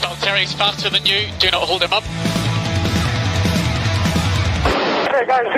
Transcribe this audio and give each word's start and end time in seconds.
Valtteri's 0.00 0.52
faster 0.54 0.90
than 0.90 1.04
you. 1.04 1.26
Do 1.38 1.50
not 1.50 1.62
hold 1.62 1.82
him 1.82 1.92
up. 1.92 2.04
Hey 5.10 5.24
guys. 5.26 5.48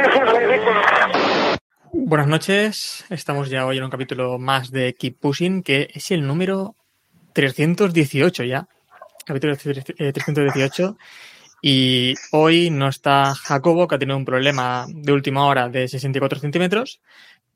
Buenas 1.93 2.29
noches, 2.29 3.05
estamos 3.11 3.51
ya 3.51 3.67
hoy 3.67 3.79
en 3.79 3.85
un 3.85 3.91
capítulo 3.91 4.39
más 4.39 4.71
de 4.71 4.95
Keep 4.95 5.19
Pushing, 5.21 5.63
que 5.63 5.89
es 5.93 6.11
el 6.11 6.27
número 6.27 6.77
318 7.35 8.45
ya, 8.45 8.69
capítulo 9.27 9.55
eh, 9.55 10.13
318. 10.13 10.97
Y 11.63 12.15
hoy 12.33 12.71
no 12.71 12.89
está 12.89 13.35
Jacobo, 13.35 13.87
que 13.87 13.97
ha 13.97 13.99
tenido 13.99 14.17
un 14.17 14.25
problema 14.25 14.87
de 14.89 15.13
última 15.13 15.45
hora 15.47 15.69
de 15.69 15.89
64 15.89 16.39
centímetros, 16.39 17.01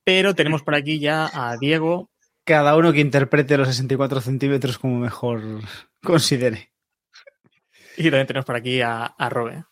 pero 0.04 0.34
tenemos 0.34 0.62
por 0.62 0.74
aquí 0.74 0.98
ya 0.98 1.30
a 1.32 1.56
Diego. 1.56 2.10
Cada 2.44 2.76
uno 2.76 2.92
que 2.92 3.00
interprete 3.00 3.56
los 3.56 3.68
64 3.68 4.20
centímetros 4.20 4.78
como 4.78 4.98
mejor 4.98 5.42
considere. 6.02 6.73
Y 7.96 8.04
también 8.04 8.26
tenemos 8.26 8.44
por 8.46 8.56
aquí 8.56 8.80
a, 8.80 9.04
a 9.06 9.28
Robe. 9.28 9.64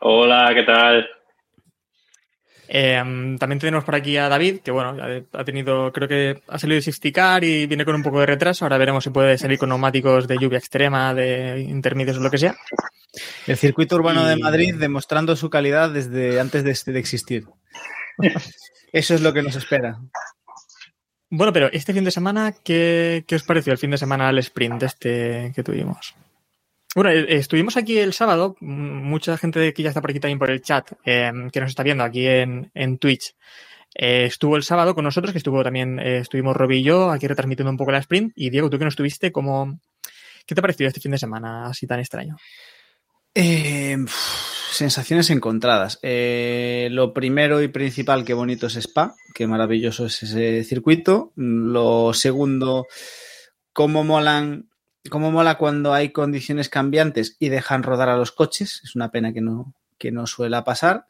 Hola, 0.00 0.50
¿qué 0.54 0.62
tal? 0.64 1.08
Eh, 2.74 3.36
también 3.38 3.58
tenemos 3.58 3.84
por 3.84 3.94
aquí 3.94 4.16
a 4.16 4.28
David, 4.28 4.60
que 4.60 4.70
bueno, 4.70 4.96
ha 5.32 5.44
tenido, 5.44 5.92
creo 5.92 6.08
que 6.08 6.42
ha 6.48 6.58
salido 6.58 6.76
de 6.76 6.82
Sisticar 6.82 7.44
y 7.44 7.66
viene 7.66 7.84
con 7.84 7.94
un 7.94 8.02
poco 8.02 8.20
de 8.20 8.26
retraso. 8.26 8.64
Ahora 8.64 8.78
veremos 8.78 9.04
si 9.04 9.10
puede 9.10 9.36
salir 9.36 9.58
con 9.58 9.68
neumáticos 9.68 10.26
de 10.26 10.38
lluvia 10.38 10.58
extrema, 10.58 11.12
de 11.12 11.60
intermedios 11.60 12.16
o 12.16 12.20
lo 12.20 12.30
que 12.30 12.38
sea. 12.38 12.56
El 13.46 13.56
circuito 13.58 13.96
urbano 13.96 14.24
Y- 14.24 14.28
de 14.30 14.36
Madrid 14.36 14.74
demostrando 14.76 15.36
su 15.36 15.50
calidad 15.50 15.90
desde 15.90 16.40
antes 16.40 16.64
de, 16.64 16.92
de 16.92 16.98
existir. 16.98 17.44
Eso 18.92 19.14
es 19.14 19.20
lo 19.20 19.32
que 19.34 19.42
nos 19.42 19.54
espera. 19.56 19.98
Bueno, 21.28 21.52
pero 21.52 21.68
este 21.72 21.92
fin 21.92 22.04
de 22.04 22.10
semana, 22.10 22.52
¿qué, 22.64 23.24
qué 23.26 23.36
os 23.36 23.42
pareció 23.42 23.72
el 23.72 23.78
fin 23.78 23.90
de 23.90 23.98
semana 23.98 24.28
al 24.28 24.38
sprint 24.38 24.82
este 24.82 25.52
que 25.54 25.62
tuvimos? 25.62 26.14
Bueno, 26.94 27.10
eh, 27.10 27.26
estuvimos 27.36 27.76
aquí 27.76 27.98
el 27.98 28.12
sábado, 28.12 28.56
m- 28.60 29.02
mucha 29.02 29.38
gente 29.38 29.72
que 29.72 29.82
ya 29.82 29.88
está 29.88 30.00
por 30.00 30.10
aquí 30.10 30.20
también 30.20 30.38
por 30.38 30.50
el 30.50 30.60
chat, 30.60 30.92
eh, 31.04 31.32
que 31.50 31.60
nos 31.60 31.70
está 31.70 31.82
viendo 31.82 32.04
aquí 32.04 32.26
en, 32.26 32.70
en 32.74 32.98
Twitch, 32.98 33.34
eh, 33.94 34.24
estuvo 34.26 34.56
el 34.56 34.62
sábado 34.62 34.94
con 34.94 35.04
nosotros, 35.04 35.32
que 35.32 35.38
estuvo 35.38 35.62
también, 35.62 35.98
estuvimos 35.98 36.56
Robbie 36.56 36.78
y 36.78 36.82
yo 36.82 37.10
aquí 37.10 37.26
retransmitiendo 37.26 37.70
un 37.70 37.76
poco 37.76 37.92
la 37.92 37.98
sprint. 37.98 38.32
Y 38.36 38.50
Diego, 38.50 38.68
tú 38.68 38.78
que 38.78 38.84
no 38.84 38.90
estuviste, 38.90 39.32
¿cómo, 39.32 39.80
¿qué 40.46 40.54
te 40.54 40.60
ha 40.60 40.62
parecido 40.62 40.88
este 40.88 41.00
fin 41.00 41.12
de 41.12 41.18
semana 41.18 41.66
así 41.66 41.86
tan 41.86 42.00
extraño? 42.00 42.36
Sensaciones 44.70 45.30
encontradas. 45.30 45.98
Lo 46.02 47.12
primero 47.12 47.62
y 47.62 47.68
principal, 47.68 48.24
qué 48.24 48.34
bonito 48.34 48.66
es 48.66 48.76
Spa, 48.76 49.14
qué 49.34 49.46
maravilloso 49.46 50.06
es 50.06 50.22
ese 50.22 50.64
circuito. 50.64 51.32
Lo 51.36 52.14
segundo, 52.14 52.86
cómo 53.74 54.04
molan, 54.04 54.70
cómo 55.10 55.30
mola 55.30 55.58
cuando 55.58 55.92
hay 55.92 56.10
condiciones 56.10 56.68
cambiantes 56.68 57.36
y 57.38 57.48
dejan 57.48 57.82
rodar 57.82 58.08
a 58.08 58.16
los 58.16 58.32
coches. 58.32 58.80
Es 58.84 58.94
una 58.96 59.10
pena 59.10 59.32
que 59.32 59.40
no, 59.40 59.74
que 59.98 60.10
no 60.10 60.26
suela 60.26 60.64
pasar. 60.64 61.06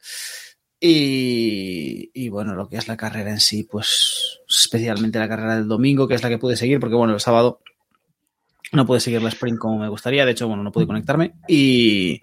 Y, 0.79 2.11
y 2.13 2.29
bueno, 2.29 2.55
lo 2.55 2.67
que 2.67 2.77
es 2.77 2.87
la 2.87 2.97
carrera 2.97 3.31
en 3.31 3.39
sí, 3.39 3.63
pues 3.63 4.41
especialmente 4.47 5.19
la 5.19 5.29
carrera 5.29 5.55
del 5.55 5.67
domingo, 5.67 6.07
que 6.07 6.15
es 6.15 6.23
la 6.23 6.29
que 6.29 6.37
pude 6.37 6.57
seguir, 6.57 6.79
porque 6.79 6.95
bueno, 6.95 7.13
el 7.13 7.21
sábado 7.21 7.61
no 8.73 8.85
pude 8.85 8.99
seguir 8.99 9.21
la 9.21 9.29
sprint 9.29 9.59
como 9.59 9.79
me 9.79 9.87
gustaría, 9.87 10.25
de 10.25 10.31
hecho, 10.31 10.47
bueno, 10.47 10.63
no 10.63 10.71
pude 10.71 10.87
conectarme 10.87 11.35
y... 11.47 12.21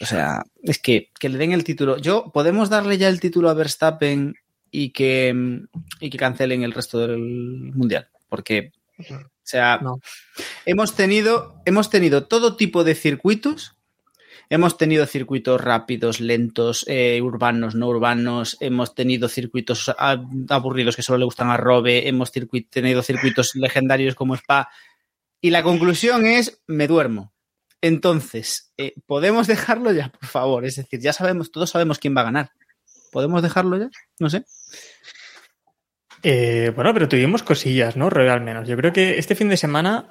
O 0.00 0.06
sea, 0.06 0.44
es 0.62 0.78
que, 0.78 1.10
que 1.18 1.28
le 1.28 1.36
den 1.36 1.50
el 1.50 1.64
título. 1.64 1.98
Yo, 1.98 2.30
¿podemos 2.32 2.70
darle 2.70 2.96
ya 2.96 3.08
el 3.08 3.18
título 3.18 3.50
a 3.50 3.54
Verstappen 3.54 4.36
y 4.70 4.90
que, 4.90 5.34
y 5.98 6.10
que 6.10 6.16
cancelen 6.16 6.62
el 6.62 6.72
resto 6.72 7.00
del 7.00 7.18
mundial? 7.18 8.08
Porque, 8.28 8.70
sea, 9.48 9.78
No. 9.82 10.00
hemos 10.66 10.94
tenido, 10.94 11.60
hemos 11.64 11.90
tenido 11.90 12.26
todo 12.26 12.56
tipo 12.56 12.84
de 12.84 12.94
circuitos. 12.94 13.74
Hemos 14.50 14.78
tenido 14.78 15.04
circuitos 15.04 15.60
rápidos, 15.60 16.20
lentos, 16.20 16.84
eh, 16.88 17.20
urbanos, 17.22 17.74
no 17.74 17.86
urbanos. 17.88 18.56
Hemos 18.60 18.94
tenido 18.94 19.28
circuitos 19.28 19.92
aburridos 20.48 20.96
que 20.96 21.02
solo 21.02 21.18
le 21.18 21.24
gustan 21.26 21.50
a 21.50 21.58
Robe. 21.58 22.08
Hemos 22.08 22.32
tenido 22.32 23.02
circuitos 23.02 23.54
legendarios 23.56 24.14
como 24.14 24.34
Spa. 24.36 24.68
Y 25.42 25.50
la 25.50 25.62
conclusión 25.62 26.24
es, 26.24 26.62
me 26.66 26.86
duermo. 26.88 27.34
Entonces, 27.82 28.72
eh, 28.78 28.94
¿podemos 29.06 29.46
dejarlo 29.46 29.92
ya, 29.92 30.08
por 30.08 30.26
favor? 30.26 30.64
Es 30.64 30.76
decir, 30.76 30.98
ya 31.00 31.12
sabemos, 31.12 31.52
todos 31.52 31.70
sabemos 31.70 31.98
quién 31.98 32.16
va 32.16 32.22
a 32.22 32.24
ganar. 32.24 32.50
¿Podemos 33.12 33.42
dejarlo 33.42 33.76
ya? 33.78 33.90
No 34.18 34.30
sé. 34.30 34.44
Eh, 36.22 36.72
bueno, 36.74 36.92
pero 36.92 37.08
tuvimos 37.08 37.42
cosillas, 37.42 37.96
¿no? 37.96 38.10
Robe, 38.10 38.30
al 38.30 38.40
menos. 38.40 38.68
Yo 38.68 38.76
creo 38.76 38.92
que 38.92 39.18
este 39.18 39.34
fin 39.36 39.48
de 39.48 39.56
semana, 39.56 40.06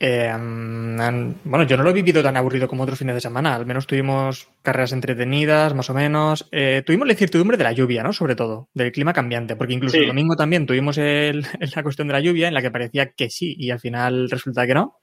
eh, 0.00 0.32
bueno, 0.36 1.62
yo 1.66 1.76
no 1.76 1.82
lo 1.84 1.90
he 1.90 1.94
vivido 1.94 2.22
tan 2.22 2.36
aburrido 2.36 2.66
como 2.68 2.82
otros 2.82 2.98
fines 2.98 3.14
de 3.14 3.20
semana. 3.20 3.54
Al 3.54 3.64
menos 3.66 3.86
tuvimos 3.86 4.48
carreras 4.62 4.92
entretenidas, 4.92 5.74
más 5.74 5.88
o 5.90 5.94
menos. 5.94 6.48
Eh, 6.50 6.82
tuvimos 6.84 7.06
la 7.06 7.12
incertidumbre 7.12 7.56
de 7.56 7.64
la 7.64 7.72
lluvia, 7.72 8.02
¿no? 8.02 8.12
Sobre 8.12 8.34
todo, 8.34 8.68
del 8.74 8.90
clima 8.92 9.12
cambiante, 9.12 9.54
porque 9.56 9.74
incluso 9.74 9.96
Sí. 9.96 10.02
el 10.02 10.08
domingo 10.08 10.36
también 10.36 10.66
tuvimos 10.66 10.98
el- 10.98 11.42
la 11.76 11.82
cuestión 11.82 12.08
de 12.08 12.14
la 12.14 12.20
lluvia 12.20 12.48
en 12.48 12.54
la 12.54 12.62
que 12.62 12.70
parecía 12.70 13.12
que 13.12 13.30
sí 13.30 13.54
y 13.58 13.70
al 13.70 13.80
final 13.80 14.28
resulta 14.30 14.66
que 14.66 14.74
no. 14.74 14.98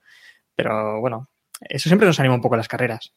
Pero 0.54 1.00
bueno, 1.00 1.30
eso 1.60 1.88
siempre 1.88 2.06
nos 2.06 2.20
anima 2.20 2.34
un 2.34 2.42
poco 2.42 2.54
a 2.54 2.58
las 2.58 2.68
carreras. 2.68 3.14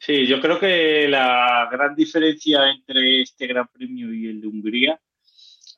Sí, 0.00 0.26
yo 0.26 0.40
creo 0.40 0.60
que 0.60 1.08
la 1.08 1.68
gran 1.72 1.94
diferencia 1.96 2.70
entre 2.70 3.22
este 3.22 3.48
Gran 3.48 3.66
Premio 3.66 4.12
y 4.14 4.28
el 4.28 4.40
de 4.40 4.46
Hungría 4.46 5.00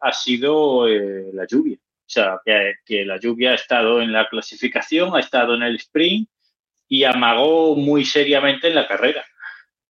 ha 0.01 0.13
sido 0.13 0.89
eh, 0.89 1.31
la 1.33 1.47
lluvia. 1.47 1.77
O 1.77 2.13
sea, 2.13 2.41
que, 2.45 3.05
la 3.05 3.19
lluvia 3.19 3.53
ha 3.53 3.55
estado 3.55 4.03
en 4.03 4.13
la 4.13 4.29
clasificación, 4.29 5.15
ha 5.15 5.21
estado 5.21 5.55
en 5.55 5.63
el 5.63 5.77
sprint 5.77 6.29
y 6.89 7.05
amagó 7.05 7.77
muy 7.77 8.05
seriamente 8.05 8.69
en 8.69 8.75
la 8.75 8.89
carrera. 8.89 9.25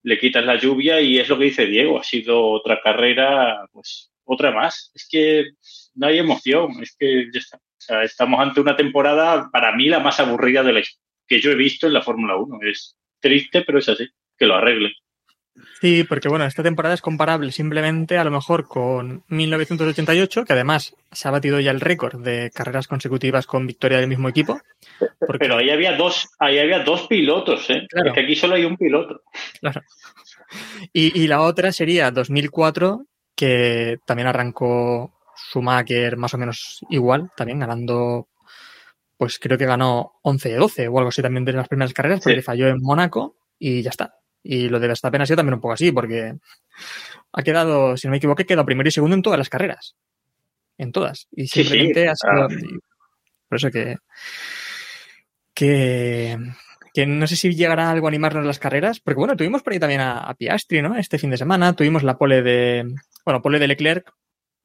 Le 0.03 0.19
quitas 0.19 0.45
la 0.45 0.55
lluvia 0.55 1.01
y 1.01 1.17
es 1.17 1.27
lo 1.29 1.37
que 1.37 1.45
dice 1.45 1.65
Diego, 1.65 1.99
ha 1.99 2.03
sido 2.03 2.43
otra 2.47 2.79
carrera, 2.81 3.65
pues 3.71 4.11
otra 4.23 4.51
más. 4.51 4.91
Es 4.93 5.07
que 5.09 5.45
no 5.95 6.07
hay 6.07 6.19
emoción, 6.19 6.71
es 6.81 6.95
que 6.97 7.27
ya 7.33 7.39
está. 7.39 7.57
O 7.57 7.83
sea, 7.83 8.03
estamos 8.03 8.39
ante 8.39 8.61
una 8.61 8.75
temporada, 8.75 9.49
para 9.51 9.75
mí, 9.75 9.89
la 9.89 9.99
más 9.99 10.19
aburrida 10.19 10.61
de 10.61 10.73
la 10.73 10.81
que 11.27 11.41
yo 11.41 11.51
he 11.51 11.55
visto 11.55 11.87
en 11.87 11.93
la 11.93 12.03
Fórmula 12.03 12.35
1. 12.35 12.59
Es 12.69 12.95
triste, 13.19 13.63
pero 13.63 13.79
es 13.79 13.89
así, 13.89 14.07
que 14.37 14.45
lo 14.45 14.55
arregle. 14.55 14.93
Sí, 15.81 16.03
porque 16.03 16.29
bueno, 16.29 16.45
esta 16.45 16.61
temporada 16.61 16.93
es 16.93 17.01
comparable 17.01 17.51
simplemente 17.51 18.17
a 18.19 18.23
lo 18.23 18.29
mejor 18.29 18.67
con 18.67 19.23
1988, 19.29 20.45
que 20.45 20.53
además 20.53 20.95
se 21.11 21.27
ha 21.27 21.31
batido 21.31 21.59
ya 21.59 21.71
el 21.71 21.81
récord 21.81 22.23
de 22.23 22.51
carreras 22.53 22.87
consecutivas 22.87 23.47
con 23.47 23.65
victoria 23.65 23.97
del 23.97 24.07
mismo 24.07 24.29
equipo. 24.29 24.61
Porque, 25.19 25.39
Pero 25.39 25.57
ahí 25.57 25.71
había 25.71 25.97
dos, 25.97 26.29
ahí 26.37 26.59
había 26.59 26.83
dos 26.83 27.07
pilotos, 27.07 27.67
¿eh? 27.71 27.87
Claro. 27.89 28.09
Es 28.09 28.13
que 28.13 28.21
aquí 28.21 28.35
solo 28.35 28.55
hay 28.55 28.65
un 28.65 28.77
piloto. 28.77 29.21
claro. 29.59 29.81
Y, 30.93 31.19
y 31.19 31.27
la 31.27 31.41
otra 31.41 31.71
sería 31.71 32.11
2004, 32.11 33.05
que 33.35 33.97
también 34.05 34.27
arrancó 34.27 35.13
Schumacher 35.49 36.15
más 36.17 36.33
o 36.33 36.37
menos 36.37 36.79
igual, 36.89 37.31
también 37.35 37.59
ganando, 37.59 38.27
pues 39.17 39.39
creo 39.39 39.57
que 39.57 39.65
ganó 39.65 40.11
11 40.21 40.49
de 40.49 40.55
12 40.57 40.87
o 40.89 40.97
algo 40.99 41.09
así 41.09 41.21
también 41.23 41.45
de 41.45 41.53
las 41.53 41.67
primeras 41.67 41.93
carreras, 41.93 42.19
porque 42.23 42.41
Sí. 42.41 42.45
falló 42.45 42.67
en 42.67 42.77
Mónaco 42.81 43.37
y 43.57 43.81
ya 43.81 43.89
está. 43.89 44.13
Y 44.43 44.69
lo 44.69 44.79
de 44.79 44.87
Verstappen 44.87 45.21
ha 45.21 45.25
sido 45.25 45.37
también 45.37 45.55
un 45.55 45.61
poco 45.61 45.73
así, 45.73 45.91
porque 45.91 46.35
ha 47.33 47.43
quedado, 47.43 47.95
si 47.97 48.07
no 48.07 48.11
me 48.11 48.17
equivoco, 48.17 48.43
quedado 48.43 48.65
primero 48.65 48.87
y 48.89 48.91
segundo 48.91 49.15
en 49.15 49.21
todas 49.21 49.37
las 49.37 49.49
carreras. 49.49 49.95
En 50.77 50.91
todas. 50.91 51.27
Y 51.31 51.47
Sí, 51.47 51.63
sí. 51.63 51.69
simplemente 51.69 52.09
ha 52.09 52.15
sido. 52.15 52.43
Ah. 52.43 52.47
Por 53.47 53.55
eso 53.57 53.69
que. 53.71 53.97
Que. 55.53 56.37
Que 56.93 57.05
no 57.05 57.25
sé 57.25 57.37
si 57.37 57.53
llegará 57.55 57.89
algo 57.89 58.07
a 58.07 58.09
animarnos 58.09 58.45
las 58.45 58.59
carreras, 58.59 58.99
porque 58.99 59.17
bueno, 59.19 59.37
tuvimos 59.37 59.63
por 59.63 59.71
ahí 59.71 59.79
también 59.79 60.01
a, 60.01 60.17
a 60.19 60.33
Piastri, 60.33 60.81
¿no? 60.81 60.97
Este 60.97 61.17
fin 61.17 61.29
de 61.29 61.37
semana 61.37 61.73
tuvimos 61.73 62.03
la 62.03 62.17
pole 62.17 62.41
de. 62.41 62.85
Bueno, 63.23 63.41
pole 63.41 63.59
de 63.59 63.67
Leclerc 63.67 64.11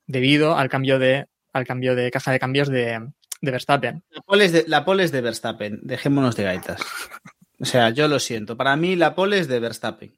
debido 0.06 0.56
al 0.56 0.69
cambio 0.69 0.99
de. 0.99 1.26
al 1.52 1.67
cambio 1.67 1.94
de 1.94 2.11
caja 2.11 2.32
de 2.32 2.40
cambios 2.40 2.69
de, 2.69 2.99
de 3.43 3.50
Verstappen. 3.52 4.02
La 4.11 4.23
pole, 4.23 4.44
es 4.46 4.52
de, 4.52 4.64
la 4.67 4.84
pole 4.84 5.05
es 5.05 5.12
de 5.12 5.20
Verstappen. 5.20 5.78
Dejémonos 5.82 6.34
de 6.34 6.43
gaitas. 6.44 6.81
O 7.58 7.64
sea, 7.64 7.90
yo 7.90 8.08
lo 8.08 8.18
siento. 8.18 8.56
Para 8.56 8.76
mí 8.76 8.96
la 8.96 9.14
pole 9.14 9.38
es 9.38 9.48
de 9.48 9.60
Verstappen. 9.60 10.12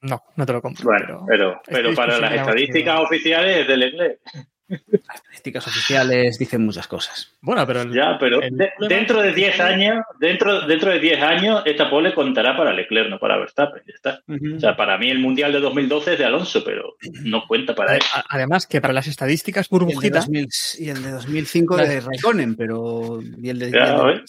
No, 0.00 0.22
no 0.36 0.46
te 0.46 0.52
lo 0.52 0.60
compro. 0.60 0.84
Bueno, 0.84 1.24
pero 1.26 1.60
pero, 1.66 1.94
para 1.94 2.18
las 2.18 2.32
estadísticas 2.32 3.00
oficiales 3.00 3.58
es 3.58 3.68
del 3.68 3.80
Leclerc. 3.80 4.20
Las 4.68 5.16
estadísticas 5.16 5.66
oficiales 5.66 6.38
dicen 6.38 6.64
muchas 6.64 6.86
cosas. 6.86 7.32
Bueno, 7.40 7.66
pero 7.66 7.82
el- 7.82 7.92
Ya, 7.94 8.18
pero 8.20 8.42
el 8.42 8.56
de- 8.56 8.70
problema- 8.76 8.88
dentro 8.94 9.22
de 9.22 9.32
10 9.32 9.58
años, 9.60 10.04
dentro, 10.20 10.60
dentro 10.66 10.90
de 10.90 10.98
10 11.00 11.22
años, 11.22 11.62
esta 11.64 11.88
pole 11.88 12.12
contará 12.14 12.56
para 12.56 12.72
Leclerc, 12.72 13.08
no 13.08 13.18
para 13.18 13.38
Verstappen. 13.38 13.82
Ya 13.86 13.94
está. 13.94 14.20
O 14.56 14.60
sea, 14.60 14.76
para 14.76 14.98
mí 14.98 15.10
el 15.10 15.18
Mundial 15.20 15.52
de 15.52 15.60
2012 15.60 16.12
es 16.12 16.18
de 16.18 16.24
Alonso, 16.26 16.62
pero 16.64 16.96
no 17.22 17.46
cuenta 17.46 17.74
para 17.74 17.94
él. 17.96 18.02
a- 18.14 18.24
además 18.28 18.66
que 18.66 18.80
para 18.80 18.92
las 18.92 19.06
estadísticas 19.06 19.66
Y 19.70 19.74
el, 19.74 19.78
de 19.80 19.84
burbujita, 19.86 20.18
2000 20.20 20.48
y 20.78 20.88
el 20.90 21.02
de 21.02 21.10
2005 21.12 21.76
de 21.76 22.00
Raikkonen, 22.00 22.54
pero. 22.56 23.20
Y 23.40 23.48
el 23.48 23.58
de, 23.58 23.66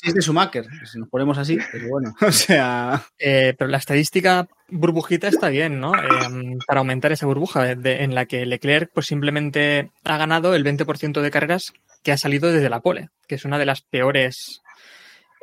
es 0.03 0.13
de 0.13 0.21
Schumacher, 0.21 0.65
si 0.85 0.99
nos 0.99 1.09
ponemos 1.09 1.37
así, 1.37 1.57
pero 1.71 1.87
bueno. 1.89 2.15
O 2.21 2.31
sea. 2.31 3.01
eh, 3.17 3.53
pero 3.57 3.69
la 3.69 3.77
estadística 3.77 4.47
burbujita 4.71 5.27
está 5.27 5.49
bien, 5.49 5.79
¿no? 5.79 5.93
Eh, 5.95 6.57
para 6.67 6.79
aumentar 6.79 7.11
esa 7.11 7.25
burbuja 7.25 7.63
de- 7.63 7.75
de- 7.75 8.03
en 8.03 8.15
la 8.15 8.25
que 8.25 8.45
Leclerc 8.45 8.91
pues 8.93 9.07
simplemente 9.07 9.91
ha 10.03 10.17
ganado 10.17 10.55
el 10.55 10.63
20% 10.63 11.21
de 11.21 11.31
carreras 11.31 11.73
que 12.03 12.11
ha 12.11 12.17
salido 12.17 12.51
desde 12.51 12.69
la 12.69 12.79
pole, 12.81 13.09
que 13.27 13.35
es 13.35 13.45
una 13.45 13.57
de 13.57 13.65
las 13.65 13.81
peores. 13.81 14.61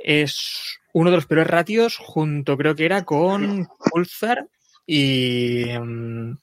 Es 0.02 0.78
uno 0.92 1.10
de 1.10 1.16
los 1.16 1.26
peores 1.26 1.46
ratios 1.48 1.96
junto, 1.96 2.56
creo 2.56 2.74
que 2.74 2.84
era 2.86 3.04
con 3.04 3.66
Pulsar 3.90 4.46
y, 4.86 5.64
mm, 5.78 6.38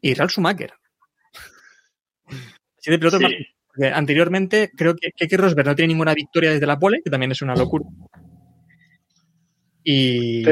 y 0.00 0.14
Ralf 0.14 0.32
Schumacher. 0.32 0.72
Así 2.26 2.90
de 2.90 2.98
pilotos 2.98 3.18
Sí. 3.20 3.24
más 3.24 3.32
porque 3.66 3.88
anteriormente 3.92 4.70
creo 4.76 4.96
que 4.96 5.12
Keke 5.12 5.36
Rosberg 5.36 5.66
no 5.68 5.76
tiene 5.76 5.92
ninguna 5.92 6.14
victoria 6.14 6.50
desde 6.50 6.66
la 6.66 6.78
pole, 6.78 7.00
que 7.04 7.10
también 7.10 7.30
es 7.32 7.42
una 7.42 7.54
locura. 7.54 7.84
Y 9.84 10.42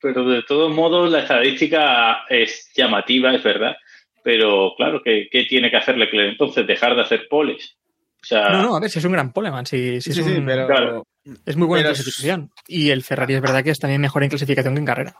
Pero 0.00 0.24
de 0.24 0.42
todos 0.42 0.72
modos, 0.72 1.10
la 1.10 1.20
estadística 1.20 2.24
es 2.28 2.70
llamativa, 2.74 3.34
es 3.34 3.42
verdad. 3.42 3.76
Pero 4.22 4.74
claro, 4.76 5.00
¿qué, 5.02 5.28
qué 5.30 5.44
tiene 5.44 5.70
que 5.70 5.76
hacer 5.76 5.96
Leclerc 5.96 6.30
entonces? 6.32 6.66
Dejar 6.66 6.94
de 6.94 7.02
hacer 7.02 7.26
poles. 7.28 7.76
O 8.22 8.26
sea, 8.26 8.48
no, 8.50 8.62
no, 8.62 8.76
a 8.76 8.80
ver, 8.80 8.90
si 8.90 8.98
es 8.98 9.04
un 9.04 9.12
gran 9.12 9.32
poleman, 9.32 9.64
si, 9.64 10.00
si 10.00 10.10
es, 10.10 10.18
un- 10.18 10.44
Claro. 10.44 11.06
es 11.46 11.56
muy 11.56 11.66
buena 11.68 11.82
pero 11.84 11.90
en 11.90 11.94
clasificación. 11.94 12.50
Y 12.66 12.90
el 12.90 13.02
Ferrari 13.04 13.34
es 13.34 13.40
verdad 13.40 13.62
que 13.62 13.70
es 13.70 13.78
también 13.78 14.00
mejor 14.00 14.22
en 14.24 14.28
clasificación 14.28 14.74
que 14.74 14.80
en 14.80 14.86
carrera. 14.86 15.14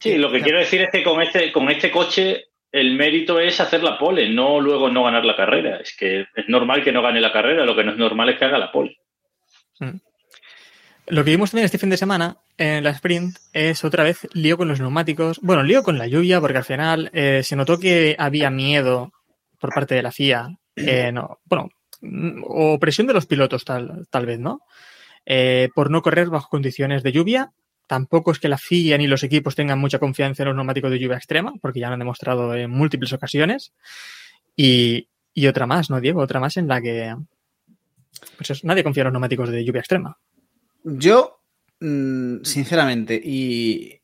sí, 0.00 0.16
lo 0.18 0.30
que 0.30 0.42
quiero 0.42 0.58
decir 0.58 0.82
es 0.82 0.90
que 0.90 1.02
con 1.02 1.20
este, 1.22 1.50
con 1.50 1.70
este 1.70 1.90
coche 1.90 2.44
el 2.72 2.94
mérito 2.94 3.40
es 3.40 3.58
hacer 3.58 3.82
la 3.82 3.98
pole, 3.98 4.28
no 4.28 4.60
luego 4.60 4.90
no 4.90 5.02
ganar 5.04 5.24
la 5.24 5.34
carrera. 5.34 5.78
Es 5.78 5.96
que 5.96 6.20
es 6.34 6.48
normal 6.48 6.84
que 6.84 6.92
no 6.92 7.02
gane 7.02 7.20
la 7.20 7.32
carrera, 7.32 7.64
lo 7.64 7.74
que 7.74 7.84
no 7.84 7.92
es 7.92 7.98
normal 7.98 8.28
es 8.28 8.38
que 8.38 8.44
haga 8.44 8.58
la 8.58 8.70
pole. 8.70 8.98
Lo 11.10 11.24
que 11.24 11.32
vimos 11.32 11.50
también 11.50 11.64
este 11.64 11.78
fin 11.78 11.90
de 11.90 11.96
semana 11.96 12.38
en 12.56 12.84
la 12.84 12.90
sprint 12.90 13.36
es 13.52 13.84
otra 13.84 14.04
vez 14.04 14.28
lío 14.32 14.56
con 14.56 14.68
los 14.68 14.78
neumáticos. 14.78 15.40
Bueno, 15.42 15.64
lío 15.64 15.82
con 15.82 15.98
la 15.98 16.06
lluvia, 16.06 16.40
porque 16.40 16.58
al 16.58 16.64
final 16.64 17.10
eh, 17.12 17.42
se 17.42 17.56
notó 17.56 17.80
que 17.80 18.14
había 18.16 18.48
miedo 18.50 19.12
por 19.58 19.74
parte 19.74 19.96
de 19.96 20.02
la 20.02 20.12
FIA. 20.12 20.56
eh, 20.76 21.10
no, 21.12 21.40
bueno, 21.46 21.68
o 22.44 22.78
presión 22.78 23.08
de 23.08 23.14
los 23.14 23.26
pilotos, 23.26 23.64
tal, 23.64 24.06
tal 24.08 24.24
vez, 24.24 24.38
¿no? 24.38 24.60
Eh, 25.26 25.68
por 25.74 25.90
no 25.90 26.00
correr 26.00 26.28
bajo 26.28 26.48
condiciones 26.48 27.02
de 27.02 27.10
lluvia. 27.10 27.52
Tampoco 27.88 28.30
es 28.30 28.38
que 28.38 28.48
la 28.48 28.58
FIA 28.58 28.96
ni 28.96 29.08
los 29.08 29.24
equipos 29.24 29.56
tengan 29.56 29.80
mucha 29.80 29.98
confianza 29.98 30.44
en 30.44 30.50
los 30.50 30.56
neumáticos 30.56 30.92
de 30.92 31.00
lluvia 31.00 31.16
extrema, 31.16 31.54
porque 31.60 31.80
ya 31.80 31.88
lo 31.88 31.94
han 31.94 31.98
demostrado 31.98 32.54
en 32.54 32.70
múltiples 32.70 33.12
ocasiones. 33.12 33.72
Y, 34.54 35.08
y 35.34 35.48
otra 35.48 35.66
más, 35.66 35.90
¿no, 35.90 36.00
Diego? 36.00 36.20
Otra 36.20 36.38
más 36.38 36.56
en 36.56 36.68
la 36.68 36.80
que 36.80 37.16
pues 38.36 38.50
eso, 38.50 38.66
nadie 38.66 38.84
confía 38.84 39.02
en 39.02 39.06
los 39.06 39.12
neumáticos 39.12 39.50
de 39.50 39.64
lluvia 39.64 39.80
extrema. 39.80 40.18
Yo, 40.84 41.42
mm, 41.80 42.42
sinceramente, 42.42 43.20
y, 43.22 44.00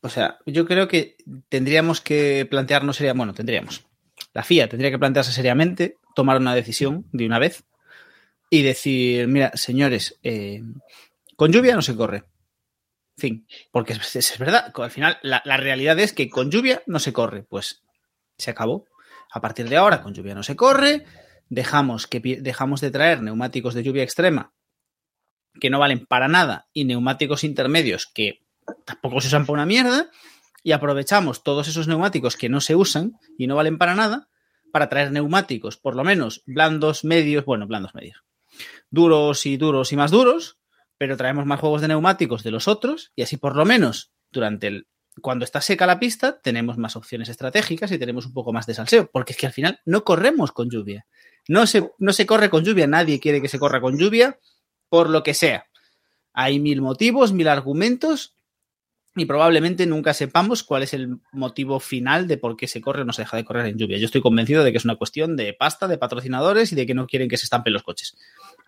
o 0.00 0.08
sea, 0.08 0.38
yo 0.46 0.66
creo 0.66 0.88
que 0.88 1.16
tendríamos 1.48 2.00
que 2.00 2.46
plantearnos 2.50 2.96
seriamente, 2.96 3.18
bueno, 3.18 3.34
tendríamos. 3.34 3.86
La 4.32 4.42
FIA 4.42 4.68
tendría 4.68 4.90
que 4.90 4.98
plantearse 4.98 5.32
seriamente, 5.32 5.98
tomar 6.14 6.38
una 6.38 6.54
decisión 6.54 7.06
de 7.12 7.26
una 7.26 7.38
vez 7.38 7.64
y 8.50 8.62
decir, 8.62 9.28
mira, 9.28 9.50
señores, 9.54 10.18
eh, 10.22 10.62
con 11.36 11.52
lluvia 11.52 11.74
no 11.74 11.82
se 11.82 11.96
corre. 11.96 12.24
Fin, 13.16 13.46
porque 13.70 13.92
es, 13.92 14.38
verdad, 14.38 14.72
al 14.74 14.90
final 14.90 15.18
la, 15.22 15.42
la 15.44 15.56
realidad 15.58 15.98
es 15.98 16.12
que 16.12 16.30
con 16.30 16.50
lluvia 16.50 16.82
no 16.86 16.98
se 16.98 17.12
corre, 17.12 17.42
pues 17.42 17.82
se 18.38 18.50
acabó. 18.50 18.86
A 19.30 19.40
partir 19.40 19.68
de 19.68 19.76
ahora, 19.76 20.02
con 20.02 20.14
lluvia 20.14 20.34
no 20.34 20.42
se 20.42 20.56
corre, 20.56 21.04
dejamos, 21.48 22.06
que, 22.06 22.20
dejamos 22.40 22.80
de 22.80 22.90
traer 22.90 23.22
neumáticos 23.22 23.74
de 23.74 23.82
lluvia 23.82 24.02
extrema 24.02 24.52
que 25.60 25.70
no 25.70 25.78
valen 25.78 26.06
para 26.06 26.28
nada 26.28 26.68
y 26.72 26.84
neumáticos 26.84 27.44
intermedios 27.44 28.06
que 28.06 28.42
tampoco 28.84 29.20
se 29.20 29.28
usan 29.28 29.46
para 29.46 29.54
una 29.54 29.66
mierda 29.66 30.10
y 30.62 30.72
aprovechamos 30.72 31.42
todos 31.42 31.68
esos 31.68 31.88
neumáticos 31.88 32.36
que 32.36 32.48
no 32.48 32.60
se 32.60 32.76
usan 32.76 33.18
y 33.38 33.46
no 33.46 33.56
valen 33.56 33.78
para 33.78 33.94
nada 33.94 34.28
para 34.72 34.88
traer 34.88 35.12
neumáticos 35.12 35.76
por 35.76 35.96
lo 35.96 36.04
menos 36.04 36.42
blandos, 36.46 37.04
medios, 37.04 37.44
bueno, 37.44 37.66
blandos, 37.66 37.94
medios, 37.94 38.24
duros 38.90 39.44
y 39.46 39.56
duros 39.56 39.92
y 39.92 39.96
más 39.96 40.10
duros, 40.10 40.58
pero 40.98 41.16
traemos 41.16 41.46
más 41.46 41.60
juegos 41.60 41.82
de 41.82 41.88
neumáticos 41.88 42.42
de 42.42 42.50
los 42.50 42.68
otros 42.68 43.12
y 43.14 43.22
así 43.22 43.36
por 43.36 43.56
lo 43.56 43.64
menos 43.64 44.12
durante 44.30 44.68
el 44.68 44.86
cuando 45.20 45.44
está 45.44 45.60
seca 45.60 45.86
la 45.86 46.00
pista 46.00 46.40
tenemos 46.40 46.78
más 46.78 46.96
opciones 46.96 47.28
estratégicas 47.28 47.92
y 47.92 47.98
tenemos 47.98 48.26
un 48.26 48.32
poco 48.32 48.52
más 48.52 48.66
de 48.66 48.74
salseo, 48.74 49.10
porque 49.10 49.32
es 49.32 49.38
que 49.38 49.46
al 49.46 49.52
final 49.52 49.80
no 49.84 50.04
corremos 50.04 50.52
con 50.52 50.70
lluvia. 50.70 51.06
No 51.48 51.66
se, 51.66 51.90
no 51.98 52.12
se 52.12 52.24
corre 52.24 52.48
con 52.48 52.64
lluvia, 52.64 52.86
nadie 52.86 53.20
quiere 53.20 53.42
que 53.42 53.48
se 53.48 53.58
corra 53.58 53.80
con 53.80 53.98
lluvia 53.98 54.38
por 54.92 55.08
lo 55.08 55.22
que 55.22 55.32
sea. 55.32 55.64
Hay 56.34 56.60
mil 56.60 56.82
motivos, 56.82 57.32
mil 57.32 57.48
argumentos 57.48 58.34
y 59.16 59.24
probablemente 59.24 59.86
nunca 59.86 60.12
sepamos 60.12 60.62
cuál 60.62 60.82
es 60.82 60.92
el 60.92 61.16
motivo 61.32 61.80
final 61.80 62.28
de 62.28 62.36
por 62.36 62.58
qué 62.58 62.68
se 62.68 62.82
corre 62.82 63.00
o 63.00 63.04
no 63.06 63.14
se 63.14 63.22
deja 63.22 63.38
de 63.38 63.44
correr 63.46 63.64
en 63.64 63.78
lluvia. 63.78 63.96
Yo 63.96 64.04
estoy 64.04 64.20
convencido 64.20 64.62
de 64.62 64.70
que 64.70 64.76
es 64.76 64.84
una 64.84 64.96
cuestión 64.96 65.34
de 65.34 65.54
pasta, 65.54 65.88
de 65.88 65.96
patrocinadores 65.96 66.72
y 66.72 66.74
de 66.74 66.84
que 66.84 66.92
no 66.92 67.06
quieren 67.06 67.30
que 67.30 67.38
se 67.38 67.44
estampen 67.44 67.72
los 67.72 67.82
coches. 67.82 68.18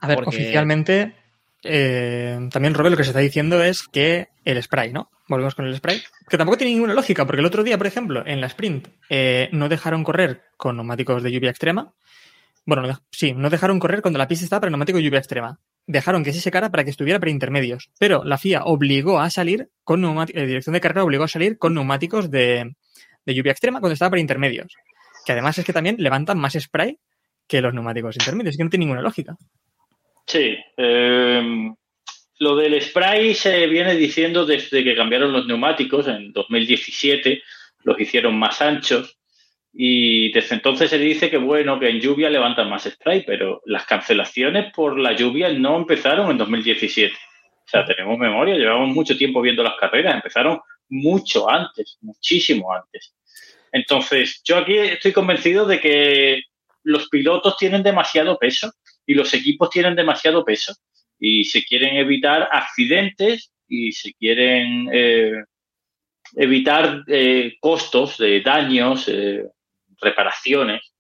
A 0.00 0.06
ver, 0.09 0.17
Porque- 0.17 0.31
oficialmente, 0.31 1.15
eh, 1.62 2.38
también 2.50 2.73
Robert 2.73 2.93
lo 2.93 2.97
que 2.97 3.05
se 3.05 3.11
está 3.11 3.20
diciendo 3.20 3.62
es 3.62 3.82
que 3.82 4.29
el 4.47 4.62
spray, 4.62 4.94
¿no? 4.94 5.11
Volvemos 5.29 5.55
con 5.55 5.67
el 5.67 5.77
spray. 5.77 6.03
Que 6.27 6.38
tampoco 6.38 6.56
tiene 6.56 6.73
ninguna 6.73 6.94
lógica, 6.94 7.27
porque 7.27 7.41
el 7.41 7.47
otro 7.47 7.62
día, 7.65 7.77
por 7.77 7.87
ejemplo, 7.87 8.23
en 8.27 8.41
la 8.41 8.47
sprint, 8.47 8.88
eh, 9.11 9.50
no 9.53 9.69
dejaron 9.69 10.03
correr 10.05 10.41
con 10.56 10.77
neumáticos 10.77 11.23
de 11.23 11.32
lluvia 11.32 11.50
extrema. 11.50 11.93
Bueno, 12.65 12.81
no 12.87 12.99
sí, 13.11 13.35
no 13.35 13.50
dejaron 13.50 13.79
correr 13.79 14.00
cuando 14.00 14.19
la 14.19 14.27
pista 14.27 14.44
estaba 14.44 14.61
para 14.61 14.70
neumático 14.70 14.97
de 14.97 15.05
lluvia 15.05 15.19
extrema. 15.19 15.61
Dejaron 15.87 16.25
que 16.25 16.33
se 16.33 16.41
secara 16.41 16.71
para 16.71 16.85
que 16.85 16.91
estuviera 16.91 17.19
para 17.19 17.31
intermedios. 17.31 17.91
Pero 17.99 18.25
la 18.25 18.39
FIA 18.39 18.65
obligó 18.65 19.21
a 19.21 19.31
salir 19.31 19.69
con 19.83 20.01
neumáticos, 20.01 20.41
la 20.41 20.47
dirección 20.47 20.73
de 20.73 20.81
carrera 20.81 21.05
obligó 21.05 21.25
a 21.25 21.29
salir 21.29 21.59
con 21.59 21.75
neumáticos 21.75 22.31
de, 22.31 22.75
de 23.27 23.35
lluvia 23.35 23.53
extrema 23.53 23.81
cuando 23.81 23.93
estaba 23.93 24.11
para 24.11 24.21
intermedios. 24.21 24.75
Que 25.27 25.33
además 25.33 25.59
es 25.59 25.65
que 25.65 25.73
también 25.73 25.97
levantan 25.99 26.39
más 26.39 26.55
spray 26.59 26.99
que 27.47 27.61
los 27.61 27.75
neumáticos 27.75 28.17
intermedios. 28.17 28.57
Que 28.57 28.65
no 28.65 28.71
tiene 28.71 28.87
ninguna 28.87 29.03
lógica. 29.03 29.37
Sí. 30.27 30.57
eh, 30.77 31.71
lo 32.39 32.57
del 32.57 32.81
spray 32.83 33.35
se 33.35 33.67
viene 33.67 33.95
diciendo 33.95 34.45
desde 34.45 34.83
que 34.83 34.97
cambiaron 34.97 35.32
los 35.32 35.47
neumáticos 35.47 36.08
en 36.08 36.32
2017, 36.32 37.43
los 37.85 38.01
hicieron 38.01 38.39
más 38.39 38.61
anchos 38.61 39.19
y 39.77 40.31
desde 40.33 40.55
entonces 40.55 40.89
se 40.89 40.99
dice 40.99 41.29
que 41.29 41.37
bueno, 41.37 41.81
que 41.81 41.89
en 41.89 42.01
lluvia 42.01 42.31
levantan 42.31 42.71
más 42.71 42.85
spray, 42.85 43.25
pero 43.27 43.61
las 43.67 43.85
cancelaciones 43.87 44.73
por 44.73 44.99
la 44.99 45.17
lluvia 45.17 45.53
no 45.53 45.77
empezaron 45.77 46.31
en 46.31 46.39
2017. 46.39 47.13
O 47.13 47.69
sea, 47.69 47.85
tenemos 47.85 48.17
memoria, 48.17 48.55
llevamos 48.55 48.95
mucho 48.95 49.17
tiempo 49.17 49.41
viendo 49.41 49.65
las 49.65 49.77
carreras, 49.77 50.15
empezaron 50.15 50.61
mucho 50.89 51.51
antes, 51.51 51.99
muchísimo 52.03 52.73
antes. 52.73 53.15
Entonces, 53.73 54.41
yo 54.45 54.59
aquí 54.59 54.77
estoy 54.77 55.13
convencido 55.13 55.67
de 55.67 55.81
que 55.81 56.43
los 56.85 57.09
pilotos 57.09 57.57
tienen 57.57 57.83
demasiado 57.83 58.39
peso 58.39 58.71
y 59.05 59.15
los 59.15 59.35
equipos 59.35 59.71
tienen 59.71 59.97
demasiado 59.97 60.45
peso 60.45 60.73
y 61.19 61.45
se 61.45 61.65
quieren 61.65 61.97
evitar 61.97 62.49
accidentes 62.53 63.51
y 63.67 63.91
se 63.91 64.13
quieren 64.15 64.89
eh, 64.93 65.43
evitar 66.37 67.03
eh, 67.09 67.57
costos 67.61 68.19
de 68.19 68.41
daños, 68.41 69.09
eh, 69.09 69.45
reparaciones, 70.01 70.93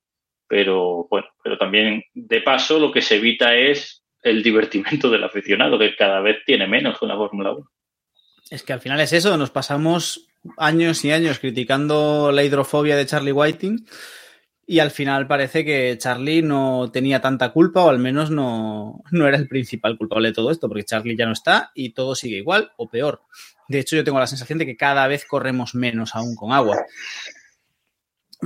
pero 0.46 1.06
bueno, 1.10 1.28
pero 1.42 1.58
también 1.58 2.04
de 2.12 2.40
paso 2.40 2.78
lo 2.78 2.92
que 2.92 3.02
se 3.02 3.16
evita 3.16 3.54
es 3.54 4.02
el 4.22 4.42
divertimento 4.42 5.10
del 5.10 5.24
aficionado, 5.24 5.78
que 5.78 5.96
cada 5.96 6.20
vez 6.20 6.38
tiene 6.46 6.66
menos 6.66 6.98
con 6.98 7.08
la 7.08 7.16
Fórmula 7.16 7.52
1. 7.52 7.70
Es 8.50 8.62
que 8.62 8.72
al 8.72 8.80
final 8.80 9.00
es 9.00 9.12
eso, 9.12 9.36
nos 9.36 9.50
pasamos 9.50 10.28
años 10.58 11.04
y 11.04 11.12
años 11.12 11.38
criticando 11.38 12.30
la 12.32 12.44
hidrofobia 12.44 12.96
de 12.96 13.06
Charlie 13.06 13.32
Whiting 13.32 13.86
y 14.66 14.78
al 14.78 14.90
final 14.90 15.26
parece 15.26 15.64
que 15.64 15.96
Charlie 15.98 16.42
no 16.42 16.90
tenía 16.92 17.20
tanta 17.20 17.52
culpa 17.52 17.82
o 17.84 17.90
al 17.90 17.98
menos 17.98 18.30
no, 18.30 19.02
no 19.10 19.26
era 19.26 19.36
el 19.36 19.48
principal 19.48 19.98
culpable 19.98 20.28
de 20.28 20.34
todo 20.34 20.50
esto, 20.50 20.68
porque 20.68 20.84
Charlie 20.84 21.16
ya 21.16 21.26
no 21.26 21.32
está 21.32 21.70
y 21.74 21.90
todo 21.90 22.14
sigue 22.14 22.38
igual 22.38 22.72
o 22.76 22.88
peor. 22.88 23.22
De 23.68 23.80
hecho, 23.80 23.96
yo 23.96 24.04
tengo 24.04 24.18
la 24.18 24.26
sensación 24.26 24.58
de 24.58 24.66
que 24.66 24.76
cada 24.76 25.06
vez 25.06 25.24
corremos 25.24 25.74
menos 25.74 26.14
aún 26.14 26.34
con 26.34 26.52
agua. 26.52 26.78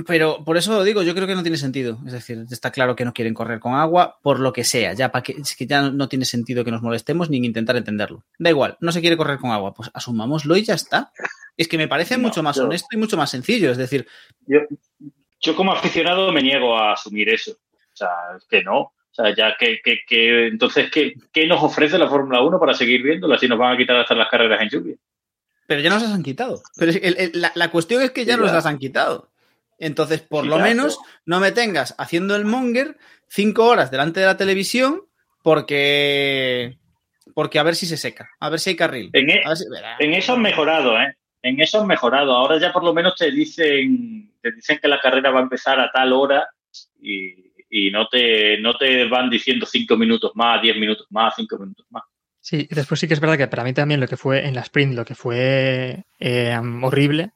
Pero 0.05 0.43
por 0.45 0.57
eso 0.57 0.83
digo, 0.83 1.01
yo 1.03 1.13
creo 1.15 1.27
que 1.27 1.35
no 1.35 1.41
tiene 1.41 1.57
sentido. 1.57 1.97
Es 2.05 2.13
decir, 2.13 2.45
está 2.51 2.71
claro 2.71 2.95
que 2.95 3.05
no 3.05 3.13
quieren 3.13 3.33
correr 3.33 3.59
con 3.59 3.73
agua 3.73 4.19
por 4.21 4.39
lo 4.39 4.53
que 4.53 4.63
sea. 4.63 4.93
Ya 4.93 5.11
para 5.11 5.23
que, 5.23 5.33
es 5.33 5.55
que 5.55 5.65
ya 5.65 5.89
no 5.89 6.07
tiene 6.07 6.25
sentido 6.25 6.63
que 6.63 6.71
nos 6.71 6.81
molestemos 6.81 7.29
ni 7.29 7.37
intentar 7.37 7.75
entenderlo. 7.75 8.23
Da 8.37 8.49
igual, 8.49 8.77
no 8.81 8.91
se 8.91 9.01
quiere 9.01 9.17
correr 9.17 9.39
con 9.39 9.51
agua, 9.51 9.73
pues 9.73 9.89
asumámoslo 9.93 10.55
y 10.57 10.63
ya 10.63 10.75
está. 10.75 11.11
Es 11.57 11.67
que 11.67 11.77
me 11.77 11.87
parece 11.87 12.17
No, 12.17 12.23
mucho 12.23 12.43
más 12.43 12.55
yo- 12.57 12.65
honesto 12.65 12.87
y 12.91 12.97
mucho 12.97 13.17
más 13.17 13.29
sencillo. 13.31 13.71
Es 13.71 13.77
decir, 13.77 14.07
Yo, 14.45 14.59
yo 15.41 15.55
como 15.55 15.71
aficionado 15.73 16.31
me 16.31 16.41
niego 16.41 16.77
a 16.77 16.93
asumir 16.93 17.29
eso. 17.29 17.51
O 17.51 17.95
sea, 17.95 18.09
es 18.37 18.45
que 18.45 18.63
no. 18.63 18.79
O 18.79 18.93
sea, 19.11 19.35
ya 19.35 19.55
que, 19.59 19.79
que, 19.83 19.97
que 20.07 20.47
entonces, 20.47 20.89
¿qué, 20.91 21.13
¿qué 21.33 21.47
nos 21.47 21.61
ofrece 21.63 21.97
la 21.97 22.07
Fórmula 22.07 22.41
1 22.41 22.59
para 22.59 22.73
seguir 22.73 23.01
viéndola 23.01 23.37
si 23.37 23.47
nos 23.47 23.57
van 23.57 23.73
a 23.73 23.77
quitar 23.77 23.97
hasta 23.97 24.13
las 24.15 24.29
carreras 24.29 24.61
en 24.61 24.69
lluvia? 24.69 24.95
Pero 25.67 25.81
ya 25.81 25.89
nos 25.89 26.01
las 26.03 26.11
han 26.11 26.23
quitado. 26.23 26.61
Pero 26.77 26.91
el, 26.91 27.15
el, 27.17 27.31
la, 27.41 27.51
la, 27.55 27.69
cuestión 27.69 28.01
es 28.01 28.11
que 28.11 28.23
ya 28.25 28.37
nos 28.37 28.51
las 28.51 28.65
han 28.65 28.77
quitado. 28.77 29.29
Entonces, 29.79 30.21
por 30.21 30.43
Sí, 30.43 30.49
lo 30.49 30.59
menos, 30.59 30.99
no 31.25 31.39
me 31.39 31.51
tengas 31.51 31.95
haciendo 31.97 32.35
el 32.35 32.45
monger 32.45 32.97
cinco 33.29 33.65
horas 33.65 33.91
delante 33.91 34.19
de 34.19 34.25
la 34.25 34.37
televisión 34.37 35.03
porque. 35.43 36.77
Porque 37.33 37.59
a 37.59 37.63
ver 37.63 37.75
si 37.75 37.85
se 37.85 37.97
seca. 37.97 38.29
A 38.39 38.49
ver 38.49 38.59
si 38.59 38.71
hay 38.71 38.75
carril. 38.75 39.09
En, 39.13 39.29
e- 39.29 39.43
si- 39.55 39.65
en 39.99 40.13
eso 40.13 40.33
han 40.33 40.41
mejorado, 40.41 40.99
¿eh? 40.99 41.15
En 41.41 41.61
eso 41.61 41.79
han 41.79 41.87
mejorado. 41.87 42.33
Ahora 42.33 42.59
ya 42.59 42.73
por 42.73 42.83
lo 42.83 42.93
menos 42.93 43.15
te 43.15 43.31
dicen, 43.31 44.33
te 44.41 44.51
dicen 44.51 44.79
que 44.81 44.87
la 44.87 44.99
carrera 44.99 45.31
va 45.31 45.39
a 45.39 45.43
empezar 45.43 45.79
a 45.79 45.89
tal 45.91 46.11
hora 46.11 46.49
y, 46.99 47.53
y 47.69 47.91
no 47.91 48.07
te, 48.07 48.59
no 48.59 48.75
te 48.77 49.05
van 49.05 49.29
diciendo 49.29 49.65
cinco 49.65 49.95
minutos 49.95 50.31
más, 50.35 50.61
diez 50.61 50.75
minutos 50.75 51.07
más, 51.11 51.33
cinco 51.37 51.57
minutos 51.57 51.85
más. 51.91 52.03
Sí, 52.41 52.67
y 52.69 52.75
después 52.75 52.99
sí 52.99 53.07
que 53.07 53.13
es 53.13 53.19
verdad 53.19 53.37
que 53.37 53.47
para 53.47 53.63
mí 53.63 53.73
también 53.73 53.99
lo 54.01 54.07
que 54.07 54.17
fue 54.17 54.45
en 54.45 54.55
la 54.55 54.61
sprint, 54.61 54.95
lo 54.95 55.05
que 55.05 55.15
fue 55.15 56.03
eh, 56.19 56.57
horrible, 56.81 57.31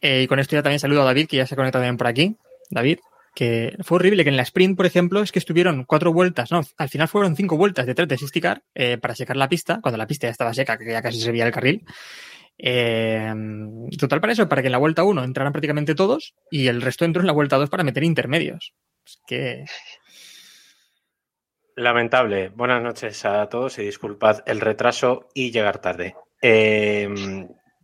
eh, 0.00 0.22
y 0.22 0.26
con 0.26 0.38
esto 0.38 0.56
ya 0.56 0.62
también 0.62 0.80
saludo 0.80 1.02
a 1.02 1.06
David, 1.06 1.28
que 1.28 1.36
ya 1.36 1.46
se 1.46 1.54
ha 1.54 1.56
conectado 1.56 1.82
también 1.82 1.96
por 1.96 2.06
aquí. 2.06 2.36
David, 2.70 2.98
que 3.34 3.76
fue 3.82 3.96
horrible 3.96 4.24
que 4.24 4.30
en 4.30 4.36
la 4.36 4.42
sprint, 4.42 4.76
por 4.76 4.86
ejemplo, 4.86 5.22
es 5.22 5.32
que 5.32 5.38
estuvieron 5.38 5.84
cuatro 5.84 6.12
vueltas, 6.12 6.50
no, 6.50 6.62
al 6.76 6.88
final 6.88 7.08
fueron 7.08 7.36
cinco 7.36 7.56
vueltas 7.56 7.86
detrás 7.86 8.08
de 8.08 8.18
Safety 8.18 8.40
Car 8.40 8.62
eh, 8.74 8.98
para 8.98 9.14
secar 9.14 9.36
la 9.36 9.48
pista, 9.48 9.80
cuando 9.80 9.98
la 9.98 10.06
pista 10.06 10.26
ya 10.26 10.32
estaba 10.32 10.54
seca, 10.54 10.76
que 10.78 10.90
ya 10.90 11.02
casi 11.02 11.20
se 11.20 11.32
veía 11.32 11.46
el 11.46 11.52
carril. 11.52 11.84
Eh, 12.60 13.32
total 13.98 14.20
para 14.20 14.32
eso, 14.32 14.48
para 14.48 14.62
que 14.62 14.66
en 14.66 14.72
la 14.72 14.78
vuelta 14.78 15.04
1 15.04 15.22
entraran 15.22 15.52
prácticamente 15.52 15.94
todos 15.94 16.34
y 16.50 16.66
el 16.66 16.82
resto 16.82 17.04
entró 17.04 17.20
en 17.20 17.28
la 17.28 17.32
vuelta 17.32 17.56
2 17.56 17.70
para 17.70 17.84
meter 17.84 18.02
intermedios. 18.02 18.74
Es 19.06 19.20
que 19.26 19.64
Lamentable. 21.76 22.48
Buenas 22.48 22.82
noches 22.82 23.24
a 23.24 23.48
todos 23.48 23.78
y 23.78 23.84
disculpad 23.84 24.40
el 24.46 24.60
retraso 24.60 25.28
y 25.32 25.52
llegar 25.52 25.78
tarde. 25.78 26.16
Eh, 26.42 27.08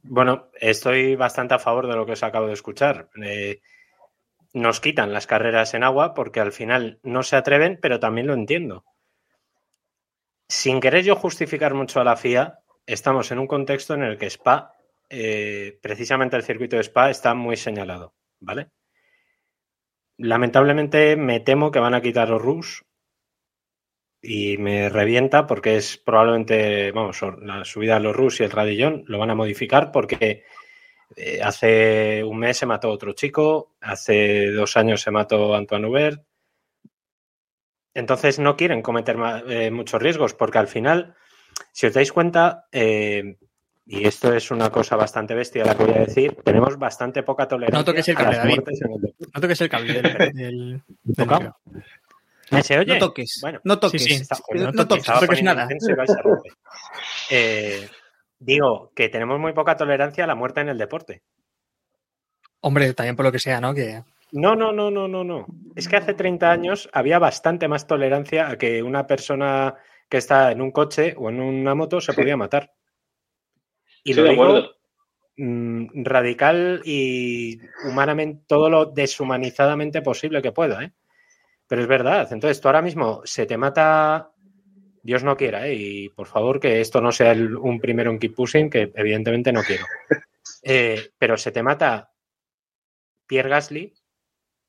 bueno, 0.07 0.51
estoy 0.61 1.17
bastante 1.17 1.55
a 1.55 1.59
favor 1.59 1.87
de 1.87 1.97
lo 1.97 2.05
que 2.05 2.13
os 2.13 2.23
acabo 2.23 2.47
de 2.47 2.53
escuchar. 2.53 3.09
Eh, 3.23 3.61
nos 4.53 4.81
quitan 4.81 5.13
las 5.13 5.27
carreras 5.27 5.73
en 5.73 5.83
agua 5.83 6.13
porque 6.13 6.41
al 6.41 6.53
final 6.53 7.01
no 7.03 7.23
se 7.23 7.37
atreven, 7.37 7.79
pero 7.81 7.99
también 7.99 8.27
lo 8.27 8.35
entiendo. 8.35 8.85
Sin 10.47 10.81
querer 10.81 11.05
yo 11.05 11.17
justificar 11.17 11.73
mucho 11.73 12.01
a 12.01 12.05
la 12.05 12.17
FIA, 12.17 12.61
estamos 12.87 13.33
en 13.33 13.39
un 13.39 13.47
contexto 13.47 13.95
en 13.95 14.03
el 14.03 14.19
que 14.19 14.27
Spa, 14.27 14.73
eh, 15.09 15.79
precisamente 15.81 16.37
el 16.37 16.43
circuito 16.43 16.77
de 16.77 16.83
Spa, 16.83 17.09
está 17.09 17.35
muy 17.35 17.57
señalado, 17.57 18.15
¿vale? 18.41 18.69
Lamentablemente 20.19 21.17
me 21.17 21.41
temo 21.41 21.71
que 21.71 21.81
van 21.81 21.95
a 21.95 22.03
quitar 22.03 22.29
los 22.29 22.43
RUS 22.43 22.85
y 24.25 24.57
me 24.59 24.89
revienta 24.89 25.47
porque 25.47 25.77
es 25.77 25.99
probablemente, 25.99 26.91
vamos, 26.93 27.21
la 27.43 27.65
subida 27.65 27.95
de 27.95 28.01
los 28.01 28.17
RUS 28.17 28.41
y 28.41 28.45
el 28.45 28.51
radillón 28.51 29.05
lo 29.07 29.19
van 29.19 29.31
a 29.31 29.35
modificar 29.35 29.93
porque 29.93 30.45
eh, 31.17 31.41
hace 31.43 32.25
un 32.25 32.39
mes 32.39 32.57
se 32.57 32.67
mató 32.67 32.91
otro 32.91 33.13
chico, 33.13 33.75
hace 33.81 34.51
dos 34.51 34.77
años 34.77 35.03
se 35.03 35.11
mató 35.11 35.55
Antoine 35.55 35.87
Hubert. 35.87 36.23
Entonces 37.95 38.39
no 38.39 38.57
quieren 38.57 38.83
cometer 38.83 39.17
eh, 39.49 39.71
muchos 39.71 40.03
riesgos 40.03 40.35
porque 40.35 40.59
al 40.59 40.67
final, 40.69 41.15
si 41.73 41.87
os 41.87 41.95
dais 41.95 42.11
cuenta, 42.13 42.67
eh, 42.73 43.37
y 43.87 44.07
esto 44.07 44.35
es 44.35 44.51
una 44.51 44.71
cosa 44.71 44.97
bastante 44.97 45.35
bestia 45.35 45.65
la 45.65 45.77
que 45.77 45.85
voy 45.85 45.95
a 45.95 46.01
decir, 46.07 46.35
tenemos 46.43 46.77
bastante 46.79 47.23
poca 47.23 47.47
tolerancia 47.47 47.79
No 47.79 47.85
toques 47.85 48.09
el 48.09 48.17
a 48.17 48.19
cable, 48.21 48.37
David. 48.39 48.61
no 49.35 49.41
toques 49.41 49.61
el 49.61 49.69
cable 49.69 49.93
del, 50.03 50.33
del- 50.33 50.83
del 51.05 51.15
¿Tocado? 51.17 51.41
micro. 51.41 51.57
¿Me 51.71 51.83
se 52.63 52.79
oye? 52.79 52.95
No 52.95 52.99
toques. 52.99 53.39
Bueno, 53.43 53.61
no 53.65 53.79
toques. 53.79 54.03
sí, 54.03 54.15
sí, 54.15 54.23
Está- 54.23 54.37
joder, 54.37 54.63
no, 54.63 54.67
no 54.69 54.73
no 54.73 54.87
toques. 54.89 55.05
toques. 55.05 55.21
toques 55.21 55.43
nada. 55.43 55.69
Eh, 57.31 57.89
digo 58.39 58.93
que 58.95 59.09
tenemos 59.09 59.39
muy 59.41 59.53
poca 59.53 59.77
tolerancia 59.77 60.25
a 60.25 60.27
la 60.27 60.35
muerte 60.35 60.61
en 60.61 60.69
el 60.69 60.79
deporte. 60.79 61.23
Hombre, 62.61 62.93
también 62.95 63.17
por 63.17 63.25
lo 63.27 63.33
que 63.33 63.39
sea, 63.39 63.61
¿no? 63.61 63.75
Que 63.75 64.03
No, 64.33 64.55
no, 64.57 64.73
no, 64.73 64.91
no, 64.91 65.09
no, 65.09 65.25
no. 65.25 65.47
Es 65.75 65.89
que 65.89 65.97
hace 65.97 66.15
30 66.15 66.51
años 66.51 66.89
había 66.93 67.19
bastante 67.19 67.69
más 67.69 67.87
tolerancia 67.87 68.49
a 68.49 68.57
que 68.59 68.83
una 68.83 69.07
persona 69.07 69.75
que 70.09 70.19
está 70.19 70.53
en 70.53 70.61
un 70.61 70.71
coche 70.71 71.15
o 71.17 71.31
en 71.31 71.41
una 71.41 71.75
moto 71.75 72.01
se 72.01 72.13
podía 72.13 72.37
matar. 72.37 72.73
Y 74.03 74.15
lo 74.15 74.23
de 74.23 74.31
digo 74.31 74.45
acuerdo. 74.45 74.71
mm, 75.39 76.05
radical 76.05 76.83
y 76.85 77.59
humanamente, 77.89 78.45
todo 78.47 78.69
lo 78.71 78.87
deshumanizadamente 78.87 80.03
posible 80.03 80.43
que 80.43 80.53
pueda, 80.53 80.83
¿eh? 80.85 80.93
Pero 81.75 81.83
es 81.83 81.89
verdad. 81.89 82.29
Entonces, 82.33 82.61
tú 82.61 82.69
ahora 82.69 82.83
mismo 82.83 83.21
se 83.25 83.47
te 83.47 83.57
mata, 83.57 84.31
Dios 85.03 85.25
no 85.25 85.37
quiera, 85.37 85.67
¿eh? 85.67 85.75
Y 85.75 86.09
por 86.11 86.29
favor, 86.29 86.61
que 86.61 86.81
esto 86.81 87.01
no 87.01 87.11
sea 87.11 87.33
el- 87.33 87.57
un 87.57 87.81
primero 87.81 88.13
en 88.13 88.21
keep 88.21 88.33
pushing, 88.33 88.71
que 88.71 88.93
evidentemente 88.95 89.53
no 89.53 89.61
quiero. 89.63 89.85
Eh, 90.63 91.11
pero 91.19 91.37
se 91.37 91.51
te 91.53 91.63
mata 91.65 92.11
Pierre 93.27 93.49
Gasly 93.51 93.93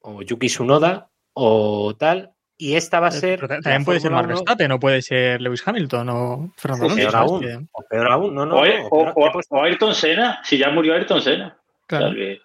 o 0.02 0.24
Yuki 0.24 0.48
Tsunoda 0.48 1.10
o 1.34 1.96
tal, 1.96 2.34
y 2.58 2.74
esta 2.76 3.00
va 3.00 3.08
a 3.08 3.12
ser. 3.12 3.36
Pero 3.40 3.48
ta- 3.50 3.56
la 3.58 3.62
también 3.62 3.86
puede 3.86 4.00
ser 4.00 4.12
Max 4.12 4.26
1, 4.26 4.36
Verstappen, 4.36 4.68
no 4.70 4.80
puede 4.80 5.02
ser 5.02 5.42
Lewis 5.42 5.66
Hamilton 5.66 6.10
o 6.10 6.54
Fernando 6.58 6.86
Alonso. 6.86 7.02
peor 7.02 7.16
aún, 7.16 7.42
Que- 7.42 7.68
o 7.72 7.84
peor 7.90 8.12
aún, 8.12 8.34
no, 8.36 8.46
no. 8.46 8.56
o, 8.56 8.66
no, 8.66 8.72
o- 8.84 8.88
o 8.88 8.90
peor- 8.90 9.14
o- 9.16 9.28
he 9.28 9.32
puesto- 9.32 9.56
o 9.56 9.64
Ayrton 9.64 9.94
Senna, 9.96 10.40
si 10.44 10.58
ya 10.58 10.70
murió 10.72 10.94
Ayrton 10.96 11.22
Senna. 11.22 11.58
claro. 11.88 12.14
Que- 12.16 12.42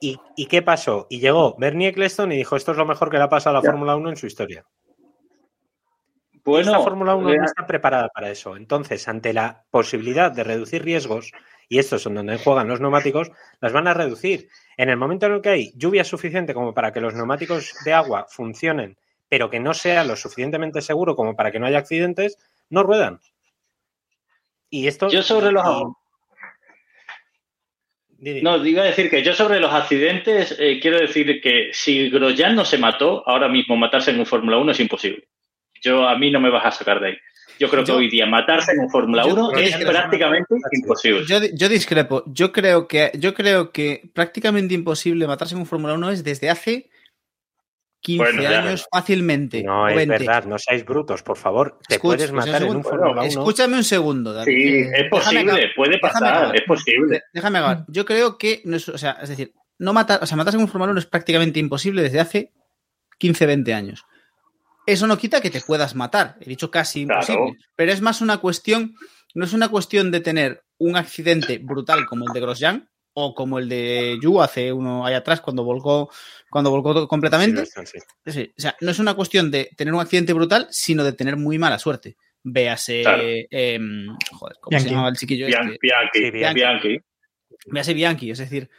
¿Y, 0.00 0.18
y 0.36 0.46
qué 0.46 0.62
pasó? 0.62 1.06
Y 1.10 1.20
llegó 1.20 1.56
Bernie 1.58 1.88
Eccleston 1.88 2.32
y 2.32 2.36
dijo: 2.36 2.56
Esto 2.56 2.72
es 2.72 2.78
lo 2.78 2.86
mejor 2.86 3.10
que 3.10 3.18
le 3.18 3.24
ha 3.24 3.28
pasado 3.28 3.58
a 3.58 3.62
la. 3.62 3.70
Fórmula 3.70 3.96
1 3.96 4.10
en 4.10 4.16
su 4.16 4.26
historia. 4.26 4.64
bueno, 6.44 6.70
Esta 6.70 6.82
Fórmula 6.82 7.14
1 7.14 7.30
eh, 7.30 7.36
no 7.38 7.44
está 7.44 7.66
preparada 7.66 8.08
para 8.08 8.30
eso. 8.30 8.56
Entonces, 8.56 9.06
ante 9.08 9.32
la 9.32 9.64
posibilidad 9.70 10.30
de 10.30 10.44
reducir 10.44 10.84
riesgos, 10.84 11.32
y 11.68 11.78
estos 11.78 12.02
son 12.02 12.14
donde 12.14 12.38
juegan 12.38 12.68
los 12.68 12.80
neumáticos, 12.80 13.30
las 13.60 13.72
van 13.72 13.88
a 13.88 13.94
reducir. 13.94 14.48
En 14.76 14.88
el 14.88 14.96
momento 14.96 15.26
en 15.26 15.32
el 15.34 15.40
que 15.42 15.50
hay 15.50 15.72
lluvia 15.76 16.04
suficiente 16.04 16.54
como 16.54 16.72
para 16.72 16.92
que 16.92 17.00
los 17.00 17.14
neumáticos 17.14 17.74
de 17.84 17.92
agua 17.92 18.26
funcionen, 18.28 18.96
pero 19.28 19.50
que 19.50 19.60
no 19.60 19.74
sea 19.74 20.04
lo 20.04 20.16
suficientemente 20.16 20.80
seguro 20.80 21.14
como 21.14 21.36
para 21.36 21.50
que 21.50 21.58
no 21.58 21.66
haya 21.66 21.78
accidentes, 21.78 22.38
no 22.70 22.82
ruedan. 22.82 23.20
Y 24.70 24.86
esto. 24.86 25.08
yo 25.08 25.22
sobre 25.22 25.52
los... 25.52 25.64
No, 28.18 28.64
iba 28.66 28.82
a 28.82 28.86
decir 28.86 29.08
que 29.10 29.22
yo 29.22 29.32
sobre 29.32 29.60
los 29.60 29.72
accidentes 29.72 30.56
eh, 30.58 30.80
quiero 30.80 30.98
decir 30.98 31.40
que 31.40 31.70
si 31.72 32.10
Grosjean 32.10 32.56
no 32.56 32.64
se 32.64 32.76
mató, 32.78 33.22
ahora 33.28 33.48
mismo 33.48 33.76
matarse 33.76 34.10
en 34.10 34.18
un 34.18 34.26
Fórmula 34.26 34.58
1 34.58 34.72
es 34.72 34.80
imposible. 34.80 35.28
Yo 35.80 36.08
a 36.08 36.18
mí 36.18 36.30
no 36.30 36.40
me 36.40 36.50
vas 36.50 36.66
a 36.66 36.70
sacar 36.72 36.98
de 37.00 37.08
ahí. 37.08 37.16
Yo 37.60 37.68
creo 37.68 37.84
que 37.84 37.88
Yo- 37.92 37.96
hoy 37.98 38.08
día 38.10 38.26
matarse 38.26 38.72
en 38.72 38.80
un 38.80 38.90
Fórmula 38.90 39.24
yo 39.24 39.34
1 39.34 39.50
creo 39.52 39.64
es 39.66 39.76
prácticamente 39.84 40.54
imposible. 40.72 41.24
Yo, 41.26 41.38
yo 41.54 41.68
discrepo. 41.68 42.24
Yo 42.26 42.50
creo 42.52 42.88
que 42.88 43.12
yo 43.18 43.34
creo 43.34 43.70
que 43.70 44.02
prácticamente 44.12 44.74
imposible 44.74 45.26
matarse 45.26 45.54
en 45.54 45.60
un 45.60 45.66
Fórmula 45.66 45.94
1 45.94 46.10
es 46.10 46.24
desde 46.24 46.50
hace 46.50 46.90
15 48.00 48.24
Bueno, 48.24 48.42
ya. 48.42 48.58
años 48.60 48.86
fácilmente. 48.92 49.62
No, 49.62 49.88
es 49.88 49.96
20. 49.96 50.18
verdad, 50.18 50.44
no 50.44 50.56
seáis 50.58 50.84
brutos, 50.84 51.22
por 51.22 51.36
favor. 51.36 51.78
Te 51.88 51.98
puedes 51.98 52.30
matar 52.32 52.62
en 52.62 52.76
un. 52.76 52.82
Fórmula 52.84 53.10
1. 53.12 53.22
Escúchame 53.22 53.76
un 53.76 53.84
segundo, 53.84 54.32
David. 54.32 54.52
Sí, 54.52 54.88
es 54.94 55.10
posible, 55.10 55.70
puede 55.74 55.98
pasar, 55.98 56.54
es 56.54 56.62
posible. 56.62 57.22
Déjame 57.32 57.58
acabar. 57.58 57.84
Yo 57.88 58.04
creo 58.04 58.38
que 58.38 58.62
no 58.64 58.76
es, 58.76 58.88
o 58.88 58.96
sea, 58.98 59.18
es 59.22 59.28
decir, 59.28 59.52
no 59.78 59.92
matar, 59.92 60.20
o 60.22 60.26
sea, 60.26 60.36
matarse 60.36 60.56
en 60.56 60.62
un 60.62 60.68
Fórmula 60.68 60.92
1 60.92 61.00
es 61.00 61.06
prácticamente 61.06 61.58
imposible 61.60 62.02
desde 62.02 62.20
hace 62.20 62.52
15, 63.18 63.46
20 63.46 63.74
años. 63.74 64.04
Eso 64.86 65.06
no 65.06 65.18
quita 65.18 65.40
que 65.40 65.50
te 65.50 65.60
puedas 65.60 65.94
matar. 65.94 66.36
He 66.40 66.48
dicho 66.48 66.70
casi 66.70 67.04
Claro. 67.04 67.20
imposible. 67.20 67.58
Pero 67.76 67.92
es 67.92 68.00
más 68.00 68.20
una 68.20 68.38
cuestión, 68.38 68.94
no 69.34 69.44
es 69.44 69.52
una 69.52 69.68
cuestión 69.68 70.10
de 70.10 70.20
tener 70.20 70.62
un 70.78 70.96
accidente 70.96 71.58
brutal 71.58 72.06
como 72.06 72.24
el 72.26 72.32
de 72.32 72.40
Grosjean 72.40 72.88
o 73.20 73.34
como 73.34 73.58
el 73.58 73.68
de 73.68 74.18
Yu 74.22 74.40
hace 74.40 74.72
uno 74.72 75.04
ahí 75.04 75.14
atrás 75.14 75.40
cuando 75.40 75.64
volcó, 75.64 76.10
cuando 76.50 76.70
volcó 76.70 77.08
completamente. 77.08 77.66
Sí, 77.66 77.98
Sí, 78.26 78.52
o 78.56 78.60
sea, 78.60 78.76
no 78.80 78.90
es 78.92 78.98
una 78.98 79.14
cuestión 79.14 79.50
de 79.50 79.70
tener 79.76 79.92
un 79.92 80.00
accidente 80.00 80.32
brutal, 80.32 80.66
sino 80.70 81.02
de 81.04 81.12
tener 81.12 81.36
muy 81.36 81.58
mala 81.58 81.78
suerte. 81.78 82.16
Véase, 82.44 83.02
Claro. 83.02 83.22
em, 83.24 84.06
joder, 84.32 84.56
¿cómo 84.60 84.70
Bianchi. 84.70 84.84
se 84.84 84.90
llamaba 84.90 85.08
el 85.08 85.16
chiquillo 85.16 85.46
Bian- 85.48 85.66
este? 85.72 85.78
Bianchi, 85.82 86.18
Sí, 86.24 86.30
Bianchi. 86.30 86.54
Bianchi. 86.60 86.98
Véase 87.66 87.94
Bianchi, 87.94 88.30
es 88.30 88.38
decir, 88.38 88.70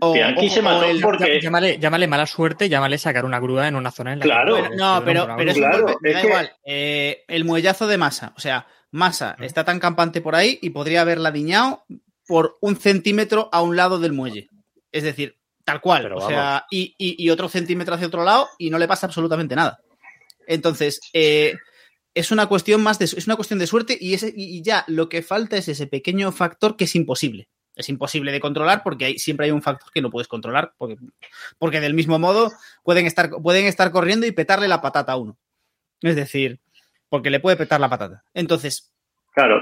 o, 0.00 0.12
Bianchi 0.12 0.46
o- 0.46 0.50
se 0.50 0.62
mató 0.62 0.84
el- 0.84 1.00
por- 1.00 1.16
Porque- 1.16 1.38
Llá- 1.38 1.42
Llámale, 1.42 1.78
llámale 1.78 2.06
mala 2.06 2.26
suerte, 2.26 2.68
llámale 2.68 2.98
sacar 2.98 3.24
una 3.24 3.40
grúa 3.40 3.66
en 3.68 3.74
una 3.76 3.90
zona 3.90 4.12
en 4.12 4.18
la 4.18 4.22
que- 4.24 4.28
Claro. 4.28 4.58
Bueno, 4.58 4.74
no, 4.76 5.02
pero, 5.04 5.26
pero 5.36 5.54
Claro, 5.54 5.82
golpe, 5.86 5.98
me 6.02 6.08
es 6.10 6.14
da 6.16 6.20
que- 6.20 6.26
igual. 6.28 6.52
Eh, 6.66 7.24
el 7.28 7.44
muellazo 7.46 7.86
de 7.86 7.96
masa, 7.96 8.34
o 8.36 8.40
sea, 8.40 8.66
masa 8.90 9.36
está 9.40 9.64
tan 9.64 9.80
campante 9.80 10.20
por 10.20 10.34
ahí 10.34 10.58
y 10.62 10.70
podría 10.70 11.00
haberla 11.00 11.30
diñado 11.30 11.84
por 12.28 12.58
un 12.60 12.76
centímetro 12.76 13.48
a 13.50 13.62
un 13.62 13.74
lado 13.74 13.98
del 13.98 14.12
muelle. 14.12 14.48
Es 14.92 15.02
decir, 15.02 15.36
tal 15.64 15.80
cual. 15.80 16.02
Pero 16.04 16.18
o 16.18 16.28
sea, 16.28 16.66
y, 16.70 16.94
y- 16.98 17.16
y 17.24 17.30
otro 17.30 17.48
centímetro 17.48 17.94
hacia 17.94 18.06
otro 18.06 18.22
lado 18.22 18.48
y 18.58 18.70
no 18.70 18.78
le 18.78 18.86
pasa 18.86 19.06
absolutamente 19.06 19.56
nada. 19.56 19.80
Entonces, 20.46 21.00
eh, 21.12 21.54
es 22.14 22.30
una 22.30 22.46
cuestión 22.46 22.82
más 22.82 22.98
de, 22.98 23.06
es 23.06 23.26
una 23.26 23.36
cuestión 23.36 23.58
de 23.58 23.66
suerte 23.66 23.96
y, 24.00 24.14
ese, 24.14 24.32
y 24.34 24.62
ya 24.62 24.84
lo 24.88 25.08
que 25.08 25.22
falta 25.22 25.56
es 25.56 25.68
ese 25.68 25.86
pequeño 25.86 26.30
factor 26.32 26.76
que 26.76 26.84
es 26.84 26.94
imposible. 26.94 27.48
Es 27.76 27.88
imposible 27.88 28.32
de 28.32 28.40
controlar 28.40 28.82
porque 28.82 29.04
hay, 29.04 29.18
siempre 29.18 29.46
hay 29.46 29.52
un 29.52 29.62
factor 29.62 29.92
que 29.92 30.00
no 30.02 30.10
puedes 30.10 30.26
controlar, 30.26 30.72
porque, 30.78 30.96
porque 31.58 31.80
del 31.80 31.94
mismo 31.94 32.18
modo 32.18 32.50
pueden 32.82 33.06
estar, 33.06 33.30
pueden 33.30 33.66
estar 33.66 33.90
corriendo 33.92 34.26
y 34.26 34.32
petarle 34.32 34.68
la 34.68 34.80
patata 34.80 35.12
a 35.12 35.16
uno. 35.16 35.38
Es 36.02 36.16
decir, 36.16 36.60
porque 37.08 37.30
le 37.30 37.40
puede 37.40 37.56
petar 37.56 37.80
la 37.80 37.88
patata. 37.88 38.24
Entonces, 38.34 38.92
Claro. 39.32 39.60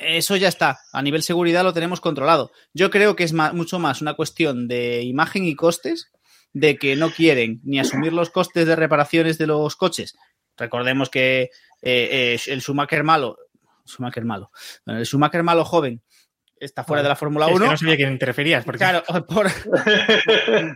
Eso 0.00 0.36
ya 0.36 0.48
está. 0.48 0.78
A 0.92 1.02
nivel 1.02 1.22
seguridad 1.22 1.64
lo 1.64 1.72
tenemos 1.72 2.00
controlado. 2.00 2.52
Yo 2.74 2.90
creo 2.90 3.16
que 3.16 3.24
es 3.24 3.32
mucho 3.32 3.78
más 3.78 4.00
una 4.00 4.14
cuestión 4.14 4.68
de 4.68 5.02
imagen 5.02 5.44
y 5.44 5.54
costes, 5.54 6.10
de 6.52 6.76
que 6.76 6.96
no 6.96 7.10
quieren 7.10 7.60
ni 7.64 7.78
asumir 7.78 8.12
los 8.12 8.30
costes 8.30 8.66
de 8.66 8.76
reparaciones 8.76 9.38
de 9.38 9.46
los 9.46 9.76
coches. 9.76 10.16
Recordemos 10.56 11.10
que 11.10 11.42
eh, 11.42 11.50
eh, 11.82 12.40
el 12.46 12.60
Schumacher 12.60 13.04
malo, 13.04 13.38
Schumacher 13.86 14.24
malo, 14.24 14.50
el 14.86 15.06
Schumacher 15.06 15.42
malo 15.42 15.64
joven 15.64 16.02
está 16.60 16.84
fuera 16.84 17.02
de 17.02 17.08
la 17.08 17.16
Fórmula 17.16 17.46
Es 17.46 17.52
1. 17.54 17.64
que 17.64 17.70
no 17.70 17.76
sabía 17.76 17.96
quién 17.96 18.18
te 18.18 18.26
referías. 18.26 18.64
Porque... 18.64 18.78
Claro, 18.78 19.02
por- 19.28 19.50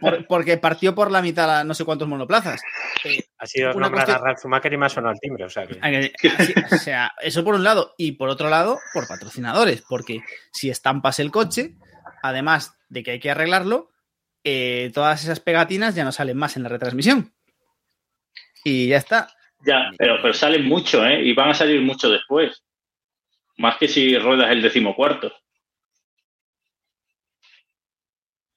por- 0.01 0.27
porque 0.27 0.57
partió 0.59 0.95
por 0.95 1.11
la 1.11 1.23
mitad 1.23 1.61
a 1.61 1.65
no 1.65 1.75
sé 1.75 1.85
cuántos 1.85 2.09
monoplazas. 2.09 2.61
Eh, 3.05 3.25
Ha 3.39 3.47
sido 3.47 3.71
Una 3.73 3.87
nombrar 3.87 4.05
cuestión- 4.07 4.25
Ralf 4.27 4.39
Schumacher 4.41 4.73
y 4.73 4.77
ha 4.83 4.89
sonado 4.89 5.15
el 5.15 5.21
timbre. 5.21 5.45
O 5.45 5.51
sea 5.51 5.67
que... 5.67 5.79
Así- 5.81 6.55
o 6.73 6.77
sea, 6.79 7.13
eso 7.21 7.45
por 7.45 7.55
un 7.55 7.65
lado. 7.65 7.95
Y 7.99 8.13
por 8.13 8.29
otro 8.29 8.49
lado, 8.49 8.79
por 8.95 9.07
patrocinadores. 9.09 9.83
Porque 9.89 10.21
si 10.53 10.71
estampas 10.71 11.19
el 11.21 11.31
coche, 11.31 11.75
además 12.23 12.77
de 12.89 13.03
que 13.03 13.13
hay 13.13 13.21
que 13.21 13.31
arreglarlo, 13.31 13.91
eh, 14.45 14.91
todas 14.95 15.23
esas 15.23 15.41
pegatinas 15.41 15.95
ya 15.95 16.05
no 16.05 16.13
salen 16.13 16.37
más 16.37 16.57
en 16.57 16.63
la 16.65 16.69
retransmisión. 16.69 17.33
Y 18.65 18.89
ya 18.89 18.97
está. 18.99 19.29
Ya, 19.65 19.91
pero, 19.97 20.17
pero 20.21 20.35
salen 20.35 20.65
mucho, 20.67 21.05
¿eh? 21.07 21.23
Y 21.23 21.35
van 21.35 21.51
a 21.51 21.55
salir 21.55 21.81
mucho 21.81 22.09
después. 22.11 22.63
Más 23.59 23.77
que 23.77 23.87
si 23.87 24.17
ruedas 24.19 24.51
el 24.51 24.63
decimocuarto. 24.63 25.33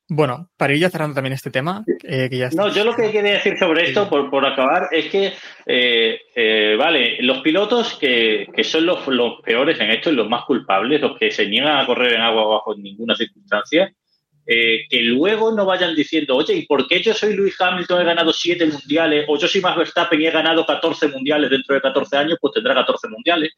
Bueno, 0.07 0.51
para 0.55 0.73
ir 0.73 0.79
ya 0.79 0.89
cerrando 0.91 1.15
también 1.15 1.33
este 1.33 1.49
tema, 1.49 1.83
eh, 2.03 2.27
que 2.29 2.37
ya 2.37 2.47
está. 2.47 2.61
No, 2.61 2.73
yo 2.73 2.83
lo 2.83 2.95
que 2.95 3.11
quería 3.11 3.33
decir 3.33 3.57
sobre 3.57 3.89
esto, 3.89 4.07
por, 4.07 4.29
por 4.29 4.45
acabar, 4.45 4.87
es 4.91 5.09
que, 5.09 5.33
eh, 5.65 6.19
eh, 6.35 6.75
vale, 6.77 7.17
los 7.21 7.39
pilotos 7.39 7.95
que, 7.95 8.47
que 8.55 8.63
son 8.63 8.85
los, 8.85 9.07
los 9.07 9.41
peores 9.41 9.79
en 9.79 9.89
esto 9.89 10.11
y 10.11 10.15
los 10.15 10.29
más 10.29 10.45
culpables, 10.45 11.01
los 11.01 11.17
que 11.17 11.31
se 11.31 11.47
niegan 11.47 11.79
a 11.79 11.87
correr 11.87 12.13
en 12.13 12.21
agua 12.21 12.45
bajo 12.45 12.75
ninguna 12.75 13.15
circunstancia, 13.15 13.91
que 14.47 14.99
luego 15.01 15.51
no 15.53 15.65
vayan 15.65 15.95
diciendo, 15.95 16.35
oye, 16.35 16.53
¿y 16.53 16.67
por 16.67 16.87
qué 16.87 17.01
yo 17.01 17.15
soy 17.15 17.33
Luis 17.33 17.59
Hamilton, 17.59 18.01
he 18.01 18.05
ganado 18.05 18.31
siete 18.31 18.67
mundiales, 18.67 19.25
o 19.27 19.39
yo 19.39 19.47
soy 19.47 19.59
Max 19.59 19.75
Verstappen 19.75 20.21
y 20.21 20.27
he 20.27 20.31
ganado 20.31 20.63
14 20.67 21.07
mundiales 21.07 21.49
dentro 21.49 21.73
de 21.73 21.81
14 21.81 22.15
años, 22.15 22.37
pues 22.39 22.53
tendrá 22.53 22.75
14 22.75 23.07
mundiales? 23.07 23.53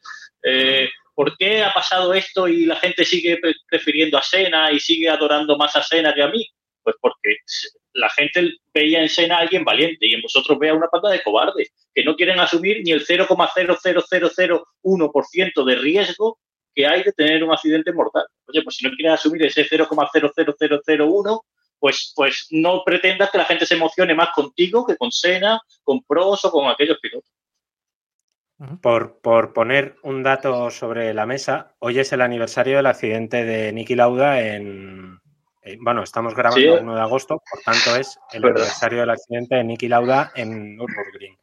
¿Por 1.18 1.36
qué 1.36 1.64
ha 1.64 1.72
pasado 1.72 2.14
esto 2.14 2.46
y 2.46 2.64
la 2.64 2.76
gente 2.76 3.04
sigue 3.04 3.38
pre- 3.38 3.56
prefiriendo 3.68 4.16
a 4.16 4.22
Senna 4.22 4.70
y 4.70 4.78
sigue 4.78 5.08
adorando 5.08 5.58
más 5.58 5.74
a 5.74 5.82
Senna 5.82 6.14
que 6.14 6.22
a 6.22 6.28
mí? 6.28 6.46
Pues 6.80 6.94
porque 7.00 7.38
la 7.94 8.08
gente 8.10 8.52
veía 8.72 9.02
en 9.02 9.08
Senna 9.08 9.38
a 9.38 9.40
alguien 9.40 9.64
valiente 9.64 10.06
y 10.06 10.14
en 10.14 10.22
vosotros 10.22 10.56
ve 10.60 10.68
a 10.68 10.74
una 10.74 10.86
panda 10.86 11.10
de 11.10 11.20
cobardes 11.24 11.72
que 11.92 12.04
no 12.04 12.14
quieren 12.14 12.38
asumir 12.38 12.82
ni 12.84 12.92
el 12.92 13.04
0,00001% 13.04 15.64
de 15.64 15.74
riesgo 15.74 16.38
que 16.72 16.86
hay 16.86 17.02
de 17.02 17.12
tener 17.12 17.42
un 17.42 17.50
accidente 17.50 17.92
mortal. 17.92 18.26
Oye, 18.46 18.62
pues 18.62 18.76
si 18.76 18.86
no 18.86 18.92
quieres 18.94 19.14
asumir 19.14 19.42
ese 19.42 19.68
0,00001, 19.68 21.40
pues, 21.80 22.12
pues 22.14 22.46
no 22.50 22.84
pretendas 22.84 23.32
que 23.32 23.38
la 23.38 23.44
gente 23.44 23.66
se 23.66 23.74
emocione 23.74 24.14
más 24.14 24.28
contigo 24.36 24.86
que 24.86 24.96
con 24.96 25.10
Senna, 25.10 25.60
con 25.82 26.00
Pros 26.04 26.44
o 26.44 26.52
con 26.52 26.68
aquellos 26.68 27.00
pilotos. 27.00 27.28
Por, 28.82 29.20
por 29.20 29.52
poner 29.52 29.94
un 30.02 30.24
dato 30.24 30.68
sobre 30.70 31.14
la 31.14 31.26
mesa, 31.26 31.74
hoy 31.78 32.00
es 32.00 32.12
el 32.12 32.20
aniversario 32.20 32.76
del 32.76 32.86
accidente 32.86 33.44
de 33.44 33.72
Niki 33.72 33.94
Lauda 33.94 34.40
en. 34.40 35.20
eh, 35.62 35.76
bueno, 35.80 36.02
estamos 36.02 36.34
grabando 36.34 36.60
Sí. 36.60 36.66
el 36.66 36.82
1 36.82 36.94
de 36.96 37.00
agosto, 37.00 37.40
por 37.48 37.60
tanto 37.62 37.94
es 37.94 38.18
el 38.32 38.42
Verdad. 38.42 38.62
aniversario 38.62 39.00
del 39.00 39.10
accidente 39.10 39.54
de 39.56 39.64
Niki 39.64 39.86
Lauda 39.88 40.32
en 40.34 40.76
Nürburgring. 40.76 41.36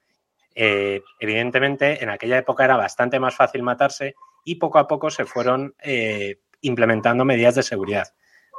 Eh, 0.55 1.01
evidentemente, 1.19 2.03
en 2.03 2.10
aquella 2.10 2.38
época 2.38 2.65
era 2.65 2.75
bastante 2.75 3.17
más 3.19 3.34
fácil 3.36 3.63
matarse 3.63 4.15
y 4.43 4.55
poco 4.55 4.79
a 4.79 4.88
poco 4.88 5.10
se 5.10 5.24
fueron 5.25 5.74
eh, 5.79 6.39
implementando 6.62 7.24
medidas 7.24 7.55
de 7.55 7.63
seguridad. 7.63 8.07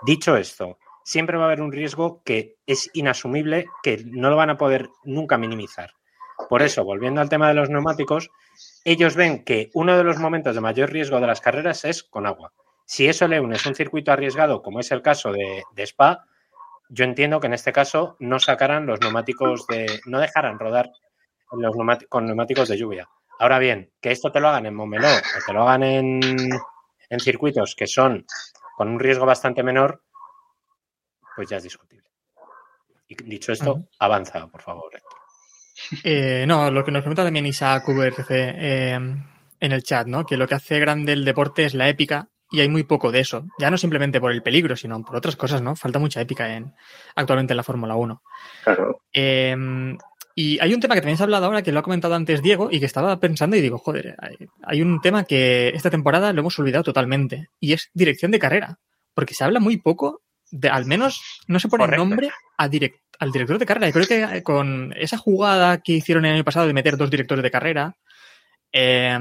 Dicho 0.06 0.34
esto, 0.36 0.78
siempre 1.04 1.36
va 1.36 1.44
a 1.44 1.46
haber 1.48 1.60
un 1.60 1.72
riesgo 1.72 2.22
que 2.24 2.56
es 2.66 2.88
inasumible, 2.94 3.66
que 3.82 4.02
no 4.06 4.30
lo 4.30 4.36
van 4.36 4.50
a 4.50 4.56
poder 4.56 4.88
nunca 5.04 5.36
minimizar. 5.36 5.90
Por 6.48 6.62
eso, 6.62 6.84
volviendo 6.84 7.20
al 7.20 7.28
tema 7.28 7.48
de 7.48 7.54
los 7.54 7.70
neumáticos, 7.70 8.30
ellos 8.84 9.16
ven 9.16 9.44
que 9.44 9.70
uno 9.74 9.96
de 9.96 10.04
los 10.04 10.18
momentos 10.18 10.54
de 10.54 10.60
mayor 10.60 10.90
riesgo 10.90 11.20
de 11.20 11.26
las 11.26 11.40
carreras 11.40 11.84
es 11.84 12.02
con 12.04 12.26
agua. 12.26 12.52
Si 12.84 13.08
eso 13.08 13.26
le 13.26 13.40
unes 13.40 13.66
un 13.66 13.74
circuito 13.74 14.12
arriesgado, 14.12 14.62
como 14.62 14.78
es 14.78 14.92
el 14.92 15.02
caso 15.02 15.32
de, 15.32 15.64
de 15.72 15.82
Spa, 15.82 16.24
yo 16.88 17.04
entiendo 17.04 17.40
que 17.40 17.48
en 17.48 17.54
este 17.54 17.72
caso 17.72 18.16
no 18.20 18.38
sacaran 18.38 18.86
los 18.86 19.00
neumáticos 19.00 19.66
de. 19.66 20.00
no 20.06 20.20
dejaran 20.20 20.58
rodar 20.58 20.92
los 21.50 21.74
neumati- 21.74 22.06
con 22.08 22.26
neumáticos 22.26 22.68
de 22.68 22.76
lluvia. 22.78 23.08
Ahora 23.40 23.58
bien, 23.58 23.92
que 24.00 24.12
esto 24.12 24.30
te 24.30 24.38
lo 24.38 24.48
hagan 24.48 24.66
en 24.66 24.74
Montmeló 24.74 25.08
o 25.08 25.44
te 25.44 25.52
lo 25.52 25.62
hagan 25.62 25.82
en, 25.82 26.20
en 27.10 27.20
circuitos 27.20 27.74
que 27.74 27.88
son 27.88 28.24
con 28.76 28.88
un 28.88 29.00
riesgo 29.00 29.26
bastante 29.26 29.64
menor, 29.64 30.02
pues 31.34 31.48
ya 31.48 31.56
es 31.56 31.64
discutible. 31.64 32.08
Y 33.08 33.16
dicho 33.24 33.50
esto, 33.52 33.82
avanza, 33.98 34.46
por 34.46 34.62
favor. 34.62 34.94
Héctor. 34.94 35.15
Eh, 36.04 36.44
no, 36.46 36.70
lo 36.70 36.84
que 36.84 36.90
nos 36.90 37.02
pregunta 37.02 37.24
también 37.24 37.46
Isaac 37.46 37.88
VRC 37.88 38.30
eh, 38.30 38.94
en 38.94 39.72
el 39.72 39.82
chat, 39.82 40.06
¿no? 40.06 40.24
Que 40.24 40.36
lo 40.36 40.46
que 40.46 40.54
hace 40.54 40.78
grande 40.78 41.12
el 41.12 41.24
deporte 41.24 41.64
es 41.64 41.74
la 41.74 41.88
épica 41.88 42.28
y 42.50 42.60
hay 42.60 42.68
muy 42.68 42.84
poco 42.84 43.12
de 43.12 43.20
eso. 43.20 43.46
Ya 43.58 43.70
no 43.70 43.78
simplemente 43.78 44.20
por 44.20 44.32
el 44.32 44.42
peligro, 44.42 44.76
sino 44.76 45.02
por 45.02 45.16
otras 45.16 45.36
cosas, 45.36 45.62
¿no? 45.62 45.76
Falta 45.76 45.98
mucha 45.98 46.20
épica 46.20 46.54
en, 46.54 46.72
actualmente 47.14 47.52
en 47.52 47.56
la 47.56 47.62
Fórmula 47.62 47.96
1. 47.96 48.22
Claro. 48.64 49.02
Eh, 49.12 49.56
y 50.38 50.58
hay 50.60 50.74
un 50.74 50.80
tema 50.80 50.94
que 50.94 51.00
también 51.00 51.16
se 51.16 51.22
ha 51.22 51.24
hablado 51.24 51.46
ahora, 51.46 51.62
que 51.62 51.72
lo 51.72 51.80
ha 51.80 51.82
comentado 51.82 52.14
antes 52.14 52.42
Diego, 52.42 52.68
y 52.70 52.78
que 52.78 52.84
estaba 52.84 53.18
pensando 53.18 53.56
y 53.56 53.62
digo, 53.62 53.78
joder, 53.78 54.16
hay, 54.18 54.36
hay 54.62 54.82
un 54.82 55.00
tema 55.00 55.24
que 55.24 55.70
esta 55.70 55.88
temporada 55.88 56.34
lo 56.34 56.40
hemos 56.40 56.58
olvidado 56.58 56.84
totalmente, 56.84 57.48
y 57.58 57.72
es 57.72 57.88
dirección 57.94 58.30
de 58.32 58.38
carrera, 58.38 58.78
porque 59.14 59.32
se 59.32 59.44
habla 59.44 59.60
muy 59.60 59.78
poco, 59.78 60.20
de, 60.58 60.68
al 60.68 60.84
menos 60.86 61.20
no 61.46 61.58
se 61.60 61.68
pone 61.68 61.84
Correcto. 61.84 62.04
nombre 62.04 62.30
a 62.58 62.68
direct- 62.68 63.00
al 63.18 63.32
director 63.32 63.58
de 63.58 63.66
carrera. 63.66 63.88
Y 63.88 63.92
creo 63.92 64.06
que 64.06 64.42
con 64.42 64.92
esa 64.96 65.16
jugada 65.18 65.78
que 65.78 65.92
hicieron 65.92 66.24
el 66.26 66.34
año 66.34 66.44
pasado 66.44 66.66
de 66.66 66.72
meter 66.74 66.96
dos 66.96 67.10
directores 67.10 67.42
de 67.42 67.50
carrera, 67.50 67.96
eh, 68.72 69.18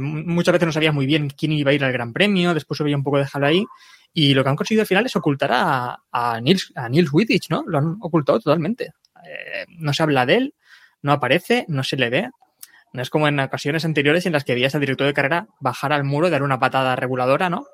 muchas 0.00 0.52
veces 0.52 0.66
no 0.66 0.72
sabías 0.72 0.92
muy 0.94 1.06
bien 1.06 1.30
quién 1.30 1.52
iba 1.52 1.70
a 1.70 1.74
ir 1.74 1.82
al 1.84 1.92
Gran 1.92 2.12
Premio, 2.12 2.52
después 2.54 2.76
se 2.76 2.84
veía 2.84 2.96
un 2.96 3.02
poco 3.04 3.16
de 3.18 3.24
dejarlo 3.24 3.46
ahí. 3.46 3.64
Y 4.12 4.34
lo 4.34 4.42
que 4.42 4.50
han 4.50 4.56
conseguido 4.56 4.82
al 4.82 4.86
final 4.86 5.06
es 5.06 5.16
ocultar 5.16 5.50
a, 5.52 5.98
a 6.10 6.40
Nils, 6.40 6.72
a 6.74 6.88
Nils 6.88 7.12
Wittich, 7.12 7.48
¿no? 7.50 7.62
Lo 7.66 7.78
han 7.78 7.96
ocultado 8.00 8.40
totalmente. 8.40 8.92
Eh, 9.24 9.64
no 9.78 9.92
se 9.92 10.02
habla 10.02 10.26
de 10.26 10.34
él, 10.36 10.54
no 11.02 11.12
aparece, 11.12 11.64
no 11.68 11.84
se 11.84 11.96
le 11.96 12.10
ve. 12.10 12.30
No 12.92 13.02
es 13.02 13.10
como 13.10 13.28
en 13.28 13.38
ocasiones 13.38 13.84
anteriores 13.84 14.24
en 14.26 14.32
las 14.32 14.44
que 14.44 14.54
veías 14.54 14.74
al 14.74 14.80
director 14.80 15.06
de 15.06 15.12
carrera 15.14 15.46
bajar 15.60 15.92
al 15.92 16.04
muro 16.04 16.26
y 16.28 16.30
dar 16.30 16.42
una 16.42 16.58
patada 16.58 16.96
reguladora, 16.96 17.50
¿no? 17.50 17.66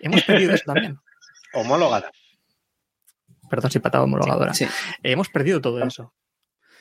Hemos 0.00 0.22
perdido 0.24 0.54
eso 0.54 0.64
también. 0.66 0.98
Homologada. 1.52 2.10
Perdón 3.48 3.70
si 3.70 3.78
patada 3.78 4.04
homologadora. 4.04 4.54
Sí. 4.54 4.64
Eh, 4.64 5.12
hemos 5.12 5.28
perdido 5.28 5.60
todo 5.60 5.82
eso. 5.82 6.12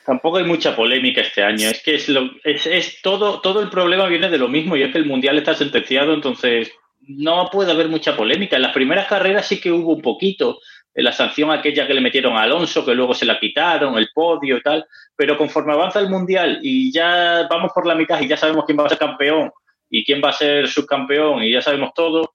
Tampoco 0.06 0.38
hay 0.38 0.46
mucha 0.46 0.76
polémica 0.76 1.22
este 1.22 1.44
año. 1.44 1.70
Es 1.70 1.84
que 1.84 1.96
es, 1.96 2.10
lo, 2.10 2.30
es, 2.44 2.66
es 2.66 3.02
todo, 3.02 3.42
todo 3.42 3.62
el 3.62 3.70
problema 3.70 4.08
viene 4.08 4.30
de 4.30 4.38
lo 4.38 4.48
mismo 4.48 4.76
y 4.76 4.84
es 4.84 4.92
que 4.92 4.98
el 4.98 5.06
mundial 5.06 5.38
está 5.38 5.54
sentenciado, 5.54 6.14
entonces 6.14 6.72
no 7.02 7.50
puede 7.52 7.72
haber 7.72 7.90
mucha 7.90 8.16
polémica. 8.16 8.56
En 8.56 8.62
las 8.62 8.74
primeras 8.74 9.08
carreras 9.08 9.48
sí 9.48 9.60
que 9.60 9.72
hubo 9.72 9.94
un 9.94 10.02
poquito. 10.02 10.60
La 10.94 11.12
sanción 11.12 11.52
aquella 11.52 11.86
que 11.86 11.94
le 11.94 12.02
metieron 12.02 12.36
a 12.36 12.42
Alonso, 12.42 12.84
que 12.84 12.96
luego 12.96 13.14
se 13.14 13.26
la 13.26 13.40
quitaron, 13.40 13.98
el 13.98 14.10
podio 14.14 14.58
y 14.58 14.62
tal. 14.62 14.86
Pero 15.16 15.38
conforme 15.38 15.74
avanza 15.74 16.00
el 16.00 16.10
mundial 16.10 16.60
y 16.62 16.92
ya 16.92 17.48
vamos 17.50 17.72
por 17.74 17.86
la 17.86 17.94
mitad 17.94 18.20
y 18.20 18.28
ya 18.28 18.38
sabemos 18.38 18.66
quién 18.66 18.80
va 18.80 18.86
a 18.86 18.90
ser 18.90 18.98
campeón 18.98 19.52
y 19.90 20.04
quién 20.04 20.22
va 20.24 20.30
a 20.30 20.34
ser 20.34 20.68
subcampeón 20.68 21.44
y 21.44 21.52
ya 21.52 21.62
sabemos 21.62 21.92
todo, 21.94 22.34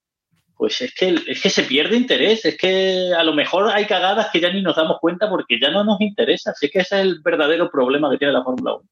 pues 0.62 0.80
es 0.80 0.94
que, 0.94 1.16
es 1.26 1.42
que 1.42 1.50
se 1.50 1.64
pierde 1.64 1.96
interés. 1.96 2.44
Es 2.44 2.56
que 2.56 3.12
a 3.18 3.24
lo 3.24 3.34
mejor 3.34 3.68
hay 3.68 3.84
cagadas 3.84 4.28
que 4.32 4.38
ya 4.38 4.48
ni 4.52 4.62
nos 4.62 4.76
damos 4.76 4.98
cuenta 5.00 5.28
porque 5.28 5.58
ya 5.60 5.72
no 5.72 5.82
nos 5.82 6.00
interesa. 6.00 6.52
Así 6.52 6.70
que 6.70 6.78
ese 6.78 7.00
es 7.00 7.02
el 7.02 7.20
verdadero 7.20 7.68
problema 7.68 8.08
que 8.08 8.16
tiene 8.16 8.32
la 8.32 8.44
Fórmula 8.44 8.74
1. 8.74 8.88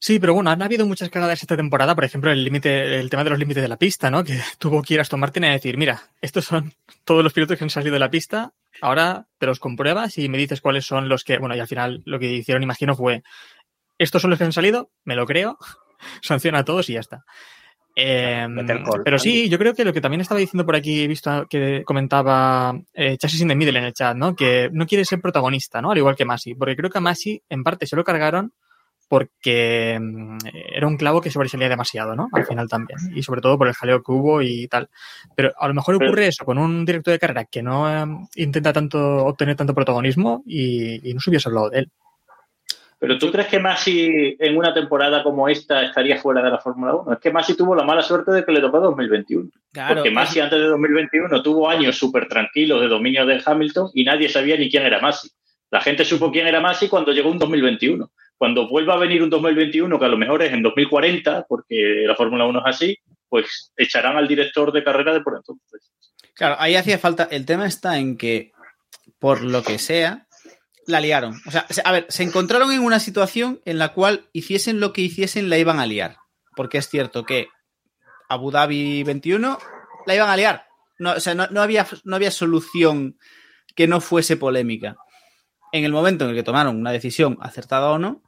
Sí, 0.00 0.18
pero 0.18 0.34
bueno, 0.34 0.50
han 0.50 0.60
habido 0.60 0.84
muchas 0.84 1.10
cagadas 1.10 1.40
esta 1.40 1.56
temporada, 1.56 1.94
por 1.94 2.02
ejemplo, 2.02 2.32
el 2.32 2.42
límite, 2.42 2.98
el 2.98 3.08
tema 3.08 3.22
de 3.22 3.30
los 3.30 3.38
límites 3.38 3.62
de 3.62 3.68
la 3.68 3.76
pista, 3.76 4.10
¿no? 4.10 4.24
Que 4.24 4.36
tuvo 4.58 4.82
que 4.82 4.94
ir 4.94 5.00
Aston 5.00 5.20
Martin 5.20 5.44
a 5.44 5.52
decir, 5.52 5.78
mira, 5.78 6.10
estos 6.20 6.44
son 6.44 6.72
todos 7.04 7.22
los 7.22 7.32
pilotos 7.32 7.56
que 7.56 7.62
han 7.62 7.70
salido 7.70 7.92
de 7.92 8.00
la 8.00 8.10
pista, 8.10 8.52
ahora 8.80 9.28
te 9.38 9.46
los 9.46 9.60
compruebas 9.60 10.18
y 10.18 10.28
me 10.28 10.38
dices 10.38 10.60
cuáles 10.60 10.86
son 10.86 11.08
los 11.08 11.22
que, 11.22 11.38
bueno, 11.38 11.54
y 11.54 11.60
al 11.60 11.68
final 11.68 12.02
lo 12.04 12.18
que 12.18 12.32
hicieron, 12.32 12.64
imagino, 12.64 12.96
fue, 12.96 13.22
estos 13.96 14.20
son 14.20 14.30
los 14.30 14.40
que 14.40 14.44
han 14.44 14.52
salido, 14.52 14.90
me 15.04 15.14
lo 15.14 15.24
creo, 15.24 15.56
sanciona 16.20 16.58
a 16.58 16.64
todos 16.64 16.90
y 16.90 16.94
ya 16.94 17.00
está. 17.00 17.24
Eh, 17.94 18.46
call. 18.84 19.02
pero 19.04 19.18
sí, 19.18 19.48
yo 19.48 19.58
creo 19.58 19.74
que 19.74 19.84
lo 19.84 19.92
que 19.92 20.00
también 20.00 20.20
estaba 20.20 20.40
diciendo 20.40 20.64
por 20.64 20.76
aquí, 20.76 21.02
he 21.02 21.06
visto 21.06 21.46
que 21.48 21.82
comentaba 21.84 22.74
eh, 22.94 23.16
Chassis 23.18 23.42
in 23.42 23.48
the 23.48 23.54
Middle 23.54 23.78
en 23.78 23.84
el 23.84 23.92
chat, 23.92 24.16
¿no? 24.16 24.34
Que 24.34 24.70
no 24.72 24.86
quiere 24.86 25.04
ser 25.04 25.20
protagonista, 25.20 25.82
¿no? 25.82 25.90
Al 25.90 25.98
igual 25.98 26.16
que 26.16 26.24
Masi, 26.24 26.54
porque 26.54 26.76
creo 26.76 26.90
que 26.90 26.98
a 26.98 27.02
Masi 27.02 27.42
en 27.48 27.62
parte 27.62 27.86
se 27.86 27.96
lo 27.96 28.04
cargaron 28.04 28.52
porque 29.12 29.98
mm, 30.00 30.38
era 30.74 30.86
un 30.86 30.96
clavo 30.96 31.20
que 31.20 31.30
sobresalía 31.30 31.68
demasiado, 31.68 32.16
¿no? 32.16 32.30
Al 32.32 32.46
final 32.46 32.66
también. 32.66 32.98
Y 33.14 33.22
sobre 33.22 33.42
todo 33.42 33.58
por 33.58 33.68
el 33.68 33.74
jaleo 33.74 34.02
que 34.02 34.10
hubo 34.10 34.40
y 34.40 34.66
tal. 34.68 34.88
Pero 35.36 35.52
a 35.58 35.68
lo 35.68 35.74
mejor 35.74 35.96
ocurre 35.96 36.28
eso 36.28 36.46
con 36.46 36.56
un 36.56 36.86
director 36.86 37.12
de 37.12 37.18
carrera 37.18 37.44
que 37.44 37.62
no 37.62 37.90
eh, 37.90 38.06
intenta 38.36 38.72
tanto 38.72 39.26
obtener 39.26 39.54
tanto 39.54 39.74
protagonismo 39.74 40.42
y, 40.46 41.10
y 41.10 41.12
no 41.12 41.20
se 41.20 41.28
hubiese 41.28 41.50
hablado 41.50 41.68
de 41.68 41.80
él. 41.80 41.90
Pero 43.02 43.18
¿tú 43.18 43.32
crees 43.32 43.48
que 43.48 43.58
Masi 43.58 44.36
en 44.38 44.56
una 44.56 44.72
temporada 44.72 45.24
como 45.24 45.48
esta 45.48 45.82
estaría 45.82 46.18
fuera 46.18 46.40
de 46.40 46.50
la 46.50 46.58
Fórmula 46.58 46.94
1? 46.94 47.14
Es 47.14 47.18
que 47.18 47.32
Masi 47.32 47.56
tuvo 47.56 47.74
la 47.74 47.82
mala 47.82 48.00
suerte 48.00 48.30
de 48.30 48.44
que 48.44 48.52
le 48.52 48.60
tocó 48.60 48.78
2021. 48.78 49.50
Claro, 49.72 49.96
Porque 49.96 50.12
Masi 50.12 50.38
antes 50.38 50.60
de 50.60 50.66
2021 50.66 51.42
tuvo 51.42 51.68
años 51.68 51.98
súper 51.98 52.28
tranquilos 52.28 52.80
de 52.80 52.86
dominio 52.86 53.26
de 53.26 53.42
Hamilton 53.44 53.90
y 53.92 54.04
nadie 54.04 54.28
sabía 54.28 54.56
ni 54.56 54.70
quién 54.70 54.84
era 54.84 55.00
Masi. 55.00 55.28
La 55.72 55.80
gente 55.80 56.04
supo 56.04 56.30
quién 56.30 56.46
era 56.46 56.60
Masi 56.60 56.88
cuando 56.88 57.10
llegó 57.10 57.28
un 57.28 57.40
2021. 57.40 58.08
Cuando 58.38 58.68
vuelva 58.68 58.94
a 58.94 58.98
venir 58.98 59.20
un 59.20 59.30
2021, 59.30 59.98
que 59.98 60.04
a 60.04 60.08
lo 60.08 60.16
mejor 60.16 60.40
es 60.44 60.52
en 60.52 60.62
2040, 60.62 61.46
porque 61.48 62.04
la 62.06 62.14
Fórmula 62.14 62.44
1 62.44 62.60
es 62.60 62.66
así, 62.66 62.98
pues 63.28 63.72
echarán 63.76 64.16
al 64.16 64.28
director 64.28 64.70
de 64.70 64.84
carrera 64.84 65.12
de 65.12 65.22
por 65.22 65.34
entonces. 65.34 65.90
Claro, 66.34 66.54
ahí 66.56 66.76
hacía 66.76 66.98
falta. 66.98 67.26
El 67.32 67.46
tema 67.46 67.66
está 67.66 67.98
en 67.98 68.16
que, 68.16 68.52
por 69.18 69.42
lo 69.42 69.64
que 69.64 69.80
sea, 69.80 70.28
la 70.86 71.00
liaron. 71.00 71.40
O 71.46 71.50
sea, 71.50 71.66
se- 71.70 71.82
a 71.84 71.92
ver, 71.92 72.06
se 72.08 72.22
encontraron 72.22 72.72
en 72.72 72.80
una 72.80 73.00
situación 73.00 73.60
en 73.64 73.78
la 73.78 73.92
cual 73.92 74.28
hiciesen 74.32 74.80
lo 74.80 74.92
que 74.92 75.02
hiciesen, 75.02 75.48
la 75.50 75.58
iban 75.58 75.80
a 75.80 75.86
liar. 75.86 76.16
Porque 76.56 76.78
es 76.78 76.88
cierto 76.88 77.24
que 77.24 77.48
Abu 78.28 78.50
Dhabi 78.50 79.02
21 79.04 79.58
la 80.06 80.14
iban 80.14 80.28
a 80.30 80.36
liar. 80.36 80.66
No, 80.98 81.12
o 81.12 81.20
sea, 81.20 81.34
no, 81.34 81.46
no 81.48 81.62
había, 81.62 81.86
no 82.04 82.16
había 82.16 82.30
solución 82.30 83.18
que 83.74 83.86
no 83.88 84.00
fuese 84.00 84.36
polémica. 84.36 84.96
En 85.72 85.84
el 85.84 85.92
momento 85.92 86.24
en 86.24 86.30
el 86.30 86.36
que 86.36 86.42
tomaron 86.42 86.76
una 86.76 86.92
decisión 86.92 87.38
acertada 87.40 87.90
o 87.90 87.98
no, 87.98 88.22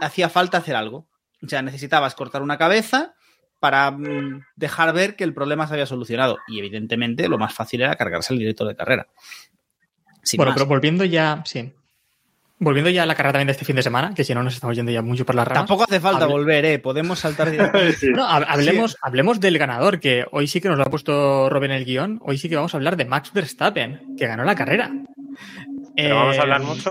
hacía 0.00 0.28
falta 0.28 0.58
hacer 0.58 0.76
algo. 0.76 1.08
O 1.42 1.48
sea, 1.48 1.62
necesitabas 1.62 2.14
cortar 2.14 2.42
una 2.42 2.58
cabeza 2.58 3.14
para 3.60 3.90
mm, 3.90 4.44
dejar 4.56 4.92
ver 4.92 5.16
que 5.16 5.24
el 5.24 5.34
problema 5.34 5.66
se 5.66 5.74
había 5.74 5.86
solucionado. 5.86 6.38
Y 6.46 6.58
evidentemente 6.58 7.28
lo 7.28 7.38
más 7.38 7.54
fácil 7.54 7.80
era 7.82 7.96
cargarse 7.96 8.32
al 8.34 8.38
director 8.38 8.68
de 8.68 8.76
carrera. 8.76 9.08
Sin 10.28 10.38
bueno, 10.38 10.50
más. 10.50 10.58
pero 10.58 10.68
volviendo 10.68 11.04
ya, 11.04 11.42
sí. 11.44 11.72
Volviendo 12.60 12.90
ya 12.90 13.04
a 13.04 13.06
la 13.06 13.14
carrera 13.14 13.34
también 13.34 13.46
de 13.46 13.52
este 13.52 13.64
fin 13.64 13.76
de 13.76 13.82
semana, 13.84 14.12
que 14.14 14.24
si 14.24 14.34
no 14.34 14.42
nos 14.42 14.54
estamos 14.54 14.74
yendo 14.74 14.90
ya 14.90 15.00
mucho 15.00 15.24
por 15.24 15.36
las 15.36 15.46
ramas. 15.46 15.60
Tampoco 15.60 15.84
hace 15.84 16.00
falta 16.00 16.26
Hable- 16.26 16.32
volver, 16.32 16.64
¿eh? 16.64 16.78
Podemos 16.80 17.18
saltar 17.20 17.50
directamente. 17.52 18.10
No, 18.10 18.26
hab- 18.28 18.46
hablemos, 18.48 18.96
hablemos 19.00 19.38
del 19.38 19.58
ganador, 19.58 20.00
que 20.00 20.24
hoy 20.32 20.48
sí 20.48 20.60
que 20.60 20.68
nos 20.68 20.76
lo 20.76 20.82
ha 20.84 20.90
puesto 20.90 21.48
Robin 21.48 21.70
el 21.70 21.84
guion. 21.84 22.18
Hoy 22.22 22.36
sí 22.36 22.48
que 22.48 22.56
vamos 22.56 22.74
a 22.74 22.78
hablar 22.78 22.96
de 22.96 23.04
Max 23.04 23.32
Verstappen, 23.32 24.16
que 24.16 24.26
ganó 24.26 24.42
la 24.44 24.56
carrera. 24.56 24.90
Pero 25.94 26.16
vamos 26.16 26.34
a 26.34 26.38
Eh, 26.38 26.42
hablar 26.42 26.62
mucho. 26.62 26.90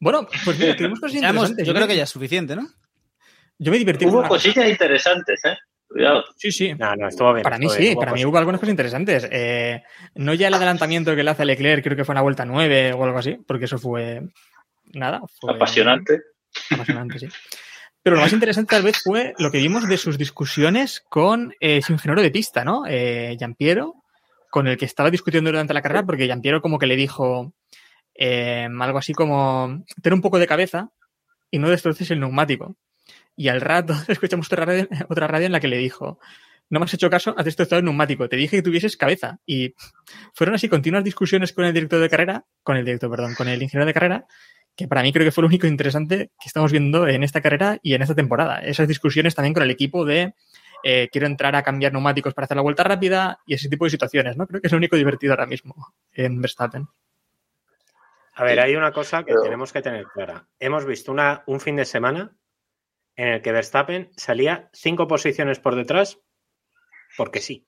Bueno, 0.00 0.26
pues 0.44 0.58
mira, 0.58 0.76
tuvimos 0.76 0.98
cosas 1.00 1.14
interesantes. 1.16 1.64
yo 1.66 1.72
creo 1.74 1.86
que 1.86 1.96
ya 1.96 2.02
es 2.02 2.10
suficiente, 2.10 2.56
¿no? 2.56 2.66
Yo 3.58 3.70
me 3.70 3.78
divertí 3.78 4.06
Hubo 4.06 4.26
cosillas 4.26 4.68
interesantes, 4.68 5.40
¿eh? 5.44 5.56
Cuidado. 5.92 6.24
Sí, 6.36 6.50
sí. 6.50 6.74
No, 6.74 6.96
no, 6.96 7.08
estuvo 7.08 7.32
bien. 7.34 7.42
Para 7.42 7.58
mí 7.58 7.68
sí, 7.68 7.78
bien, 7.78 7.98
para 7.98 8.12
mí 8.12 8.24
hubo 8.24 8.38
algunas 8.38 8.60
cosas 8.60 8.72
interesantes. 8.72 9.28
Eh, 9.30 9.82
no 10.14 10.32
ya 10.34 10.48
el 10.48 10.54
adelantamiento 10.54 11.14
que 11.14 11.22
le 11.22 11.30
hace 11.30 11.44
Leclerc, 11.44 11.84
creo 11.84 11.96
que 11.96 12.04
fue 12.04 12.14
en 12.14 12.16
la 12.16 12.22
vuelta 12.22 12.44
9 12.44 12.94
o 12.94 13.04
algo 13.04 13.18
así, 13.18 13.38
porque 13.46 13.66
eso 13.66 13.78
fue 13.78 14.22
nada. 14.94 15.20
Fue 15.40 15.52
Apasionante. 15.52 16.20
apasionante, 16.70 17.18
sí. 17.18 17.28
Pero 18.02 18.16
lo 18.16 18.22
más 18.22 18.32
interesante 18.32 18.74
tal 18.74 18.82
vez 18.82 19.00
fue 19.02 19.34
lo 19.38 19.50
que 19.50 19.58
vimos 19.58 19.86
de 19.86 19.96
sus 19.96 20.18
discusiones 20.18 21.04
con 21.08 21.54
eh, 21.60 21.82
su 21.82 21.92
ingeniero 21.92 22.22
de 22.22 22.32
pista, 22.32 22.64
¿no? 22.64 22.82
Eh, 22.88 23.36
Giampiero, 23.38 24.02
con 24.50 24.66
el 24.66 24.76
que 24.76 24.86
estaba 24.86 25.10
discutiendo 25.10 25.50
durante 25.50 25.72
la 25.72 25.82
carrera, 25.82 26.04
porque 26.04 26.24
Giampiero 26.24 26.60
como 26.60 26.78
que 26.78 26.86
le 26.86 26.96
dijo 26.96 27.52
eh, 28.14 28.68
algo 28.80 28.98
así 28.98 29.12
como, 29.12 29.84
ten 30.02 30.14
un 30.14 30.20
poco 30.20 30.38
de 30.38 30.48
cabeza 30.48 30.90
y 31.50 31.58
no 31.58 31.70
destroces 31.70 32.10
el 32.10 32.18
neumático. 32.18 32.74
Y 33.36 33.48
al 33.48 33.60
rato 33.60 33.94
escuchamos 34.08 34.46
otra 34.46 34.64
radio, 34.64 34.88
otra 35.08 35.26
radio 35.26 35.46
en 35.46 35.52
la 35.52 35.60
que 35.60 35.68
le 35.68 35.78
dijo, 35.78 36.18
no 36.70 36.80
me 36.80 36.84
has 36.84 36.94
hecho 36.94 37.10
caso, 37.10 37.34
has 37.36 37.44
destrozado 37.44 37.78
el 37.80 37.84
neumático, 37.84 38.28
te 38.28 38.36
dije 38.36 38.56
que 38.56 38.62
tuvieses 38.62 38.96
cabeza. 38.96 39.38
Y 39.46 39.74
fueron 40.34 40.54
así 40.54 40.68
continuas 40.68 41.04
discusiones 41.04 41.52
con 41.52 41.64
el 41.64 41.74
director 41.74 42.00
de 42.00 42.08
carrera, 42.08 42.44
con 42.62 42.76
el 42.76 42.84
director, 42.84 43.10
perdón, 43.10 43.34
con 43.34 43.48
el 43.48 43.62
ingeniero 43.62 43.86
de 43.86 43.94
carrera, 43.94 44.26
que 44.74 44.88
para 44.88 45.02
mí 45.02 45.12
creo 45.12 45.26
que 45.26 45.32
fue 45.32 45.42
lo 45.42 45.48
único 45.48 45.66
interesante 45.66 46.30
que 46.40 46.46
estamos 46.46 46.72
viendo 46.72 47.06
en 47.06 47.22
esta 47.22 47.40
carrera 47.42 47.78
y 47.82 47.94
en 47.94 48.02
esta 48.02 48.14
temporada. 48.14 48.60
Esas 48.60 48.88
discusiones 48.88 49.34
también 49.34 49.52
con 49.52 49.62
el 49.62 49.70
equipo 49.70 50.04
de 50.04 50.34
eh, 50.82 51.08
quiero 51.12 51.26
entrar 51.26 51.54
a 51.56 51.62
cambiar 51.62 51.92
neumáticos 51.92 52.34
para 52.34 52.46
hacer 52.46 52.56
la 52.56 52.62
vuelta 52.62 52.82
rápida 52.82 53.38
y 53.46 53.54
ese 53.54 53.68
tipo 53.68 53.84
de 53.84 53.90
situaciones, 53.90 54.36
¿no? 54.36 54.46
Creo 54.46 54.60
que 54.60 54.68
es 54.68 54.72
lo 54.72 54.78
único 54.78 54.96
divertido 54.96 55.34
ahora 55.34 55.46
mismo 55.46 55.94
en 56.12 56.40
Verstappen. 56.40 56.88
A 58.34 58.44
ver, 58.44 58.60
hay 58.60 58.74
una 58.74 58.92
cosa 58.92 59.18
que 59.24 59.32
Pero- 59.32 59.42
tenemos 59.42 59.72
que 59.72 59.82
tener 59.82 60.06
clara. 60.06 60.48
Hemos 60.58 60.86
visto 60.86 61.12
una, 61.12 61.42
un 61.46 61.60
fin 61.60 61.76
de 61.76 61.84
semana 61.84 62.32
en 63.16 63.28
el 63.28 63.42
que 63.42 63.52
Verstappen 63.52 64.10
salía 64.16 64.68
cinco 64.72 65.06
posiciones 65.06 65.60
por 65.60 65.74
detrás 65.74 66.20
porque 67.16 67.40
sí. 67.40 67.66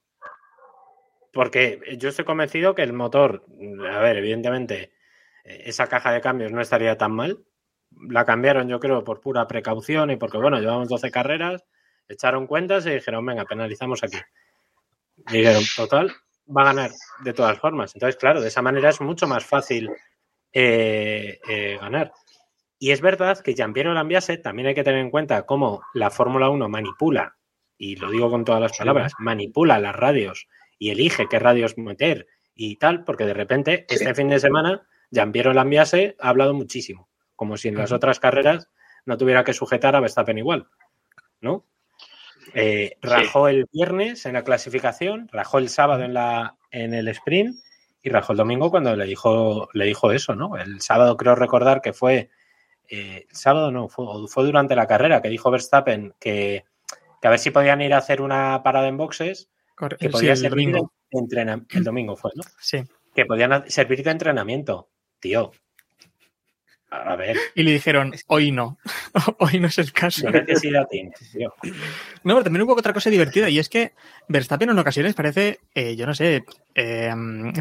Porque 1.32 1.80
yo 1.98 2.08
estoy 2.08 2.24
convencido 2.24 2.74
que 2.74 2.82
el 2.82 2.92
motor, 2.92 3.44
a 3.90 3.98
ver, 3.98 4.18
evidentemente, 4.18 4.92
eh, 5.44 5.62
esa 5.66 5.88
caja 5.88 6.12
de 6.12 6.20
cambios 6.20 6.52
no 6.52 6.60
estaría 6.60 6.96
tan 6.96 7.12
mal. 7.12 7.44
La 8.08 8.24
cambiaron, 8.24 8.68
yo 8.68 8.80
creo, 8.80 9.04
por 9.04 9.20
pura 9.20 9.46
precaución 9.46 10.10
y 10.10 10.16
porque, 10.16 10.38
bueno, 10.38 10.58
llevamos 10.60 10.88
12 10.88 11.10
carreras, 11.10 11.64
echaron 12.08 12.46
cuentas 12.46 12.86
y 12.86 12.90
dijeron, 12.90 13.26
venga, 13.26 13.44
penalizamos 13.44 14.02
aquí. 14.02 14.18
Dijeron, 15.16 15.62
total, 15.76 16.12
va 16.46 16.62
a 16.62 16.66
ganar 16.66 16.90
de 17.24 17.32
todas 17.32 17.58
formas. 17.58 17.94
Entonces, 17.94 18.16
claro, 18.16 18.40
de 18.40 18.48
esa 18.48 18.62
manera 18.62 18.90
es 18.90 19.00
mucho 19.00 19.26
más 19.26 19.44
fácil 19.44 19.90
eh, 20.52 21.40
eh, 21.48 21.78
ganar. 21.80 22.12
Y 22.78 22.90
es 22.90 23.00
verdad 23.00 23.38
que 23.38 23.54
Giampiero 23.54 23.94
Lambiase 23.94 24.36
también 24.36 24.68
hay 24.68 24.74
que 24.74 24.84
tener 24.84 25.00
en 25.00 25.10
cuenta 25.10 25.46
cómo 25.46 25.82
la 25.94 26.10
Fórmula 26.10 26.50
1 26.50 26.68
manipula, 26.68 27.36
y 27.78 27.96
lo 27.96 28.10
digo 28.10 28.30
con 28.30 28.44
todas 28.44 28.60
las 28.60 28.76
palabras, 28.76 29.12
manipula 29.18 29.78
las 29.78 29.94
radios 29.94 30.48
y 30.78 30.90
elige 30.90 31.28
qué 31.28 31.38
radios 31.38 31.78
meter 31.78 32.26
y 32.54 32.76
tal, 32.76 33.04
porque 33.04 33.24
de 33.24 33.34
repente 33.34 33.86
este 33.88 34.14
fin 34.14 34.28
de 34.28 34.40
semana 34.40 34.86
Giampiero 35.10 35.52
Lambiase 35.52 36.16
ha 36.20 36.28
hablado 36.28 36.54
muchísimo, 36.54 37.08
como 37.36 37.56
si 37.56 37.68
en 37.68 37.76
las 37.76 37.92
otras 37.92 38.20
carreras 38.20 38.68
no 39.06 39.16
tuviera 39.16 39.44
que 39.44 39.52
sujetar 39.52 39.96
a 39.96 40.00
Verstappen 40.00 40.38
igual, 40.38 40.68
¿no? 41.40 41.66
Eh, 42.52 42.98
rajó 43.00 43.48
el 43.48 43.66
viernes 43.72 44.26
en 44.26 44.34
la 44.34 44.44
clasificación, 44.44 45.28
rajó 45.32 45.58
el 45.58 45.68
sábado 45.68 46.04
en, 46.04 46.14
la, 46.14 46.56
en 46.70 46.94
el 46.94 47.08
sprint 47.08 47.56
y 48.02 48.10
rajó 48.10 48.32
el 48.32 48.38
domingo 48.38 48.70
cuando 48.70 48.94
le 48.94 49.06
dijo, 49.06 49.68
le 49.72 49.86
dijo 49.86 50.12
eso, 50.12 50.34
¿no? 50.34 50.56
El 50.56 50.80
sábado 50.80 51.16
creo 51.16 51.34
recordar 51.34 51.80
que 51.80 51.92
fue, 51.92 52.30
eh, 52.88 53.26
el 53.28 53.36
sábado 53.36 53.70
no, 53.70 53.88
fue, 53.88 54.06
fue 54.28 54.44
durante 54.44 54.74
la 54.76 54.86
carrera 54.86 55.20
que 55.22 55.28
dijo 55.28 55.50
Verstappen 55.50 56.14
que, 56.20 56.64
que 57.20 57.26
a 57.28 57.30
ver 57.30 57.38
si 57.38 57.50
podían 57.50 57.80
ir 57.80 57.94
a 57.94 57.98
hacer 57.98 58.20
una 58.20 58.62
parada 58.62 58.88
en 58.88 58.96
boxes 58.96 59.48
Corre- 59.76 59.96
que 59.98 60.06
sí, 60.06 60.12
podía 60.12 60.32
el 60.32 60.36
servir 60.38 60.70
domingo. 60.70 60.92
de 61.10 61.18
entrenamiento. 61.18 61.78
El 61.78 61.84
domingo 61.84 62.16
fue, 62.16 62.30
¿no? 62.34 62.42
Sí. 62.60 62.82
Que 63.14 63.26
podían 63.26 63.68
servir 63.70 64.02
de 64.02 64.10
entrenamiento. 64.10 64.88
Tío. 65.20 65.52
A 66.90 67.12
a 67.12 67.16
ver, 67.16 67.36
Y 67.56 67.62
le 67.64 67.72
dijeron, 67.72 68.12
hoy 68.28 68.52
no. 68.52 68.78
hoy 69.38 69.58
no 69.58 69.66
es 69.68 69.78
el 69.78 69.92
caso. 69.92 70.30
¿qué 70.30 70.42
necesidad 70.42 70.86
tienes, 70.88 71.18
tío? 71.32 71.52
No, 72.22 72.34
pero 72.34 72.44
también 72.44 72.62
hubo 72.62 72.74
otra 72.74 72.92
cosa 72.92 73.10
divertida 73.10 73.48
y 73.50 73.58
es 73.58 73.68
que 73.68 73.94
Verstappen 74.28 74.70
en 74.70 74.78
ocasiones 74.78 75.14
parece, 75.14 75.58
eh, 75.74 75.96
yo 75.96 76.06
no 76.06 76.14
sé, 76.14 76.44
eh, 76.74 77.12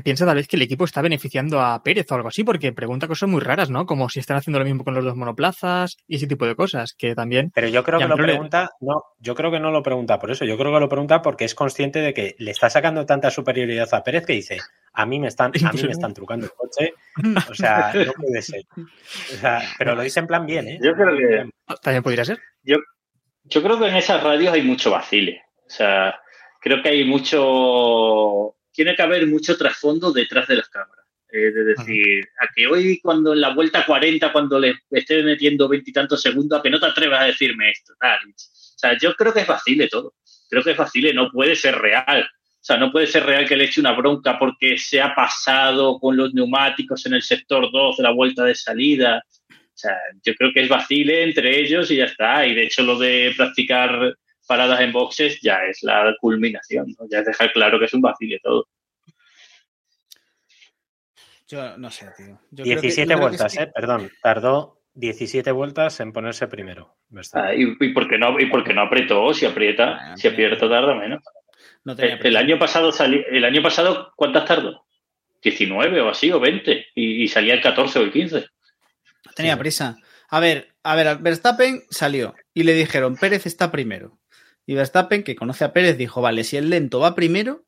piensa 0.03 0.25
tal 0.25 0.35
vez 0.35 0.47
que 0.47 0.55
el 0.55 0.61
equipo 0.63 0.85
está 0.85 1.01
beneficiando 1.01 1.61
a 1.61 1.81
Pérez 1.83 2.11
o 2.11 2.15
algo 2.15 2.27
así 2.29 2.43
porque 2.43 2.73
pregunta 2.73 3.07
cosas 3.07 3.29
muy 3.29 3.41
raras, 3.41 3.69
¿no? 3.69 3.85
Como 3.85 4.09
si 4.09 4.19
están 4.19 4.37
haciendo 4.37 4.59
lo 4.59 4.65
mismo 4.65 4.83
con 4.83 4.93
los 4.95 5.03
dos 5.03 5.15
monoplazas 5.15 5.97
y 6.07 6.15
ese 6.15 6.27
tipo 6.27 6.45
de 6.45 6.55
cosas 6.55 6.93
que 6.97 7.13
también... 7.15 7.51
Pero 7.53 7.67
yo 7.67 7.83
creo 7.83 7.99
que 7.99 8.07
lo 8.07 8.15
le- 8.15 8.23
pregunta, 8.23 8.69
no, 8.81 9.03
yo 9.19 9.35
creo 9.35 9.51
que 9.51 9.59
no 9.59 9.71
lo 9.71 9.83
pregunta 9.83 10.19
por 10.19 10.31
eso, 10.31 10.45
yo 10.45 10.57
creo 10.57 10.73
que 10.73 10.79
lo 10.79 10.89
pregunta 10.89 11.21
porque 11.21 11.45
es 11.45 11.53
consciente 11.55 11.99
de 11.99 12.13
que 12.13 12.35
le 12.39 12.51
está 12.51 12.69
sacando 12.69 13.05
tanta 13.05 13.29
superioridad 13.31 13.87
a 13.93 14.03
Pérez 14.03 14.25
que 14.25 14.33
dice, 14.33 14.57
a 14.93 15.05
mí 15.05 15.19
me 15.19 15.27
están, 15.27 15.51
a 15.65 15.71
mí 15.73 15.83
me 15.83 15.91
están 15.91 16.13
trucando 16.13 16.45
el 16.47 16.51
coche, 16.53 16.93
o 17.49 17.53
sea, 17.53 17.91
no 17.93 18.13
puede 18.13 18.41
ser. 18.41 18.63
O 18.77 19.37
sea, 19.37 19.61
pero 19.77 19.95
lo 19.95 20.01
dice 20.01 20.19
en 20.19 20.27
plan 20.27 20.45
bien, 20.45 20.67
¿eh? 20.67 20.79
Yo 20.81 20.93
creo 20.93 21.15
que 21.17 21.49
También 21.81 22.03
podría 22.03 22.25
ser. 22.25 22.39
yo, 22.63 22.77
yo 23.45 23.61
creo 23.61 23.77
que 23.79 23.87
en 23.87 23.95
esas 23.95 24.23
radios 24.23 24.53
hay 24.53 24.61
mucho 24.63 24.91
vacile. 24.91 25.43
O 25.65 25.69
sea, 25.69 26.19
creo 26.61 26.81
que 26.81 26.89
hay 26.89 27.03
mucho. 27.05 28.55
Tiene 28.73 28.95
que 28.95 29.01
haber 29.01 29.27
mucho 29.27 29.55
trasfondo 29.55 30.11
detrás 30.11 30.47
de 30.47 30.57
las 30.57 30.69
cámaras. 30.69 31.05
Eh, 31.35 31.51
de 31.51 31.63
decir, 31.63 32.23
a 32.39 32.47
que 32.53 32.67
hoy, 32.67 32.99
cuando 33.01 33.33
en 33.33 33.41
la 33.41 33.55
vuelta 33.55 33.83
40, 33.83 34.31
cuando 34.31 34.59
le 34.59 34.75
esté 34.91 35.23
metiendo 35.23 35.67
veintitantos 35.67 36.21
segundos, 36.21 36.59
a 36.59 36.61
que 36.61 36.69
no 36.69 36.79
te 36.79 36.85
atrevas 36.85 37.21
a 37.21 37.25
decirme 37.25 37.71
esto. 37.71 37.93
Tal. 37.99 38.19
O 38.19 38.33
sea, 38.77 38.95
yo 38.99 39.15
creo 39.15 39.33
que 39.33 39.39
es 39.39 39.47
vacile 39.47 39.87
todo. 39.87 40.13
Creo 40.47 40.61
que 40.61 40.71
es 40.71 40.77
vacile, 40.77 41.11
no 41.11 41.31
puede 41.31 41.55
ser 41.55 41.75
real. 41.75 42.29
O 42.63 42.65
sea, 42.65 42.77
no 42.77 42.91
puede 42.91 43.07
ser 43.07 43.25
real 43.25 43.47
que 43.47 43.57
le 43.57 43.63
eche 43.63 43.81
una 43.81 43.93
bronca 43.93 44.37
porque 44.37 44.77
se 44.77 45.01
ha 45.01 45.15
pasado 45.15 45.99
con 45.99 46.15
los 46.15 46.35
neumáticos 46.35 47.03
en 47.07 47.15
el 47.15 47.23
sector 47.23 47.71
2 47.71 47.97
de 47.97 48.03
la 48.03 48.11
vuelta 48.11 48.43
de 48.43 48.53
salida. 48.53 49.23
O 49.49 49.55
sea, 49.73 49.97
yo 50.23 50.35
creo 50.35 50.51
que 50.53 50.61
es 50.61 50.69
vacile 50.69 51.23
entre 51.23 51.59
ellos 51.59 51.89
y 51.89 51.95
ya 51.95 52.05
está. 52.05 52.45
Y 52.45 52.53
de 52.53 52.65
hecho 52.65 52.83
lo 52.83 52.99
de 52.99 53.33
practicar 53.35 54.15
paradas 54.47 54.81
en 54.81 54.91
boxes 54.91 55.39
ya 55.41 55.59
es 55.69 55.83
la 55.83 56.15
culminación, 56.19 56.87
¿no? 56.99 57.05
Ya 57.09 57.19
es 57.19 57.25
dejar 57.25 57.51
claro 57.53 57.79
que 57.79 57.85
es 57.85 57.93
un 57.93 58.01
vacile 58.01 58.39
todo. 58.43 58.67
Yo 61.47 61.77
no 61.77 61.91
sé, 61.91 62.07
tío. 62.17 62.39
Yo 62.51 62.63
creo 62.63 62.75
que- 62.75 62.81
17 62.81 63.01
yo 63.01 63.05
creo 63.05 63.17
que 63.17 63.21
vueltas, 63.21 63.51
sí. 63.53 63.59
¿eh? 63.61 63.67
Perdón, 63.73 64.11
tardó 64.21 64.81
17 64.95 65.51
vueltas 65.51 65.99
en 65.99 66.13
ponerse 66.13 66.47
primero. 66.47 66.95
Ah, 67.33 67.53
y, 67.53 67.75
y 67.79 67.93
porque 67.93 68.17
no, 68.17 68.39
y 68.39 68.47
porque 68.47 68.73
no 68.73 68.81
apretó, 68.81 69.33
si 69.33 69.45
aprieta, 69.45 69.97
Ah, 70.13 70.17
si 70.17 70.27
aprieta 70.27 70.57
tarda 70.57 70.95
menos. 70.95 71.21
No 71.83 71.95
tenía 71.95 72.15
El, 72.15 72.25
el 72.27 72.37
año 72.37 72.57
pasado 72.57 72.91
sali- 72.91 73.25
el 73.29 73.43
año 73.43 73.61
pasado, 73.61 74.13
¿cuántas 74.15 74.45
tardó? 74.45 74.85
19 75.43 75.99
o 76.01 76.09
así, 76.09 76.31
o 76.31 76.39
20. 76.39 76.87
Y, 76.95 77.23
y 77.23 77.27
salía 77.27 77.53
el 77.53 77.61
14 77.61 77.99
o 77.99 78.01
el 78.03 78.11
15. 78.11 78.37
No 79.25 79.31
tenía 79.35 79.57
prisa. 79.57 79.97
A 80.29 80.39
ver, 80.39 80.69
a 80.83 80.95
ver, 80.95 81.17
Verstappen 81.17 81.83
salió 81.89 82.33
y 82.53 82.63
le 82.63 82.73
dijeron, 82.73 83.17
Pérez 83.17 83.45
está 83.45 83.69
primero. 83.71 84.17
Y 84.65 84.75
Verstappen, 84.75 85.23
que 85.23 85.35
conoce 85.35 85.65
a 85.65 85.73
Pérez, 85.73 85.97
dijo, 85.97 86.21
vale, 86.21 86.43
si 86.43 86.57
el 86.57 86.69
lento 86.69 86.99
va 86.99 87.15
primero, 87.15 87.65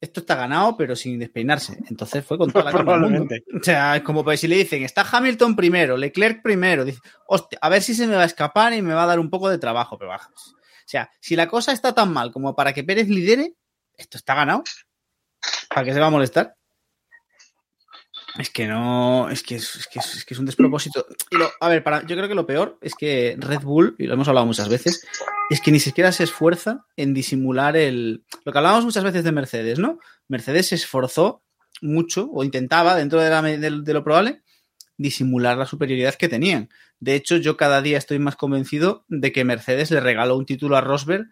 esto 0.00 0.20
está 0.20 0.34
ganado, 0.34 0.76
pero 0.76 0.96
sin 0.96 1.18
despeinarse. 1.18 1.78
Entonces 1.88 2.24
fue 2.24 2.36
con 2.36 2.50
toda 2.50 2.64
la 2.66 2.72
calma 2.72 2.92
del 2.92 3.00
mundo. 3.02 3.16
Probablemente. 3.18 3.58
O 3.58 3.62
sea, 3.62 3.96
es 3.96 4.02
como 4.02 4.24
pues, 4.24 4.40
si 4.40 4.48
le 4.48 4.56
dicen, 4.56 4.82
está 4.82 5.06
Hamilton 5.10 5.56
primero, 5.56 5.96
Leclerc 5.96 6.42
primero, 6.42 6.84
dice, 6.84 7.00
hostia, 7.26 7.58
a 7.62 7.68
ver 7.68 7.82
si 7.82 7.94
se 7.94 8.06
me 8.06 8.16
va 8.16 8.22
a 8.22 8.26
escapar 8.26 8.74
y 8.74 8.82
me 8.82 8.94
va 8.94 9.04
a 9.04 9.06
dar 9.06 9.18
un 9.18 9.30
poco 9.30 9.48
de 9.48 9.58
trabajo, 9.58 9.96
pero 9.96 10.10
baja. 10.10 10.30
O 10.30 10.86
sea, 10.86 11.10
si 11.20 11.36
la 11.36 11.48
cosa 11.48 11.72
está 11.72 11.94
tan 11.94 12.12
mal 12.12 12.32
como 12.32 12.54
para 12.54 12.72
que 12.74 12.84
Pérez 12.84 13.08
lidere, 13.08 13.54
esto 13.96 14.18
está 14.18 14.34
ganado. 14.34 14.64
¿Para 15.68 15.84
qué 15.84 15.94
se 15.94 16.00
va 16.00 16.06
a 16.06 16.10
molestar? 16.10 16.56
Es 18.38 18.50
que 18.50 18.66
no, 18.66 19.28
es 19.30 19.42
que 19.44 19.54
es, 19.56 19.76
es 19.76 19.86
que 19.86 20.00
es, 20.00 20.16
es 20.16 20.24
que 20.24 20.34
es 20.34 20.40
un 20.40 20.46
despropósito. 20.46 21.06
A 21.60 21.68
ver, 21.68 21.84
yo 22.06 22.16
creo 22.16 22.28
que 22.28 22.34
lo 22.34 22.46
peor 22.46 22.78
es 22.80 22.94
que 22.94 23.36
Red 23.38 23.60
Bull, 23.62 23.94
y 23.98 24.06
lo 24.06 24.14
hemos 24.14 24.26
hablado 24.26 24.46
muchas 24.46 24.68
veces, 24.68 25.06
es 25.50 25.60
que 25.60 25.70
ni 25.70 25.78
siquiera 25.78 26.10
se 26.10 26.24
esfuerza 26.24 26.84
en 26.96 27.14
disimular 27.14 27.76
el. 27.76 28.24
Lo 28.44 28.52
que 28.52 28.58
hablábamos 28.58 28.84
muchas 28.84 29.04
veces 29.04 29.22
de 29.22 29.30
Mercedes, 29.32 29.78
¿no? 29.78 29.98
Mercedes 30.26 30.68
se 30.68 30.74
esforzó 30.74 31.42
mucho, 31.80 32.28
o 32.32 32.42
intentaba, 32.42 32.96
dentro 32.96 33.20
de, 33.20 33.30
la 33.30 33.40
de- 33.42 33.70
lo 33.70 34.02
probable, 34.04 34.42
disimular 34.96 35.56
la 35.56 35.66
superioridad 35.66 36.14
que 36.14 36.28
tenían. 36.28 36.70
De 36.98 37.14
hecho, 37.14 37.36
yo 37.36 37.56
cada 37.56 37.82
día 37.82 37.98
estoy 37.98 38.18
más 38.18 38.36
convencido 38.36 39.04
de 39.08 39.30
que 39.32 39.44
Mercedes 39.44 39.90
le 39.90 40.00
regaló 40.00 40.36
un 40.36 40.46
título 40.46 40.76
a 40.76 40.80
Rosberg 40.80 41.26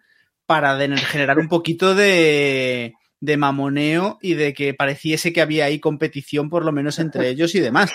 para 0.45 0.77
generar 0.77 1.39
un 1.39 1.47
poquito 1.47 1.95
de, 1.95 2.93
de 3.23 3.37
mamoneo 3.37 4.19
y 4.21 4.33
de 4.33 4.53
que 4.53 4.73
pareciese 4.73 5.31
que 5.31 5.39
había 5.39 5.63
ahí 5.63 5.79
competición, 5.79 6.49
por 6.49 6.65
lo 6.65 6.73
menos 6.73 6.99
entre 6.99 7.29
ellos 7.29 7.55
y 7.55 7.61
demás. 7.61 7.89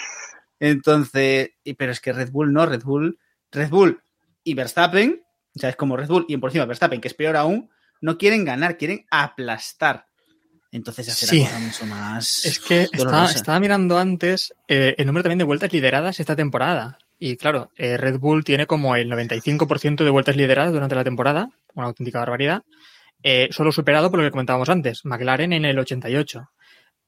Entonces, 0.58 1.50
pero 1.76 1.92
es 1.92 2.00
que 2.00 2.14
Red 2.14 2.30
Bull 2.30 2.50
no, 2.50 2.64
Red 2.64 2.82
Bull, 2.82 3.18
Red 3.52 3.68
Bull 3.68 4.00
y 4.42 4.54
Verstappen, 4.54 5.22
o 5.54 5.58
sea, 5.58 5.68
es 5.68 5.76
como 5.76 5.98
Red 5.98 6.08
Bull 6.08 6.24
y 6.28 6.38
por 6.38 6.48
encima 6.48 6.64
Verstappen, 6.64 7.02
que 7.02 7.08
es 7.08 7.14
peor 7.14 7.36
aún, 7.36 7.68
no 8.00 8.16
quieren 8.16 8.46
ganar, 8.46 8.78
quieren 8.78 9.04
aplastar. 9.10 10.06
Entonces 10.72 11.12
Sí. 11.12 11.46
mucho 11.60 11.84
más. 11.84 12.46
Es 12.46 12.58
que 12.58 12.88
estaba 12.90 13.60
mirando 13.60 13.98
antes 13.98 14.54
eh, 14.66 14.94
el 14.96 15.06
número 15.06 15.24
también 15.24 15.40
de 15.40 15.44
vueltas 15.44 15.70
lideradas 15.74 16.20
esta 16.20 16.36
temporada. 16.36 16.96
Y 17.18 17.36
claro, 17.36 17.70
eh, 17.76 17.98
Red 17.98 18.18
Bull 18.18 18.44
tiene 18.44 18.66
como 18.66 18.96
el 18.96 19.10
95% 19.10 20.04
de 20.04 20.10
vueltas 20.10 20.36
lideradas 20.36 20.72
durante 20.72 20.94
la 20.94 21.04
temporada, 21.04 21.50
una 21.74 21.88
auténtica 21.88 22.20
barbaridad. 22.20 22.62
Eh, 23.22 23.48
solo 23.50 23.72
superado 23.72 24.10
por 24.10 24.20
lo 24.20 24.26
que 24.26 24.30
comentábamos 24.30 24.68
antes, 24.68 25.04
McLaren 25.04 25.52
en 25.52 25.64
el 25.64 25.78
88. 25.78 26.48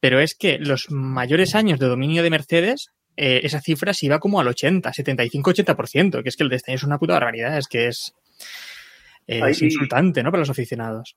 Pero 0.01 0.19
es 0.21 0.35
que 0.35 0.59
los 0.59 0.91
mayores 0.91 1.55
años 1.55 1.79
de 1.79 1.87
dominio 1.87 2.23
de 2.23 2.31
Mercedes, 2.31 2.91
eh, 3.17 3.41
esa 3.45 3.61
cifra 3.61 3.93
se 3.95 4.07
iba 4.07 4.19
como 4.19 4.41
al 4.41 4.49
80, 4.49 4.91
75-80%, 4.93 6.23
que 6.23 6.29
es 6.29 6.37
que 6.37 6.43
el 6.43 6.49
de 6.49 6.57
este 6.57 6.71
año 6.73 6.77
es 6.77 6.85
una 6.85 6.99
puta 6.99 7.13
barbaridad, 7.15 7.57
es 7.59 7.69
que 7.69 7.87
es, 7.89 8.13
eh, 9.27 9.43
Ahí- 9.43 9.53
es 9.53 9.63
insultante, 9.63 10.23
¿no? 10.23 10.31
Para 10.31 10.41
los 10.41 10.51
aficionados. 10.51 11.17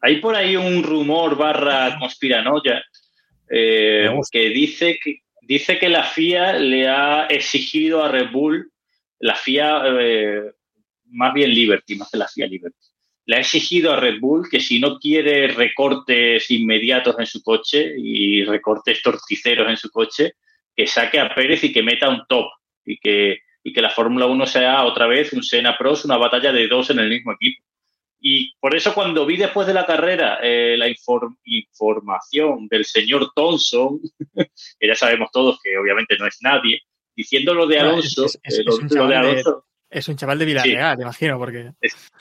Hay 0.00 0.20
por 0.20 0.36
ahí 0.36 0.54
un 0.54 0.82
rumor 0.82 1.36
barra 1.36 1.98
conspiranoia 1.98 2.84
que 4.30 4.48
dice 4.50 4.98
que 5.02 5.20
dice 5.40 5.78
que 5.78 5.88
la 5.88 6.04
FIA 6.04 6.54
le 6.54 6.88
ha 6.88 7.26
exigido 7.26 8.02
a 8.04 8.08
Red 8.10 8.30
Bull, 8.30 8.70
la 9.20 9.34
FIA, 9.34 9.82
eh, 10.00 10.52
más 11.10 11.32
bien 11.32 11.50
Liberty, 11.50 11.96
más 11.96 12.10
que 12.10 12.18
la 12.18 12.28
FIA 12.28 12.46
Liberty, 12.46 12.76
le 13.26 13.36
ha 13.36 13.40
exigido 13.40 13.92
a 13.92 13.96
Red 14.00 14.20
Bull 14.20 14.48
que 14.50 14.60
si 14.60 14.78
no 14.80 14.98
quiere 14.98 15.48
recortes 15.48 16.50
inmediatos 16.50 17.16
en 17.18 17.26
su 17.26 17.42
coche 17.42 17.94
y 17.96 18.44
recortes 18.44 19.02
torticeros 19.02 19.68
en 19.68 19.76
su 19.76 19.90
coche, 19.90 20.34
que 20.76 20.86
saque 20.86 21.18
a 21.20 21.34
Pérez 21.34 21.64
y 21.64 21.72
que 21.72 21.82
meta 21.82 22.08
un 22.08 22.22
top 22.28 22.46
y 22.84 22.98
que, 22.98 23.38
y 23.62 23.72
que 23.72 23.80
la 23.80 23.90
Fórmula 23.90 24.26
1 24.26 24.46
sea 24.46 24.84
otra 24.84 25.06
vez 25.06 25.32
un 25.32 25.42
Sena 25.42 25.76
Pros, 25.78 26.04
una 26.04 26.16
batalla 26.18 26.52
de 26.52 26.68
dos 26.68 26.90
en 26.90 26.98
el 26.98 27.08
mismo 27.08 27.32
equipo. 27.32 27.62
Y 28.26 28.54
por 28.58 28.74
eso 28.74 28.92
cuando 28.94 29.24
vi 29.26 29.36
después 29.36 29.66
de 29.66 29.74
la 29.74 29.84
carrera 29.86 30.38
eh, 30.42 30.76
la 30.78 30.88
inform- 30.88 31.36
información 31.44 32.66
del 32.68 32.84
señor 32.84 33.30
Thompson, 33.34 34.00
que 34.78 34.86
ya 34.86 34.94
sabemos 34.94 35.30
todos 35.32 35.58
que 35.62 35.76
obviamente 35.78 36.16
no 36.18 36.26
es 36.26 36.38
nadie, 36.42 36.80
diciendo 37.14 37.54
lo 37.54 37.66
de 37.66 37.76
No, 37.76 37.82
Alonso, 37.90 38.26
es- 38.26 38.38
es- 38.42 38.58
eh, 38.58 38.62
lo, 38.64 38.76
de 38.78 38.88
chaval 38.88 39.08
de- 39.10 39.16
Alonso, 39.16 39.66
Es 39.90 40.08
un 40.08 40.16
chaval 40.16 40.38
de 40.38 40.44
Villarreal, 40.46 41.00
imagino, 41.00 41.38
porque 41.38 41.70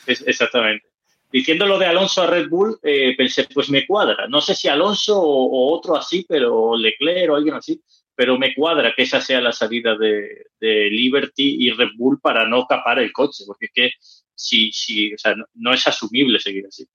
es- 0.05 0.23
exactamente. 0.27 0.87
Diciendo 1.33 1.65
lo 1.65 1.79
de 1.79 1.87
Alonso 1.87 2.21
a 2.21 2.27
Red 2.27 2.47
Bull, 2.47 2.77
eh, 2.83 3.15
pensé, 3.17 3.47
pues 3.51 3.67
me 3.67 3.87
cuadra. 3.87 4.27
No 4.27 4.39
sé 4.39 4.53
si 4.53 4.67
Alonso 4.67 5.19
o, 5.19 5.73
otro 5.75 5.97
así, 5.97 6.23
pero 6.29 6.77
Leclerc 6.77 7.31
o 7.31 7.35
alguien 7.35 7.55
así, 7.55 7.81
pero 8.13 8.37
me 8.37 8.53
cuadra 8.53 8.93
que 8.95 9.01
esa 9.01 9.19
sea 9.19 9.41
la 9.41 9.51
salida 9.51 9.97
de, 9.97 10.45
Liberty 10.61 11.57
y 11.59 11.71
Red 11.71 11.97
Bull 11.97 12.19
para 12.21 12.47
no 12.47 12.67
capar 12.67 12.99
el 12.99 13.11
coche, 13.11 13.45
porque 13.47 13.65
es 13.65 13.71
que 13.73 13.91
si, 14.35 14.71
si, 14.71 15.11
o 15.11 15.17
sea, 15.17 15.33
no, 15.55 15.73
es 15.73 15.87
asumible 15.87 16.39
seguir 16.39 16.67
así. 16.67 16.85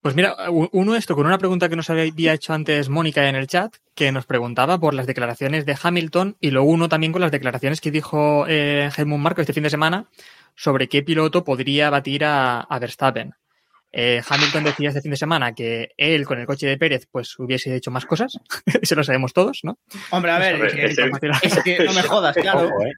Pues 0.00 0.16
mira, 0.16 0.34
uno 0.50 0.96
esto 0.96 1.14
con 1.14 1.26
una 1.26 1.38
pregunta 1.38 1.68
que 1.68 1.76
nos 1.76 1.88
había 1.88 2.34
hecho 2.34 2.54
antes 2.54 2.88
Mónica 2.88 3.28
en 3.28 3.36
el 3.36 3.46
chat, 3.46 3.76
que 3.94 4.10
nos 4.10 4.26
preguntaba 4.26 4.80
por 4.80 4.92
las 4.92 5.06
declaraciones 5.06 5.66
de 5.66 5.78
Hamilton 5.80 6.36
y 6.40 6.50
lo 6.50 6.64
uno 6.64 6.88
también 6.88 7.12
con 7.12 7.20
las 7.20 7.30
declaraciones 7.30 7.80
que 7.80 7.92
dijo 7.92 8.44
eh, 8.48 8.90
Helmut 8.96 9.20
Marko 9.20 9.40
este 9.40 9.52
fin 9.52 9.62
de 9.62 9.70
semana 9.70 10.08
sobre 10.56 10.88
qué 10.88 11.04
piloto 11.04 11.44
podría 11.44 11.90
batir 11.90 12.24
a 12.24 12.66
Verstappen. 12.80 13.34
Eh, 13.90 14.20
Hamilton 14.28 14.64
decía 14.64 14.90
este 14.90 15.00
fin 15.00 15.12
de 15.12 15.16
semana 15.16 15.54
que 15.54 15.92
él 15.96 16.26
con 16.26 16.38
el 16.38 16.44
coche 16.46 16.66
de 16.66 16.76
Pérez 16.76 17.08
pues 17.10 17.38
hubiese 17.38 17.74
hecho 17.74 17.90
más 17.90 18.04
cosas, 18.04 18.38
eso 18.82 18.94
lo 18.94 19.02
sabemos 19.02 19.32
todos, 19.32 19.60
¿no? 19.62 19.78
Hombre, 20.10 20.30
a 20.30 20.38
ver, 20.38 20.62
es 20.66 20.72
que, 20.74 20.84
ese- 20.84 21.10
es 21.42 21.62
que 21.62 21.84
no 21.84 21.94
me 21.94 22.02
jodas, 22.02 22.36
claro. 22.40 22.68
Ojo, 22.68 22.84
¿eh? 22.84 22.92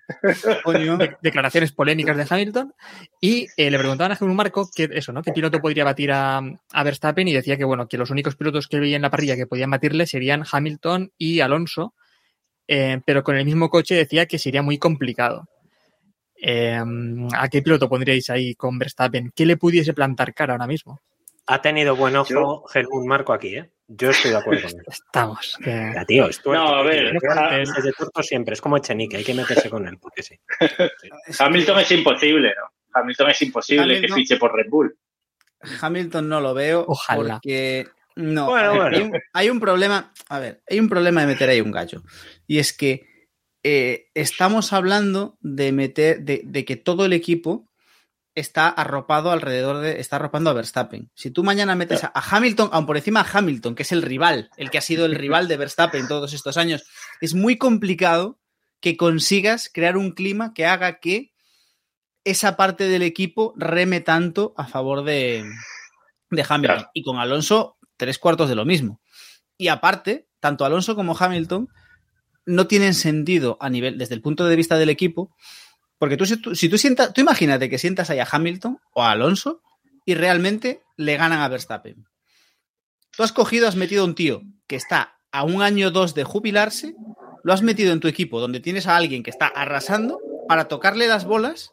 coño. 0.64 0.96
de- 0.96 1.16
declaraciones 1.22 1.70
polémicas 1.72 2.16
de 2.16 2.26
Hamilton 2.28 2.74
y 3.20 3.46
eh, 3.56 3.70
le 3.70 3.78
preguntaban 3.78 4.10
a 4.10 4.16
Helmut 4.20 4.36
Marko 4.36 4.68
que 4.74 4.88
eso, 4.92 5.12
¿no? 5.12 5.22
¿Qué 5.22 5.30
piloto 5.32 5.60
podría 5.60 5.84
batir 5.84 6.10
a, 6.10 6.38
a 6.72 6.82
Verstappen? 6.82 7.28
Y 7.28 7.34
decía 7.34 7.56
que 7.56 7.64
bueno, 7.64 7.86
que 7.86 7.96
los 7.96 8.10
únicos 8.10 8.34
pilotos 8.34 8.66
que 8.66 8.80
veía 8.80 8.96
en 8.96 9.02
la 9.02 9.10
parrilla 9.10 9.36
que 9.36 9.46
podían 9.46 9.70
batirle 9.70 10.06
serían 10.08 10.42
Hamilton 10.50 11.12
y 11.16 11.38
Alonso, 11.38 11.94
eh, 12.66 13.00
pero 13.06 13.22
con 13.22 13.36
el 13.36 13.44
mismo 13.44 13.70
coche 13.70 13.94
decía 13.94 14.26
que 14.26 14.38
sería 14.40 14.62
muy 14.62 14.78
complicado. 14.78 15.48
Eh, 16.42 16.80
¿A 17.36 17.48
qué 17.48 17.62
piloto 17.62 17.88
pondríais 17.88 18.30
ahí 18.30 18.54
con 18.54 18.78
Verstappen? 18.78 19.32
¿Qué 19.34 19.44
le 19.46 19.56
pudiese 19.56 19.92
plantar 19.92 20.32
cara 20.34 20.54
ahora 20.54 20.66
mismo? 20.66 21.00
Ha 21.46 21.60
tenido 21.60 21.96
buen 21.96 22.14
ojo 22.16 22.28
Yo- 22.30 22.64
Helmut 22.72 23.06
Marco 23.06 23.32
aquí, 23.32 23.56
¿eh? 23.56 23.70
Yo 23.88 24.10
estoy 24.10 24.30
de 24.30 24.36
acuerdo 24.36 24.68
con 24.68 24.78
él. 24.78 24.84
Estamos. 24.88 25.58
que- 25.62 25.92
Ya, 25.94 26.04
tío, 26.04 26.28
es 26.28 26.40
tuerto, 26.40 26.62
No, 26.64 26.74
a 26.76 26.82
tío. 26.82 26.90
ver, 26.90 27.16
Es 27.16 27.70
ja- 27.72 27.80
de 27.82 27.92
tuerto 27.92 28.22
siempre, 28.22 28.54
es 28.54 28.60
como 28.60 28.76
Echenique, 28.76 29.16
hay 29.16 29.24
que 29.24 29.34
meterse 29.34 29.68
con 29.68 29.86
él, 29.88 29.98
porque 29.98 30.22
sí. 30.22 30.38
Hamilton 31.40 31.80
es 31.80 31.90
imposible, 31.92 32.48
¿no? 32.56 32.70
Hamilton 33.00 33.30
es 33.30 33.42
imposible 33.42 34.00
que 34.00 34.08
fiche 34.08 34.36
por 34.36 34.54
Red 34.54 34.68
Bull. 34.70 34.96
Hamilton 35.80 36.28
no 36.28 36.40
lo 36.40 36.54
veo 36.54 36.84
Ojalá. 36.88 37.34
porque 37.34 37.86
no. 38.16 38.46
Bueno, 38.46 38.74
bueno. 38.76 38.96
Hay, 38.96 39.02
un, 39.02 39.12
hay 39.32 39.50
un 39.50 39.60
problema, 39.60 40.12
a 40.28 40.38
ver, 40.38 40.62
hay 40.68 40.80
un 40.80 40.88
problema 40.88 41.20
de 41.20 41.26
meter 41.26 41.48
ahí 41.50 41.60
un 41.60 41.70
gallo 41.70 42.02
y 42.46 42.58
es 42.58 42.72
que 42.72 43.09
eh, 43.62 44.08
estamos 44.14 44.72
hablando 44.72 45.36
de 45.40 45.72
meter, 45.72 46.22
de, 46.22 46.42
de 46.44 46.64
que 46.64 46.76
todo 46.76 47.04
el 47.04 47.12
equipo 47.12 47.70
está 48.34 48.68
arropado 48.68 49.32
alrededor 49.32 49.78
de, 49.78 50.00
está 50.00 50.16
arropando 50.16 50.50
a 50.50 50.54
Verstappen. 50.54 51.10
Si 51.14 51.30
tú 51.30 51.42
mañana 51.42 51.74
metes 51.74 52.04
a, 52.04 52.12
a 52.14 52.36
Hamilton, 52.36 52.70
aun 52.72 52.86
por 52.86 52.96
encima 52.96 53.20
a 53.20 53.38
Hamilton, 53.38 53.74
que 53.74 53.82
es 53.82 53.92
el 53.92 54.02
rival, 54.02 54.50
el 54.56 54.70
que 54.70 54.78
ha 54.78 54.82
sido 54.82 55.04
el 55.04 55.14
rival 55.14 55.48
de 55.48 55.56
Verstappen 55.56 56.08
todos 56.08 56.32
estos 56.32 56.56
años, 56.56 56.84
es 57.20 57.34
muy 57.34 57.58
complicado 57.58 58.38
que 58.80 58.96
consigas 58.96 59.70
crear 59.72 59.96
un 59.96 60.12
clima 60.12 60.54
que 60.54 60.64
haga 60.64 61.00
que 61.00 61.32
esa 62.24 62.56
parte 62.56 62.84
del 62.84 63.02
equipo 63.02 63.52
reme 63.56 64.00
tanto 64.00 64.54
a 64.56 64.66
favor 64.66 65.04
de, 65.04 65.44
de 66.30 66.46
Hamilton. 66.48 66.76
Claro. 66.76 66.90
Y 66.94 67.02
con 67.02 67.18
Alonso, 67.18 67.78
tres 67.96 68.18
cuartos 68.18 68.48
de 68.48 68.54
lo 68.54 68.64
mismo. 68.64 69.00
Y 69.58 69.68
aparte, 69.68 70.28
tanto 70.38 70.64
Alonso 70.64 70.94
como 70.96 71.16
Hamilton 71.18 71.68
no 72.46 72.66
tienen 72.66 72.94
sentido 72.94 73.56
a 73.60 73.70
nivel, 73.70 73.98
desde 73.98 74.14
el 74.14 74.22
punto 74.22 74.46
de 74.46 74.56
vista 74.56 74.76
del 74.78 74.90
equipo, 74.90 75.34
porque 75.98 76.16
tú, 76.16 76.26
si 76.26 76.36
tú, 76.36 76.54
si 76.54 76.68
tú 76.68 76.78
sientas, 76.78 77.12
tú 77.12 77.20
imagínate 77.20 77.68
que 77.68 77.78
sientas 77.78 78.10
ahí 78.10 78.18
a 78.18 78.28
Hamilton 78.30 78.78
o 78.94 79.02
a 79.02 79.10
Alonso 79.10 79.62
y 80.04 80.14
realmente 80.14 80.82
le 80.96 81.16
ganan 81.16 81.40
a 81.40 81.48
Verstappen. 81.48 82.06
Tú 83.16 83.22
has 83.22 83.32
cogido, 83.32 83.68
has 83.68 83.76
metido 83.76 84.02
a 84.02 84.06
un 84.06 84.14
tío 84.14 84.42
que 84.66 84.76
está 84.76 85.18
a 85.32 85.44
un 85.44 85.62
año 85.62 85.88
o 85.88 85.90
dos 85.90 86.14
de 86.14 86.24
jubilarse, 86.24 86.94
lo 87.42 87.52
has 87.52 87.62
metido 87.62 87.92
en 87.92 88.00
tu 88.00 88.08
equipo 88.08 88.40
donde 88.40 88.60
tienes 88.60 88.86
a 88.86 88.96
alguien 88.96 89.22
que 89.22 89.30
está 89.30 89.46
arrasando 89.46 90.20
para 90.48 90.68
tocarle 90.68 91.06
las 91.06 91.24
bolas, 91.24 91.72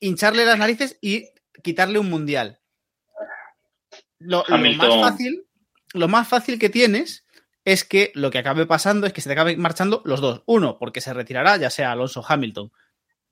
hincharle 0.00 0.44
las 0.44 0.58
narices 0.58 0.98
y 1.00 1.26
quitarle 1.62 1.98
un 1.98 2.08
mundial. 2.08 2.60
Lo, 4.18 4.44
más 4.48 5.00
fácil, 5.00 5.46
lo 5.94 6.08
más 6.08 6.28
fácil 6.28 6.58
que 6.58 6.68
tienes 6.68 7.24
es 7.64 7.84
que 7.84 8.10
lo 8.14 8.30
que 8.30 8.38
acabe 8.38 8.66
pasando 8.66 9.06
es 9.06 9.12
que 9.12 9.20
se 9.20 9.28
te 9.28 9.34
acaben 9.34 9.60
marchando 9.60 10.02
los 10.04 10.20
dos. 10.20 10.42
Uno, 10.46 10.78
porque 10.78 11.00
se 11.00 11.12
retirará, 11.14 11.56
ya 11.56 11.70
sea 11.70 11.92
Alonso 11.92 12.20
o 12.20 12.24
Hamilton. 12.26 12.66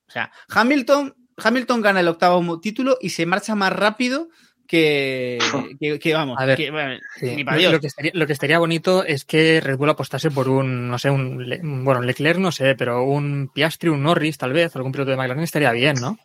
O 0.07 0.11
sea, 0.11 0.31
Hamilton, 0.49 1.14
Hamilton 1.37 1.81
gana 1.83 2.01
el 2.01 2.09
octavo 2.09 2.61
título 2.61 2.99
y 3.01 3.11
se 3.11 3.27
marcha 3.27 3.55
más 3.55 3.73
rápido 3.73 4.29
que, 4.67 5.38
que, 5.81 5.99
que 5.99 6.14
vamos. 6.14 6.37
A 6.38 6.45
ver, 6.45 6.57
que, 6.57 6.71
bueno, 6.71 6.99
Sí. 7.17 7.37
ni 7.37 7.45
pa' 7.45 7.53
Lo, 7.53 7.59
Dios. 7.59 7.73
lo 7.73 7.81
que 7.81 7.87
estaría, 7.87 8.11
lo 8.14 8.27
que 8.27 8.33
estaría 8.35 8.59
bonito 8.59 9.05
es 9.05 9.25
que 9.25 9.61
Red 9.61 9.77
Bull 9.79 9.88
apostase 9.91 10.31
por 10.31 10.49
un, 10.49 10.88
no 10.88 10.99
sé, 10.99 11.11
un, 11.11 11.37
bueno, 11.85 12.01
un 12.01 12.07
Leclerc 12.07 12.38
no 12.38 12.53
sé, 12.53 12.75
pero 12.75 13.03
un 13.05 13.51
Piastri, 13.53 13.88
un 13.88 14.03
Norris 14.03 14.37
tal 14.38 14.53
vez, 14.53 14.77
algún 14.77 14.93
piloto 14.93 15.11
de 15.11 15.17
McLaren 15.17 15.43
estaría 15.43 15.73
bien, 15.73 15.97
¿no? 16.01 16.19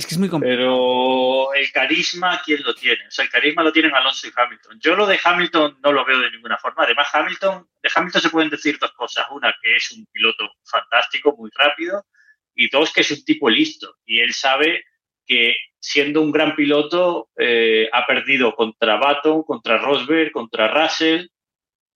Es 0.00 0.06
que 0.06 0.14
es 0.14 0.18
muy 0.18 0.30
complicado. 0.30 0.56
Pero 0.56 1.52
el 1.52 1.70
carisma, 1.72 2.40
¿quién 2.42 2.62
lo 2.62 2.74
tiene? 2.74 3.06
O 3.06 3.10
sea, 3.10 3.26
el 3.26 3.30
carisma 3.30 3.62
lo 3.62 3.70
tienen 3.70 3.94
Alonso 3.94 4.28
y 4.28 4.32
Hamilton. 4.34 4.80
Yo 4.80 4.96
lo 4.96 5.06
de 5.06 5.20
Hamilton 5.22 5.76
no 5.82 5.92
lo 5.92 6.06
veo 6.06 6.20
de 6.20 6.30
ninguna 6.30 6.56
forma. 6.56 6.84
Además, 6.84 7.08
Hamilton, 7.12 7.68
de 7.82 7.90
Hamilton 7.94 8.22
se 8.22 8.30
pueden 8.30 8.48
decir 8.48 8.78
dos 8.78 8.92
cosas. 8.92 9.26
Una, 9.30 9.54
que 9.60 9.76
es 9.76 9.92
un 9.92 10.06
piloto 10.10 10.50
fantástico, 10.64 11.36
muy 11.36 11.50
rápido. 11.54 12.06
Y 12.54 12.70
dos, 12.70 12.94
que 12.94 13.02
es 13.02 13.10
un 13.10 13.22
tipo 13.26 13.50
listo. 13.50 13.94
Y 14.06 14.20
él 14.20 14.32
sabe 14.32 14.84
que 15.26 15.54
siendo 15.78 16.22
un 16.22 16.32
gran 16.32 16.56
piloto 16.56 17.28
eh, 17.36 17.90
ha 17.92 18.06
perdido 18.06 18.54
contra 18.54 18.96
Baton, 18.96 19.42
contra 19.42 19.76
Rosberg, 19.76 20.32
contra 20.32 20.68
Russell. 20.68 21.26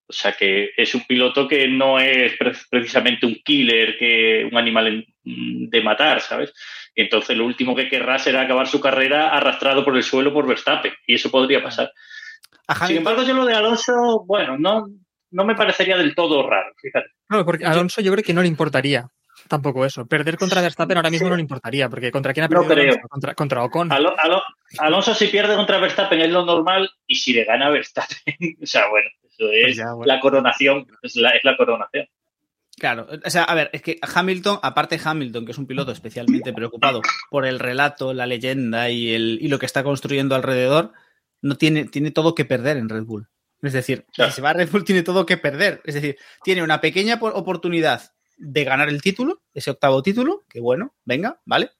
O 0.06 0.12
sea 0.12 0.32
que 0.32 0.70
es 0.76 0.94
un 0.94 1.02
piloto 1.06 1.48
que 1.48 1.66
no 1.66 1.98
es 1.98 2.36
pre- 2.36 2.52
precisamente 2.70 3.24
un 3.26 3.36
killer, 3.44 3.96
que 3.98 4.46
un 4.50 4.56
animal 4.58 5.06
de 5.24 5.82
matar, 5.82 6.20
¿sabes? 6.20 6.52
Y 6.94 7.02
entonces 7.02 7.36
lo 7.36 7.46
último 7.46 7.74
que 7.74 7.88
querrá 7.88 8.18
será 8.18 8.42
acabar 8.42 8.66
su 8.66 8.80
carrera 8.80 9.30
arrastrado 9.30 9.84
por 9.84 9.96
el 9.96 10.02
suelo 10.02 10.32
por 10.32 10.46
Verstappen. 10.46 10.92
Y 11.06 11.14
eso 11.14 11.30
podría 11.30 11.62
pasar. 11.62 11.90
Sin 12.88 12.98
embargo, 12.98 13.22
yo 13.22 13.34
lo 13.34 13.44
de 13.46 13.54
Alonso, 13.54 14.24
bueno, 14.26 14.56
no, 14.58 14.86
no 15.30 15.44
me 15.44 15.54
parecería 15.54 15.96
del 15.96 16.14
todo 16.14 16.48
raro, 16.48 16.72
fíjate. 16.80 17.08
Claro, 17.26 17.44
porque 17.46 17.64
a 17.64 17.70
Alonso 17.72 18.00
yo 18.00 18.12
creo 18.12 18.22
que 18.24 18.34
no 18.34 18.42
le 18.42 18.48
importaría 18.48 19.06
tampoco 19.48 19.84
eso. 19.84 20.06
Perder 20.06 20.36
contra 20.36 20.60
Verstappen 20.60 20.96
ahora 20.96 21.10
mismo 21.10 21.28
no 21.28 21.36
le 21.36 21.42
importaría, 21.42 21.88
porque 21.88 22.10
¿contra 22.10 22.32
quién 22.32 22.44
ha 22.44 22.48
No 22.48 22.60
perdido? 22.62 22.74
creo. 22.74 22.84
Alonso? 22.92 23.08
Contra, 23.08 23.34
contra 23.34 23.64
Ocon. 23.64 23.92
Alo- 23.92 24.14
Alo- 24.18 24.42
Alonso 24.78 25.14
si 25.14 25.26
pierde 25.28 25.54
contra 25.56 25.78
Verstappen 25.78 26.20
es 26.20 26.30
lo 26.30 26.44
normal 26.44 26.90
y 27.06 27.14
si 27.16 27.32
le 27.32 27.44
gana 27.44 27.66
a 27.66 27.70
Verstappen, 27.70 28.16
o 28.62 28.66
sea, 28.66 28.88
bueno, 28.88 29.08
eso 29.22 29.50
es 29.50 29.64
Pues 29.64 29.76
ya, 29.76 29.92
bueno. 29.92 30.12
la 30.12 30.20
coronación, 30.20 30.86
es 31.02 31.16
la, 31.16 31.30
es 31.30 31.44
la 31.44 31.56
coronación. 31.56 32.06
Claro, 32.76 33.06
o 33.24 33.30
sea, 33.30 33.44
a 33.44 33.54
ver, 33.54 33.70
es 33.72 33.82
que 33.82 33.98
Hamilton, 34.02 34.58
aparte 34.60 34.98
Hamilton, 35.02 35.44
que 35.46 35.52
es 35.52 35.58
un 35.58 35.66
piloto 35.66 35.92
especialmente 35.92 36.52
preocupado 36.52 37.02
por 37.30 37.46
el 37.46 37.60
relato, 37.60 38.12
la 38.12 38.26
leyenda 38.26 38.90
y, 38.90 39.14
el, 39.14 39.38
y 39.40 39.46
lo 39.46 39.60
que 39.60 39.66
está 39.66 39.84
construyendo 39.84 40.34
alrededor, 40.34 40.92
no 41.40 41.54
tiene, 41.54 41.84
tiene 41.84 42.10
todo 42.10 42.34
que 42.34 42.44
perder 42.44 42.76
en 42.78 42.88
Red 42.88 43.04
Bull. 43.04 43.28
Es 43.62 43.74
decir, 43.74 44.06
Claro. 44.12 44.30
si 44.32 44.36
se 44.36 44.42
va 44.42 44.50
a 44.50 44.52
Red 44.54 44.70
Bull 44.70 44.84
tiene 44.84 45.02
todo 45.04 45.24
que 45.24 45.36
perder. 45.36 45.82
Es 45.84 45.94
decir, 45.94 46.16
tiene 46.42 46.64
una 46.64 46.80
pequeña 46.80 47.18
por- 47.20 47.32
oportunidad 47.36 48.13
de 48.36 48.64
ganar 48.64 48.88
el 48.88 49.02
título, 49.02 49.42
ese 49.52 49.70
octavo 49.70 50.02
título, 50.02 50.44
que 50.48 50.60
bueno, 50.60 50.94
venga, 51.04 51.40
vale, 51.44 51.70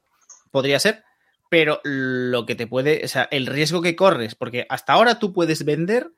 podría 0.50 0.78
ser, 0.78 1.04
pero 1.48 1.80
lo 1.84 2.46
que 2.46 2.54
te 2.54 2.66
puede, 2.66 3.04
o 3.04 3.08
sea, 3.08 3.28
el 3.30 3.46
riesgo 3.46 3.82
que 3.82 3.96
corres, 3.96 4.34
porque 4.34 4.66
hasta 4.68 4.92
ahora 4.92 5.18
tú 5.18 5.32
puedes 5.32 5.64
vender 5.64 6.10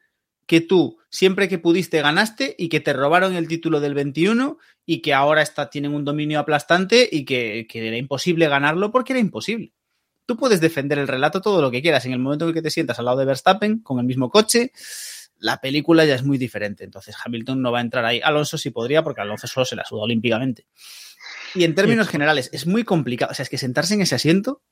que 0.47 0.61
tú 0.61 0.99
siempre 1.11 1.49
que 1.49 1.59
pudiste 1.59 2.01
ganaste 2.01 2.55
y 2.57 2.69
que 2.69 2.81
te 2.81 2.93
robaron 2.93 3.35
el 3.35 3.49
título 3.49 3.81
del 3.81 3.95
21 3.95 4.59
y 4.87 5.03
que 5.03 5.13
ahora 5.13 5.43
está, 5.43 5.69
tienen 5.69 5.93
un 5.93 6.05
dominio 6.05 6.39
aplastante 6.39 7.09
y 7.11 7.25
que, 7.25 7.67
que 7.69 7.87
era 7.87 7.97
imposible 7.97 8.49
ganarlo 8.49 8.93
porque 8.93 9.13
era 9.13 9.21
imposible. 9.21 9.73
Tú 10.25 10.37
puedes 10.37 10.61
defender 10.61 10.99
el 10.99 11.09
relato 11.09 11.41
todo 11.41 11.61
lo 11.61 11.71
que 11.71 11.83
quieras. 11.83 12.05
En 12.07 12.13
el 12.13 12.19
momento 12.19 12.49
en 12.49 12.55
que 12.55 12.63
te 12.63 12.71
sientas 12.71 12.99
al 12.99 13.05
lado 13.05 13.19
de 13.19 13.27
Verstappen 13.27 13.81
con 13.81 13.99
el 13.99 14.07
mismo 14.07 14.31
coche, 14.31 14.73
la 15.39 15.61
película 15.61 16.05
ya 16.05 16.15
es 16.15 16.23
muy 16.25 16.39
diferente. 16.39 16.85
Entonces 16.85 17.15
Hamilton 17.25 17.61
no 17.63 17.73
va 17.73 17.79
a 17.79 17.83
entrar 17.83 18.05
ahí. 18.05 18.21
Alonso 18.23 18.59
sí 18.59 18.71
podría 18.71 19.03
porque 19.03 19.21
Alonso 19.21 19.47
solo 19.47 19.65
se 19.65 19.77
la 19.77 19.85
suda 19.85 20.03
olímpicamente. 20.03 20.67
Y 21.55 21.65
en 21.65 21.75
términos 21.75 22.09
generales, 22.09 22.51
es 22.53 22.67
muy 22.67 22.85
complicado. 22.85 23.33
O 23.33 23.35
sea, 23.35 23.43
es 23.43 23.49
que 23.49 23.59
sentarse 23.59 23.95
en 23.95 24.03
ese 24.03 24.15
asiento. 24.15 24.63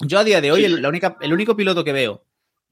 Yo 0.00 0.18
a 0.18 0.24
día 0.24 0.40
de 0.40 0.50
hoy, 0.52 0.60
Sí. 0.60 0.66
el, 0.66 0.82
la 0.82 0.88
única, 0.88 1.16
el 1.20 1.32
único 1.32 1.56
piloto 1.56 1.84
que 1.84 1.92
veo 1.92 2.24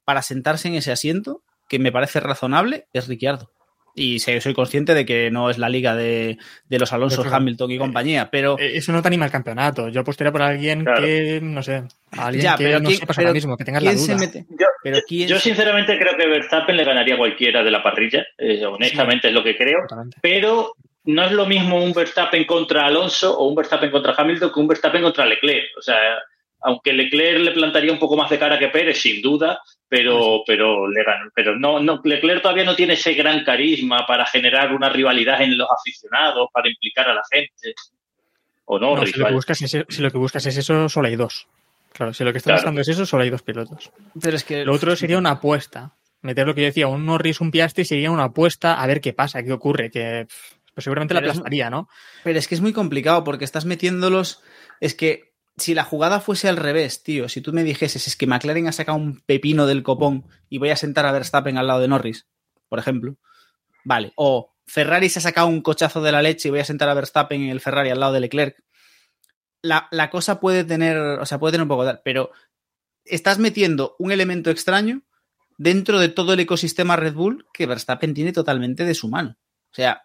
para 0.05 0.23
sentarse 0.23 0.69
en 0.69 0.75
ese 0.75 0.91
asiento, 0.93 1.43
que 1.69 1.79
me 1.79 1.93
parece 1.93 2.21
razonable, 2.21 2.89
es 2.93 3.07
Ricciardo. 3.09 3.53
Y 3.95 4.21
sé- 4.21 4.41
soy 4.41 4.55
consciente 4.55 4.95
de 4.95 5.05
que 5.05 5.31
no 5.31 5.51
es 5.51 5.59
la 5.59 5.69
liga 5.69 5.95
de, 5.97 6.39
de 6.69 6.79
los 6.79 6.93
Alonso, 6.93 7.23
Pero, 7.23 7.35
Hamilton 7.35 7.71
y 7.73 7.79
compañía, 7.79 8.29
pero 8.31 8.57
Eh, 8.59 8.77
Eso 8.77 8.93
no 8.93 9.03
te 9.03 9.09
anima 9.09 9.25
al 9.25 9.31
campeonato. 9.33 9.89
Yo 9.89 10.01
apostaría 10.03 10.31
por 10.33 10.43
alguien 10.43 10.85
Claro. 10.85 11.03
que, 11.05 11.41
no 11.43 11.63
sé, 11.63 11.83
alguien 12.13 12.45
Ya, 12.45 12.57
que 12.57 12.65
pero 12.65 12.81
no 12.81 12.89
¿quién- 12.89 13.01
sepas 13.01 13.19
ahora 13.19 13.33
mismo, 13.33 13.57
que 13.57 13.65
tengas 13.65 13.83
la 13.83 13.91
¿quién 13.91 13.99
se 14.05 14.13
duda. 14.15 14.21
mete? 14.27 14.47
Yo, 14.51 14.67
Pero 14.83 14.99
quién 15.09 15.29
yo 15.29 15.37
se- 15.37 15.43
sinceramente 15.43 15.99
creo 15.99 16.17
que 16.17 16.27
Verstappen 16.29 16.77
le 16.77 16.85
ganaría 16.85 17.15
a 17.15 17.19
cualquiera 17.19 17.65
de 17.65 17.71
la 17.71 17.83
parrilla, 17.83 18.25
eh, 18.39 18.65
honestamente 18.65 19.29
es 19.29 19.35
lo 19.35 19.43
que 19.43 19.57
creo, 19.57 19.81
Totalmente. 19.83 20.19
pero 20.23 20.75
no 21.05 21.25
es 21.25 21.33
lo 21.33 21.47
mismo 21.47 21.83
un 21.83 21.93
Verstappen 21.93 22.45
contra 22.45 22.87
Alonso 22.87 23.37
o 23.39 23.49
un 23.49 23.55
Verstappen 23.57 23.91
contra 23.91 24.15
Hamilton 24.17 24.53
que 24.53 24.61
un 24.61 24.69
Verstappen 24.69 25.03
contra 25.03 25.27
Leclerc. 25.27 25.65
O 25.79 25.83
sea, 25.83 25.97
aunque 26.61 26.93
Leclerc 26.93 27.41
le 27.41 27.53
plantaría 27.53 27.93
un 27.93 27.99
poco 27.99 28.17
más 28.17 28.29
de 28.31 28.39
cara 28.39 28.59
que 28.59 28.69
Pérez, 28.69 29.01
sin 29.01 29.23
duda, 29.23 29.61
pero, 29.89 30.43
pero 30.47 30.89
le 30.89 31.05
ganó. 31.05 31.31
Pero 31.35 31.57
no, 31.59 31.81
no, 31.81 32.01
Leclerc 32.05 32.43
todavía 32.43 32.65
no 32.65 32.75
tiene 32.77 32.95
ese 32.95 33.15
gran 33.15 33.45
carisma 33.45 34.05
para 34.07 34.27
generar 34.27 34.73
una 34.75 34.89
rivalidad 34.89 35.41
en 35.43 35.57
los 35.57 35.69
aficionados, 35.71 36.49
para 36.53 36.69
implicar 36.69 37.09
a 37.09 37.15
la 37.15 37.23
gente. 37.31 37.75
O 38.65 38.79
no, 38.79 38.97
No, 38.97 39.01
si, 39.03 39.07
lo 39.07 39.13
que 39.13 39.19
rival. 39.19 39.35
buscas 39.35 39.63
es, 39.63 39.77
si 39.89 40.03
lo 40.03 40.11
que 40.11 40.19
buscas 40.19 40.45
es 40.47 40.57
eso, 40.57 40.89
solo 40.89 41.09
hay 41.09 41.17
dos. 41.17 41.47
Claro, 41.93 42.13
si 42.13 42.23
lo 42.23 42.33
que 42.33 42.39
estás 42.39 42.51
Claro. 42.51 42.59
buscando 42.61 42.81
es 42.83 42.89
eso, 42.89 43.07
solo 43.07 43.23
hay 43.23 43.31
dos 43.31 43.43
pilotos. 43.43 43.91
Pero 44.21 44.37
es 44.37 44.45
que 44.45 44.65
Lo 44.65 44.75
otro 44.75 44.95
sería 44.95 45.19
una 45.19 45.31
apuesta. 45.31 45.95
Meter 46.21 46.47
lo 46.47 46.55
que 46.55 46.63
yo 46.63 46.67
decía, 46.67 46.87
un 46.89 47.07
Norris, 47.07 47.41
un 47.41 47.51
Piastri 47.51 47.85
sería 47.85 48.11
una 48.11 48.25
apuesta 48.25 48.75
a 48.83 48.87
ver 48.87 49.01
qué 49.01 49.13
pasa, 49.13 49.43
qué 49.43 49.53
ocurre, 49.53 49.91
que 49.91 50.27
pues 50.75 50.85
seguramente 50.85 51.15
la 51.15 51.21
es- 51.21 51.29
aplastaría, 51.29 51.71
¿no? 51.71 51.89
Pero 52.25 52.39
es 52.39 52.47
que 52.47 52.57
es 52.57 52.61
muy 52.61 52.73
complicado 52.73 53.25
porque 53.25 53.45
estás 53.45 53.65
metiéndolos. 53.65 54.43
Es 54.81 54.95
que 54.95 55.28
si 55.59 55.75
la 55.75 55.85
jugada 55.85 56.21
fuese 56.21 56.49
al 56.49 56.57
revés, 56.57 57.03
tío, 57.03 57.29
si 57.29 57.41
tú 57.41 57.53
me 57.53 57.65
dijeses 57.65 58.07
es 58.07 58.17
que 58.17 58.27
McLaren 58.27 58.69
ha 58.69 58.73
sacado 58.73 58.99
un 58.99 59.21
pepino 59.21 59.67
del 59.67 59.83
copón 59.83 60.27
y 60.49 60.59
voy 60.59 60.71
a 60.71 60.77
sentar 60.77 61.07
a 61.07 61.13
Verstappen 61.13 61.59
al 61.59 61.67
lado 61.67 61.81
de 61.81 61.89
Norris, 61.89 62.27
por 62.69 62.79
ejemplo, 62.79 63.17
vale. 63.85 64.13
O 64.17 64.55
Ferrari 64.67 65.09
se 65.09 65.19
ha 65.19 65.23
sacado 65.23 65.47
un 65.49 65.63
cochazo 65.63 66.03
de 66.03 66.13
la 66.13 66.23
leche 66.23 66.49
y 66.49 66.51
voy 66.51 66.61
a 66.61 66.65
sentar 66.65 66.89
a 66.89 66.95
Verstappen 66.95 67.43
en 67.43 67.51
el 67.51 67.61
Ferrari 67.61 67.91
al 67.91 68.01
lado 68.01 68.13
de 68.13 68.21
Leclerc. 68.21 68.63
La, 69.63 69.89
la 69.91 70.11
cosa 70.11 70.41
puede 70.41 70.65
tener, 70.65 70.97
o 70.97 71.27
sea, 71.27 71.39
puede 71.39 71.53
tener 71.53 71.63
un 71.63 71.69
poco 71.69 71.85
de. 71.85 71.99
Pero 72.05 72.31
estás 73.05 73.39
metiendo 73.39 73.97
un 73.99 74.13
elemento 74.13 74.51
extraño 74.51 75.03
dentro 75.57 75.99
de 75.99 76.09
todo 76.09 76.35
el 76.35 76.41
ecosistema 76.41 76.97
Red 76.97 77.15
Bull 77.15 77.47
que 77.53 77.67
Verstappen 77.67 78.15
tiene 78.15 78.33
totalmente 78.33 78.85
de 78.85 78.95
su 78.95 79.09
mano. 79.09 79.37
O 79.71 79.75
sea, 79.75 80.03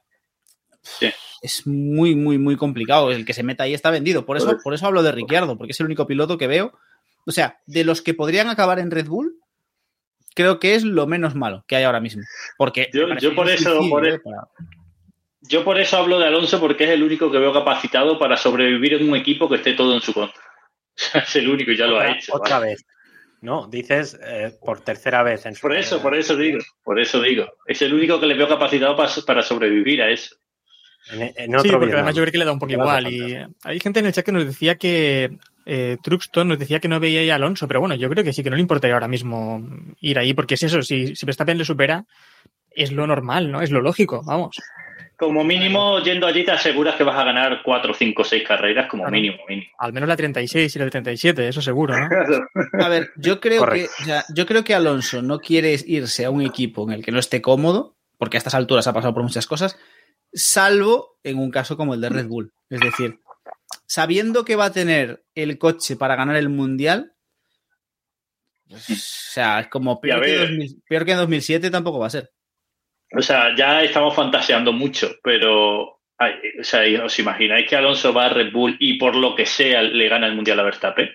Sí. 0.83 1.11
Es 1.43 1.67
muy, 1.67 2.15
muy, 2.15 2.39
muy 2.39 2.55
complicado. 2.55 3.11
El 3.11 3.25
que 3.25 3.33
se 3.33 3.43
meta 3.43 3.65
ahí 3.65 3.73
está 3.75 3.91
vendido. 3.91 4.25
Por 4.25 4.37
eso, 4.37 4.57
por 4.63 4.73
eso 4.73 4.87
hablo 4.87 5.03
de 5.03 5.11
Ricciardo, 5.11 5.57
porque 5.57 5.73
es 5.73 5.79
el 5.81 5.85
único 5.85 6.07
piloto 6.07 6.37
que 6.39 6.47
veo. 6.47 6.73
O 7.27 7.31
sea, 7.31 7.59
de 7.67 7.83
los 7.83 8.01
que 8.01 8.13
podrían 8.15 8.47
acabar 8.49 8.79
en 8.79 8.89
Red 8.89 9.07
Bull, 9.07 9.35
creo 10.35 10.59
que 10.59 10.73
es 10.75 10.83
lo 10.83 11.05
menos 11.05 11.35
malo 11.35 11.63
que 11.67 11.75
hay 11.75 11.83
ahora 11.83 11.99
mismo. 11.99 12.23
Porque 12.57 12.89
Yo- 12.91 13.35
por 13.35 13.49
eso- 13.49 13.79
por 13.89 14.07
eh, 14.07 14.15
e- 14.15 14.19
para- 14.19 14.47
Yo 15.41 15.63
por 15.65 15.77
eso 15.79 15.97
hablo 15.97 16.19
de 16.19 16.27
Alonso 16.27 16.59
porque 16.59 16.85
es 16.85 16.89
el 16.91 17.03
único 17.03 17.29
que 17.29 17.37
veo 17.37 17.51
capacitado 17.53 18.17
para 18.17 18.37
sobrevivir 18.37 18.93
en 18.93 19.09
un 19.09 19.15
equipo 19.17 19.49
que 19.49 19.55
esté 19.57 19.73
todo 19.73 19.93
en 19.93 20.01
su 20.01 20.13
contra. 20.13 20.41
es 21.27 21.35
el 21.35 21.49
único 21.49 21.71
y 21.71 21.77
ya 21.77 21.85
lo 21.87 21.99
ha 21.99 22.11
hecho. 22.11 22.33
otra 22.35 22.59
¿vale? 22.59 22.71
vez. 22.71 22.85
No, 23.41 23.67
dices 23.67 24.17
eh, 24.25 24.57
por 24.65 24.79
tercera 24.79 25.21
vez 25.21 25.45
en 25.45 25.55
su 25.55 25.61
Por 25.61 25.75
eso, 25.75 25.97
carrera. 25.97 26.03
por 26.03 26.15
eso 26.17 26.35
digo, 26.37 26.59
por 26.81 26.97
eso 26.99 27.21
digo. 27.21 27.45
Es 27.67 27.81
el 27.81 27.93
único 27.93 28.17
que 28.19 28.25
le 28.25 28.35
veo 28.35 28.47
capacitado 28.47 28.95
para, 28.95 29.11
para 29.27 29.41
sobrevivir 29.41 30.01
a 30.01 30.09
eso. 30.09 30.35
En, 31.11 31.21
en 31.35 31.59
Sí, 31.59 31.69
porque 31.69 31.93
además 31.93 32.15
yo 32.15 32.21
creo 32.23 32.31
que 32.31 32.37
le 32.37 32.45
da 32.45 32.51
un 32.53 32.59
poco 32.59 32.71
igual. 32.73 33.07
Y 33.11 33.37
hay 33.63 33.79
gente 33.79 33.99
en 33.99 34.05
el 34.05 34.13
chat 34.13 34.25
que 34.25 34.31
nos 34.31 34.45
decía 34.45 34.75
que 34.75 35.37
eh, 35.65 35.97
Truxton 36.01 36.47
nos 36.47 36.59
decía 36.59 36.79
que 36.79 36.87
no 36.87 36.99
veía 36.99 37.21
ahí 37.21 37.29
a 37.29 37.35
Alonso, 37.35 37.67
pero 37.67 37.79
bueno, 37.79 37.95
yo 37.95 38.09
creo 38.09 38.23
que 38.23 38.33
sí, 38.33 38.43
que 38.43 38.49
no 38.49 38.55
le 38.55 38.61
importaría 38.61 38.93
ahora 38.95 39.07
mismo 39.07 39.61
ir 39.99 40.17
ahí, 40.19 40.33
porque 40.33 40.55
es 40.55 40.63
eso, 40.63 40.81
si, 40.81 41.15
si 41.15 41.25
Verstappen 41.25 41.57
le 41.57 41.65
supera, 41.65 42.05
es 42.71 42.91
lo 42.91 43.05
normal, 43.07 43.51
¿no? 43.51 43.61
Es 43.61 43.71
lo 43.71 43.81
lógico, 43.81 44.23
vamos. 44.25 44.57
Como 45.15 45.43
mínimo, 45.43 45.99
yendo 46.01 46.25
allí 46.27 46.43
te 46.43 46.51
aseguras 46.51 46.95
que 46.95 47.03
vas 47.03 47.17
a 47.17 47.23
ganar 47.23 47.61
4, 47.63 47.93
5, 47.93 48.23
6 48.23 48.43
carreras, 48.45 48.89
como 48.89 49.03
Claro. 49.03 49.13
mínimo, 49.15 49.37
mínimo. 49.47 49.67
Al 49.77 49.93
menos 49.93 50.09
la 50.09 50.17
36 50.17 50.75
y 50.75 50.79
la 50.79 50.89
37, 50.89 51.47
eso 51.47 51.61
seguro, 51.61 51.95
¿no? 51.97 52.09
A 52.83 52.89
ver, 52.89 53.11
yo 53.15 53.39
creo 53.39 53.61
que, 53.61 53.65
Correcto. 53.85 53.91
o 54.01 54.05
sea, 54.05 54.23
yo 54.35 54.45
creo 54.45 54.63
que 54.63 54.73
Alonso 54.73 55.21
no 55.21 55.39
quiere 55.39 55.77
irse 55.85 56.25
a 56.25 56.29
un 56.31 56.41
equipo 56.41 56.83
en 56.87 56.93
el 56.95 57.05
que 57.05 57.11
no 57.11 57.19
esté 57.19 57.41
cómodo, 57.41 57.95
porque 58.17 58.37
a 58.37 58.39
estas 58.39 58.55
alturas 58.55 58.87
ha 58.87 58.93
pasado 58.93 59.13
por 59.13 59.23
muchas 59.23 59.45
cosas, 59.45 59.77
salvo 60.33 61.19
en 61.23 61.39
un 61.39 61.51
caso 61.51 61.77
como 61.77 61.93
el 61.93 62.01
de 62.01 62.09
Red 62.09 62.27
Bull. 62.27 62.53
Es 62.69 62.79
decir, 62.79 63.19
sabiendo 63.85 64.43
que 64.43 64.55
va 64.55 64.65
a 64.65 64.73
tener 64.73 65.23
el 65.35 65.57
coche 65.57 65.95
para 65.95 66.15
ganar 66.15 66.35
el 66.35 66.49
mundial, 66.49 67.13
pues, 68.67 68.89
o 68.89 68.95
sea, 69.33 69.59
es 69.59 69.67
como 69.67 70.01
peor 70.01 70.21
que, 70.21 70.31
ver. 70.31 70.49
2000 70.49 70.83
peor 70.87 71.05
que 71.05 71.11
en 71.11 71.17
2007 71.17 71.69
tampoco 71.69 71.99
va 71.99 72.07
a 72.07 72.11
ser. 72.11 72.31
O 73.15 73.21
sea, 73.21 73.55
ya 73.55 73.83
estamos 73.83 74.15
fantaseando 74.15 74.73
mucho, 74.73 75.15
pero 75.21 75.99
ay, 76.17 76.33
o 76.59 76.63
sea, 76.63 76.81
¿os 77.03 77.19
imagináis 77.19 77.67
que 77.67 77.75
Alonso 77.75 78.13
va 78.13 78.25
a 78.25 78.29
Red 78.29 78.51
Bull 78.51 78.75
y 78.79 78.97
por 78.97 79.15
lo 79.15 79.35
que 79.35 79.45
sea 79.45 79.83
le 79.83 80.09
gana 80.09 80.27
el 80.27 80.35
Mundial 80.35 80.59
a 80.59 80.63
Verstappen? 80.63 81.09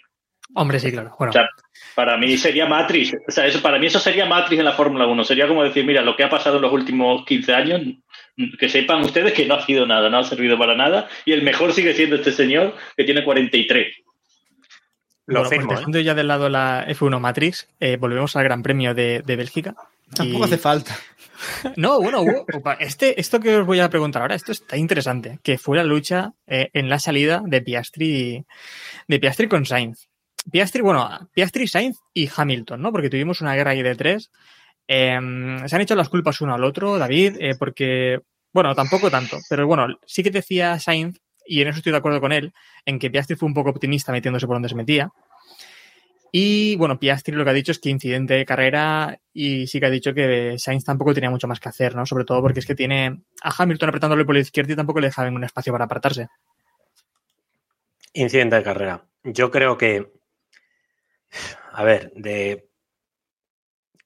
Hombre, 0.55 0.79
sí, 0.79 0.91
claro. 0.91 1.14
Bueno, 1.19 1.31
O 1.31 1.33
sea, 1.33 1.49
para 1.95 2.16
mí 2.16 2.37
sería 2.37 2.66
Matrix. 2.66 3.14
O 3.27 3.31
sea, 3.31 3.47
eso, 3.47 3.61
para 3.61 3.79
mí 3.79 3.87
eso 3.87 3.99
sería 3.99 4.25
Matrix 4.25 4.59
en 4.61 4.64
la 4.64 4.73
Fórmula 4.73 5.07
1. 5.07 5.25
Sería 5.25 5.47
como 5.47 5.62
decir, 5.62 5.85
mira, 5.85 6.01
lo 6.01 6.16
que 6.16 6.25
ha 6.25 6.31
pasado 6.31 6.57
en 6.57 6.62
los 6.62 6.73
últimos 6.73 7.25
15 7.27 7.55
años, 7.55 7.83
que 8.59 8.68
sepan 8.68 9.03
ustedes 9.03 9.32
que 9.32 9.47
no 9.47 9.55
ha 9.55 9.64
sido 9.66 9.86
nada, 9.86 10.09
no 10.09 10.18
ha 10.18 10.24
servido 10.24 10.59
para 10.59 10.74
nada. 10.76 11.09
Y 11.24 11.32
el 11.32 11.43
mejor 11.43 11.72
sigue 11.72 11.95
siendo 11.95 12.16
este 12.16 12.32
señor 12.32 12.74
que 12.97 13.05
tiene 13.05 13.24
43. 13.24 13.86
Lo 15.26 15.41
bueno, 15.41 15.49
pues 15.49 15.59
firmo, 15.59 15.72
¿eh? 15.72 15.76
dejando 15.76 16.01
ya 16.01 16.14
del 16.14 16.28
lado 16.28 16.49
la 16.49 16.86
F1 16.89 17.20
Matrix, 17.20 17.68
eh, 17.80 17.97
volvemos 17.97 18.34
al 18.36 18.45
Gran 18.45 18.62
Premio 18.62 18.95
de, 18.95 19.22
de 19.24 19.36
Bélgica. 19.36 19.74
Tampoco 20.14 20.41
Y- 20.41 20.45
hace 20.45 20.59
falta. 20.59 20.97
No, 21.76 22.01
bueno, 22.01 22.24
este, 22.80 23.20
esto 23.20 23.39
que 23.39 23.59
os 23.59 23.64
voy 23.64 23.78
a 23.78 23.89
preguntar 23.89 24.22
ahora, 24.22 24.34
esto 24.34 24.51
está 24.51 24.76
interesante, 24.76 25.39
que 25.45 25.57
fue 25.57 25.76
la 25.76 25.84
lucha 25.84 26.32
eh, 26.49 26.68
en 26.72 26.89
la 26.89 26.99
salida 26.99 27.43
de 27.47 27.62
Piastri, 27.62 28.45
de 29.07 29.20
Piastri 29.20 29.47
con 29.47 29.64
Sainz. 29.64 30.09
Piastri, 30.51 30.82
bueno, 30.82 31.28
Piastri, 31.32 31.68
Sainz 31.68 31.97
y 32.12 32.28
Hamilton, 32.34 32.82
¿no? 32.82 32.91
Porque 32.91 33.09
tuvimos 33.09 33.41
una 33.41 33.55
guerra 33.55 33.70
ahí 33.70 33.82
de 33.82 33.95
tres. 33.95 34.32
Eh, 34.91 35.20
se 35.66 35.76
han 35.76 35.82
hecho 35.82 35.95
las 35.95 36.09
culpas 36.09 36.41
uno 36.41 36.55
al 36.55 36.64
otro, 36.64 36.97
David, 36.99 37.36
eh, 37.39 37.55
porque, 37.59 38.20
bueno, 38.53 38.74
tampoco 38.74 39.11
tanto, 39.11 39.36
pero 39.49 39.66
bueno, 39.66 39.86
sí 40.07 40.22
que 40.22 40.30
decía 40.30 40.78
Sainz, 40.80 41.20
y 41.47 41.61
en 41.61 41.68
eso 41.68 41.78
estoy 41.78 41.93
de 41.93 41.99
acuerdo 41.99 42.20
con 42.20 42.32
él, 42.32 42.55
en 42.86 42.99
que 42.99 43.11
Piastri 43.11 43.36
fue 43.36 43.47
un 43.47 43.55
poco 43.55 43.70
optimista 43.70 44.12
metiéndose 44.12 44.47
por 44.47 44.57
donde 44.57 44.70
se 44.70 44.74
metía. 44.74 45.11
Y 46.32 46.76
bueno, 46.76 46.99
Piastri 46.99 47.34
lo 47.34 47.45
que 47.45 47.51
ha 47.51 47.55
dicho 47.55 47.72
es 47.72 47.78
que 47.78 47.89
incidente 47.89 48.34
de 48.34 48.45
carrera 48.45 49.18
y 49.32 49.66
sí 49.66 49.80
que 49.80 49.86
ha 49.86 49.91
dicho 49.91 50.12
que 50.12 50.59
Sainz 50.59 50.84
tampoco 50.84 51.14
tenía 51.14 51.30
mucho 51.30 51.49
más 51.49 51.59
que 51.59 51.70
hacer, 51.70 51.95
¿no? 51.95 52.05
Sobre 52.05 52.24
todo 52.24 52.43
porque 52.43 52.61
es 52.61 52.66
que 52.66 52.74
tiene 52.74 53.22
a 53.43 53.55
Hamilton 53.57 53.89
apretándole 53.89 54.26
por 54.26 54.34
la 54.34 54.43
izquierda 54.43 54.72
y 54.72 54.76
tampoco 54.76 55.01
le 55.01 55.07
deja 55.07 55.24
ningún 55.24 55.45
espacio 55.45 55.72
para 55.72 55.86
apartarse. 55.86 56.28
Incidente 58.12 58.57
de 58.57 58.62
carrera. 58.62 59.05
Yo 59.24 59.51
creo 59.51 59.78
que, 59.78 60.12
a 61.72 61.82
ver, 61.82 62.12
de 62.14 62.68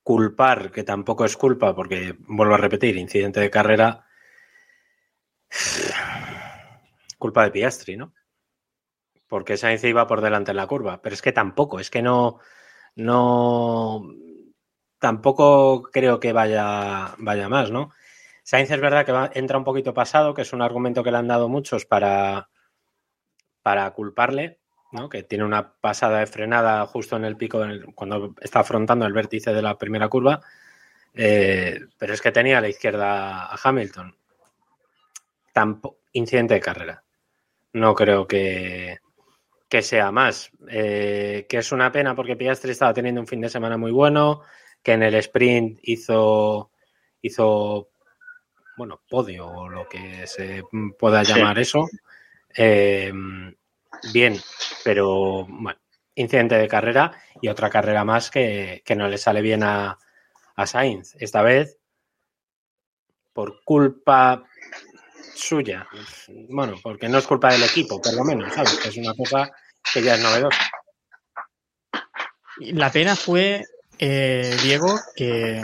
culpar, 0.02 0.70
que 0.72 0.84
tampoco 0.84 1.24
es 1.24 1.36
culpa, 1.36 1.74
porque 1.74 2.16
vuelvo 2.28 2.54
a 2.54 2.58
repetir, 2.58 2.96
incidente 2.96 3.40
de 3.40 3.50
carrera, 3.50 4.06
culpa 7.18 7.44
de 7.44 7.50
Piastri, 7.50 7.96
¿no? 7.96 8.12
Porque 9.32 9.56
Sainz 9.56 9.82
iba 9.84 10.06
por 10.06 10.20
delante 10.20 10.50
en 10.52 10.58
la 10.58 10.66
curva, 10.66 11.00
pero 11.02 11.14
es 11.14 11.22
que 11.22 11.32
tampoco, 11.32 11.80
es 11.80 11.90
que 11.90 12.02
no, 12.02 12.38
no, 12.96 14.02
tampoco 14.98 15.82
creo 15.84 16.20
que 16.20 16.32
vaya, 16.32 17.14
vaya 17.18 17.48
más, 17.48 17.70
¿no? 17.70 17.90
Sainz 18.44 18.70
es 18.70 18.80
verdad 18.80 19.06
que 19.06 19.12
va- 19.12 19.30
entra 19.34 19.58
un 19.58 19.64
poquito 19.64 19.94
pasado, 19.94 20.34
que 20.34 20.42
es 20.42 20.52
un 20.52 20.62
argumento 20.62 21.02
que 21.04 21.10
le 21.12 21.18
han 21.18 21.28
dado 21.28 21.48
muchos 21.48 21.86
para, 21.86 22.50
para 23.62 23.90
culparle, 23.92 24.60
¿no? 24.92 25.08
que 25.08 25.22
tiene 25.22 25.44
una 25.44 25.72
pasada 25.72 26.18
de 26.20 26.26
frenada 26.26 26.86
justo 26.86 27.16
en 27.16 27.24
el 27.24 27.36
pico, 27.36 27.64
en 27.64 27.70
el- 27.70 27.94
cuando 27.94 28.34
está 28.40 28.60
afrontando 28.60 29.06
el 29.06 29.12
vértice 29.12 29.52
de 29.52 29.62
la 29.62 29.76
primera 29.78 30.08
curva, 30.08 30.40
eh, 31.14 31.80
pero 31.98 32.14
es 32.14 32.20
que 32.22 32.30
tenía 32.32 32.58
a 32.58 32.60
la 32.60 32.68
izquierda 32.68 33.46
a 33.46 33.58
Hamilton. 33.62 34.14
Tampo- 35.54 35.98
incidente 36.12 36.54
de 36.54 36.60
carrera. 36.60 37.02
No 37.74 37.94
creo 37.94 38.26
que, 38.26 38.98
que 39.68 39.82
sea 39.82 40.10
más. 40.12 40.50
Eh, 40.68 41.46
que 41.48 41.58
es 41.58 41.72
una 41.72 41.90
pena 41.90 42.14
porque 42.14 42.36
Piastri 42.36 42.70
estaba 42.72 42.94
teniendo 42.94 43.20
un 43.20 43.26
fin 43.26 43.40
de 43.40 43.48
semana 43.48 43.76
muy 43.76 43.90
bueno, 43.92 44.42
que 44.82 44.92
en 44.92 45.02
el 45.02 45.14
sprint 45.16 45.78
hizo, 45.82 46.70
hizo 47.22 47.88
bueno, 48.76 49.00
podio 49.08 49.46
o 49.46 49.68
lo 49.68 49.88
que 49.88 50.26
se 50.26 50.62
pueda 50.98 51.24
Sí. 51.24 51.32
llamar 51.34 51.58
eso. 51.58 51.88
Eh, 52.56 53.12
bien, 54.12 54.40
pero 54.84 55.46
bueno, 55.48 55.78
incidente 56.14 56.56
de 56.56 56.68
carrera 56.68 57.12
y 57.40 57.48
otra 57.48 57.70
carrera 57.70 58.04
más 58.04 58.30
que, 58.30 58.82
que 58.84 58.96
no 58.96 59.08
le 59.08 59.18
sale 59.18 59.40
bien 59.42 59.62
a, 59.62 59.98
a 60.56 60.66
Sainz. 60.66 61.14
Esta 61.18 61.42
vez, 61.42 61.78
por 63.32 63.62
culpa 63.64 64.44
suya. 65.34 65.86
Bueno, 66.48 66.74
porque 66.82 67.08
no 67.08 67.18
es 67.18 67.26
culpa 67.26 67.52
del 67.52 67.62
equipo, 67.62 68.00
por 68.00 68.14
lo 68.14 68.24
menos, 68.24 68.52
¿sabes? 68.52 68.78
Que 68.78 68.88
es 68.88 68.96
una 68.96 69.14
cosa 69.14 69.50
que 69.92 70.02
ya 70.02 70.14
es 70.14 70.22
novedosa. 70.22 70.70
La 72.58 72.92
pena 72.92 73.16
fue, 73.16 73.64
eh, 73.98 74.56
Diego, 74.62 75.00
que, 75.16 75.62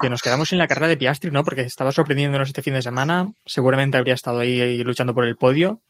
que 0.00 0.10
nos 0.10 0.22
quedamos 0.22 0.48
sin 0.48 0.58
la 0.58 0.68
carrera 0.68 0.88
de 0.88 0.96
Piastri, 0.96 1.30
¿no? 1.30 1.44
Porque 1.44 1.62
estaba 1.62 1.92
sorprendiéndonos 1.92 2.48
este 2.48 2.62
fin 2.62 2.74
de 2.74 2.82
semana. 2.82 3.32
Seguramente 3.44 3.98
habría 3.98 4.14
estado 4.14 4.38
ahí, 4.38 4.60
ahí 4.60 4.78
luchando 4.84 5.14
por 5.14 5.24
el 5.24 5.36
podio. 5.36 5.82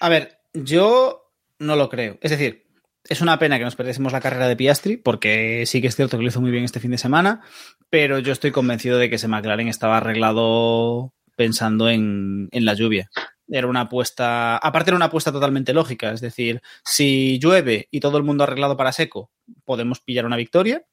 A 0.00 0.08
ver, 0.08 0.35
yo 0.64 1.32
no 1.58 1.76
lo 1.76 1.88
creo. 1.88 2.18
Es 2.20 2.30
decir, 2.30 2.66
es 3.08 3.20
una 3.20 3.38
pena 3.38 3.58
que 3.58 3.64
nos 3.64 3.76
perdiésemos 3.76 4.12
la 4.12 4.20
carrera 4.20 4.48
de 4.48 4.56
Piastri, 4.56 4.96
porque 4.96 5.64
sí 5.66 5.80
que 5.80 5.88
es 5.88 5.96
cierto 5.96 6.16
que 6.16 6.22
lo 6.22 6.28
hizo 6.28 6.40
muy 6.40 6.50
bien 6.50 6.64
este 6.64 6.80
fin 6.80 6.90
de 6.90 6.98
semana, 6.98 7.42
pero 7.90 8.18
yo 8.18 8.32
estoy 8.32 8.50
convencido 8.50 8.98
de 8.98 9.08
que 9.08 9.16
ese 9.16 9.28
McLaren 9.28 9.68
estaba 9.68 9.98
arreglado 9.98 11.14
pensando 11.36 11.88
en, 11.88 12.48
la 12.52 12.74
lluvia. 12.74 13.10
Era 13.48 13.68
una 13.68 13.82
apuesta, 13.82 14.56
aparte 14.56 14.90
era 14.90 14.96
una 14.96 15.04
apuesta 15.06 15.30
totalmente 15.30 15.72
lógica, 15.72 16.10
es 16.10 16.20
decir, 16.20 16.60
si 16.84 17.38
llueve 17.38 17.86
y 17.90 18.00
todo 18.00 18.18
el 18.18 18.24
mundo 18.24 18.44
arreglado 18.44 18.76
para 18.76 18.92
seco, 18.92 19.30
podemos 19.64 20.00
pillar 20.00 20.26
una 20.26 20.36
victoria. 20.36 20.84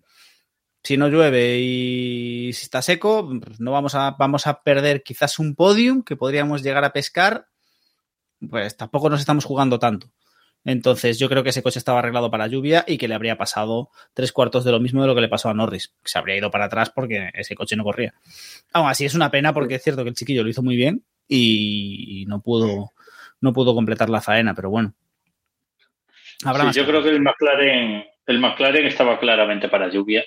Si 0.83 0.97
no 0.97 1.07
llueve 1.07 1.59
y 1.59 2.51
si 2.53 2.65
está 2.65 2.81
seco, 2.81 3.27
pues 3.41 3.59
no 3.61 3.71
vamos 3.71 3.95
a, 3.95 4.11
vamos 4.19 4.45
a 4.47 4.61
perder 4.61 5.01
quizás 5.01 5.39
un 5.39 5.55
podium 5.55 6.03
que 6.03 6.17
podríamos 6.17 6.61
llegar 6.61 6.83
a 6.83 6.91
pescar 6.91 7.47
pues 8.49 8.77
tampoco 8.77 9.09
nos 9.09 9.19
estamos 9.19 9.45
jugando 9.45 9.79
tanto. 9.79 10.07
Entonces 10.65 11.19
yo 11.19 11.27
creo 11.27 11.43
que 11.43 11.49
ese 11.49 11.61
coche 11.61 11.79
estaba 11.79 11.99
arreglado 11.99 12.31
para 12.31 12.47
lluvia 12.47 12.85
y 12.87 12.97
que 12.97 13.07
le 13.07 13.15
habría 13.15 13.37
pasado 13.37 13.89
tres 14.13 14.31
cuartos 14.31 14.63
de 14.63 14.71
lo 14.71 14.79
mismo 14.79 15.01
de 15.01 15.07
lo 15.07 15.15
que 15.15 15.21
le 15.21 15.27
pasó 15.27 15.49
a 15.49 15.53
Norris. 15.53 15.89
que 16.01 16.09
Se 16.09 16.17
habría 16.17 16.37
ido 16.37 16.51
para 16.51 16.65
atrás 16.65 16.89
porque 16.89 17.31
ese 17.33 17.55
coche 17.55 17.75
no 17.75 17.83
corría. 17.83 18.13
Aún 18.71 18.87
así 18.87 19.03
es 19.03 19.13
una 19.13 19.29
pena 19.29 19.53
porque 19.53 19.75
es 19.75 19.83
cierto 19.83 20.03
que 20.03 20.09
el 20.09 20.15
chiquillo 20.15 20.43
lo 20.43 20.49
hizo 20.49 20.63
muy 20.63 20.77
bien 20.77 21.03
y 21.27 22.25
no 22.27 22.41
pudo, 22.41 22.91
no 23.41 23.51
pudo 23.51 23.75
completar 23.75 24.09
la 24.09 24.21
faena, 24.21 24.53
pero 24.53 24.69
bueno. 24.69 24.93
Habrá 26.45 26.61
Sí, 26.61 26.67
más 26.67 26.75
yo 26.75 26.85
creo 26.85 27.03
que 27.03 27.09
el 27.09 27.21
McLaren, 27.21 28.05
el 28.25 28.39
McLaren 28.39 28.85
estaba 28.85 29.19
claramente 29.19 29.69
para 29.69 29.89
lluvia. 29.89 30.23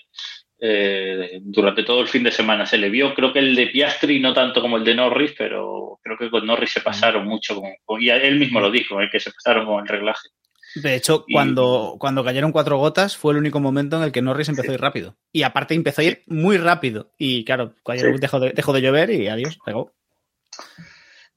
Eh, 0.58 1.40
durante 1.42 1.82
todo 1.82 2.00
el 2.00 2.08
fin 2.08 2.22
de 2.22 2.32
semana 2.32 2.64
se 2.64 2.78
le 2.78 2.88
vio. 2.88 3.14
Creo 3.14 3.32
que 3.32 3.40
el 3.40 3.54
de 3.54 3.66
Piastri 3.66 4.20
no 4.20 4.32
tanto 4.32 4.60
como 4.62 4.76
el 4.78 4.84
de 4.84 4.94
Norris, 4.94 5.34
pero 5.36 5.98
creo 6.02 6.16
que 6.16 6.30
con 6.30 6.46
Norris 6.46 6.70
se 6.72 6.80
pasaron 6.80 7.26
mucho. 7.26 7.60
Con, 7.84 8.02
y 8.02 8.08
él 8.08 8.38
mismo 8.38 8.60
lo 8.60 8.70
dijo, 8.70 9.00
eh, 9.02 9.08
que 9.12 9.20
se 9.20 9.32
pasaron 9.32 9.66
con 9.66 9.80
el 9.80 9.88
reglaje. 9.88 10.28
De 10.76 10.94
hecho, 10.94 11.24
Y- 11.26 11.32
cuando, 11.34 11.96
cuando 11.98 12.22
cayeron 12.24 12.52
cuatro 12.52 12.76
gotas 12.78 13.16
fue 13.16 13.32
el 13.32 13.38
único 13.38 13.60
momento 13.60 13.96
en 13.96 14.02
el 14.02 14.12
que 14.12 14.20
Norris 14.22 14.48
empezó 14.48 14.70
a 14.70 14.74
ir 14.74 14.80
rápido. 14.80 15.16
Y 15.32 15.42
aparte 15.42 15.74
empezó 15.74 16.00
a 16.00 16.04
ir 16.04 16.22
muy 16.26 16.56
rápido. 16.58 17.12
Y 17.18 17.44
claro, 17.44 17.74
Sí. 17.94 18.06
dejó, 18.20 18.40
de, 18.40 18.50
dejó 18.50 18.72
de 18.72 18.80
llover 18.82 19.10
y 19.10 19.28
adiós, 19.28 19.58
pegó. 19.64 19.92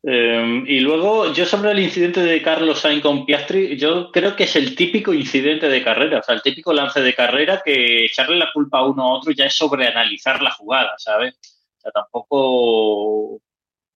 Eh, 0.01 0.63
y 0.65 0.79
luego, 0.79 1.33
yo 1.33 1.45
sobre 1.45 1.71
el 1.71 1.79
incidente 1.79 2.21
de 2.21 2.41
Carlos 2.41 2.79
Sainz 2.79 3.01
con 3.01 3.25
Piastri, 3.25 3.77
yo 3.77 4.11
creo 4.11 4.35
que 4.35 4.45
es 4.45 4.55
el 4.55 4.73
típico 4.75 5.13
incidente 5.13 5.67
de 5.67 5.83
carrera, 5.83 6.19
o 6.19 6.23
sea, 6.23 6.35
el 6.35 6.41
típico 6.41 6.71
lance 6.71 7.01
de 7.01 7.13
carrera 7.13 7.61
que 7.63 8.05
echarle 8.05 8.37
la 8.37 8.51
culpa 8.53 8.79
a 8.79 8.85
uno 8.85 9.03
a 9.03 9.13
otro 9.17 9.31
ya 9.33 9.45
es 9.45 9.55
sobreanalizar 9.55 10.41
la 10.41 10.51
jugada, 10.51 10.93
¿sabes? 10.97 11.35
O 11.77 11.81
sea, 11.81 11.91
tampoco. 11.91 13.41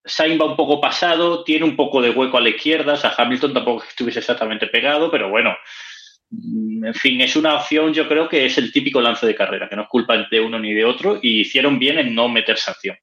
Sainz 0.05 0.39
va 0.41 0.45
un 0.45 0.57
poco 0.57 0.81
pasado, 0.81 1.43
tiene 1.45 1.63
un 1.65 1.75
poco 1.77 2.01
de 2.01 2.09
hueco 2.09 2.37
a 2.37 2.41
la 2.41 2.49
izquierda, 2.49 2.93
o 2.93 2.97
sea, 2.97 3.13
Hamilton 3.17 3.53
tampoco 3.53 3.83
estuviese 3.87 4.19
exactamente 4.19 4.67
pegado, 4.67 5.09
pero 5.09 5.29
bueno. 5.29 5.55
mm, 6.29 6.85
En 6.85 6.93
fin, 6.95 7.21
es 7.21 7.35
una 7.37 7.55
opción, 7.55 7.93
yo 7.93 8.07
creo 8.09 8.27
que 8.29 8.45
es 8.45 8.57
el 8.57 8.71
típico 8.73 9.01
lance 9.01 9.25
de 9.25 9.35
carrera, 9.35 9.69
que 9.69 9.75
no 9.77 9.83
es 9.83 9.87
culpa 9.89 10.17
de 10.29 10.41
uno 10.41 10.59
ni 10.59 10.73
de 10.73 10.85
otro, 10.85 11.19
y 11.21 11.41
hicieron 11.41 11.79
bien 11.79 11.99
en 11.99 12.13
no 12.15 12.27
meter 12.29 12.57
sanción. 12.57 12.97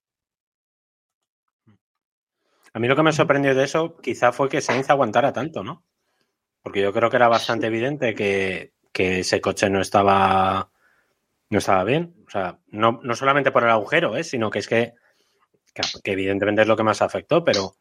A 2.73 2.79
mí 2.79 2.89
lo 2.89 2.97
que 2.97 3.03
me 3.03 3.13
sorprendió 3.13 3.55
de 3.55 3.65
eso 3.65 3.97
quizá 3.97 4.33
fue 4.33 4.49
que 4.49 4.61
Sainz 4.61 4.91
aguantara 4.91 5.33
tanto, 5.33 5.65
¿no? 5.65 5.85
Porque 6.63 6.83
yo 6.83 6.93
creo 6.93 7.11
que 7.11 7.17
era 7.17 7.29
bastante 7.29 7.67
evidente 7.67 8.15
que, 8.15 8.73
que 8.93 9.21
ese 9.21 9.41
coche 9.41 9.71
no 9.71 9.81
estaba, 9.81 10.71
no 11.49 11.59
estaba 11.59 11.85
bien. 11.85 12.15
O 12.27 12.31
sea, 12.31 12.59
no, 12.69 13.01
no 13.03 13.15
solamente 13.15 13.51
por 13.51 13.65
el 13.65 13.71
agujero, 13.71 14.17
¿eh? 14.17 14.25
sino 14.25 14.51
que 14.51 14.61
es 14.61 14.69
que, 14.69 14.93
que, 15.75 15.83
que 16.05 16.13
evidentemente 16.13 16.63
es 16.63 16.69
lo 16.69 16.77
que 16.77 16.83
más 16.83 17.03
afectó, 17.03 17.45
pero 17.45 17.73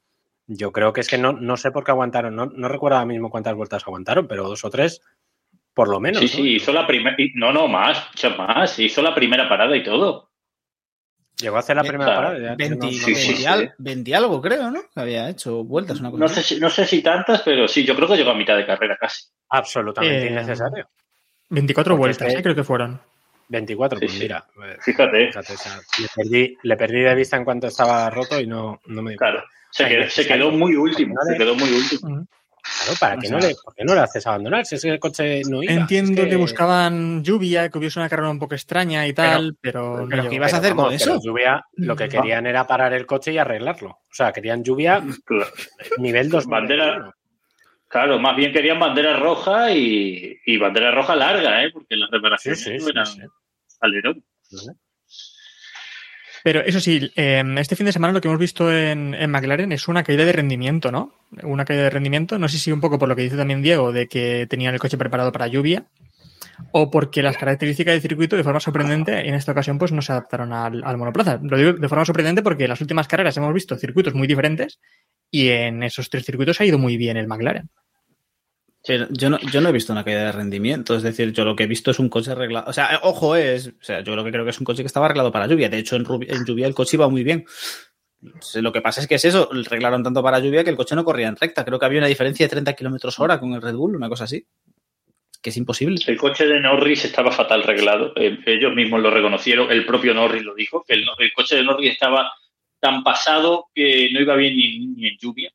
yo 0.47 0.71
creo 0.71 0.93
que 0.93 1.01
es 1.01 1.07
que 1.07 1.17
no, 1.17 1.33
no 1.33 1.57
sé 1.57 1.71
por 1.71 1.83
qué 1.83 1.91
aguantaron. 1.91 2.35
No, 2.35 2.47
no 2.47 2.67
recuerdo 2.67 2.97
ahora 2.97 3.05
mismo 3.05 3.29
cuántas 3.29 3.53
vueltas 3.53 3.83
aguantaron, 3.85 4.27
pero 4.27 4.47
dos 4.47 4.63
o 4.65 4.69
tres 4.69 5.01
por 5.79 5.87
lo 5.87 5.99
menos. 5.99 6.19
Sí, 6.19 6.25
¿no? 6.25 6.33
sí, 6.33 6.55
hizo 6.55 6.73
la 6.73 6.85
primera. 6.85 7.15
No, 7.35 7.53
no, 7.53 7.67
más, 7.67 8.09
más. 8.37 8.79
Hizo 8.79 9.01
la 9.01 9.15
primera 9.15 9.47
parada 9.47 9.77
y 9.77 9.83
todo. 9.83 10.28
Llegó 11.41 11.55
a 11.55 11.59
hacer 11.59 11.75
la 11.75 11.83
Ve- 11.83 11.89
primera 11.89 12.15
parada. 12.15 12.37
ya- 12.39 12.55
20, 12.55 12.75
no- 12.85 12.91
sí, 12.91 12.97
sí, 12.99 13.13
20 13.13 13.35
sí. 13.37 13.45
al- 13.45 13.73
20 13.77 14.15
algo, 14.15 14.41
creo, 14.41 14.71
¿no? 14.71 14.81
Que 14.93 14.99
había 14.99 15.29
hecho 15.29 15.63
vueltas, 15.63 15.99
una 15.99 16.11
cosa 16.11 16.21
No 16.21 16.27
sé, 16.27 16.43
si, 16.43 16.59
no 16.59 16.69
sé 16.69 16.85
si 16.85 17.01
tantas, 17.01 17.41
pero 17.43 17.67
sí, 17.67 17.85
yo 17.85 17.95
creo 17.95 18.07
que 18.07 18.17
llegó 18.17 18.31
a 18.31 18.35
mitad 18.35 18.57
de 18.57 18.65
carrera 18.65 18.97
casi. 18.99 19.23
Absolutamente 19.49 20.27
Eh, 20.27 20.31
innecesario. 20.31 20.89
24 21.49 21.93
Porque 21.93 21.99
vueltas, 21.99 22.33
eh, 22.33 22.43
creo 22.43 22.55
que 22.55 22.63
fueron. 22.63 23.01
24, 23.47 23.97
Sí, 23.99 24.05
pues 24.05 24.13
sí. 24.17 24.23
mira. 24.23 24.45
eh, 24.63 24.77
Fíjate, 24.81 25.27
Fíjate, 25.27 25.53
o 25.53 25.57
sea, 25.57 25.79
le, 25.99 26.07
perdí, 26.15 26.57
le 26.61 26.77
perdí 26.77 26.99
de 27.01 27.15
vista 27.15 27.37
en 27.37 27.45
cuanto 27.45 27.67
estaba 27.67 28.09
roto 28.09 28.39
y 28.39 28.45
no, 28.45 28.79
no 28.85 29.01
me 29.01 29.11
di 29.11 29.17
claro. 29.17 29.43
Se 29.71 29.83
Ay, 29.85 29.89
quedó, 29.91 30.01
se 30.01 30.05
necesario. 30.21 30.45
quedó 30.49 30.51
muy 30.57 30.75
último. 30.75 31.15
Se 31.27 31.37
quedó 31.37 31.55
muy 31.55 31.69
último. 31.71 32.27
Claro, 32.62 32.99
¿para 32.99 33.18
qué 33.18 33.30
no 33.30 33.39
le, 33.39 33.55
¿por 33.64 33.74
qué 33.76 33.84
no 33.84 33.93
le 33.95 34.01
haces 34.01 34.26
abandonar? 34.28 34.66
Si 34.66 34.76
es 34.76 34.82
que 34.82 34.89
el 34.89 34.99
coche 34.99 35.41
no 35.49 35.64
iba. 35.64 35.74
Entiendo 35.74 36.22
Es 36.24 36.30
que... 36.30 36.36
buscaban 36.36 37.24
lluvia, 37.24 37.70
que 37.70 37.78
hubiese 37.78 37.99
una 37.99 38.10
carrera 38.10 38.30
un 38.30 38.39
poco 38.39 38.55
extraña 38.55 39.05
y 39.07 39.14
tal, 39.14 39.55
pero, 39.60 40.05
pero 40.10 40.24
no 40.24 40.30
¿qué 40.30 40.36
ibas 40.36 40.53
a 40.53 40.57
hacer 40.57 40.76
con 40.76 40.93
eso? 40.93 41.05
pero 41.05 41.22
lluvia, 41.22 41.66
lo 41.74 41.95
que 41.95 42.10
querían 42.10 42.45
era 42.47 42.66
parar 42.68 42.93
el 42.93 43.05
coche 43.05 43.32
y 43.34 43.38
arreglarlo. 43.38 43.89
O 43.89 44.14
sea, 44.14 44.32
querían 44.32 44.64
lluvia 44.64 45.03
nivel 45.97 46.30
2. 46.30 46.45
Bandera- 46.47 47.14
Claro, 47.88 48.20
más 48.20 48.36
bien 48.36 48.53
querían 48.53 48.78
bandera 48.80 49.18
roja 49.18 49.72
y, 49.72 50.38
y 50.45 50.57
bandera 50.57 50.91
roja 50.91 51.16
larga, 51.16 51.64
¿eh? 51.64 51.72
Porque 51.74 51.95
las 51.95 52.12
reparaciones 52.12 52.62
sí, 52.62 52.74
no 52.74 52.80
sí, 52.84 52.89
eran 52.91 53.05
sí. 53.07 53.22
Pero 56.50 56.62
eso 56.66 56.80
sí, 56.80 57.12
eh, 57.16 57.43
este 57.60 57.76
fin 57.76 57.86
de 57.86 57.91
semana 57.91 58.12
lo 58.12 58.22
que 58.22 58.28
hemos 58.28 58.39
visto 58.39 58.76
en, 58.76 59.14
en 59.14 59.30
McLaren 59.30 59.72
es 59.72 59.88
una 59.88 60.02
caída 60.02 60.26
de 60.26 60.32
rendimiento, 60.32 60.91
¿no? 60.91 61.14
Una 61.43 61.64
caída 61.64 61.84
de 61.84 61.91
rendimiento, 61.91 62.39
no 62.39 62.50
sé 62.50 62.58
si 62.58 62.72
un 62.72 62.82
poco 62.82 62.97
por 62.97 63.08
lo 63.08 63.16
que 63.16 63.22
dice 63.22 63.38
también 63.38 63.62
Diego, 63.62 63.91
de 63.91 64.08
que 64.08 64.47
tenían 64.50 64.74
el 64.74 64.80
coche 64.80 64.97
preparado 64.97 65.32
para 65.32 65.45
lluvia, 65.45 65.86
o 66.72 66.89
porque 66.89 67.22
las 67.22 67.38
características 67.38 67.93
del 67.93 68.02
circuito, 68.02 68.36
de 68.36 68.43
forma 68.43 68.60
sorprendente, 68.60 69.28
en 69.28 69.36
esta 69.36 69.52
ocasión, 69.52 69.78
pues 69.78 69.91
no 69.91 70.02
se 70.02 70.12
adaptaron 70.12 70.52
al, 70.52 70.84
al 70.84 70.97
monoplaza. 70.97 71.39
Lo 71.39 71.56
digo 71.56 71.74
de 71.74 71.88
forma 71.88 72.04
sorprendente 72.04 72.41
porque 72.41 72.64
en 72.64 72.72
las 72.72 72.82
últimas 72.82 73.08
carreras 73.08 73.38
hemos 73.38 73.54
visto 73.54 73.78
circuitos 73.78 74.16
muy 74.16 74.26
diferentes 74.26 74.80
y 75.30 75.50
en 75.50 75.84
esos 75.84 76.10
tres 76.10 76.26
circuitos 76.26 76.60
ha 76.62 76.66
ido 76.66 76.80
muy 76.80 76.97
bien 76.97 77.16
el 77.16 77.28
McLaren. 77.28 77.70
Yo 79.11 79.29
no, 79.29 79.37
yo 79.51 79.61
no 79.61 79.69
he 79.69 79.71
visto 79.71 79.93
una 79.93 80.03
caída 80.03 80.25
de 80.25 80.31
rendimiento, 80.31 80.95
es 80.95 81.03
decir, 81.03 81.31
yo 81.31 81.45
lo 81.45 81.55
que 81.55 81.63
he 81.63 81.67
visto 81.67 81.91
es 81.91 81.99
un 81.99 82.09
coche 82.09 82.31
arreglado. 82.31 82.69
O 82.69 82.73
sea, 82.73 82.95
eh, 82.95 82.99
ojo, 83.03 83.35
es. 83.35 83.67
O 83.67 83.83
sea, 83.83 84.01
yo 84.01 84.15
lo 84.15 84.23
que 84.23 84.31
creo 84.31 84.43
que 84.43 84.49
es 84.49 84.59
un 84.59 84.65
coche 84.65 84.81
que 84.81 84.87
estaba 84.87 85.05
arreglado 85.05 85.31
para 85.31 85.47
lluvia. 85.47 85.69
De 85.69 85.77
hecho, 85.77 85.95
en, 85.95 86.05
lluvia 86.45 86.65
el 86.65 86.73
coche 86.73 86.97
iba 86.97 87.07
muy 87.07 87.23
bien. 87.23 87.45
Lo 88.55 88.71
que 88.71 88.81
pasa 88.81 89.01
es 89.01 89.07
que 89.07 89.15
es 89.15 89.25
eso, 89.25 89.49
arreglaron 89.51 90.03
tanto 90.03 90.21
para 90.21 90.39
lluvia 90.39 90.63
que 90.63 90.69
el 90.69 90.75
coche 90.75 90.95
no 90.95 91.05
corría 91.05 91.27
en 91.27 91.35
recta. 91.35 91.63
Creo 91.63 91.79
que 91.79 91.85
había 91.85 91.99
una 91.99 92.07
diferencia 92.07 92.45
de 92.45 92.49
30 92.49 92.73
kilómetros 92.73 93.19
hora 93.19 93.39
con 93.39 93.53
el 93.53 93.61
Red 93.61 93.75
Bull, 93.75 93.95
una 93.95 94.09
cosa 94.09 94.25
así. 94.25 94.45
Que 95.41 95.51
es 95.51 95.57
imposible. 95.57 96.01
El 96.05 96.17
coche 96.17 96.45
de 96.45 96.59
Norris 96.59 97.05
estaba 97.05 97.31
fatal 97.31 97.63
reglado. 97.63 98.11
eh, 98.17 98.39
ellos 98.45 98.73
mismos 98.75 99.01
lo 99.01 99.09
reconocieron. 99.09 99.71
El 99.71 99.85
propio 99.85 100.13
Norris 100.13 100.43
lo 100.43 100.53
dijo, 100.53 100.83
que 100.85 100.95
el, 100.95 101.05
coche 101.33 101.55
de 101.55 101.63
Norris 101.63 101.91
estaba 101.91 102.33
tan 102.79 103.03
pasado 103.03 103.67
que 103.73 104.09
no 104.11 104.19
iba 104.19 104.35
bien 104.35 104.57
ni, 104.57 105.07
en 105.07 105.17
lluvia. 105.17 105.51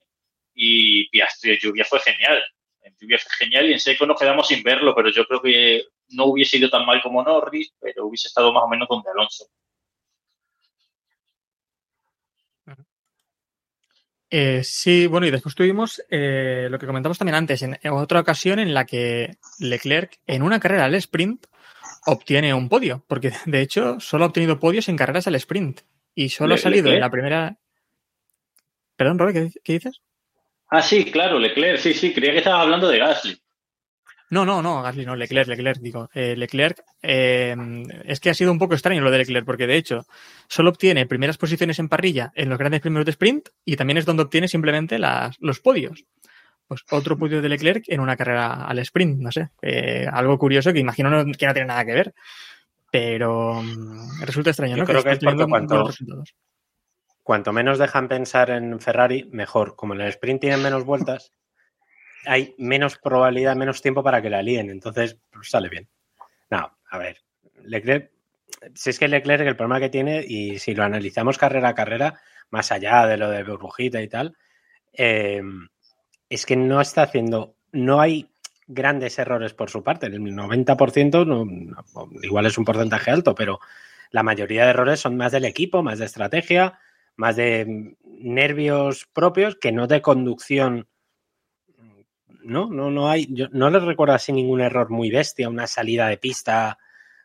Y 0.54 1.08
Piastri 1.10 1.58
lluvia 1.60 1.84
fue 1.84 2.00
genial. 2.00 2.42
En 2.84 2.94
lluvia 3.00 3.18
fue 3.18 3.32
genial 3.38 3.68
y 3.68 3.72
en 3.72 3.80
seco 3.80 4.06
nos 4.06 4.18
quedamos 4.20 4.46
sin 4.46 4.62
verlo, 4.62 4.94
pero 4.94 5.10
yo 5.10 5.24
creo 5.26 5.42
que 5.42 5.82
no 6.10 6.26
hubiese 6.26 6.58
ido 6.58 6.70
tan 6.70 6.86
mal 6.86 7.02
como 7.02 7.22
Norris, 7.22 7.72
pero 7.80 8.06
hubiese 8.06 8.28
estado 8.28 8.52
más 8.52 8.62
o 8.62 8.68
menos 8.68 8.86
donde 8.88 9.10
Alonso. 9.10 9.46
Eh, 14.30 14.62
sí, 14.64 15.06
bueno, 15.06 15.26
y 15.26 15.30
después 15.30 15.54
tuvimos 15.54 16.02
eh, 16.10 16.66
lo 16.70 16.78
que 16.78 16.86
comentamos 16.86 17.18
también 17.18 17.36
antes, 17.36 17.62
en, 17.62 17.78
en 17.80 17.92
otra 17.92 18.20
ocasión 18.20 18.58
en 18.58 18.74
la 18.74 18.84
que 18.84 19.36
Leclerc, 19.60 20.18
en 20.26 20.42
una 20.42 20.58
carrera 20.58 20.86
al 20.86 20.94
sprint, 20.96 21.46
obtiene 22.06 22.52
un 22.52 22.68
podio, 22.68 23.04
porque 23.06 23.32
de 23.46 23.60
hecho 23.60 24.00
solo 24.00 24.24
ha 24.24 24.28
obtenido 24.28 24.58
podios 24.58 24.88
en 24.88 24.96
carreras 24.96 25.26
al 25.28 25.36
sprint 25.36 25.82
y 26.14 26.30
solo 26.30 26.48
Le- 26.48 26.54
ha 26.54 26.58
salido 26.58 26.90
en 26.90 27.00
la 27.00 27.10
primera. 27.10 27.58
Perdón, 28.96 29.18
Robert, 29.18 29.36
¿qué, 29.52 29.60
qué 29.62 29.72
dices? 29.74 30.00
Ah, 30.76 30.82
sí, 30.82 31.04
claro, 31.04 31.38
Leclerc, 31.38 31.78
sí, 31.78 31.94
sí, 31.94 32.12
creía 32.12 32.32
que 32.32 32.38
estabas 32.38 32.62
hablando 32.62 32.88
de 32.88 32.98
Gasly. 32.98 33.38
No, 34.30 34.44
no, 34.44 34.60
no, 34.60 34.82
Gasly, 34.82 35.06
no, 35.06 35.14
Leclerc, 35.14 35.46
Leclerc, 35.48 35.78
digo. 35.80 36.08
Eh, 36.14 36.34
Leclerc, 36.36 36.80
eh, 37.02 37.54
es 38.06 38.18
que 38.18 38.30
ha 38.30 38.34
sido 38.34 38.50
un 38.50 38.58
poco 38.58 38.74
extraño 38.74 39.00
lo 39.02 39.10
de 39.12 39.18
Leclerc, 39.18 39.46
porque 39.46 39.66
de 39.68 39.76
hecho 39.76 40.00
solo 40.48 40.70
obtiene 40.70 41.06
primeras 41.06 41.38
posiciones 41.38 41.78
en 41.78 41.88
parrilla 41.88 42.32
en 42.34 42.48
los 42.48 42.58
grandes 42.58 42.80
primeros 42.80 43.04
de 43.06 43.12
sprint 43.12 43.50
y 43.64 43.76
también 43.76 43.98
es 43.98 44.04
donde 44.06 44.24
obtiene 44.24 44.48
simplemente 44.48 44.98
las, 44.98 45.36
los 45.40 45.60
podios. 45.60 46.04
Pues 46.66 46.82
otro 46.90 47.16
podio 47.16 47.40
de 47.42 47.48
Leclerc 47.50 47.84
en 47.88 48.00
una 48.00 48.16
carrera 48.16 48.64
al 48.64 48.78
sprint, 48.80 49.20
no 49.20 49.30
sé. 49.30 49.50
eh, 49.62 50.08
algo 50.10 50.38
curioso 50.38 50.72
que 50.72 50.80
imagino 50.80 51.10
no- 51.10 51.24
que 51.32 51.46
no 51.46 51.52
tiene 51.52 51.68
nada 51.68 51.84
que 51.84 51.92
ver. 51.94 52.14
Pero 52.90 53.62
mm, 53.62 54.22
resulta 54.22 54.50
extraño, 54.50 54.76
Yo 54.76 54.82
¿no? 54.82 54.86
creo 54.86 55.04
que 55.04 55.10
es 55.10 55.18
cuanto- 55.20 55.86
resultados. 55.86 56.34
Cuanto 57.24 57.52
menos 57.52 57.78
dejan 57.80 58.06
pensar 58.08 58.50
en 58.50 58.78
Ferrari, 58.80 59.28
mejor. 59.32 59.74
Como 59.74 59.94
en 59.94 60.02
el 60.02 60.08
sprint 60.08 60.42
tienen 60.42 60.62
menos 60.62 60.84
vueltas, 60.84 61.32
hay 62.26 62.54
menos 62.58 62.98
probabilidad, 62.98 63.56
menos 63.56 63.82
tiempo 63.82 64.02
para 64.02 64.22
que 64.22 64.30
la 64.30 64.42
líen. 64.42 64.70
Entonces, 64.70 65.18
pues, 65.32 65.50
sale 65.50 65.68
bien. 65.68 65.88
No, 66.50 66.76
a 66.90 66.98
ver. 66.98 67.18
Leclerc, 67.64 68.10
si 68.74 68.90
es 68.90 68.98
que 68.98 69.08
Leclerc 69.08 69.46
el 69.46 69.56
problema 69.56 69.80
que 69.80 69.90
tiene, 69.90 70.24
y 70.26 70.58
si 70.58 70.74
lo 70.74 70.84
analizamos 70.84 71.38
carrera 71.38 71.70
a 71.70 71.74
carrera, 71.74 72.20
más 72.50 72.72
allá 72.72 73.06
de 73.06 73.16
lo 73.16 73.30
de 73.30 73.44
burbujita 73.44 74.02
y 74.02 74.08
tal, 74.08 74.36
eh, 74.94 75.42
es 76.28 76.46
que 76.46 76.56
no 76.56 76.80
está 76.80 77.02
haciendo, 77.02 77.56
no 77.72 78.00
hay 78.00 78.30
grandes 78.66 79.18
errores 79.18 79.54
por 79.54 79.70
su 79.70 79.82
parte. 79.82 80.06
El 80.06 80.22
90% 80.22 81.24
no, 81.24 81.44
no- 81.44 81.84
igual 82.22 82.46
es 82.46 82.58
un 82.58 82.64
porcentaje 82.64 83.10
alto, 83.10 83.34
pero 83.34 83.60
la 84.10 84.22
mayoría 84.22 84.64
de 84.64 84.70
errores 84.70 85.00
son 85.00 85.16
más 85.16 85.32
del 85.32 85.44
equipo, 85.44 85.82
más 85.82 85.98
de 85.98 86.06
estrategia, 86.06 86.78
más 87.16 87.36
de 87.36 87.96
nervios 88.04 89.06
propios 89.12 89.56
que 89.56 89.72
no 89.72 89.86
de 89.86 90.02
conducción. 90.02 90.88
No, 92.42 92.68
no, 92.70 92.90
no 92.90 93.08
hay. 93.08 93.26
Yo 93.30 93.48
no 93.52 93.70
les 93.70 93.82
recuerdo 93.82 94.14
así 94.14 94.32
ningún 94.32 94.60
error 94.60 94.90
muy 94.90 95.10
bestia, 95.10 95.48
una 95.48 95.66
salida 95.66 96.08
de 96.08 96.18
pista 96.18 96.78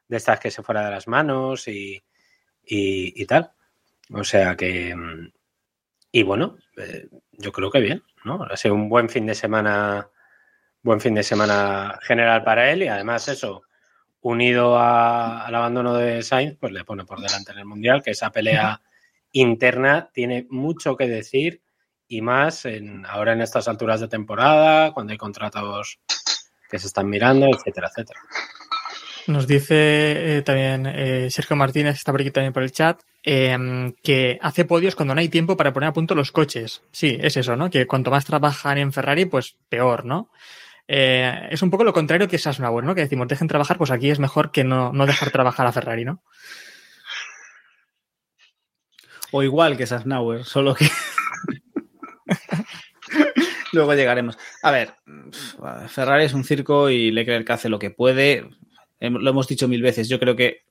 de 0.08 0.18
estas 0.18 0.40
que 0.40 0.52
se 0.52 0.64
fuera 0.64 0.86
de 0.86 0.92
las 0.92 1.08
manos 1.08 1.68
y, 1.68 1.96
y, 2.66 3.22
y 3.22 3.26
tal. 3.26 3.52
O 4.14 4.24
sea 4.24 4.56
que. 4.56 4.96
Y 6.12 6.24
bueno, 6.24 6.58
eh, 6.78 7.08
yo 7.34 7.52
creo 7.52 7.70
que 7.70 7.80
bien, 7.82 8.04
¿no? 8.24 8.44
Ha 8.44 8.58
sido 8.58 8.74
un 8.76 8.90
buen 8.90 9.10
fin 9.10 9.26
de 9.26 9.36
semana. 9.36 10.10
Buen 10.82 11.02
fin 11.02 11.14
de 11.14 11.24
semana 11.24 12.00
general 12.04 12.42
para 12.46 12.72
él 12.72 12.84
y 12.84 12.88
además 12.88 13.28
eso, 13.28 13.64
unido 14.22 14.78
a- 14.78 15.46
al 15.46 15.54
abandono 15.54 15.94
de 15.94 16.24
Sainz, 16.24 16.56
pues 16.58 16.72
le 16.72 16.86
pone 16.86 17.04
por 17.04 17.20
delante 17.20 17.52
en 17.52 17.58
el 17.58 17.66
Mundial, 17.66 18.02
que 18.02 18.12
esa 18.12 18.32
pelea 18.32 18.82
interna 19.32 20.10
tiene 20.14 20.48
mucho 20.50 20.96
que 20.96 21.08
decir 21.08 21.62
y 22.08 22.22
más 22.22 22.66
en, 22.66 23.06
ahora 23.06 23.34
en 23.34 23.42
estas 23.42 23.68
alturas 23.68 24.00
de 24.00 24.08
temporada, 24.08 24.92
cuando 24.94 25.12
hay 25.12 25.18
contratos 25.18 26.00
que 26.70 26.80
se 26.80 26.88
están 26.88 27.08
mirando, 27.10 27.48
etcétera, 27.48 27.90
etcétera. 27.90 28.20
Nos 29.28 29.46
dice 29.46 30.38
eh, 30.38 30.42
también 30.42 30.88
eh, 30.88 31.28
Sergio 31.30 31.56
Martínez, 31.56 31.96
está 31.96 32.12
por 32.12 32.22
aquí 32.22 32.32
también 32.32 32.54
por 32.54 32.64
el 32.64 32.72
chat, 32.72 33.02
eh, 33.24 33.94
que 34.02 34.40
hace 34.42 34.66
podios 34.66 34.96
cuando 34.96 35.14
no 35.14 35.22
hay 35.22 35.30
tiempo 35.30 35.56
para 35.56 35.72
poner 35.72 35.90
a 35.90 35.94
punto 35.94 36.16
los 36.16 36.32
coches. 36.32 36.82
Sí, 36.92 37.18
es 37.22 37.38
eso, 37.38 37.56
¿no? 37.56 37.70
Que 37.70 37.86
cuanto 37.86 38.10
más 38.10 38.26
trabajan 38.26 38.80
en 38.80 38.92
Ferrari, 38.92 39.26
pues 39.26 39.56
peor, 39.70 40.06
¿no? 40.06 40.32
Eh, 40.92 41.50
es 41.52 41.62
un 41.62 41.70
poco 41.70 41.84
lo 41.84 41.94
contrario 41.94 42.28
que 42.28 42.40
Sasnauer, 42.40 42.84
¿no? 42.84 42.96
Que 42.96 43.02
decimos, 43.02 43.28
dejen 43.28 43.48
trabajar, 43.48 43.78
pues 43.78 43.92
aquí 43.92 44.10
es 44.10 44.18
mejor 44.18 44.52
que 44.52 44.64
no, 44.64 44.92
no 44.92 45.06
dejar 45.06 45.30
trabajar 45.30 45.68
a 45.68 45.72
Ferrari, 45.72 46.04
¿no? 46.04 46.24
O 49.32 49.44
igual 49.44 49.78
que 49.78 49.86
Sasnauer, 49.86 50.46
solo 50.46 50.76
que. 50.76 50.90
Luego 53.74 53.94
llegaremos. 53.94 54.38
A 54.64 54.72
ver, 54.72 54.96
Ferrari 55.88 56.26
es 56.26 56.34
un 56.34 56.44
circo 56.44 56.90
y 56.90 57.12
Leclerc 57.12 57.50
hace 57.50 57.70
lo 57.70 57.80
que 57.80 57.92
puede. 57.92 58.50
Lo 59.00 59.30
hemos 59.30 59.48
dicho 59.48 59.68
mil 59.68 59.82
veces. 59.82 60.10
Yo 60.10 60.20
creo 60.20 60.36
que 60.36 60.64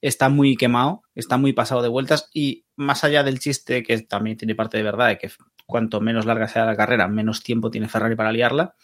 está 0.00 0.28
muy 0.28 0.56
quemado, 0.56 1.02
está 1.14 1.36
muy 1.36 1.52
pasado 1.52 1.82
de 1.82 1.88
vueltas 1.88 2.30
y 2.32 2.64
más 2.76 3.04
allá 3.04 3.22
del 3.22 3.38
chiste, 3.38 3.82
que 3.82 3.98
también 4.02 4.36
tiene 4.36 4.54
parte 4.54 4.76
de 4.76 4.82
verdad, 4.82 5.08
de 5.08 5.18
que 5.18 5.30
cuanto 5.66 6.00
menos 6.00 6.26
larga 6.26 6.48
sea 6.48 6.66
la 6.66 6.76
carrera, 6.76 7.08
menos 7.08 7.42
tiempo 7.42 7.70
tiene 7.70 7.88
Ferrari 7.88 8.16
para 8.16 8.32
liarla. 8.32 8.74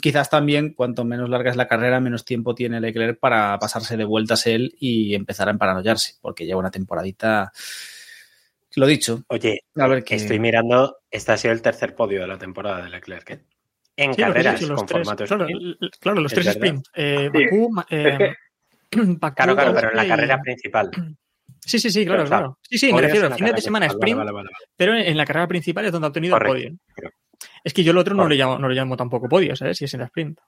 Quizás 0.00 0.30
también 0.30 0.74
cuanto 0.74 1.04
menos 1.04 1.28
larga 1.28 1.50
es 1.50 1.56
la 1.56 1.68
carrera, 1.68 2.00
menos 2.00 2.24
tiempo 2.24 2.54
tiene 2.54 2.80
Leclerc 2.80 3.18
para 3.18 3.58
pasarse 3.58 3.96
de 3.96 4.04
vueltas 4.04 4.46
él 4.46 4.74
y 4.78 5.14
empezar 5.14 5.48
a 5.48 5.52
emparanoiarse, 5.52 6.16
porque 6.20 6.44
lleva 6.44 6.60
una 6.60 6.70
temporadita. 6.70 7.52
Lo 8.76 8.86
dicho, 8.86 9.22
Oye, 9.28 9.60
a 9.76 9.86
ver 9.86 10.02
qué. 10.04 10.14
estoy 10.16 10.38
mirando, 10.38 10.96
este 11.10 11.32
ha 11.32 11.36
sido 11.36 11.52
el 11.52 11.62
tercer 11.62 11.94
podio 11.94 12.20
de 12.22 12.26
la 12.26 12.38
temporada 12.38 12.82
de 12.82 12.90
Leclerc. 12.90 13.30
¿eh? 13.30 13.44
En 13.96 14.12
Sí, 14.12 14.16
que 14.16 14.22
carreras 14.22 14.60
dicho, 14.60 14.74
con 14.74 14.86
tres, 14.86 14.98
formato 15.06 15.24
claro, 15.26 15.44
sprint. 15.46 15.76
claro, 16.00 16.20
los 16.22 16.32
Es 16.32 16.36
tres 16.36 16.46
verdad. 16.46 16.62
sprint. 16.64 16.86
Eh, 16.94 17.30
Sí, 17.34 17.44
Bakú, 17.44 17.70
ma- 17.70 17.86
eh, 17.90 18.18
Bakú, 18.92 19.34
Claro, 19.36 19.54
claro, 19.54 19.74
pero 19.74 19.90
en 19.90 19.96
la 19.96 20.04
y- 20.04 20.08
carrera 20.08 20.40
principal. 20.40 20.90
Sí, 21.64 21.78
sí, 21.78 21.90
sí, 21.90 22.04
claro, 22.04 22.20
Pero, 22.24 22.28
claro. 22.28 22.58
Sí, 22.62 22.78
sí, 22.78 22.92
me 22.92 23.00
refiero 23.02 23.26
en 23.26 23.32
a 23.32 23.34
la 23.34 23.36
fines 23.36 23.54
de 23.54 23.60
semana 23.60 23.86
sprint, 23.86 24.18
vale, 24.18 24.32
vale, 24.32 24.46
vale. 24.52 24.66
pero 24.76 24.94
en, 24.96 25.16
la 25.16 25.24
carrera 25.24 25.46
principal 25.46 25.84
es 25.84 25.92
donde 25.92 26.06
ha 26.06 26.08
obtenido 26.08 26.34
Correcto. 26.34 26.56
el 26.56 26.62
podio. 26.64 27.10
Es 27.62 27.72
que 27.72 27.84
yo 27.84 27.92
el 27.92 27.98
otro 27.98 28.14
no 28.14 28.26
lo 28.26 28.34
llamo, 28.34 28.58
no 28.58 28.68
lo 28.68 28.74
llamo 28.74 28.96
tampoco 28.96 29.28
podio, 29.28 29.54
¿sabes? 29.54 29.76
Si 29.78 29.84
es 29.84 29.94
en 29.94 30.00
la 30.00 30.06
sprint. 30.06 30.38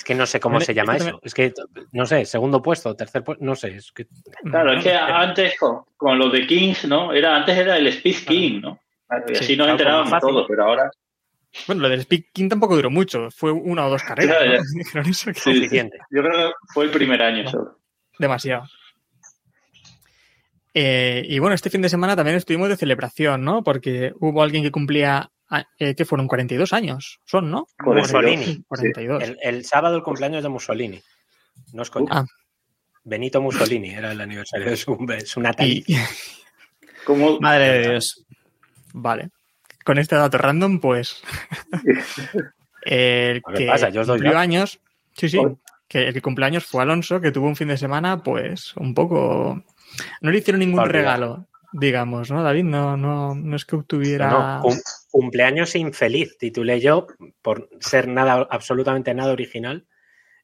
Es 0.00 0.04
que 0.04 0.14
no 0.14 0.24
sé 0.24 0.40
cómo 0.40 0.58
se 0.62 0.72
llama 0.72 0.96
eso. 0.96 1.20
Es 1.22 1.34
que, 1.34 1.52
no 1.92 2.06
sé, 2.06 2.24
segundo 2.24 2.62
puesto, 2.62 2.96
tercer 2.96 3.22
puesto, 3.22 3.44
no 3.44 3.54
sé. 3.54 3.76
Es 3.76 3.92
que, 3.92 4.06
Claro, 4.44 4.72
es 4.72 4.82
que 4.82 4.94
antes 4.94 5.58
con, 5.58 5.82
con 5.98 6.18
los 6.18 6.32
de 6.32 6.46
Kings, 6.46 6.86
¿no? 6.86 7.12
Era, 7.12 7.36
antes 7.36 7.58
era 7.58 7.76
el 7.76 7.86
Speed 7.88 8.16
King, 8.26 8.60
¿no? 8.62 8.80
Claro, 9.06 9.24
y 9.30 9.34
Sí, 9.34 9.44
así 9.44 9.56
nos 9.58 9.66
claro, 9.66 9.72
enterábamos 9.72 10.20
todos, 10.20 10.46
pero 10.48 10.64
ahora 10.64 10.90
Bueno, 11.66 11.82
lo 11.82 11.90
del 11.90 12.00
Speaking 12.00 12.48
tampoco 12.48 12.76
duró 12.76 12.88
mucho, 12.88 13.28
fue 13.30 13.52
una 13.52 13.84
o 13.86 13.90
dos 13.90 14.02
carreras. 14.02 14.38
Ya, 14.40 14.46
¿no? 14.46 14.54
ya. 14.54 14.60
Dijeron 14.74 15.06
eso, 15.10 15.26
que- 15.34 15.40
Sí. 15.40 15.54
suficiente. 15.56 15.98
yo 16.10 16.22
creo 16.22 16.48
que 16.48 16.54
fue 16.72 16.84
el 16.86 16.90
primer 16.90 17.20
año 17.22 17.46
solo. 17.50 17.78
demasiado. 18.18 18.64
Eh, 20.72 21.24
y 21.28 21.38
bueno, 21.40 21.54
este 21.54 21.68
fin 21.68 21.82
de 21.82 21.88
semana 21.90 22.14
también 22.16 22.36
estuvimos 22.36 22.68
de 22.70 22.76
celebración, 22.76 23.44
¿no? 23.44 23.62
Porque 23.64 24.12
hubo 24.20 24.42
alguien 24.42 24.62
que 24.62 24.70
cumplía 24.70 25.30
eh, 25.78 25.94
que 25.94 26.04
fueron 26.04 26.28
42 26.28 26.72
años, 26.72 27.20
son, 27.24 27.50
¿no? 27.50 27.66
Mussolini. 27.84 28.62
42. 28.68 29.22
El, 29.22 29.38
el 29.42 29.64
sábado 29.64 29.96
el 29.96 30.02
cumpleaños 30.02 30.42
de 30.42 30.48
Mussolini. 30.48 31.02
No 31.72 31.82
es 31.82 31.90
coña. 31.90 32.08
Ah. 32.10 32.24
Benito 33.04 33.40
Mussolini 33.40 33.90
era 33.90 34.12
el 34.12 34.20
aniversario 34.20 34.70
de 34.70 34.76
su, 34.76 34.96
su 35.24 35.42
Como 37.04 37.40
Madre 37.40 37.68
de 37.72 37.88
Dios. 37.90 38.24
vale. 38.92 39.30
Con 39.84 39.98
este 39.98 40.14
dato 40.14 40.38
random, 40.38 40.78
pues. 40.78 41.22
el 42.82 43.42
¿Qué 43.42 43.54
que 43.54 43.66
pasa? 43.66 43.88
Yo 43.88 44.06
cumplió 44.06 44.38
años. 44.38 44.78
Sí, 45.16 45.28
sí. 45.28 45.38
Que 45.88 46.08
el 46.08 46.14
que 46.14 46.22
cumpleaños 46.22 46.66
fue 46.66 46.82
Alonso, 46.82 47.20
que 47.20 47.32
tuvo 47.32 47.48
un 47.48 47.56
fin 47.56 47.68
de 47.68 47.78
semana, 47.78 48.22
pues, 48.22 48.76
un 48.76 48.94
poco. 48.94 49.64
No 50.20 50.30
le 50.30 50.38
hicieron 50.38 50.60
ningún 50.60 50.84
regalo, 50.84 51.48
digamos, 51.72 52.30
¿no, 52.30 52.42
David? 52.42 52.64
No, 52.64 52.96
no, 52.96 53.34
no 53.34 53.56
es 53.56 53.64
que 53.64 53.76
obtuviera. 53.76 54.30
No, 54.30 54.60
cum- 54.62 54.78
cumpleaños 55.10 55.74
infeliz, 55.76 56.36
titulé 56.38 56.80
yo, 56.80 57.06
por 57.42 57.68
ser 57.80 58.08
nada, 58.08 58.46
absolutamente 58.50 59.14
nada 59.14 59.32
original. 59.32 59.86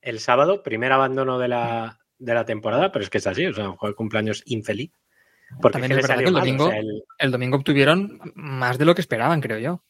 El 0.02 0.20
sábado, 0.20 0.62
primer 0.62 0.92
abandono 0.92 1.38
de 1.38 1.48
la, 1.48 1.98
de 2.18 2.34
la 2.34 2.44
temporada, 2.44 2.92
pero 2.92 3.02
es 3.04 3.10
que 3.10 3.18
es 3.18 3.26
así, 3.26 3.46
o 3.46 3.52
sea, 3.52 3.74
el 3.82 3.94
cumpleaños 3.94 4.42
infeliz. 4.46 4.92
Porque 5.60 5.78
También 5.80 5.92
es 5.98 6.06
verdad 6.08 6.18
que 6.18 6.24
el 6.24 6.32
mal, 6.32 6.42
o 6.42 6.44
domingo- 6.44 6.68
sea, 6.70 6.78
el- 6.78 7.02
El 7.18 7.30
domingo 7.30 7.56
obtuvieron 7.56 8.20
más 8.34 8.78
de 8.78 8.84
lo 8.84 8.94
que 8.94 9.00
esperaban, 9.00 9.40
creo 9.40 9.58
yo. 9.58 9.82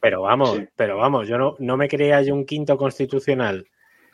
pero 0.00 0.20
vamos, 0.22 0.56
Sí. 0.56 0.68
pero 0.76 0.98
vamos, 0.98 1.26
yo 1.28 1.38
no, 1.38 1.56
no 1.60 1.76
me 1.78 1.88
creía 1.88 2.20
yo 2.20 2.34
un 2.34 2.44
quinto 2.44 2.76
constitucional 2.76 3.66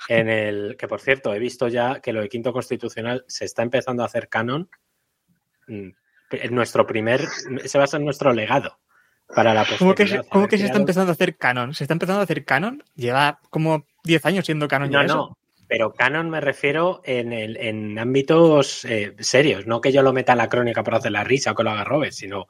en 0.09 0.29
el 0.29 0.77
que, 0.79 0.87
por 0.87 1.01
cierto, 1.01 1.35
he 1.35 1.39
visto 1.41 1.67
ya 1.67 2.01
que 2.01 2.13
lo 2.13 2.21
de 2.21 2.29
quinto 2.29 2.53
constitucional 2.53 3.25
se 3.27 3.45
está 3.45 3.63
empezando 3.65 4.03
a 4.03 4.07
hacer 4.07 4.29
canon. 4.29 4.69
En 6.31 6.55
nuestro 6.55 6.87
primer, 6.87 7.23
se 7.65 7.79
basa 7.79 7.97
en 7.97 8.05
nuestro 8.05 8.33
legado 8.33 8.79
para 9.35 9.55
la 9.55 9.65
¿Cómo 9.79 9.95
que, 9.95 10.07
se- 10.07 10.23
cómo 10.29 10.49
que 10.49 10.59
se 10.59 10.67
está 10.67 10.79
empezando 10.79 11.11
a 11.11 11.13
hacer 11.13 11.37
canon? 11.37 11.75
¿Se 11.75 11.85
está 11.85 11.93
empezando 11.95 12.21
a 12.21 12.25
hacer 12.25 12.45
canon? 12.45 12.83
Lleva 12.97 13.41
como 13.51 13.87
10 14.05 14.25
años 14.27 14.45
siendo 14.47 14.69
canon 14.69 14.91
ya 14.91 14.99
No, 15.01 15.05
eso. 15.05 15.17
no, 15.17 15.39
pero 15.69 15.93
canon 15.93 16.31
me 16.31 16.41
refiero 16.41 17.01
en, 17.05 17.33
el- 17.33 17.57
en 17.57 17.99
ámbitos 17.99 18.85
eh, 18.85 19.15
serios, 19.21 19.67
no 19.67 19.81
que 19.81 19.93
yo 19.93 20.03
lo 20.03 20.13
meta 20.13 20.33
en 20.33 20.39
la 20.39 20.49
crónica 20.49 20.83
por 20.83 20.95
hacer 20.97 21.13
la 21.13 21.23
risa 21.25 21.53
o 21.53 21.55
que 21.55 21.63
lo 21.63 21.71
haga 21.71 21.85
Robert, 21.85 22.13
sino 22.13 22.47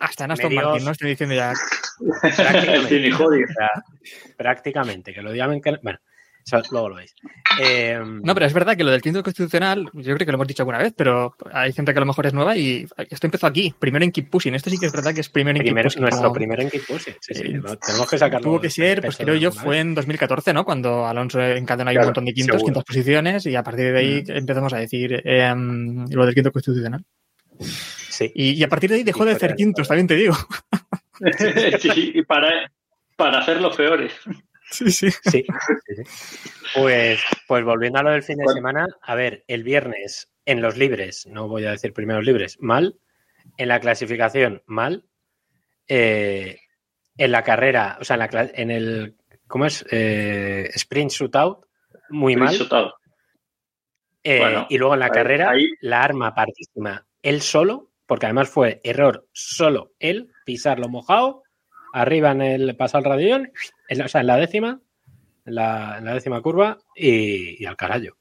Hasta 0.00 0.24
en 0.26 0.30
Aston 0.32 0.50
medios- 0.50 0.64
Martin, 0.64 0.84
¿no? 0.84 0.90
Estoy 0.92 1.08
diciendo 1.10 1.34
ya. 1.34 1.52
prácticamente, 4.36 5.10
o 5.10 5.14
sea, 5.14 5.14
que 5.14 5.22
lo 5.22 5.32
digan 5.32 5.60
que... 5.60 5.78
Bueno, 5.82 5.98
eso 6.44 6.62
luego 6.70 6.90
lo 6.90 6.94
veis. 6.96 7.14
Eh, 7.62 7.98
No, 8.22 8.34
pero 8.34 8.46
es 8.46 8.52
verdad 8.52 8.76
que 8.76 8.84
lo 8.84 8.90
del 8.90 9.00
quinto 9.00 9.22
constitucional, 9.22 9.84
yo 9.94 10.14
creo 10.14 10.18
que 10.18 10.24
lo 10.26 10.34
hemos 10.34 10.46
dicho 10.46 10.62
alguna 10.62 10.78
vez, 10.78 10.92
pero 10.96 11.34
hay 11.52 11.72
gente 11.72 11.92
que 11.92 11.98
a 11.98 12.00
lo 12.00 12.06
mejor 12.06 12.26
es 12.26 12.34
nueva 12.34 12.56
y 12.56 12.86
esto 13.10 13.26
empezó 13.26 13.46
aquí, 13.46 13.74
primero 13.78 14.04
en 14.04 14.12
Keep 14.12 14.28
Pushing. 14.30 14.54
Esto 14.54 14.70
sí 14.70 14.78
que 14.78 14.86
es 14.86 14.92
verdad 14.92 15.14
que 15.14 15.20
es 15.20 15.28
primero 15.28 15.56
en 15.58 15.64
primero, 15.64 15.88
Keep 15.88 15.92
Pushing. 15.94 16.02
nuestro 16.02 16.22
como- 16.28 16.34
primero 16.34 16.62
en 16.62 16.70
Keep 16.70 16.86
Pushing, 16.86 17.14
sí, 17.20 17.34
sí, 17.34 17.42
Eh, 17.42 17.60
tenemos 17.86 18.10
que 18.10 18.18
sacarlo. 18.18 18.44
Tuvo 18.48 18.60
que 18.60 18.70
ser, 18.70 19.00
pues 19.02 19.16
creo 19.16 19.36
yo, 19.36 19.52
fue 19.52 19.78
en 19.80 19.94
2014, 19.94 20.52
¿no? 20.52 20.64
Cuando 20.64 21.06
Alonso 21.06 21.40
encadenó 21.40 21.90
ahí 21.90 21.96
un 21.96 21.98
Claro, 22.00 22.08
montón 22.08 22.24
de 22.26 22.34
quintos, 22.34 22.56
seguro. 22.56 22.66
quintas 22.66 22.84
posiciones, 22.84 23.46
y 23.46 23.54
a 23.56 23.62
partir 23.62 23.92
de 23.92 23.98
ahí 23.98 24.24
empezamos 24.28 24.72
a 24.72 24.78
decir 24.78 25.22
eh, 25.24 25.52
lo 26.10 26.26
del 26.26 26.34
quinto 26.34 26.52
constitucional. 26.52 27.04
Sí. 27.60 28.30
Y, 28.34 28.50
y 28.52 28.62
a 28.64 28.68
partir 28.68 28.90
de 28.90 28.96
ahí 28.96 29.02
dejó 29.04 29.24
Y 29.24 29.28
de 29.28 29.32
hacer 29.32 29.50
de- 29.50 29.56
quintos, 29.56 29.86
también 29.88 30.06
te 30.08 30.14
digo. 30.16 30.34
sí, 31.80 32.12
y 32.14 32.22
para, 32.22 32.70
para 33.16 33.38
hacer 33.38 33.60
los 33.60 33.76
peores. 33.76 34.12
Sí, 34.70 34.90
sí. 34.90 35.10
Sí. 35.10 35.44
Pues, 36.74 37.22
pues 37.46 37.64
volviendo 37.64 37.98
a 37.98 38.02
lo 38.02 38.10
del 38.10 38.22
fin 38.22 38.38
de 38.38 38.52
semana, 38.52 38.86
a 39.02 39.14
ver, 39.14 39.44
el 39.46 39.62
viernes 39.62 40.30
en 40.44 40.60
los 40.60 40.76
libres, 40.76 41.26
no 41.26 41.48
voy 41.48 41.64
a 41.64 41.70
decir 41.70 41.92
primeros 41.92 42.24
libres, 42.24 42.58
mal. 42.60 42.98
En 43.56 43.68
la 43.68 43.78
clasificación, 43.80 44.62
mal. 44.66 45.04
Eh, 45.86 46.58
en 47.16 47.30
la 47.32 47.44
carrera, 47.44 47.98
o 48.00 48.04
sea, 48.04 48.16
en, 48.16 48.20
la, 48.20 48.50
en 48.54 48.70
el, 48.70 49.16
¿cómo 49.46 49.66
es? 49.66 49.84
Eh, 49.90 50.70
sprint 50.74 51.12
shootout, 51.12 51.64
muy 52.10 52.34
mal. 52.34 52.50
Insultado. 52.52 52.94
Eh, 54.24 54.38
Bueno, 54.40 54.66
y 54.70 54.78
luego 54.78 54.94
en 54.94 55.00
la 55.00 55.06
ahí- 55.06 55.12
carrera, 55.12 55.50
ahí- 55.50 55.70
la 55.80 56.02
arma 56.02 56.34
partísima, 56.34 57.06
él 57.22 57.40
solo, 57.42 57.92
porque 58.06 58.26
además 58.26 58.48
fue 58.48 58.80
error 58.82 59.28
solo 59.32 59.92
él, 60.00 60.32
pisarlo 60.44 60.88
mojado, 60.88 61.43
arriba 61.94 62.32
en 62.32 62.42
el 62.42 62.76
paso 62.76 62.98
al 62.98 63.04
radión, 63.04 63.52
en 63.88 64.02
o 64.02 64.08
sea, 64.08 64.20
en 64.20 64.26
la 64.26 64.36
décima, 64.36 64.80
en 65.46 65.54
la, 65.54 65.96
en 65.98 66.04
la 66.04 66.14
décima 66.14 66.42
curva 66.42 66.78
y, 66.94 67.62
y 67.62 67.66
al 67.66 67.76
carajo. 67.76 68.16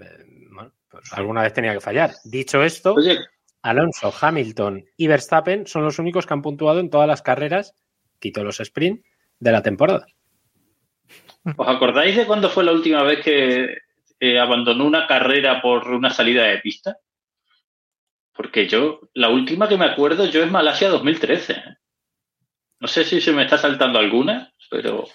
Eh, 0.00 0.46
bueno, 0.52 0.72
pues 0.88 1.12
alguna 1.12 1.42
vez 1.42 1.52
tenía 1.52 1.72
que 1.72 1.80
fallar. 1.80 2.10
Dicho 2.24 2.62
esto, 2.64 2.94
Oye, 2.94 3.18
Alonso, 3.62 4.12
Hamilton 4.20 4.84
y 4.96 5.06
Verstappen 5.06 5.66
son 5.66 5.84
los 5.84 6.00
únicos 6.00 6.26
que 6.26 6.34
han 6.34 6.42
puntuado 6.42 6.80
en 6.80 6.90
todas 6.90 7.06
las 7.06 7.22
carreras, 7.22 7.74
quito 8.18 8.42
los 8.42 8.58
sprint, 8.58 9.04
de 9.38 9.52
la 9.52 9.62
temporada. 9.62 10.06
¿os 11.56 11.68
acordáis 11.68 12.16
de 12.16 12.26
cuándo 12.26 12.50
fue 12.50 12.64
la 12.64 12.72
última 12.72 13.02
vez 13.02 13.24
que 13.24 13.78
eh, 14.18 14.38
abandonó 14.38 14.84
una 14.84 15.06
carrera 15.06 15.62
por 15.62 15.88
una 15.88 16.10
salida 16.10 16.44
de 16.44 16.58
pista? 16.58 16.98
Porque 18.34 18.66
yo, 18.66 19.00
la 19.14 19.28
última 19.28 19.68
que 19.68 19.78
me 19.78 19.86
acuerdo 19.86 20.26
yo 20.26 20.42
es 20.42 20.50
Malasia 20.50 20.88
2013. 20.88 21.52
¿eh? 21.52 21.79
No 22.80 22.88
sé 22.88 23.04
si 23.04 23.20
se 23.20 23.32
me 23.32 23.44
está 23.44 23.58
saltando 23.58 23.98
alguna, 23.98 24.52
pero 24.70 25.06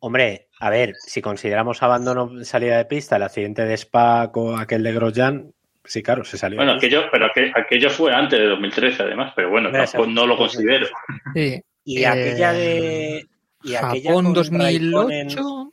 Hombre, 0.00 0.48
a 0.60 0.70
ver, 0.70 0.92
si 1.06 1.22
consideramos 1.22 1.82
abandono 1.82 2.26
de 2.28 2.44
salida 2.44 2.76
de 2.76 2.84
pista, 2.84 3.16
el 3.16 3.22
accidente 3.22 3.64
de 3.64 3.74
Spa 3.76 4.30
con 4.30 4.60
aquel 4.60 4.82
de 4.82 4.92
Grosjean, 4.92 5.52
sí, 5.84 6.02
claro, 6.02 6.22
se 6.24 6.36
salió. 6.38 6.56
bueno, 6.58 6.72
aquello, 6.74 7.04
pero 7.10 7.26
aquel- 7.26 7.50
aquello 7.56 7.88
fue 7.90 8.12
antes 8.14 8.38
de 8.38 8.46
2013 8.46 9.02
además, 9.02 9.32
pero 9.34 9.50
bueno, 9.50 9.70
tampoco- 9.72 10.06
no 10.06 10.26
lo 10.26 10.36
considero. 10.36 10.86
Sí. 11.34 11.60
Y 11.84 12.02
Eh, 12.02 12.06
aquella 12.06 12.52
de. 12.52 13.26
Y 13.62 13.74
aquella 13.74 14.08
Japón 14.10 14.24
con 14.26 14.34
2008. 14.34 15.72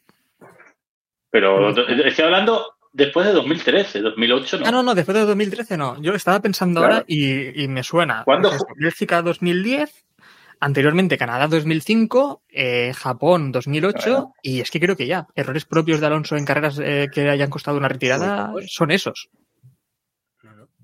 Pero 1.30 1.70
estoy 2.06 2.26
hablando 2.26 2.76
después 2.94 3.26
de 3.26 3.34
2013, 3.34 4.02
2008 4.02 4.60
no. 4.60 4.66
Ah, 4.68 4.72
no, 4.72 4.84
no, 4.84 4.96
después 4.96 5.18
de 5.18 5.26
2013 5.26 5.78
no. 5.78 6.00
Yo 6.02 6.14
estaba 6.14 6.40
pensando 6.40 6.80
Claro. 6.80 6.94
ahora 6.96 7.06
y, 7.08 7.64
y 7.64 7.68
me 7.68 7.84
suena. 7.84 8.24
¿Cuándo 8.24 8.52
Bélgica 8.78 9.22
2010, 9.22 10.06
anteriormente 10.64 11.18
Canadá 11.18 11.48
2005, 11.48 12.44
eh, 12.50 12.94
Japón 12.96 13.52
2008 13.52 13.98
Claro. 14.04 14.34
y 14.42 14.62
es 14.62 14.72
que 14.72 14.80
creo 14.80 14.96
que 14.96 15.08
ya, 15.08 15.28
errores 15.36 15.66
propios 15.66 16.00
de 16.00 16.08
Alonso 16.08 16.36
en 16.38 16.46
carreras 16.46 16.80
eh, 16.84 17.08
que 17.14 17.30
hayan 17.30 17.50
costado 17.50 17.78
una 17.78 17.88
retirada 17.90 18.52
Pues- 18.52 18.72
son 18.74 18.92
esos. 18.92 19.30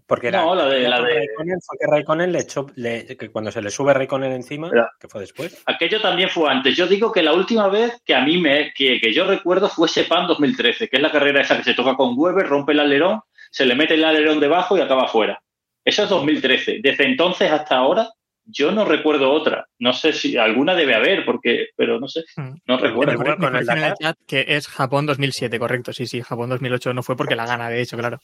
Porque 0.05 0.29
era, 0.29 0.41
No, 0.41 0.55
la 0.55 0.65
de- 0.65 0.89
la 0.89 1.01
de- 1.01 1.13
Raikkonen 1.19 1.59
fue 1.61 1.77
que 1.79 1.85
Raikkonen 1.85 2.31
le 2.31 2.39
echó. 2.39 2.65
le- 2.75 3.05
que 3.15 3.29
cuando 3.29 3.51
se 3.51 3.61
le 3.61 3.69
sube 3.69 3.93
Raikkonen 3.93 4.31
encima, 4.31 4.71
Ya. 4.73 4.89
que 4.99 5.07
fue 5.07 5.21
después. 5.21 5.61
Aquello 5.67 6.01
también 6.01 6.29
fue 6.29 6.49
antes. 6.49 6.75
Yo 6.75 6.87
digo 6.87 7.11
que 7.11 7.21
la 7.21 7.33
última 7.33 7.67
vez 7.69 8.01
que 8.03 8.15
a 8.15 8.21
mí 8.25 8.39
me, 8.39 8.73
que, 8.73 8.99
que 8.99 9.13
yo 9.13 9.25
recuerdo 9.27 9.69
fue 9.69 9.87
Sepan 9.87 10.25
2013, 10.25 10.87
que 10.89 10.97
es 10.97 11.01
la 11.03 11.11
carrera 11.11 11.41
esa 11.41 11.57
que 11.57 11.63
se 11.63 11.73
toca 11.75 11.93
con 11.95 12.13
Weber, 12.17 12.47
rompe 12.47 12.71
el 12.71 12.79
alerón, 12.79 13.21
se 13.51 13.67
le 13.67 13.75
mete 13.75 13.93
el 13.93 14.03
alerón 14.03 14.39
debajo 14.39 14.75
y 14.75 14.81
acaba 14.81 15.03
afuera. 15.03 15.43
Eso 15.85 16.03
es 16.03 16.09
2013. 16.09 16.79
Desde 16.81 17.05
entonces 17.05 17.51
hasta 17.51 17.75
ahora, 17.77 18.09
yo 18.51 18.71
no 18.71 18.85
recuerdo 18.85 19.31
otra. 19.31 19.67
No 19.79 19.93
sé 19.93 20.13
si 20.13 20.37
alguna 20.37 20.73
debe 20.75 20.95
haber, 20.95 21.25
porque, 21.25 21.67
pero 21.75 21.99
no 21.99 22.07
sé, 22.07 22.23
Mm. 22.35 22.55
no 22.65 22.77
recuerdo. 22.77 23.17
Me 23.17 23.35
con 23.37 23.55
el 23.55 23.65
Dakar. 23.65 23.93
chat 23.99 24.17
que 24.27 24.45
es 24.47 24.67
Japón 24.67 25.05
2007, 25.05 25.59
correcto. 25.59 25.93
Sí, 25.93 26.07
sí, 26.07 26.21
Japón 26.21 26.49
2008 26.49 26.93
no 26.93 27.03
fue 27.03 27.15
porque 27.15 27.35
la 27.35 27.45
gana, 27.45 27.69
de 27.69 27.81
hecho, 27.81 27.97
claro. 27.97 28.19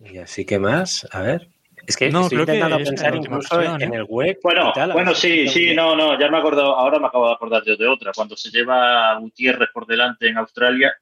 Y 0.00 0.18
así 0.18 0.44
que 0.44 0.58
más, 0.58 1.06
a 1.12 1.20
ver. 1.22 1.48
Es 1.86 1.96
que 1.96 2.10
No, 2.10 2.22
estoy 2.22 2.36
creo 2.36 2.46
que 2.46 2.54
intentando 2.54 2.84
pensar 2.84 3.14
incluso 3.16 3.54
ocasión, 3.56 3.82
en 3.82 3.94
¿eh? 3.94 3.96
el 3.96 4.04
web. 4.04 4.38
Bueno, 4.42 4.70
tal, 4.74 4.92
bueno, 4.92 5.14
sí, 5.14 5.48
sí, 5.48 5.74
no, 5.74 5.96
no, 5.96 6.18
ya 6.18 6.28
me 6.28 6.36
he 6.36 6.40
acordado, 6.40 6.74
ahora 6.76 6.98
me 6.98 7.06
acabo 7.06 7.26
de 7.28 7.34
acordar 7.34 7.62
yo 7.64 7.76
de 7.76 7.86
otra. 7.88 8.12
Cuando 8.14 8.36
se 8.36 8.50
lleva 8.50 9.10
a 9.10 9.18
Gutiérrez 9.18 9.70
por 9.72 9.86
delante 9.86 10.28
en 10.28 10.36
Australia, 10.38 10.92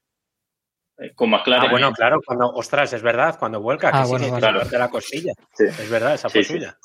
eh, 0.97 1.11
con 1.13 1.29
McLaren. 1.29 1.67
Ah, 1.67 1.71
bueno, 1.71 1.91
claro, 1.91 2.21
cuando, 2.25 2.47
ostras, 2.51 2.91
es 2.93 3.01
verdad, 3.01 3.37
cuando 3.37 3.61
vuelca, 3.61 3.91
que 3.91 3.97
Ah, 3.97 4.05
sí, 4.05 4.09
bueno, 4.11 4.35
te 4.35 4.41
parte 4.41 4.77
la 4.79 4.89
costilla. 4.89 5.33
Sí. 5.53 5.65
Es 5.65 5.89
verdad, 5.89 6.13
esa 6.15 6.29
fue 6.29 6.43
Sí, 6.43 6.53
sí. 6.53 6.59
suya. 6.59 6.77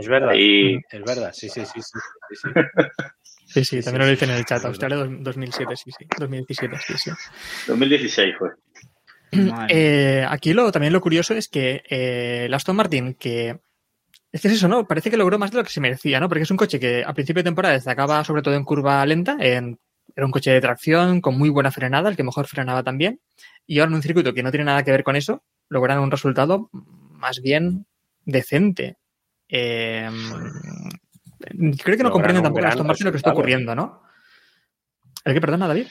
Es 0.00 0.08
verdad, 0.08 0.30
Ahí- 0.30 0.80
es 0.90 1.04
verdad, 1.04 1.32
sí, 1.32 1.48
sí, 1.48 1.64
sí, 1.66 1.80
sí, 1.82 1.98
sí, 2.30 2.36
sí. 2.36 2.48
Sí, 3.46 3.64
sí, 3.64 3.82
Sí, 3.82 3.82
también 3.84 4.02
sí, 4.02 4.06
lo 4.06 4.10
dicen 4.10 4.30
en 4.30 4.36
el 4.36 4.44
chat. 4.44 4.64
Australia 4.64 4.96
dos- 4.96 5.08
2007, 5.20 5.76
sí, 5.76 5.90
sí. 5.90 6.06
2017, 6.18 6.76
sí, 6.86 6.94
sí. 6.96 7.10
2016 7.66 8.34
fue. 8.38 8.50
Eh, 9.68 10.24
aquí 10.28 10.52
lo, 10.52 10.72
también 10.72 10.92
lo 10.92 11.00
curioso 11.00 11.34
es 11.34 11.48
que 11.48 11.82
eh, 11.88 12.44
el 12.46 12.54
Aston 12.54 12.74
Martin, 12.76 13.14
que 13.14 13.60
es 14.32 14.40
que 14.40 14.48
es 14.48 14.54
eso, 14.54 14.68
¿no? 14.68 14.86
Parece 14.86 15.10
que 15.10 15.16
logró 15.16 15.38
más 15.38 15.50
de 15.50 15.58
lo 15.58 15.64
que 15.64 15.70
se 15.70 15.80
merecía, 15.80 16.18
¿no? 16.20 16.28
Porque 16.28 16.42
es 16.42 16.50
un 16.50 16.56
coche 16.56 16.80
que 16.80 17.04
a 17.04 17.12
principio 17.14 17.40
de 17.40 17.48
temporada 17.48 17.74
destacaba 17.74 18.24
sobre 18.24 18.42
todo 18.42 18.54
en 18.54 18.64
curva 18.64 19.04
lenta, 19.06 19.36
en- 19.40 19.78
era 20.16 20.26
un 20.26 20.32
coche 20.32 20.50
de 20.50 20.60
tracción 20.60 21.20
con 21.20 21.38
muy 21.38 21.48
buena 21.50 21.70
frenada, 21.70 22.08
el 22.08 22.16
que 22.16 22.24
mejor 22.24 22.46
frenaba 22.48 22.82
también, 22.82 23.20
y 23.66 23.78
ahora 23.78 23.90
en 23.90 23.96
un 23.96 24.02
circuito 24.02 24.34
que 24.34 24.42
no 24.42 24.50
tiene 24.50 24.64
nada 24.64 24.82
que 24.82 24.90
ver 24.90 25.04
con 25.04 25.14
eso, 25.16 25.44
logran 25.68 26.00
un 26.00 26.10
resultado 26.10 26.68
más 26.72 27.40
bien 27.40 27.86
decente. 28.24 28.96
Eh, 29.50 30.08
creo 31.82 31.96
que 31.96 32.02
no 32.02 32.10
comprenden 32.10 32.42
tampoco 32.42 32.66
Aston 32.66 32.86
Martin 32.86 33.06
lo 33.06 33.12
que 33.12 33.16
está 33.18 33.30
resultado. 33.30 33.32
ocurriendo, 33.34 33.74
¿no? 33.74 34.02
¿El 35.24 35.34
que 35.34 35.40
perdona, 35.40 35.68
David? 35.68 35.86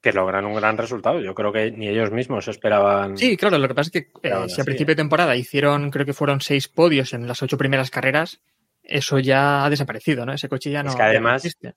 Que 0.00 0.12
logran 0.12 0.46
un 0.46 0.54
gran 0.54 0.78
resultado. 0.78 1.20
Yo 1.20 1.34
creo 1.34 1.52
que 1.52 1.70
ni 1.72 1.88
ellos 1.88 2.10
mismos 2.10 2.48
esperaban. 2.48 3.18
Sí, 3.18 3.36
claro, 3.36 3.58
lo 3.58 3.68
que 3.68 3.74
pasa 3.74 3.90
es 3.92 3.92
que 3.92 4.10
eh, 4.28 4.48
si 4.48 4.60
a 4.60 4.64
principio 4.64 4.92
de 4.92 5.02
temporada 5.02 5.36
hicieron, 5.36 5.90
creo 5.90 6.06
que 6.06 6.14
fueron 6.14 6.40
seis 6.40 6.68
podios 6.68 7.12
en 7.12 7.26
las 7.26 7.42
ocho 7.42 7.58
primeras 7.58 7.90
carreras, 7.90 8.40
eso 8.82 9.18
ya 9.18 9.64
ha 9.64 9.70
desaparecido, 9.70 10.24
¿no? 10.24 10.32
Ese 10.32 10.48
coche 10.48 10.70
ya 10.70 10.82
no, 10.82 10.90
Es 10.90 10.96
que 10.96 11.02
además- 11.02 11.44
existe. 11.44 11.74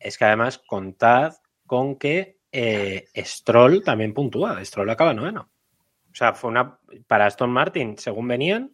Es 0.00 0.16
que 0.16 0.24
además 0.24 0.58
contad 0.66 1.34
con 1.66 1.96
que 1.98 2.38
eh, 2.52 3.06
Stroll 3.16 3.82
también 3.82 4.14
puntúa. 4.14 4.64
Stroll 4.64 4.88
acaba 4.88 5.12
noveno. 5.12 5.50
O 6.10 6.14
sea, 6.14 6.32
fue 6.32 6.50
una. 6.50 6.78
Para 7.06 7.26
Aston 7.26 7.50
Martin, 7.50 7.98
según 7.98 8.26
venían, 8.28 8.70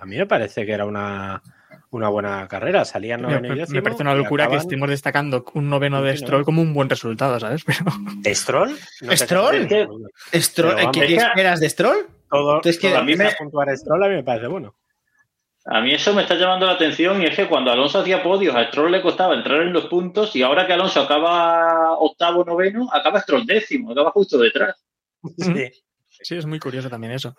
a 0.00 0.06
mí 0.06 0.16
me 0.16 0.26
parece 0.26 0.64
que 0.66 0.72
era 0.72 0.84
una, 0.84 1.42
una 1.90 2.08
buena 2.08 2.46
carrera. 2.48 2.84
Salían 2.84 3.20
Me, 3.22 3.28
noveno 3.28 3.46
y 3.46 3.50
me- 3.50 3.54
me 3.56 3.60
décimo 3.60 3.82
parece 3.82 4.02
una 4.02 4.14
y 4.14 4.16
locura 4.16 4.48
que 4.48 4.56
estemos 4.56 4.88
destacando 4.88 5.44
un 5.54 5.68
noveno 5.70 6.02
de. 6.02 6.16
Stroll 6.16 6.44
como 6.44 6.62
un 6.62 6.72
buen 6.74 6.88
resultado, 6.88 7.38
¿sabes? 7.40 7.64
Pero 7.66 7.84
¿De 8.16 8.34
Stroll? 8.34 8.70
No 9.02 9.16
¿Stroll? 9.16 9.68
sorprende. 9.68 9.88
Stroll, 10.34 10.74
Pero 10.76 10.90
¿Qué, 10.92 11.06
qué 11.06 11.14
esperas 11.16 11.60
de 11.60 11.68
Stroll? 11.70 12.06
Todo, 12.30 12.60
Es 12.64 12.78
que 12.78 12.94
a 12.94 13.02
mí 13.02 13.12
lo 13.12 13.18
que 13.18 13.24
me- 13.24 13.34
puntuar 13.36 13.76
Stroll 13.76 14.02
a 14.04 14.08
mí 14.08 14.14
me 14.14 14.24
parece 14.24 14.46
bueno. 14.46 14.74
A 15.66 15.80
mí 15.82 15.92
eso 15.92 16.14
me 16.14 16.22
está 16.22 16.36
llamando 16.36 16.64
la 16.64 16.72
atención 16.72 17.20
y 17.20 17.26
es 17.26 17.36
que 17.36 17.46
cuando 17.46 17.70
Alonso 17.70 17.98
hacía 18.00 18.22
podios, 18.22 18.56
a 18.56 18.68
Stroll 18.68 18.90
le 18.92 19.02
costaba 19.02 19.34
entrar 19.34 19.60
en 19.60 19.72
los 19.74 19.86
puntos 19.86 20.34
y 20.34 20.42
ahora 20.42 20.66
que 20.66 20.72
Alonso 20.72 21.02
acaba 21.02 21.92
octavo, 21.98 22.44
noveno, 22.44 22.88
acaba 22.92 23.20
Stroll 23.20 23.44
décimo, 23.44 23.92
acaba 23.92 24.10
justo 24.10 24.38
detrás. 24.38 24.82
Sí. 25.36 25.70
Sí, 26.22 26.36
es 26.36 26.46
muy 26.46 26.58
curioso 26.58 26.88
también 26.90 27.12
eso. 27.12 27.36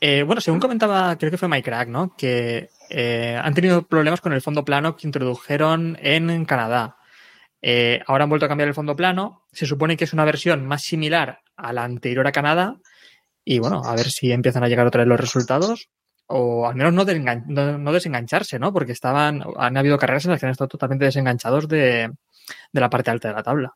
Eh, 0.00 0.22
bueno, 0.22 0.40
según 0.40 0.60
comentaba, 0.60 1.16
creo 1.16 1.30
que 1.30 1.38
fue 1.38 1.48
Mike 1.48 1.64
Crack, 1.70 1.88
¿no? 1.88 2.14
Que 2.16 2.68
eh, 2.90 3.40
han 3.42 3.54
tenido 3.54 3.86
problemas 3.86 4.20
con 4.20 4.32
el 4.32 4.42
fondo 4.42 4.64
plano 4.64 4.96
que 4.96 5.06
introdujeron 5.06 5.96
en 6.00 6.44
Canadá. 6.44 6.96
Eh, 7.62 8.02
ahora 8.06 8.24
han 8.24 8.30
vuelto 8.30 8.46
a 8.46 8.48
cambiar 8.48 8.68
el 8.68 8.74
fondo 8.74 8.94
plano. 8.96 9.42
Se 9.52 9.66
supone 9.66 9.96
que 9.96 10.04
es 10.04 10.12
una 10.12 10.24
versión 10.24 10.66
más 10.66 10.82
similar 10.82 11.40
a 11.56 11.72
la 11.72 11.84
anterior 11.84 12.26
a 12.26 12.32
Canadá. 12.32 12.76
Y 13.44 13.58
bueno, 13.58 13.82
a 13.84 13.94
ver 13.94 14.10
si 14.10 14.32
empiezan 14.32 14.64
a 14.64 14.68
llegar 14.68 14.86
otra 14.86 15.00
vez 15.00 15.08
los 15.08 15.20
resultados. 15.20 15.88
O 16.26 16.66
al 16.66 16.74
menos 16.74 16.92
no- 16.94 17.78
no 17.78 17.92
desengancharse, 17.92 18.58
¿no? 18.58 18.72
Porque 18.72 18.92
estaban, 18.92 19.42
han 19.58 19.76
habido 19.76 19.98
carreras 19.98 20.24
en 20.24 20.30
las 20.32 20.40
que 20.40 20.46
han 20.46 20.52
estado 20.52 20.68
totalmente 20.68 21.04
desenganchados 21.04 21.68
de, 21.68 22.10
de 22.72 22.80
la 22.80 22.88
parte 22.90 23.10
alta 23.10 23.28
de 23.28 23.34
la 23.34 23.42
tabla. 23.42 23.74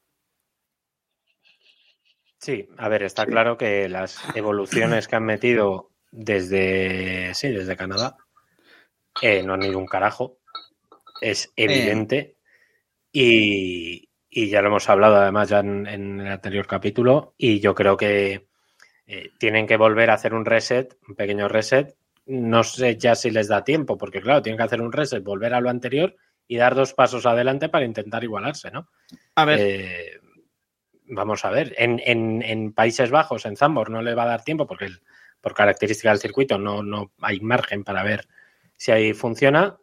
Sí, 2.38 2.68
a 2.76 2.88
ver, 2.88 3.02
está 3.02 3.26
claro 3.26 3.56
que 3.58 3.88
las 3.88 4.18
evoluciones 4.36 5.08
que 5.08 5.16
han 5.16 5.24
metido 5.24 5.90
desde, 6.10 7.34
sí, 7.34 7.48
desde 7.48 7.76
Canadá 7.76 8.16
eh, 9.22 9.42
no 9.42 9.54
han 9.54 9.62
ido 9.62 9.78
un 9.78 9.86
carajo. 9.86 10.38
Es 11.20 11.52
evidente. 11.56 12.36
Y, 13.12 14.08
y 14.30 14.48
ya 14.48 14.62
lo 14.62 14.68
hemos 14.68 14.88
hablado 14.88 15.16
además 15.16 15.48
ya 15.48 15.60
en, 15.60 15.86
en 15.86 16.20
el 16.20 16.28
anterior 16.28 16.66
capítulo. 16.66 17.34
Y 17.36 17.60
yo 17.60 17.74
creo 17.74 17.96
que 17.96 18.46
eh, 19.06 19.30
tienen 19.38 19.66
que 19.66 19.76
volver 19.76 20.10
a 20.10 20.14
hacer 20.14 20.34
un 20.34 20.44
reset, 20.44 20.96
un 21.08 21.16
pequeño 21.16 21.48
reset. 21.48 21.96
No 22.26 22.62
sé 22.62 22.96
ya 22.96 23.14
si 23.14 23.30
les 23.30 23.48
da 23.48 23.64
tiempo, 23.64 23.96
porque 23.96 24.20
claro, 24.20 24.42
tienen 24.42 24.58
que 24.58 24.64
hacer 24.64 24.82
un 24.82 24.92
reset, 24.92 25.24
volver 25.24 25.54
a 25.54 25.60
lo 25.60 25.70
anterior 25.70 26.14
y 26.46 26.56
dar 26.56 26.74
dos 26.74 26.94
pasos 26.94 27.26
adelante 27.26 27.68
para 27.68 27.86
intentar 27.86 28.22
igualarse, 28.22 28.70
¿no? 28.70 28.88
A 29.34 29.44
ver, 29.44 29.60
Eh, 29.60 30.17
vamos 31.08 31.44
a 31.44 31.50
ver, 31.50 31.74
en, 31.78 32.00
en- 32.04 32.42
en 32.42 32.72
Países 32.72 33.10
Bajos, 33.10 33.44
en 33.46 33.56
Zambor, 33.56 33.90
no 33.90 34.02
le 34.02 34.14
va 34.14 34.24
a 34.24 34.28
dar 34.28 34.44
tiempo 34.44 34.66
porque 34.66 34.86
el- 34.86 35.00
por 35.40 35.54
característica 35.54 36.10
del 36.10 36.18
circuito 36.20 36.58
no, 36.58 36.82
no 36.82 37.12
hay 37.20 37.40
margen 37.40 37.84
para 37.84 38.02
ver 38.02 38.26
si 38.76 38.90
ahí 38.92 39.12
funciona. 39.14 39.76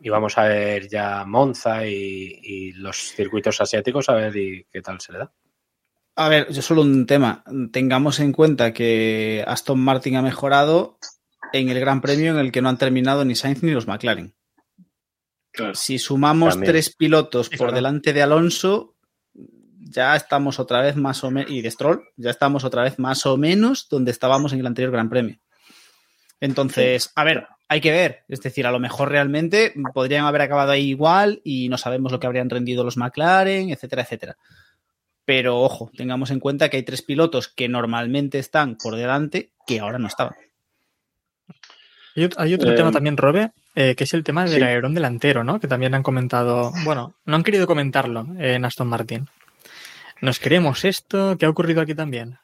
Y 0.00 0.08
vamos 0.10 0.36
a 0.38 0.44
ver 0.44 0.88
ya 0.88 1.24
Monza 1.24 1.86
y, 1.86 2.38
y 2.42 2.72
los 2.72 2.96
circuitos 2.96 3.60
asiáticos 3.60 4.08
a 4.08 4.14
ver 4.14 4.36
y 4.36 4.66
qué 4.70 4.82
tal 4.82 5.00
se 5.00 5.12
le 5.12 5.18
da. 5.20 5.32
a 6.16 6.28
ver, 6.28 6.50
yo 6.52 6.60
solo 6.62 6.82
un 6.82 7.06
tema. 7.06 7.42
Tengamos 7.72 8.20
en 8.20 8.32
cuenta 8.32 8.72
que 8.74 9.42
Aston 9.46 9.80
Martin 9.80 10.16
ha 10.16 10.22
mejorado 10.22 10.98
en 11.52 11.70
el 11.70 11.80
Gran 11.80 12.00
Premio 12.00 12.32
en 12.32 12.38
el 12.38 12.52
que 12.52 12.60
no 12.62 12.68
han 12.68 12.78
terminado 12.78 13.24
ni 13.24 13.34
Sainz 13.34 13.62
ni 13.62 13.70
los 13.72 13.86
McLaren. 13.86 14.34
Si 15.74 15.98
sumamos 16.00 16.50
También. 16.54 16.72
tres 16.72 16.94
pilotos 16.96 17.48
por 17.50 17.72
delante 17.72 18.12
de 18.12 18.22
Alonso, 18.22 18.93
ya 19.84 20.16
estamos 20.16 20.58
otra 20.58 20.80
vez 20.80 20.96
más 20.96 21.22
o 21.24 21.30
menos, 21.30 21.50
y 21.50 21.62
de 21.62 21.70
Stroll, 21.70 22.02
ya 22.16 22.30
estamos 22.30 22.64
otra 22.64 22.82
vez 22.82 22.98
más 22.98 23.26
o 23.26 23.36
menos 23.36 23.88
donde 23.88 24.10
estábamos 24.10 24.52
en 24.52 24.60
el 24.60 24.66
anterior 24.66 24.92
Gran 24.92 25.08
Premio. 25.08 25.38
Entonces, 26.40 27.12
a 27.14 27.24
ver, 27.24 27.46
hay 27.68 27.80
que 27.80 27.90
ver. 27.90 28.24
Es 28.28 28.40
decir, 28.40 28.66
a 28.66 28.72
lo 28.72 28.78
mejor 28.78 29.10
realmente 29.10 29.72
podrían 29.94 30.26
haber 30.26 30.42
acabado 30.42 30.72
ahí 30.72 30.88
igual 30.90 31.40
y 31.44 31.68
no 31.68 31.78
sabemos 31.78 32.12
lo 32.12 32.20
que 32.20 32.26
habrían 32.26 32.50
rendido 32.50 32.84
los 32.84 32.96
McLaren, 32.96 33.70
etcétera, 33.70 34.02
etcétera. 34.02 34.36
Pero 35.24 35.60
ojo, 35.60 35.90
tengamos 35.96 36.30
en 36.30 36.40
cuenta 36.40 36.68
que 36.68 36.76
hay 36.76 36.82
tres 36.82 37.02
pilotos 37.02 37.48
que 37.48 37.68
normalmente 37.68 38.38
están 38.38 38.76
por 38.76 38.96
delante 38.96 39.52
que 39.66 39.80
ahora 39.80 39.98
no 39.98 40.08
estaban. 40.08 40.34
Hay 42.36 42.54
otro, 42.54 42.70
Eh, 42.70 42.76
tema 42.76 42.92
también, 42.92 43.16
Robe, 43.16 43.52
eh, 43.74 43.94
que 43.96 44.04
es 44.04 44.14
el 44.14 44.22
tema 44.22 44.44
del 44.44 44.58
sí. 44.58 44.62
alerón 44.62 44.94
delantero, 44.94 45.42
¿no? 45.42 45.58
Que 45.58 45.66
también 45.66 45.94
han 45.94 46.02
comentado, 46.02 46.72
bueno, 46.84 47.14
no 47.24 47.36
han 47.36 47.42
querido 47.42 47.66
comentarlo 47.66 48.26
en 48.38 48.64
Aston 48.64 48.86
Martin. 48.86 49.28
¿Nos 50.24 50.40
creemos 50.40 50.86
esto? 50.86 51.36
¿Qué 51.38 51.44
ha 51.44 51.50
ocurrido 51.50 51.82
aquí 51.82 51.94
también? 51.94 52.38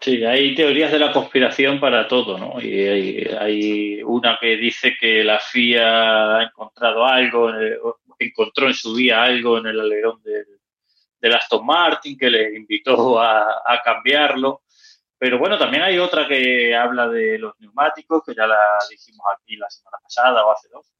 Sí, 0.00 0.24
hay 0.24 0.56
teorías 0.56 0.90
de 0.90 0.98
la 0.98 1.12
conspiración 1.12 1.78
para 1.78 2.08
todo, 2.08 2.36
¿no? 2.36 2.60
Y 2.60 2.80
hay, 2.86 3.26
hay 3.38 4.02
una 4.02 4.36
que 4.40 4.56
dice 4.56 4.96
que 5.00 5.22
la 5.22 5.38
FIA 5.38 6.38
ha 6.38 6.42
encontrado 6.42 7.06
algo, 7.06 7.50
en 7.50 7.56
el- 7.56 7.78
encontró 8.18 8.66
en 8.66 8.74
su 8.74 8.94
día 8.96 9.22
algo 9.22 9.58
en 9.58 9.66
el 9.66 9.78
alerón 9.78 10.20
del, 10.24 10.46
Aston 11.32 11.64
Martin 11.64 12.18
que 12.18 12.28
les 12.28 12.54
invitó 12.56 13.20
a, 13.20 13.62
a 13.64 13.80
cambiarlo. 13.82 14.62
Pero 15.16 15.38
bueno, 15.38 15.56
también 15.56 15.84
hay 15.84 15.96
otra 15.98 16.26
que 16.26 16.74
habla 16.74 17.06
de 17.06 17.38
los 17.38 17.54
neumáticos, 17.60 18.24
que 18.26 18.34
ya 18.34 18.48
la 18.48 18.58
dijimos 18.90 19.24
aquí 19.32 19.56
la 19.56 19.70
semana 19.70 19.98
pasada 20.02 20.44
o 20.44 20.50
hace 20.50 20.68
dos, 20.70 20.92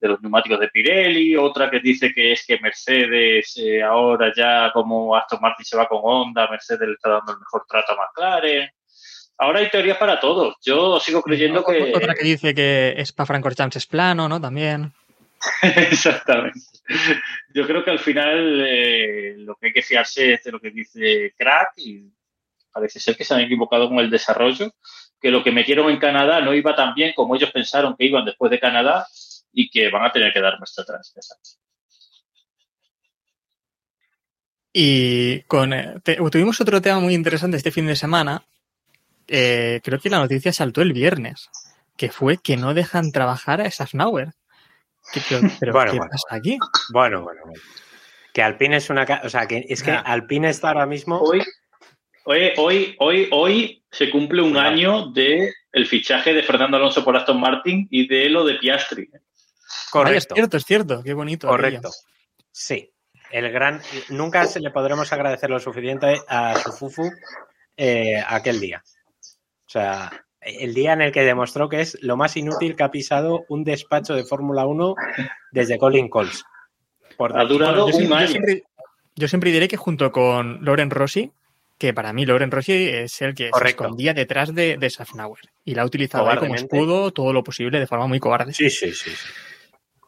de 0.00 0.08
los 0.08 0.20
neumáticos 0.20 0.60
de 0.60 0.68
Pirelli, 0.68 1.36
otra 1.36 1.70
que 1.70 1.80
dice 1.80 2.12
que 2.12 2.32
es 2.32 2.44
que 2.46 2.58
Mercedes 2.60 3.56
eh, 3.56 3.82
ahora 3.82 4.32
ya 4.36 4.70
como 4.72 5.16
Aston 5.16 5.40
Martin 5.40 5.64
se 5.64 5.76
va 5.76 5.88
con 5.88 6.00
Honda, 6.02 6.48
Mercedes 6.50 6.86
le 6.86 6.94
está 6.94 7.10
dando 7.10 7.32
el 7.32 7.38
mejor 7.38 7.64
trato 7.68 7.92
a 7.92 7.96
McLaren. 7.96 8.70
Ahora 9.38 9.60
hay 9.60 9.68
teorías 9.68 9.98
para 9.98 10.18
todos. 10.18 10.56
Yo 10.64 10.98
sigo 10.98 11.22
creyendo 11.22 11.62
que... 11.64 11.92
Otra 11.94 12.14
que 12.14 12.24
dice 12.24 12.54
que 12.54 12.94
Spa 12.98 13.26
Francorchamps 13.26 13.76
es 13.76 13.86
plano, 13.86 14.28
¿no? 14.28 14.40
También. 14.40 14.92
Exactamente. 15.62 16.60
Yo 17.54 17.66
creo 17.66 17.84
que 17.84 17.90
al 17.90 17.98
final 17.98 18.64
eh, 18.66 19.34
lo 19.38 19.54
que 19.56 19.68
hay 19.68 19.72
que 19.72 19.82
fiarse 19.82 20.34
es 20.34 20.44
de 20.44 20.52
lo 20.52 20.60
que 20.60 20.70
dice 20.70 21.34
Crack 21.36 21.72
y 21.76 22.10
parece 22.72 23.00
ser 23.00 23.16
que 23.16 23.24
se 23.24 23.34
han 23.34 23.40
equivocado 23.40 23.88
con 23.88 23.98
el 23.98 24.10
desarrollo, 24.10 24.70
que 25.20 25.30
lo 25.30 25.42
que 25.42 25.52
metieron 25.52 25.90
en 25.90 25.98
Canadá 25.98 26.40
no 26.40 26.54
iba 26.54 26.76
tan 26.76 26.94
bien 26.94 27.12
como 27.14 27.34
ellos 27.34 27.50
pensaron 27.50 27.96
que 27.96 28.04
iban 28.04 28.24
después 28.24 28.50
de 28.50 28.60
Canadá 28.60 29.06
y 29.58 29.70
que 29.70 29.88
van 29.90 30.04
a 30.04 30.12
tener 30.12 30.32
que 30.34 30.40
dar 30.40 30.58
marcha 30.60 30.82
atrás. 30.82 31.14
Y 34.72 35.40
con 35.42 35.72
eh, 35.72 35.94
te- 36.02 36.16
tuvimos 36.30 36.60
otro 36.60 36.82
tema 36.82 37.00
muy 37.00 37.14
interesante 37.14 37.56
este 37.56 37.70
fin 37.70 37.86
de 37.86 37.96
semana. 37.96 38.44
Eh, 39.26 39.80
creo 39.82 39.98
que 39.98 40.10
la 40.10 40.18
noticia 40.18 40.52
saltó 40.52 40.82
el 40.82 40.92
viernes, 40.92 41.48
que 41.96 42.10
fue 42.10 42.36
que 42.36 42.58
no 42.58 42.74
dejan 42.74 43.10
trabajar 43.12 43.62
a 43.62 43.70
Safnauer. 43.70 44.32
¿Qué, 45.12 45.20
pero, 45.30 45.48
pero 45.58 45.72
Bueno, 45.72 45.92
¿qué 45.92 45.98
bueno, 45.98 46.10
pasa 46.12 46.36
aquí? 46.36 46.58
Bueno, 46.92 47.22
bueno, 47.22 47.40
bueno. 47.46 47.60
Que 48.34 48.42
Alpine 48.42 48.76
es 48.76 48.90
una... 48.90 49.06
O 49.24 49.30
sea, 49.30 49.46
que 49.46 49.64
es 49.68 49.82
que 49.82 49.92
Ya. 49.92 50.00
Alpine 50.00 50.50
está 50.50 50.68
ahora 50.68 50.84
mismo... 50.84 51.18
Hoy, 51.20 51.42
hoy, 52.24 52.52
hoy, 52.58 52.96
hoy, 52.98 53.28
hoy 53.32 53.84
se 53.90 54.10
cumple 54.10 54.42
un 54.42 54.58
año 54.58 55.10
de 55.12 55.50
el 55.72 55.86
fichaje 55.86 56.34
de 56.34 56.42
Fernando 56.42 56.76
Alonso 56.76 57.02
por 57.02 57.16
Aston 57.16 57.40
Martin 57.40 57.88
y 57.90 58.06
de 58.06 58.28
lo 58.28 58.44
de 58.44 58.56
Piastri. 58.56 59.08
Vaya, 59.94 60.16
es 60.16 60.26
Correcto. 60.26 60.34
cierto, 60.34 60.56
es 60.56 60.64
cierto. 60.64 61.02
Qué 61.02 61.14
bonito. 61.14 61.48
Correcto. 61.48 61.88
aquello. 61.88 61.94
Sí. 62.52 62.90
El 63.32 63.50
gran. 63.50 63.80
Nunca 64.10 64.46
se 64.46 64.60
le 64.60 64.70
podremos 64.70 65.12
agradecer 65.12 65.50
lo 65.50 65.58
suficiente 65.58 66.20
a 66.28 66.54
su 66.60 66.72
Fufu 66.72 67.10
eh, 67.76 68.22
aquel 68.26 68.60
día. 68.60 68.82
O 69.66 69.68
sea, 69.68 70.10
el 70.40 70.72
día 70.74 70.92
en 70.92 71.02
el 71.02 71.10
que 71.12 71.22
demostró 71.22 71.68
que 71.68 71.80
es 71.80 71.98
lo 72.02 72.16
más 72.16 72.36
inútil 72.36 72.76
que 72.76 72.84
ha 72.84 72.90
pisado 72.90 73.44
un 73.48 73.64
despacho 73.64 74.14
de 74.14 74.24
Fórmula 74.24 74.64
1 74.66 74.94
desde 75.50 75.76
Colin 75.76 76.08
Coles. 76.08 76.44
Por 77.16 77.36
Ha 77.38 77.44
durado 77.44 77.88
Yo 77.90 77.96
siempre, 77.96 78.04
un 78.04 78.10
yo 78.10 78.16
año. 78.16 78.28
siempre- 78.28 78.62
yo 79.16 79.28
siempre 79.28 79.50
diré 79.50 79.66
que 79.66 79.76
junto 79.76 80.12
con 80.12 80.64
Loren 80.64 80.90
Rossi, 80.90 81.32
que 81.78 81.92
para 81.94 82.12
mí 82.12 82.24
Loren 82.26 82.50
Rossi 82.50 82.88
es 82.88 83.20
el 83.22 83.34
que 83.34 83.50
Correcto. 83.50 83.82
se 83.82 83.86
escondía 83.86 84.14
detrás 84.14 84.54
de, 84.54 84.76
de 84.76 84.90
Safnauer 84.90 85.40
y 85.64 85.74
la 85.74 85.82
ha 85.82 85.86
utilizado 85.86 86.28
ahí 86.30 86.36
como 86.38 86.54
escudo 86.54 87.10
todo 87.12 87.32
lo 87.32 87.42
posible 87.42 87.80
de 87.80 87.86
forma 87.86 88.06
muy 88.06 88.20
cobarde. 88.20 88.52
Sí, 88.52 88.70
sí, 88.70 88.92
sí. 88.92 89.10
sí. 89.10 89.28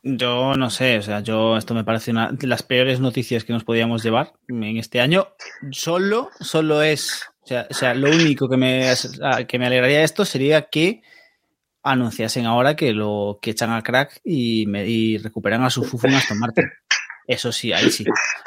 Yo 0.03 0.55
no 0.55 0.71
sé, 0.71 0.99
o 0.99 1.03
sea, 1.03 1.21
yo 1.21 1.57
esto 1.57 1.75
me 1.75 1.85
parece 1.85 2.11
una 2.11 2.31
de 2.31 2.47
las 2.47 2.63
peores 2.63 3.01
noticias 3.01 3.45
que 3.45 3.53
nos 3.53 3.65
podíamos 3.65 4.03
llevar 4.03 4.33
en 4.49 4.77
este 4.77 5.01
año. 5.01 5.29
Solo, 5.71 6.31
solo 6.41 6.83
es, 6.83 7.25
o 7.43 7.47
sea, 7.47 7.67
o 7.69 7.75
sea, 7.75 7.95
lo 7.95 8.11
único 8.11 8.49
que 8.49 8.57
me, 8.57 8.93
que 9.49 9.59
me 9.59 9.67
alegraría 9.67 9.99
de 9.99 10.05
esto 10.05 10.25
sería 10.25 10.69
que 10.69 11.03
anunciasen 11.83 12.47
ahora 12.47 12.77
que 12.77 12.93
lo 12.93 13.39
que 13.41 13.51
echan 13.51 13.73
a 13.73 13.83
crack 13.83 14.21
y, 14.25 14.67
me, 14.67 15.19
recuperan 15.23 15.65
a 15.65 15.71
su 15.71 15.85
Fufu 15.85 16.07
Aston 16.09 16.39
Martin. 16.39 16.67
Eso 17.27 17.53
sí, 17.53 17.73
ahí 17.73 17.91
sí. 17.91 18.05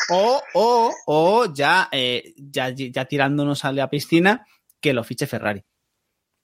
O, 0.10 0.42
o, 0.56 0.94
o 1.06 1.54
ya, 1.54 1.88
eh, 1.92 2.34
ya, 2.38 2.70
ya 2.70 3.06
tirándonos 3.06 3.64
a 3.64 3.72
la 3.72 3.90
piscina, 3.90 4.46
que 4.80 4.94
lo 4.94 5.04
fiche 5.04 5.28
Ferrari. 5.28 5.64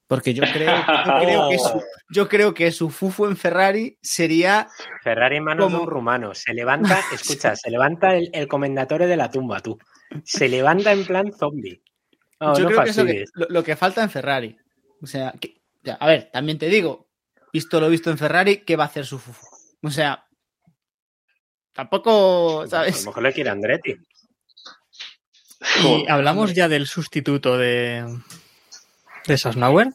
Porque 0.08 0.34
yo 0.34 0.44
creo, 0.54 0.74
yo 0.78 1.20
creo 1.20 1.50
que 1.50 1.58
su, 1.60 1.84
yo 2.10 2.30
creo 2.30 2.54
que 2.54 2.72
su 2.72 2.90
fufu 2.90 3.26
en 3.26 3.36
Ferrari 3.36 3.98
sería 4.02 4.70
Ferrari 5.04 5.36
en 5.38 5.44
manos 5.44 5.70
de 5.72 5.78
un 5.80 5.88
rumano. 5.88 6.34
Se 6.34 6.54
levanta, 6.54 7.00
escucha, 7.14 7.56
se 7.58 7.70
levanta 7.70 8.16
el, 8.16 8.30
el 8.34 8.48
comendatore 8.48 9.06
de 9.08 9.18
la 9.18 9.30
tumba, 9.30 9.60
tú. 9.60 9.78
Se 10.24 10.48
levanta 10.48 10.94
en 10.94 11.06
plan 11.06 11.34
zombie. 11.34 11.82
No, 12.40 12.58
yo 12.58 12.64
no 12.64 12.70
creo 12.70 12.84
que 12.84 12.90
es 12.92 12.98
lo 12.98 13.04
que, 13.06 13.10
fastidies. 13.12 13.32
lo, 13.34 13.48
lo 13.50 13.64
que 13.64 13.76
falta 13.76 14.02
en 14.04 14.10
Ferrari. 14.10 14.58
O 15.02 15.08
sea, 15.08 15.34
que- 15.40 15.62
ya, 15.84 15.96
a 15.96 16.08
ver, 16.08 16.30
también 16.32 16.58
te 16.58 16.68
digo, 16.68 17.10
visto 17.52 17.80
lo 17.82 17.90
visto 17.90 18.10
en 18.10 18.18
Ferrari, 18.18 18.64
¿qué 18.64 18.76
va 18.78 18.86
a 18.86 18.88
hacer 18.88 19.06
su 19.06 19.20
fufu? 19.20 19.46
O 19.84 19.90
sea, 19.92 20.26
tampoco, 21.74 22.62
A 22.62 22.64
lo 22.64 22.70
¿sabes? 22.70 23.06
mejor 23.06 23.24
le 23.24 23.34
quiere 23.34 23.50
Andretti. 23.50 23.96
Y 25.84 26.06
hablamos 26.10 26.54
ya 26.54 26.68
del 26.70 26.88
sustituto 26.88 27.58
de, 27.58 28.06
de 29.28 29.38
Sasnauer. 29.38 29.90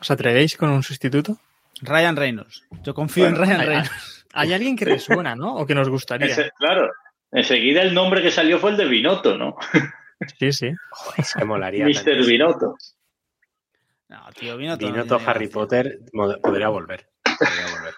¿Os 0.00 0.10
atrevéis 0.10 0.56
con 0.56 0.70
un 0.70 0.82
sustituto? 0.82 1.38
Ryan 1.80 2.16
Reynolds. 2.16 2.62
Yo 2.82 2.94
confío 2.94 3.24
Bueno, 3.24 3.36
en 3.38 3.42
Ryan 3.42 3.60
hay- 3.60 3.66
Reynolds. 3.66 3.90
Hay 4.36 4.52
alguien 4.52 4.74
que 4.76 4.84
resuena, 4.84 5.36
¿no? 5.36 5.54
O 5.54 5.64
que 5.64 5.76
nos 5.76 5.88
gustaría. 5.88 6.26
Ese- 6.26 6.50
claro. 6.58 6.90
Enseguida 7.30 7.82
el 7.82 7.94
nombre 7.94 8.20
que 8.20 8.32
salió 8.32 8.58
fue 8.58 8.72
el 8.72 8.76
de 8.76 8.84
Binotto, 8.86 9.36
¿no? 9.38 9.56
Sí, 10.38 10.52
sí. 10.52 10.70
Joder, 10.90 11.20
es 11.20 11.34
que 11.34 11.44
molaría. 11.44 11.84
Mr. 11.86 12.24
Binotto. 12.26 12.76
No, 14.08 14.20
tío, 14.38 14.56
Binotto. 14.56 14.86
no 14.86 14.92
Binotto, 14.92 15.16
tiene 15.18 15.30
Harry 15.30 15.46
gracia. 15.46 15.54
Potter, 15.60 15.98
podría 16.42 16.68
volver. 16.68 17.06
Podría 17.38 17.66
volver. 17.76 17.94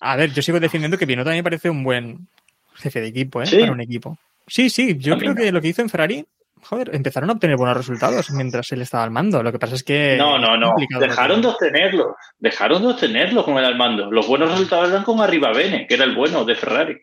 A 0.00 0.16
ver, 0.16 0.32
yo 0.32 0.42
sigo 0.42 0.60
defendiendo 0.60 0.98
que 0.98 1.06
Binotto 1.06 1.30
a 1.30 1.32
mí 1.32 1.38
me 1.38 1.44
parece 1.44 1.70
un 1.70 1.82
buen 1.84 2.28
jefe 2.74 3.00
de 3.00 3.08
equipo, 3.08 3.42
¿eh? 3.42 3.46
¿Sí? 3.46 3.58
Para 3.60 3.72
un 3.72 3.80
equipo. 3.80 4.18
Sí, 4.46 4.68
sí, 4.70 4.96
yo 4.98 5.16
creo 5.18 5.30
no. 5.30 5.36
que 5.36 5.50
lo 5.52 5.60
que 5.60 5.68
hizo 5.68 5.82
en 5.82 5.88
Ferrari, 5.88 6.26
joder, 6.64 6.94
empezaron 6.94 7.30
a 7.30 7.34
obtener 7.34 7.56
buenos 7.56 7.76
resultados 7.76 8.30
mientras 8.30 8.70
él 8.72 8.82
estaba 8.82 9.04
al 9.04 9.10
mando. 9.10 9.42
Lo 9.42 9.52
que 9.52 9.58
pasa 9.58 9.74
es 9.74 9.84
que. 9.84 10.16
No, 10.18 10.38
no, 10.38 10.56
no. 10.56 10.72
Dejaron 10.98 11.40
de 11.40 11.48
porque- 11.48 11.66
obtenerlo. 11.66 12.16
Dejaron 12.38 12.82
de 12.82 12.88
obtenerlo 12.88 13.44
con 13.44 13.58
el 13.58 13.64
al 13.64 13.76
mando. 13.76 14.10
Los 14.10 14.26
buenos 14.26 14.50
resultados 14.50 14.90
eran 14.90 15.04
con 15.04 15.20
Arribavene, 15.20 15.86
que 15.86 15.94
era 15.94 16.04
el 16.04 16.14
bueno 16.14 16.44
de 16.44 16.54
Ferrari. 16.54 16.98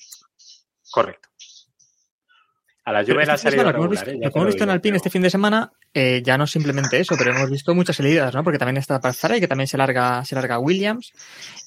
Correcto. 0.92 1.30
A 2.84 2.92
la 2.92 3.02
este 3.02 3.14
la 3.14 3.22
ha 3.22 3.26
fin 3.26 3.32
de 3.32 3.38
salido 3.38 3.52
semana, 3.52 3.64
lo 3.64 3.72
que 3.74 3.78
hemos 3.78 3.90
regular, 3.92 4.06
visto, 4.06 4.26
¿eh? 4.28 4.32
hemos 4.34 4.48
visto 4.48 4.64
en 4.64 4.70
Alpine 4.72 4.92
pero- 4.94 4.98
este 4.98 5.10
fin 5.12 5.22
de 5.22 5.30
semana, 5.30 5.72
eh, 5.94 6.22
ya 6.26 6.38
no 6.38 6.48
simplemente 6.48 7.00
eso, 7.00 7.16
pero 7.16 7.30
hemos 7.32 7.52
visto 7.52 7.76
muchas 7.76 7.96
salidas, 7.96 8.34
¿no? 8.34 8.44
Porque 8.44 8.58
también 8.58 8.78
está 8.78 9.00
Pazzara 9.00 9.38
y 9.38 9.40
que 9.40 9.48
también 9.48 9.68
se 9.68 9.78
larga, 9.78 10.26
se 10.26 10.34
larga 10.34 10.58
Williams. 10.58 11.12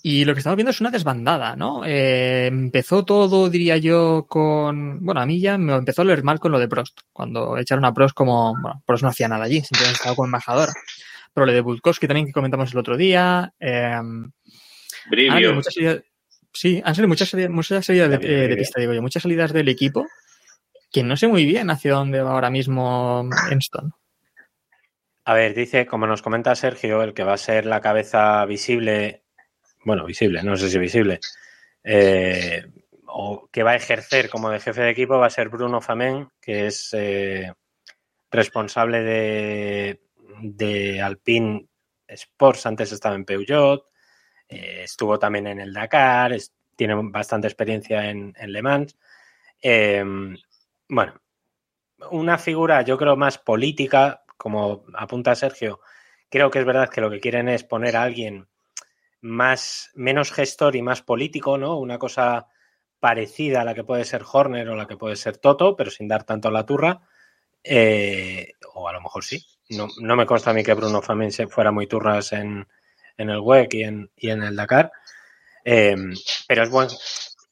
Y 0.03 0.25
lo 0.25 0.35
que 0.35 0.41
estamos 0.41 0.57
viendo 0.57 0.73
es 0.73 0.81
una 0.81 0.91
desbandada, 0.91 1.55
¿no? 1.55 1.83
Eh, 1.87 2.47
empezó 2.49 3.05
todo, 3.05 3.49
diría 3.49 3.77
yo, 3.77 4.27
con. 4.29 5.05
Bueno, 5.05 5.21
a 5.21 5.27
mí 5.27 5.39
ya 5.41 5.57
me 5.57 5.75
empezó 5.75 6.03
a 6.03 6.05
leer 6.05 6.25
mal 6.25 6.41
con 6.41 6.51
lo 6.51 6.59
de 6.59 6.67
Prost. 6.67 6.99
Cuando 7.12 7.59
echaron 7.59 7.85
a 7.85 7.95
Prost 7.95 8.15
como. 8.17 8.53
Bueno, 8.61 8.83
Prost 8.85 9.05
no 9.05 9.09
hacía 9.11 9.29
nada 9.29 9.45
allí, 9.45 9.61
simplemente 9.61 9.99
estaba 9.99 10.17
como 10.17 10.27
embajador. 10.27 10.71
Pero 11.33 11.47
lo 11.47 11.53
de 11.53 11.61
Budkowski 11.61 12.09
también 12.09 12.27
que 12.27 12.33
comentamos 12.33 12.73
el 12.73 12.79
otro 12.79 12.97
día. 12.97 13.53
Eh, 13.61 13.71
han 13.95 14.33
Brivio. 15.11 15.33
habido 15.33 15.55
muchas 15.55 15.75
salidas- 15.75 16.03
sí, 16.53 16.83
han 16.85 16.95
salido 16.95 17.09
muchas 17.09 17.29
salidas, 17.29 17.51
muchas 17.51 17.87
salidas 17.87 18.11
de, 18.11 18.57
pista, 18.57 18.81
digo 18.81 18.93
yo, 18.95 19.03
muchas 19.03 19.23
salidas 19.23 19.53
del 19.53 19.69
equipo 19.69 20.07
que 20.95 21.03
no 21.03 21.16
sé 21.16 21.26
muy 21.26 21.45
bien 21.45 21.70
hacia 21.70 21.92
dónde 21.92 22.22
va 22.22 22.30
ahora 22.30 22.51
mismo 22.51 23.28
Enston. 23.51 23.92
A 25.24 25.34
ver, 25.34 25.53
dice, 25.53 25.86
como 25.86 26.07
nos 26.07 26.22
comenta 26.22 26.55
Sergio, 26.55 27.03
el 27.03 27.14
que 27.14 27.24
va 27.24 27.32
a 27.32 27.36
ser 27.36 27.66
la 27.66 27.80
cabeza 27.80 28.45
visible, 28.45 29.24
bueno, 29.84 30.07
visible, 30.07 30.45
no 30.45 30.57
sé 30.57 30.70
si 30.70 30.78
visible, 30.78 31.18
eh, 31.82 32.64
o 33.07 33.49
que 33.51 33.64
va 33.64 33.72
a 33.72 33.76
ejercer 33.76 34.30
como 34.30 34.51
de 34.51 34.61
jefe 34.61 34.82
de 34.82 34.90
equipo 34.90 35.18
va 35.18 35.26
a 35.26 35.30
ser 35.30 35.49
Bruno 35.49 35.80
Famen, 35.80 36.28
que 36.40 36.66
es 36.66 36.90
eh, 36.92 37.53
responsable 38.30 39.01
de, 39.01 40.01
de 40.42 41.03
Alpine 41.03 41.66
Sports, 42.07 42.66
antes 42.66 42.92
estaba 42.92 43.16
en 43.16 43.24
Peugeot, 43.24 43.84
eh, 44.49 44.82
estuvo 44.84 45.18
también 45.18 45.49
en 45.49 45.59
el 45.59 45.72
Dakar, 45.72 46.36
tiene 46.76 46.95
bastante 46.95 47.49
experiencia 47.49 48.09
en, 48.09 48.32
Le 48.47 48.62
Mans. 48.62 48.97
Bueno, 50.89 51.20
una 52.11 52.39
figura 52.39 52.82
yo 52.82 52.99
creo 52.99 53.16
más 53.16 53.39
política, 53.39 54.24
como 54.37 54.85
apunta 54.95 55.35
Sergio, 55.35 55.80
creo 56.28 56.51
que 56.51 56.59
es 56.59 56.64
verdad 56.64 56.89
que 56.89 57.01
lo 57.01 57.11
que 57.11 57.20
quieren 57.20 57.49
es 57.49 57.64
poner 57.64 57.97
a 57.97 58.03
alguien 58.03 58.49
más, 59.20 59.91
menos 59.95 60.32
gestor 60.32 60.76
y 60.76 60.82
más 60.82 61.03
político, 61.03 61.57
¿no? 61.57 61.78
Una 61.78 61.99
cosa 61.99 62.49
parecida 63.01 63.62
a 63.62 63.64
la 63.64 63.74
que 63.74 63.85
puede 63.85 64.05
ser 64.05 64.22
Horner 64.30 64.68
o 64.68 64.76
la 64.76 64.87
que 64.87 64.97
puede 64.97 65.16
ser 65.16 65.39
Toto, 65.39 65.76
pero 65.76 65.91
sin 65.91 66.09
dar 66.09 66.24
tanto 66.24 66.51
la 66.51 66.66
turra. 66.66 67.01
Eh, 67.62 68.53
o 68.74 68.89
a 68.89 68.93
lo 68.93 69.01
mejor 69.01 69.24
sí. 69.24 69.43
No, 69.70 69.89
no 70.01 70.16
me 70.16 70.26
consta 70.26 70.51
a 70.51 70.55
mí 70.55 70.62
que 70.62 70.74
Bruno 70.74 71.01
Famin 71.01 71.32
se 71.32 71.47
fuera 71.47 71.70
muy 71.70 71.87
turras 71.87 72.32
en, 72.32 72.66
en 73.16 73.30
el 73.30 73.41
WEC 73.41 73.74
y 73.74 73.82
en, 73.85 74.11
y 74.16 74.30
en 74.30 74.43
el 74.43 74.57
Dakar. 74.57 74.93
Eh, 75.64 75.97
pero 76.47 76.62
es 76.62 76.70
buen, 76.70 76.89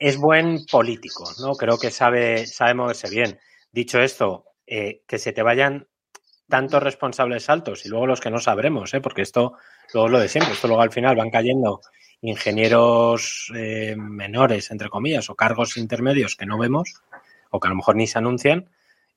es 0.03 0.16
buen 0.16 0.66
político, 0.66 1.30
¿no? 1.40 1.55
Creo 1.55 1.78
que 1.78 1.92
sabe, 1.92 2.44
sabe 2.48 2.74
moverse 2.74 3.09
bien. 3.09 3.38
Dicho 3.70 4.00
esto, 4.00 4.46
eh, 4.66 5.03
que 5.07 5.20
se 5.20 5.32
te 5.32 5.42
vayan 5.42 5.86
tantos 6.48 6.82
responsables 6.82 7.48
altos 7.48 7.86
y 7.86 7.88
luego 7.88 8.09
los 8.09 8.20
que 8.20 8.30
no 8.30 8.40
sabremos, 8.40 8.92
¿eh? 8.94 9.00
porque 9.00 9.22
esto 9.22 9.55
luego 9.94 10.09
es 10.09 10.12
lo 10.12 10.18
de 10.18 10.28
siempre, 10.28 10.55
esto 10.55 10.66
luego 10.66 10.82
al 10.82 10.90
final 10.90 11.14
van 11.14 11.30
cayendo 11.30 11.80
ingenieros 12.20 13.53
eh, 13.55 13.94
menores, 13.96 14.72
entre 14.72 14.88
comillas, 14.88 15.30
o 15.30 15.36
cargos 15.36 15.76
intermedios 15.76 16.34
que 16.34 16.46
no 16.46 16.59
vemos 16.59 16.94
o 17.50 17.61
que 17.61 17.68
a 17.68 17.70
lo 17.70 17.76
mejor 17.76 17.94
ni 17.94 18.09
se 18.09 18.18
anuncian 18.18 18.70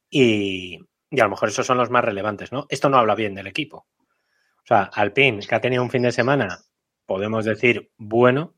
y, 0.08 0.80
y 1.10 1.20
a 1.20 1.24
lo 1.24 1.32
mejor 1.32 1.50
esos 1.50 1.66
son 1.66 1.78
los 1.78 1.90
más 1.90 2.06
relevantes, 2.06 2.52
¿no? 2.52 2.68
Esto 2.70 2.90
no 2.90 2.98
habla 2.98 3.16
bien 3.16 3.34
del 3.34 3.48
equipo. 3.48 3.88
O 4.58 4.68
sea, 4.68 4.84
Alpine, 4.94 5.40
que 5.48 5.56
ha 5.56 5.62
tenido 5.62 5.82
un 5.82 5.90
fin 5.90 6.04
de 6.04 6.12
semana, 6.12 6.60
podemos 7.08 7.44
decir, 7.44 7.92
bueno, 7.98 8.55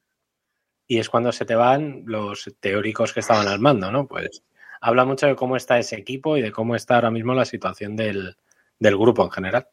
y 0.88 1.00
es 1.00 1.10
cuando 1.10 1.32
se 1.32 1.46
te 1.46 1.56
van 1.56 2.04
los 2.06 2.50
teóricos 2.60 3.14
que 3.14 3.20
estaban 3.20 3.48
al 3.48 3.60
mando, 3.60 3.92
¿no? 3.92 4.08
Pues 4.08 4.44
habla 4.82 5.06
mucho 5.06 5.28
de 5.28 5.36
cómo 5.36 5.56
está 5.58 5.78
ese 5.80 5.96
equipo 5.98 6.38
y 6.38 6.42
de 6.42 6.52
cómo 6.52 6.76
está 6.76 6.96
ahora 6.96 7.12
mismo 7.12 7.34
la 7.34 7.46
situación 7.46 7.96
del, 7.96 8.36
del 8.80 8.98
grupo 8.98 9.24
en 9.24 9.32
general. 9.32 9.68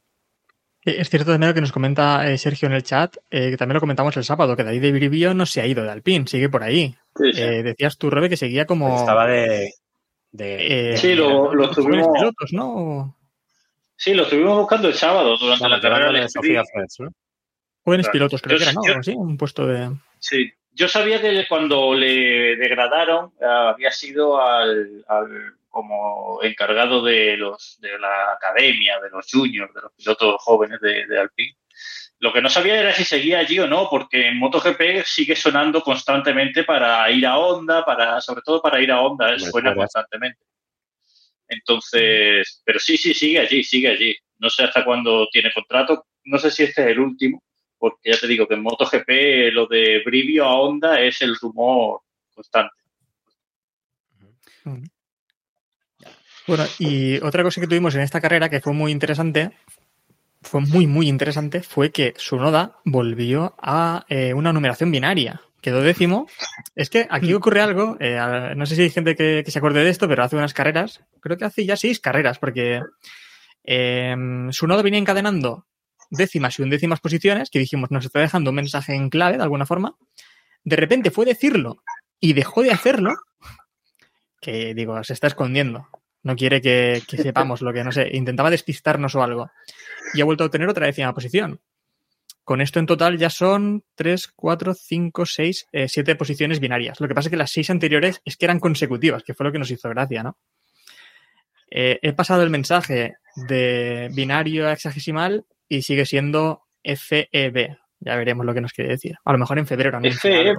Eh, 0.85 0.97
Es 0.99 1.11
cierto 1.11 1.31
también 1.33 1.51
lo 1.51 1.55
que 1.55 1.61
nos 1.61 1.73
comenta 1.73 2.29
eh, 2.31 2.37
Sergio 2.39 2.67
en 2.67 2.75
el 2.75 2.83
chat, 2.83 3.17
eh, 3.31 3.51
que 3.51 3.57
también 3.57 3.75
lo 3.75 3.81
comentamos 3.81 4.17
el 4.17 4.25
sábado, 4.25 4.57
que 4.57 4.65
David 4.65 4.83
de 4.83 4.93
Brivio 4.93 5.35
no 5.35 5.47
se 5.47 5.61
ha 5.61 5.67
ido 5.67 5.83
de 5.85 5.91
Alpine, 5.91 6.27
sigue 6.27 6.49
por 6.49 6.62
ahí. 6.62 6.95
Sí, 7.17 7.33
sí. 7.33 7.41
Eh, 7.43 7.62
decías 7.62 7.97
tú, 7.97 8.11
Rebe, 8.11 8.29
que 8.29 8.37
seguía 8.37 8.67
como... 8.67 8.97
Estaba 8.99 9.27
de. 9.27 9.73
de- 10.33 10.93
eh, 10.95 10.97
Sí, 10.97 11.15
lo- 11.15 11.55
lo 11.55 11.71
tuvimos- 11.71 12.09
pilotos, 12.12 12.53
¿no? 12.53 13.17
Sí, 13.97 14.12
lo 14.15 14.25
estuvimos 14.25 14.59
buscando 14.59 14.89
el 14.89 14.95
sábado 14.95 15.37
durante 15.39 15.62
Bueno, 15.62 15.77
la 15.77 15.81
carrera 15.81 16.11
de. 16.21 16.29
Sofía 16.29 16.62
Freds, 16.65 17.01
¿no? 17.01 17.11
Jóvenes 17.85 18.07
Claro. 18.07 18.12
pilotos, 18.12 18.43
creo 18.43 18.59
Yo- 18.59 18.65
que 18.65 18.71
era, 18.71 18.73
¿no? 18.73 18.87
yo- 18.87 18.99
así, 18.99 19.12
un 19.15 19.37
puesto 19.37 19.67
de... 19.67 19.91
Sí, 20.19 20.51
yo 20.75 20.89
sabía 20.89 21.20
que 21.20 21.47
cuando 21.49 21.95
le 21.95 22.57
degradaron 22.57 23.33
eh, 23.41 23.45
había 23.45 23.91
sido 23.91 24.41
al, 24.41 25.05
al- 25.09 25.55
como 25.70 26.41
encargado 26.43 27.03
de 27.03 27.37
los 27.37 27.79
de 27.81 27.99
la 27.99 28.33
academia, 28.35 29.01
de 29.01 29.11
los 29.11 29.27
juniors, 29.31 29.75
de 29.75 29.81
los 29.83 29.93
pilotos 29.93 30.37
jóvenes 30.43 30.81
de, 30.81 31.07
de 31.07 31.18
Alpine. 31.18 31.57
Lo 32.20 32.33
que 32.33 32.41
no 32.41 32.49
sabía 32.49 32.79
era 32.79 32.93
si 32.93 33.05
seguía 33.05 33.41
allí 33.41 33.59
o 33.59 33.66
no, 33.66 33.89
porque 33.91 34.29
en 34.29 34.39
MotoGP 34.39 35.03
sigue 35.05 35.35
sonando 35.35 35.83
constantemente 35.83 36.62
para 36.62 37.11
ir 37.11 37.27
a 37.27 37.39
Honda, 37.39 37.85
para 37.85 38.20
sobre 38.20 38.43
todo 38.43 38.62
para 38.62 38.81
ir 38.81 38.93
a 38.93 39.01
Honda, 39.01 39.27
Hombre, 39.31 39.41
suena 39.41 39.70
claro. 39.70 39.79
constantemente. 39.81 40.41
Entonces, 41.49 42.62
pero 42.64 42.79
sí, 42.79 42.97
sí, 42.97 43.12
sigue 43.14 43.41
allí, 43.41 43.62
sigue 43.64 43.89
allí. 43.89 44.16
No 44.39 44.49
sé 44.51 44.64
hasta 44.64 44.85
cuándo 44.85 45.29
tiene 45.31 45.53
contrato, 45.53 46.07
no 46.25 46.39
sé 46.39 46.51
si 46.51 46.62
este 46.64 46.83
es 46.83 46.89
el 46.89 47.01
último, 47.01 47.43
porque 47.85 48.12
ya 48.12 48.18
te 48.18 48.26
digo 48.26 48.49
que 48.49 48.55
en 48.55 48.62
MotoGP 48.62 49.53
lo 49.53 49.66
de 49.66 50.01
Brivio 50.07 50.47
a 50.47 50.59
Honda 50.59 51.03
es 51.03 51.20
el 51.20 51.37
rumor 51.37 52.01
constante. 52.35 52.72
Bueno, 56.47 56.64
y 56.78 57.18
otra 57.18 57.43
cosa 57.43 57.61
que 57.61 57.66
tuvimos 57.66 57.95
en 57.95 58.01
esta 58.01 58.22
carrera 58.22 58.49
que 58.49 58.62
fue 58.62 58.72
muy 58.72 58.91
interesante, 58.91 59.51
fue 60.41 60.62
muy, 60.62 60.87
muy 60.87 61.11
interesante, 61.11 61.61
fue 61.61 61.93
que 61.93 62.14
Sunoda 62.16 62.78
volvió 62.87 63.55
a 63.61 64.07
eh, 64.09 64.32
una 64.32 64.55
numeración 64.55 64.91
binaria. 64.91 65.43
Quedó 65.61 65.82
décimo. 65.82 66.26
Es 66.74 66.89
que 66.89 67.07
aquí 67.11 67.35
ocurre 67.35 67.61
algo, 67.61 67.99
eh, 68.01 68.55
no 68.57 68.64
sé 68.64 68.76
si 68.76 68.82
hay 68.85 68.91
gente 68.91 69.14
que, 69.14 69.43
que 69.45 69.51
se 69.51 69.59
acuerde 69.59 69.85
de 69.85 69.91
esto, 69.91 70.09
pero 70.09 70.24
hace 70.24 70.37
unas 70.37 70.55
carreras, 70.55 71.05
creo 71.20 71.37
que 71.37 71.45
hace 71.45 71.66
ya 71.66 71.76
seis 71.76 72.01
carreras, 72.01 72.39
porque 72.39 72.80
eh, 73.62 74.16
Sunoda 74.53 74.80
venía 74.80 74.99
encadenando 74.99 75.66
décimas 76.17 76.59
y 76.59 76.62
undécimas 76.62 77.01
posiciones, 77.01 77.51
que 77.51 77.59
dijimos 77.59 77.91
nos 77.91 78.05
está 78.05 78.21
dejando 78.21 78.51
un 78.51 78.57
mensaje 78.57 78.95
en 78.95 79.11
clave 79.11 79.37
de 79.37 79.43
alguna 79.43 79.67
forma. 79.67 79.97
De 80.65 80.77
repente 80.77 81.11
fue 81.11 81.27
decirlo 81.27 81.83
y 82.21 82.33
dejó 82.33 82.62
de 82.62 82.73
hacerlo, 82.73 83.15
que 84.41 84.75
digo, 84.75 85.03
se 85.05 85.12
está 85.12 85.27
escondiendo. 85.27 85.89
No 86.23 86.37
quiere 86.37 86.62
que, 86.62 87.03
sepamos 87.07 87.61
lo 87.61 87.73
que, 87.73 87.85
no 87.85 87.93
sé, 87.93 88.09
intentaba 88.12 88.51
despistarnos 88.51 89.15
o 89.15 89.23
algo. 89.23 89.51
Y 90.15 90.23
ha 90.23 90.25
vuelto 90.25 90.45
a 90.45 90.47
obtener 90.47 90.69
otra 90.69 90.87
décima 90.87 91.12
posición. 91.12 91.61
Con 92.45 92.62
esto 92.62 92.79
en 92.79 92.87
total 92.87 93.19
ya 93.19 93.29
son 93.29 93.85
3, 93.95 94.33
4, 94.35 94.75
5, 94.75 95.27
6, 95.27 95.67
7 95.87 96.15
posiciones 96.17 96.61
binarias. 96.61 96.99
Lo 97.01 97.09
que 97.09 97.15
pasa 97.15 97.29
es 97.29 97.31
que 97.31 97.37
las 97.37 97.51
6 97.53 97.71
anteriores 97.71 98.23
es 98.25 98.37
que 98.37 98.47
eran 98.47 98.61
consecutivas, 98.61 99.23
que 99.23 99.35
fue 99.35 99.45
lo 99.45 99.53
que 99.53 99.59
nos 99.59 99.71
hizo 99.71 99.89
gracia, 99.91 100.23
¿no? 100.23 100.39
Eh, 101.71 101.99
he 102.03 102.12
pasado 102.12 102.43
el 102.43 102.51
mensaje 102.51 103.17
de 103.49 104.09
binario 104.15 104.69
a 104.69 104.73
hexagesimal 104.73 105.45
y 105.69 105.83
sigue 105.83 106.07
siendo 106.07 106.62
FEB. 106.83 107.77
Ya 108.01 108.17
veremos 108.17 108.45
lo 108.45 108.53
que 108.53 108.61
nos 108.61 108.73
quiere 108.73 108.91
decir. 108.91 109.17
A 109.25 109.33
lo 109.33 109.39
mejor 109.39 109.59
en 109.59 109.67
febrero. 109.67 109.97
anuncia 109.99 110.31
FEB. 110.31 110.57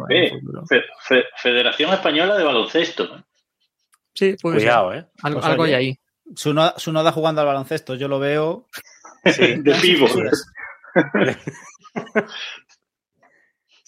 Fe- 0.68 0.84
Fe- 1.02 1.24
Federación 1.38 1.94
Española 1.94 2.38
de 2.38 2.44
Baloncesto. 2.44 3.24
Sí, 4.14 4.36
puede 4.42 4.60
ser. 4.60 4.68
Cuidado, 4.70 4.94
¿eh? 4.94 5.06
Algo, 5.24 5.40
Pues 5.42 5.52
algo 5.52 5.64
hay 5.64 5.70
oye. 5.74 5.76
ahí. 5.76 6.00
Su 6.36 6.54
no, 6.54 6.74
su 6.78 6.92
noda 6.92 7.12
jugando 7.12 7.42
al 7.42 7.48
baloncesto, 7.48 7.94
yo 7.96 8.08
lo 8.08 8.18
veo. 8.20 8.68
Sí. 9.26 9.56
De 9.62 9.76
pivo. 9.76 10.08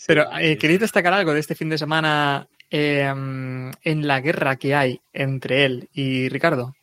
Pero, 0.06 0.26
eh, 0.40 0.58
¿queréis 0.58 0.80
destacar 0.80 1.14
algo 1.14 1.34
de 1.34 1.40
este 1.40 1.56
fin 1.56 1.70
de 1.70 1.78
semana 1.78 2.48
eh, 2.70 3.06
en 3.08 4.08
la 4.08 4.22
guerra 4.22 4.56
que 4.56 4.74
hay 4.76 5.02
entre 5.14 5.66
él 5.66 5.90
y 5.94 6.30
Ricardo? 6.30 6.74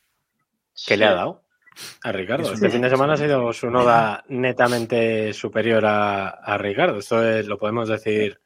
¿Qué 0.87 0.97
le 0.97 1.05
ha 1.07 1.15
dado 1.15 1.44
a 2.03 2.13
Ricardo? 2.13 2.53
Este 2.53 2.71
fin 2.71 2.83
de 2.83 2.91
semana 2.91 3.15
ha 3.15 3.17
sido 3.17 3.53
su 3.53 3.71
noda 3.71 4.25
netamente 4.29 5.33
superior 5.33 5.85
a, 5.87 6.29
a 6.29 6.59
Ricardo. 6.59 6.99
Esto 6.99 7.23
es- 7.29 7.47
lo 7.47 7.59
podemos 7.59 7.89
decir 7.89 8.39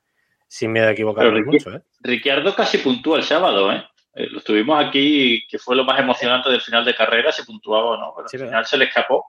sin 0.46 0.72
miedo 0.72 0.88
a 0.88 0.92
equivocarnos 0.92 1.34
Riqui- 1.34 1.44
mucho, 1.52 1.70
¿eh? 1.76 1.82
Ricciardo 2.00 2.54
casi 2.54 2.78
puntúa 2.78 3.18
el 3.18 3.22
sábado, 3.24 3.70
¿eh? 3.72 3.84
Eh, 4.14 4.28
Lo 4.30 4.38
estuvimos 4.38 4.82
aquí, 4.84 5.42
que 5.48 5.58
fue 5.58 5.76
lo 5.76 5.84
más 5.84 6.00
emocionante 6.00 6.48
del 6.50 6.60
final 6.62 6.84
de 6.84 6.94
carrera, 6.94 7.30
si 7.30 7.44
puntuaba 7.44 7.90
o 7.90 7.96
no, 7.98 8.12
pero 8.16 8.28
Sí, 8.28 8.36
al 8.36 8.40
¿verdad? 8.40 8.52
final 8.52 8.66
se 8.66 8.76
le 8.78 8.84
escapó. 8.86 9.26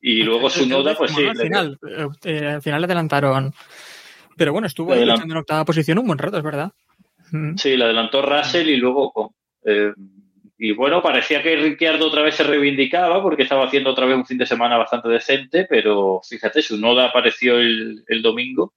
Y 0.00 0.22
luego 0.22 0.48
su 0.50 0.66
noda, 0.66 0.94
pues 0.96 1.12
sí. 1.12 1.24
Al 1.26 1.36
le- 1.36 1.42
final, 1.44 1.78
eh, 1.86 2.06
eh, 2.24 2.46
al 2.54 2.62
final 2.62 2.80
le 2.80 2.84
adelantaron. 2.86 3.52
Pero 4.36 4.52
bueno, 4.52 4.66
estuvo 4.66 4.94
Le 4.94 5.00
ahí 5.02 5.06
luchando 5.06 5.34
en 5.34 5.38
octava 5.38 5.64
posición 5.64 5.98
un 5.98 6.06
buen 6.06 6.18
rato, 6.18 6.38
es 6.38 6.42
verdad. 6.42 6.72
Sí, 7.56 7.76
le 7.76 7.84
adelantó 7.84 8.22
Russell 8.22 8.68
y 8.68 8.76
luego. 8.76 9.34
eh, 9.64 9.92
y 10.64 10.70
bueno, 10.70 11.02
parecía 11.02 11.42
que 11.42 11.56
Ricciardo 11.56 12.06
otra 12.06 12.22
vez 12.22 12.36
se 12.36 12.44
reivindicaba 12.44 13.20
porque 13.20 13.42
estaba 13.42 13.66
haciendo 13.66 13.90
otra 13.90 14.06
vez 14.06 14.14
un 14.14 14.24
fin 14.24 14.38
de 14.38 14.46
semana 14.46 14.78
bastante 14.78 15.08
decente, 15.08 15.66
pero 15.68 16.20
fíjate, 16.22 16.62
su 16.62 16.78
noda 16.78 17.06
apareció 17.06 17.58
el, 17.58 18.04
el 18.06 18.22
domingo 18.22 18.74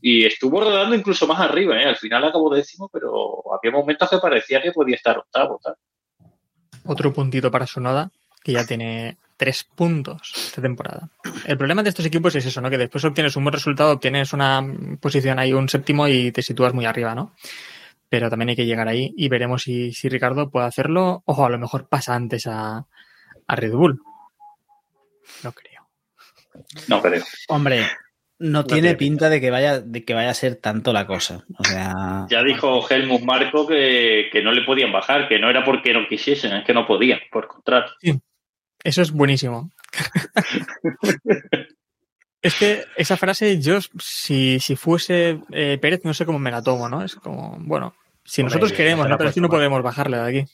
y 0.00 0.24
estuvo 0.26 0.60
rodando 0.60 0.96
incluso 0.96 1.28
más 1.28 1.38
arriba. 1.38 1.80
¿eh? 1.80 1.84
Al 1.84 1.94
final 1.94 2.24
acabó 2.24 2.52
décimo, 2.52 2.90
pero 2.92 3.44
había 3.56 3.70
momentos 3.70 4.10
que 4.10 4.18
parecía 4.18 4.60
que 4.60 4.72
podía 4.72 4.96
estar 4.96 5.18
octavo. 5.18 5.60
tal. 5.62 5.76
Otro 6.84 7.12
puntito 7.12 7.48
para 7.48 7.68
Sonoda, 7.68 8.10
que 8.42 8.50
ya 8.50 8.66
tiene 8.66 9.16
tres 9.36 9.62
puntos 9.62 10.32
esta 10.34 10.60
temporada. 10.60 11.10
El 11.46 11.56
problema 11.56 11.84
de 11.84 11.90
estos 11.90 12.06
equipos 12.06 12.34
es 12.34 12.44
eso, 12.44 12.60
¿no? 12.60 12.68
Que 12.68 12.76
después 12.76 13.04
obtienes 13.04 13.36
un 13.36 13.44
buen 13.44 13.52
resultado, 13.52 13.92
obtienes 13.92 14.32
una 14.32 14.66
posición 15.00 15.38
ahí, 15.38 15.52
un 15.52 15.68
séptimo 15.68 16.08
y 16.08 16.32
te 16.32 16.42
sitúas 16.42 16.74
muy 16.74 16.86
arriba, 16.86 17.14
¿no? 17.14 17.36
Pero 18.10 18.28
también 18.28 18.50
hay 18.50 18.56
que 18.56 18.66
llegar 18.66 18.88
ahí 18.88 19.14
y 19.16 19.28
veremos 19.28 19.62
si, 19.62 19.92
si 19.92 20.10
Ricardo 20.10 20.50
puede 20.50 20.66
hacerlo. 20.66 21.22
Ojo, 21.24 21.46
a 21.46 21.50
lo 21.50 21.58
mejor 21.58 21.88
pasa 21.88 22.14
antes 22.14 22.46
a, 22.46 22.86
a 23.46 23.56
Red 23.56 23.72
Bull. 23.72 24.02
No 25.42 25.52
creo. 25.52 25.88
No 26.88 27.00
creo. 27.00 27.24
Hombre, 27.48 27.86
no, 28.40 28.64
tiene 28.64 28.82
tiene 28.82 28.96
pinta 28.96 29.28
de 29.28 29.40
que 29.40 29.50
vaya 29.50 29.80
de 29.80 30.04
que 30.04 30.14
vaya 30.14 30.30
a 30.30 30.34
ser 30.34 30.56
tanto 30.56 30.92
la 30.92 31.06
cosa. 31.06 31.44
O 31.58 31.64
sea, 31.64 32.26
Ya 32.30 32.42
dijo 32.42 32.88
Helmut 32.88 33.22
Marco 33.22 33.66
que, 33.66 34.28
que 34.32 34.42
no 34.42 34.50
le 34.50 34.62
podían 34.62 34.92
bajar, 34.92 35.28
que 35.28 35.38
no 35.38 35.50
era 35.50 35.62
porque 35.64 35.92
no 35.92 36.08
quisiesen, 36.08 36.54
es 36.54 36.64
que 36.64 36.72
no 36.72 36.86
podían, 36.86 37.20
por 37.30 37.46
contrato. 37.46 37.92
Eso 38.82 39.02
es 39.02 39.12
buenísimo. 39.12 39.70
es 42.42 42.54
que 42.54 42.84
esa 42.96 43.18
frase, 43.18 43.60
yo, 43.60 43.78
si, 43.98 44.58
si 44.58 44.74
fuese 44.74 45.40
eh, 45.52 45.78
Pérez, 45.78 46.00
no 46.04 46.14
sé 46.14 46.24
cómo 46.24 46.38
me 46.38 46.50
la 46.50 46.62
tomo, 46.62 46.88
¿no? 46.88 47.04
Es 47.04 47.16
como, 47.16 47.58
bueno, 47.60 47.94
si 48.30 48.42
nosotros 48.42 48.72
queremos, 48.72 49.08
¿no? 49.08 49.16
Pero 49.18 49.28
es 49.30 49.34
que 49.34 49.40
no 49.40 49.48
podemos 49.48 49.82
bajarle 49.82 50.16
de 50.18 50.22
aquí. 50.40 50.52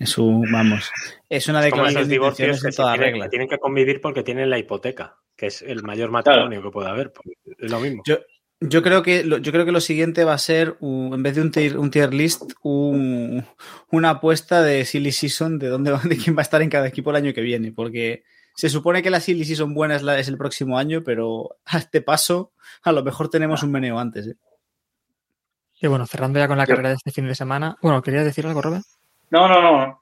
es 0.00 0.18
un, 0.18 0.50
vamos, 0.50 0.90
es 1.28 1.46
una 1.48 1.60
declaración 1.60 2.02
de 2.04 2.08
divorcios 2.08 2.48
intenciones 2.48 2.76
que, 2.76 2.82
toda 2.82 2.92
tienen, 2.94 3.10
regla. 3.12 3.24
que 3.26 3.30
tienen 3.30 3.48
que 3.48 3.58
convivir 3.58 4.00
porque 4.00 4.22
tienen 4.22 4.50
la 4.50 4.58
hipoteca, 4.58 5.16
que 5.36 5.46
es 5.46 5.62
el 5.62 5.82
mayor 5.82 6.10
matrimonio 6.10 6.62
que 6.62 6.70
puede 6.70 6.88
haber. 6.88 7.12
pues, 7.12 7.36
Es 7.58 7.70
lo 7.70 7.78
mismo. 7.80 8.02
Yo, 8.06 8.18
yo 8.60 8.82
creo 8.82 9.02
que 9.02 9.24
lo, 9.24 9.38
yo 9.38 9.52
creo 9.52 9.64
que 9.64 9.72
lo 9.72 9.80
siguiente 9.80 10.24
va 10.24 10.34
a 10.34 10.38
ser 10.38 10.76
un- 10.80 11.14
en 11.14 11.22
vez 11.22 11.34
de 11.36 11.42
un 11.42 11.50
tier, 11.52 11.78
un 11.78 11.90
tier 11.90 12.12
list, 12.12 12.52
un- 12.62 13.44
una 13.90 14.10
apuesta 14.10 14.62
de 14.62 14.84
silly 14.84 15.12
season 15.12 15.58
de 15.58 15.68
dónde 15.68 15.92
va- 15.92 16.00
de 16.04 16.16
quién 16.16 16.36
va 16.36 16.40
a 16.40 16.42
estar 16.42 16.62
en 16.62 16.70
cada 16.70 16.88
equipo 16.88 17.10
el 17.10 17.16
año 17.16 17.32
que 17.32 17.40
viene, 17.42 17.72
porque 17.72 18.24
se 18.56 18.68
supone 18.68 19.02
que 19.02 19.10
la 19.10 19.20
silly 19.20 19.44
season 19.44 19.72
buena 19.74 19.96
es, 19.96 20.02
la, 20.02 20.18
es 20.18 20.28
el 20.28 20.36
próximo 20.38 20.76
año, 20.78 21.02
pero 21.04 21.56
a 21.64 21.78
este 21.78 22.02
paso 22.02 22.52
a 22.82 22.92
lo 22.92 23.02
mejor 23.04 23.30
tenemos 23.30 23.62
un 23.62 23.70
meneo 23.70 23.98
antes. 23.98 24.26
¿eh? 24.26 24.34
Y 25.82 25.88
bueno, 25.88 26.06
cerrando 26.06 26.38
ya 26.38 26.46
con 26.46 26.56
la 26.56 26.66
carrera 26.66 26.90
de 26.90 26.94
este 26.94 27.10
fin 27.10 27.26
de 27.26 27.34
semana. 27.34 27.76
Bueno, 27.82 28.00
¿querías 28.00 28.24
decir 28.24 28.46
algo, 28.46 28.62
Robert? 28.62 28.84
No, 29.30 29.48
no, 29.48 29.60
no. 29.60 30.00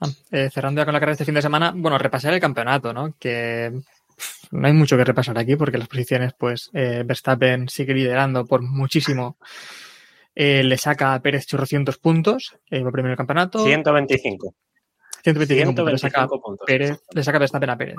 Ah, 0.00 0.08
eh, 0.30 0.48
cerrando 0.48 0.80
ya 0.80 0.84
con 0.84 0.94
la 0.94 1.00
carrera 1.00 1.10
de 1.10 1.14
este 1.14 1.24
fin 1.24 1.34
de 1.34 1.42
semana, 1.42 1.72
bueno, 1.74 1.98
repasar 1.98 2.32
el 2.32 2.40
campeonato, 2.40 2.92
¿no? 2.92 3.12
Que 3.18 3.72
pff, 4.16 4.52
no 4.52 4.68
hay 4.68 4.72
mucho 4.72 4.96
que 4.96 5.02
repasar 5.02 5.36
aquí 5.36 5.56
porque 5.56 5.76
las 5.76 5.88
posiciones, 5.88 6.34
pues, 6.38 6.70
eh, 6.72 7.02
Verstappen 7.04 7.68
sigue 7.68 7.94
liderando 7.94 8.46
por 8.46 8.62
muchísimo. 8.62 9.38
Eh, 10.36 10.62
le 10.62 10.78
saca 10.78 11.14
a 11.14 11.20
Pérez 11.20 11.46
chorrocientos 11.46 11.98
puntos, 11.98 12.56
eh, 12.70 12.84
va 12.84 12.92
primero 12.92 13.14
el 13.14 13.18
campeonato. 13.18 13.64
125. 13.64 14.54
125 15.24 15.66
puntos 15.66 15.90
le 15.90 15.98
saca 15.98 16.20
125 16.28 16.40
puntos. 16.40 16.64
Pérez, 16.64 17.02
le 17.12 17.24
saca 17.24 17.40
Verstappen 17.40 17.70
a 17.70 17.76
Pérez. 17.76 17.96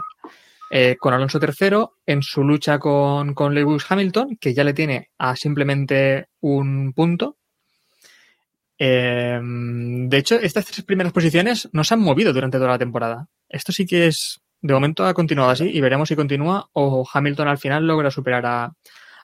Eh, 0.71 0.97
con 0.99 1.13
Alonso 1.13 1.39
tercero 1.39 1.95
en 2.05 2.21
su 2.21 2.43
lucha 2.43 2.77
con, 2.77 3.33
con 3.33 3.55
Lewis 3.55 3.85
Hamilton, 3.89 4.37
que 4.39 4.53
ya 4.53 4.63
le 4.63 4.73
tiene 4.73 5.09
a 5.17 5.35
simplemente 5.35 6.27
un 6.41 6.93
punto. 6.93 7.37
Eh, 8.77 9.39
de 9.41 10.17
hecho, 10.17 10.35
estas 10.35 10.65
tres 10.65 10.85
primeras 10.85 11.11
posiciones 11.11 11.69
no 11.73 11.83
se 11.83 11.95
han 11.95 12.01
movido 12.01 12.33
durante 12.33 12.57
toda 12.57 12.69
la 12.69 12.77
temporada. 12.77 13.27
Esto 13.49 13.71
sí 13.71 13.85
que 13.85 14.07
es, 14.07 14.41
de 14.61 14.73
momento 14.73 15.05
ha 15.05 15.13
continuado 15.13 15.49
así 15.49 15.69
y 15.69 15.81
veremos 15.81 16.07
si 16.07 16.15
continúa 16.15 16.69
o 16.73 17.07
Hamilton 17.11 17.47
al 17.47 17.57
final 17.57 17.87
logra 17.87 18.11
superar 18.11 18.45
a 18.45 18.71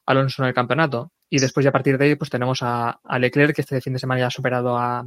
Alonso 0.08 0.42
en 0.42 0.50
el 0.50 0.54
campeonato. 0.56 1.12
Y 1.30 1.40
después 1.40 1.64
ya 1.64 1.70
a 1.70 1.74
partir 1.74 1.98
de 1.98 2.06
ahí 2.06 2.16
pues 2.16 2.30
tenemos 2.30 2.64
a, 2.64 3.00
a 3.04 3.20
Leclerc, 3.20 3.56
que 3.56 3.62
este 3.62 3.82
fin 3.82 3.94
de 3.94 4.00
semana 4.00 4.22
ya 4.22 4.28
ha 4.28 4.32
superado 4.32 4.78
a, 4.78 5.06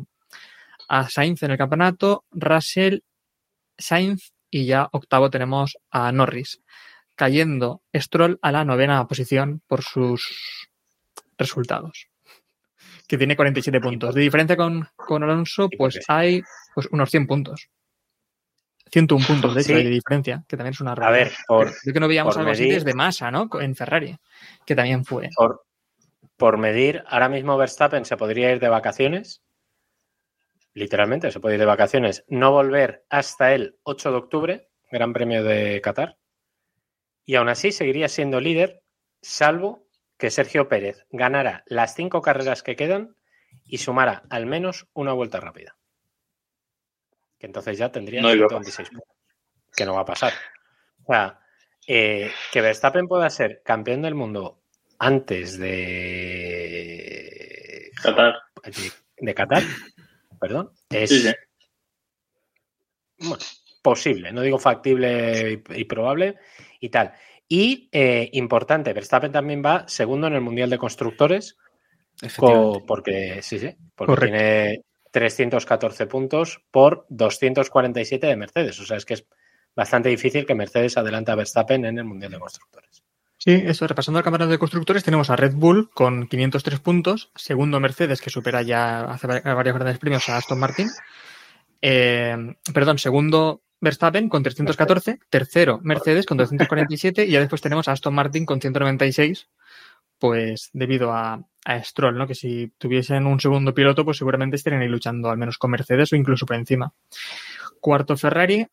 a 0.88 1.08
Sainz 1.08 1.42
en 1.42 1.50
el 1.50 1.58
campeonato, 1.58 2.24
Russell, 2.30 3.00
Sainz 3.76 4.32
y 4.50 4.66
ya 4.66 4.88
octavo 4.92 5.30
tenemos 5.30 5.76
a 5.90 6.10
Norris, 6.12 6.60
cayendo 7.14 7.82
Stroll 7.94 8.38
a 8.42 8.52
la 8.52 8.64
novena 8.64 9.06
posición 9.06 9.60
por 9.66 9.82
sus 9.82 10.68
resultados, 11.36 12.08
que 13.06 13.18
tiene 13.18 13.36
47 13.36 13.80
puntos. 13.80 14.14
De 14.14 14.20
diferencia 14.20 14.56
con, 14.56 14.88
con 14.96 15.22
Alonso, 15.22 15.68
¿Y 15.70 15.76
por 15.76 15.92
pues 15.92 16.00
hay 16.08 16.42
pues, 16.74 16.88
unos 16.92 17.10
100 17.10 17.26
puntos. 17.26 17.68
101 18.90 19.26
puntos, 19.26 19.54
de 19.54 19.60
hecho, 19.60 19.76
Sí. 19.76 19.84
de 19.84 19.90
diferencia, 19.90 20.44
que 20.48 20.56
también 20.56 20.72
es 20.72 20.80
una 20.80 20.92
A 20.92 21.10
ver, 21.10 21.30
por, 21.46 21.70
Creo 21.82 21.92
que 21.94 22.00
no 22.00 22.08
veíamos 22.08 22.36
algo 22.38 22.50
así 22.50 22.62
medir- 22.62 22.74
desde 22.76 22.94
Massa, 22.94 23.30
¿no? 23.30 23.48
En 23.60 23.76
Ferrari, 23.76 24.16
que 24.64 24.74
también 24.74 25.04
fue. 25.04 25.28
por, 25.36 25.62
por 26.38 26.56
medir, 26.56 27.02
ahora 27.06 27.28
mismo 27.28 27.58
Verstappen 27.58 28.04
se 28.06 28.16
podría 28.16 28.50
ir 28.52 28.60
de 28.60 28.68
vacaciones. 28.68 29.42
Literalmente, 30.78 31.32
se 31.32 31.40
puede 31.40 31.56
ir 31.56 31.60
de 31.60 31.66
vacaciones. 31.66 32.24
No 32.28 32.52
volver 32.52 33.04
hasta 33.10 33.52
el 33.52 33.80
8 33.82 34.12
de 34.12 34.16
octubre, 34.16 34.68
Gran 34.92 35.12
Premio 35.12 35.42
de 35.42 35.80
Qatar. 35.80 36.18
Y 37.24 37.34
aún 37.34 37.48
así 37.48 37.72
seguiría 37.72 38.08
siendo 38.08 38.40
líder, 38.40 38.84
salvo 39.20 39.88
que 40.18 40.30
Sergio 40.30 40.68
Pérez 40.68 41.04
ganara 41.10 41.64
las 41.66 41.96
cinco 41.96 42.22
carreras 42.22 42.62
que 42.62 42.76
quedan 42.76 43.16
y 43.64 43.78
sumara 43.78 44.22
al 44.30 44.46
menos 44.46 44.86
una 44.92 45.12
vuelta 45.12 45.40
rápida. 45.40 45.76
Que 47.40 47.46
entonces 47.46 47.76
ya 47.76 47.90
tendría 47.90 48.22
No 48.22 48.32
iba 48.32 48.46
a 48.46 48.48
126 48.48 48.90
puntos. 48.90 49.16
Que 49.76 49.84
no 49.84 49.94
va 49.94 50.02
a 50.02 50.06
pasar. 50.06 50.32
O 51.02 51.12
sea, 51.12 51.40
eh, 51.88 52.30
que 52.52 52.60
Verstappen 52.60 53.08
pueda 53.08 53.28
ser 53.30 53.62
campeón 53.64 54.02
del 54.02 54.14
mundo 54.14 54.62
antes 55.00 55.58
de 55.58 56.70
Qatar. 58.00 58.36
de 59.16 59.34
Qatar, 59.34 59.64
perdón, 60.38 60.70
es 60.90 61.10
Sí, 61.10 61.20
sí. 61.20 61.32
bueno, 63.18 63.44
posible, 63.82 64.32
no 64.32 64.42
digo 64.42 64.58
factible 64.58 65.62
y, 65.74 65.80
y 65.80 65.84
probable 65.84 66.36
y 66.80 66.88
tal. 66.90 67.12
Y 67.48 67.88
eh, 67.92 68.28
importante, 68.34 68.92
Verstappen 68.92 69.32
también 69.32 69.62
va 69.64 69.86
segundo 69.88 70.26
en 70.26 70.34
el 70.34 70.40
Mundial 70.40 70.68
de 70.70 70.78
Constructores, 70.78 71.56
co- 72.36 72.84
porque 72.86 73.40
sí, 73.42 73.58
sí, 73.58 73.74
porque 73.94 74.12
Correcto. 74.14 74.36
tiene 74.36 74.82
314 75.10 76.06
puntos 76.06 76.60
por 76.70 77.06
247 77.08 78.26
de 78.26 78.36
Mercedes. 78.36 78.78
O 78.80 78.84
sea, 78.84 78.98
es 78.98 79.06
que 79.06 79.14
es 79.14 79.26
bastante 79.74 80.10
difícil 80.10 80.44
que 80.44 80.54
Mercedes 80.54 80.98
adelante 80.98 81.30
a 81.32 81.36
Verstappen 81.36 81.84
en 81.86 81.98
el 81.98 82.04
Mundial 82.04 82.32
de 82.32 82.38
Constructores. 82.38 83.02
Sí, 83.48 83.62
eso, 83.64 83.86
repasando 83.86 84.18
el 84.18 84.24
campeonato 84.24 84.50
de 84.50 84.58
constructores, 84.58 85.02
tenemos 85.04 85.30
a 85.30 85.36
Red 85.36 85.54
Bull 85.54 85.88
con 85.94 86.26
503 86.28 86.80
puntos, 86.80 87.30
segundo 87.34 87.80
Mercedes, 87.80 88.20
que 88.20 88.28
supera 88.28 88.60
ya 88.60 89.00
hace 89.10 89.26
va- 89.26 89.40
varios 89.54 89.74
grandes 89.74 89.96
premios 89.98 90.28
a 90.28 90.36
Aston 90.36 90.58
Martin. 90.60 90.90
Eh, 91.80 92.36
perdón, 92.74 92.98
segundo 92.98 93.62
Verstappen 93.80 94.28
con 94.28 94.42
314, 94.42 95.20
tercero 95.30 95.80
Mercedes 95.82 96.26
con 96.26 96.36
247 96.36 97.24
y 97.24 97.30
ya 97.30 97.40
después 97.40 97.62
tenemos 97.62 97.88
a 97.88 97.92
Aston 97.92 98.14
Martin 98.14 98.44
con 98.44 98.60
196, 98.60 99.48
pues 100.18 100.68
debido 100.74 101.14
a, 101.14 101.42
a 101.64 101.82
Stroll, 101.82 102.18
¿no? 102.18 102.26
Que 102.26 102.34
si 102.34 102.70
tuviesen 102.76 103.24
un 103.26 103.40
segundo 103.40 103.72
piloto, 103.72 104.04
pues 104.04 104.18
seguramente 104.18 104.56
estarían 104.56 104.82
ahí 104.82 104.88
luchando 104.88 105.30
al 105.30 105.38
menos 105.38 105.56
con 105.56 105.70
Mercedes 105.70 106.12
o 106.12 106.16
incluso 106.16 106.44
por 106.44 106.56
encima. 106.56 106.92
Cuarto 107.80 108.14
Ferrari, 108.18 108.66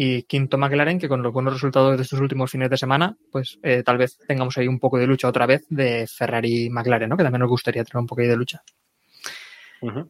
Y 0.00 0.22
quinto 0.22 0.58
McLaren, 0.58 1.00
que 1.00 1.08
con 1.08 1.24
los 1.24 1.32
buenos 1.32 1.54
resultados 1.54 1.96
de 1.96 2.04
estos 2.04 2.20
últimos 2.20 2.48
fines 2.52 2.70
de 2.70 2.76
semana, 2.76 3.16
pues 3.32 3.58
eh, 3.64 3.82
tal 3.82 3.98
vez 3.98 4.16
tengamos 4.28 4.56
ahí 4.56 4.68
un 4.68 4.78
poco 4.78 4.96
de 4.96 5.08
lucha 5.08 5.26
otra 5.26 5.44
vez 5.44 5.66
de 5.70 6.06
Ferrari 6.06 6.66
y 6.66 6.70
McLaren, 6.70 7.08
¿no? 7.08 7.16
Que 7.16 7.24
también 7.24 7.40
nos 7.40 7.48
gustaría 7.50 7.82
tener 7.82 8.00
un 8.00 8.06
poco 8.06 8.20
ahí 8.20 8.28
de 8.28 8.36
lucha. 8.36 8.62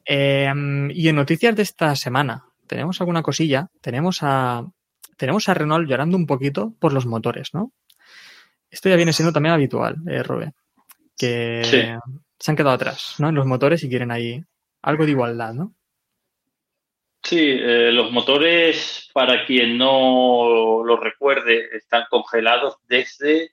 Eh, 0.05 0.53
y 0.91 1.09
en 1.09 1.16
noticias 1.16 1.57
de 1.57 1.62
esta 1.62 1.97
semana, 1.97 2.45
tenemos 2.66 3.01
alguna 3.01 3.22
cosilla. 3.22 3.68
Tenemos 3.80 4.18
a, 4.20 4.62
tenemos 5.16 5.49
a 5.49 5.55
Renault 5.55 5.89
llorando 5.89 6.18
un 6.18 6.26
poquito 6.26 6.74
por 6.78 6.93
los 6.93 7.07
motores, 7.07 7.55
¿no? 7.55 7.72
Esto 8.70 8.91
ya 8.91 8.97
viene 8.97 9.14
siendo 9.14 9.32
también 9.32 9.55
habitual, 9.55 9.97
eh, 10.07 10.22
Robe. 10.22 10.53
Que 11.16 11.62
Sí. 11.64 11.80
se 12.39 12.51
han 12.51 12.57
quedado 12.57 12.74
atrás, 12.74 13.14
¿no? 13.20 13.30
En 13.30 13.34
los 13.34 13.47
motores 13.47 13.82
y 13.84 13.89
quieren 13.89 14.11
ahí 14.11 14.45
algo 14.82 15.07
de 15.07 15.12
igualdad, 15.12 15.55
¿no? 15.55 15.72
Sí, 17.22 17.39
eh, 17.41 17.91
los 17.93 18.12
motores, 18.12 18.97
para 19.18 19.44
quien 19.44 19.76
no 19.76 20.84
lo 20.84 20.96
recuerde, 20.96 21.70
están 21.72 22.04
congelados 22.08 22.76
desde 22.86 23.50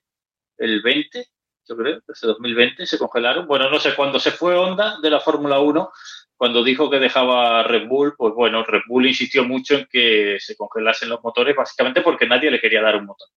el 0.59 0.83
20, 0.83 1.25
yo 1.67 1.75
creo, 1.75 2.01
desde 2.07 2.27
2020 2.27 2.85
se 2.85 2.99
congelaron. 2.99 3.47
Bueno, 3.47 3.67
no 3.71 3.79
sé, 3.79 3.95
cuando 3.95 4.19
se 4.19 4.29
fue 4.29 4.55
Honda 4.55 4.99
de 5.01 5.09
la 5.09 5.19
Fórmula 5.19 5.57
1, 5.57 5.91
cuando 6.37 6.63
dijo 6.63 6.87
que 6.91 6.99
dejaba 6.99 7.63
Red 7.63 7.87
Bull, 7.87 8.13
pues 8.15 8.35
bueno, 8.35 8.63
Red 8.63 8.83
Bull 8.87 9.07
insistió 9.07 9.43
mucho 9.43 9.73
en 9.73 9.87
que 9.87 10.37
se 10.39 10.55
congelasen 10.55 11.09
los 11.09 11.23
motores, 11.23 11.55
básicamente 11.55 12.01
porque 12.01 12.27
nadie 12.27 12.51
le 12.51 12.61
quería 12.61 12.83
dar 12.83 12.97
un 12.97 13.07
motor. 13.07 13.29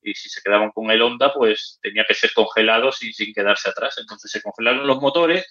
Y 0.00 0.14
si 0.14 0.30
se 0.30 0.40
quedaban 0.40 0.70
con 0.70 0.90
el 0.90 1.02
Honda, 1.02 1.34
pues 1.34 1.78
tenía 1.82 2.06
que 2.08 2.14
ser 2.14 2.32
congelados 2.32 3.02
y 3.02 3.12
sin 3.12 3.34
quedarse 3.34 3.68
atrás. 3.68 3.98
Entonces 3.98 4.30
se 4.30 4.40
congelaron 4.40 4.86
los 4.86 5.02
motores 5.02 5.44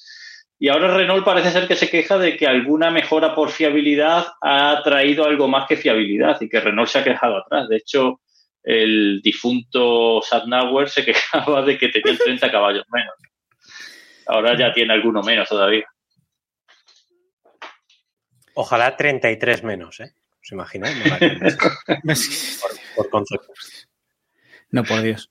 y 0.57 0.69
ahora 0.69 0.95
Renault 0.95 1.25
parece 1.25 1.51
ser 1.51 1.67
que 1.67 1.75
se 1.75 1.89
queja 1.89 2.17
de 2.17 2.37
que 2.37 2.47
alguna 2.47 2.89
mejora 2.89 3.35
por 3.35 3.51
fiabilidad 3.51 4.27
ha 4.41 4.81
traído 4.83 5.25
algo 5.25 5.47
más 5.47 5.67
que 5.67 5.75
fiabilidad 5.75 6.39
y 6.39 6.47
que 6.47 6.61
Renault 6.61 6.89
se 6.89 6.99
ha 6.99 7.03
quejado 7.03 7.37
atrás. 7.37 7.67
De 7.67 7.77
hecho, 7.77 8.21
el 8.63 9.21
difunto 9.21 10.21
Sadnauer 10.21 10.89
se 10.89 11.03
quejaba 11.05 11.61
de 11.61 11.77
que 11.77 11.89
tenía 11.89 12.17
30 12.17 12.51
caballos 12.51 12.85
menos. 12.91 13.15
Ahora 14.27 14.57
ya 14.57 14.73
tiene 14.73 14.93
alguno 14.93 15.21
menos 15.21 15.47
todavía. 15.49 15.85
Ojalá 18.55 18.95
33 18.95 19.63
menos, 19.63 19.99
¿eh? 19.99 20.13
¿Os 20.41 20.51
imagináis? 20.51 20.95
Por, 22.61 22.71
por 22.95 23.09
concepto. 23.09 23.51
No, 24.71 24.83
por 24.83 25.01
Dios. 25.01 25.29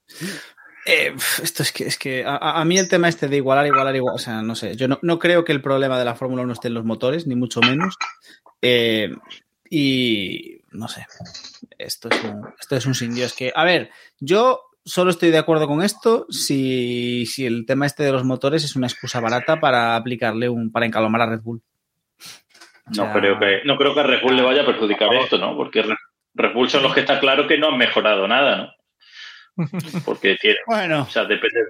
Eh, 0.87 1.15
esto 1.43 1.63
es 1.63 1.73
que, 1.73 1.85
es 1.87 1.99
que 1.99 2.25
a, 2.25 2.37
a- 2.37 2.65
mí 2.65 2.79
el 2.79 2.89
tema 2.89 3.09
este 3.09 3.29
de 3.29 3.37
igualar, 3.37 3.67
igualar, 3.67 3.97
igual, 3.97 4.15
o 4.15 4.19
sea, 4.19 4.43
no 4.43 4.55
sé, 4.55 4.77
yo 4.77 4.87
no, 4.89 4.99
no 5.03 5.19
creo 5.19 5.45
que 5.45 5.53
el 5.53 5.63
problema 5.63 5.99
de 5.99 6.05
la 6.05 6.15
Fórmula 6.15 6.43
1 6.43 6.53
esté 6.53 6.69
en 6.69 6.75
los 6.75 6.85
motores, 6.85 7.27
ni 7.27 7.35
mucho 7.37 7.61
menos. 7.61 7.97
Eh, 8.61 9.11
y 9.71 10.61
no 10.73 10.89
sé, 10.89 11.07
esto 11.79 12.09
es 12.11 12.23
un, 12.25 12.43
esto 12.61 12.77
es 12.77 12.87
un 12.87 12.95
sin 12.95 13.15
Dios 13.15 13.33
que, 13.35 13.53
a 13.55 13.65
ver, 13.65 13.91
yo 14.21 14.61
solo 14.85 15.11
estoy 15.11 15.31
de 15.31 15.39
acuerdo 15.39 15.67
con 15.67 15.83
esto 15.83 16.27
si, 16.29 17.25
si 17.27 17.47
el 17.47 17.65
tema 17.65 17.87
este 17.87 18.03
de 18.03 18.13
los 18.13 18.25
motores 18.25 18.63
es 18.65 18.77
una 18.77 18.87
excusa 18.87 19.21
barata 19.21 19.59
para 19.61 19.97
aplicarle 19.97 20.49
un, 20.51 20.71
para 20.71 20.85
encalomar 20.87 21.23
a 21.23 21.27
Red 21.31 21.41
Bull. 21.41 21.63
O 22.91 22.95
No 22.95 23.13
creo 23.15 23.39
que 23.39 23.63
no 23.65 23.79
creo 23.79 23.95
que 23.95 24.01
a 24.01 24.03
Red 24.03 24.21
Bull 24.23 24.37
le 24.37 24.43
vaya 24.43 24.63
a 24.63 24.67
perjudicar 24.67 25.09
esto, 25.15 25.39
¿no? 25.39 25.57
Porque 25.57 25.81
Re- 25.83 25.97
Red 26.35 26.53
Bull 26.53 26.69
son 26.69 26.83
los 26.83 26.93
que 26.93 27.01
está 27.01 27.19
claro 27.19 27.47
que 27.47 27.57
no 27.57 27.69
han 27.69 27.79
mejorado 27.79 28.29
nada, 28.29 28.57
¿no? 28.59 28.69
Porque 30.05 30.37
tiene, 30.41 30.59
Bueno, 30.67 31.03
o 31.03 31.11
sea, 31.11 31.25
depende. 31.25 31.61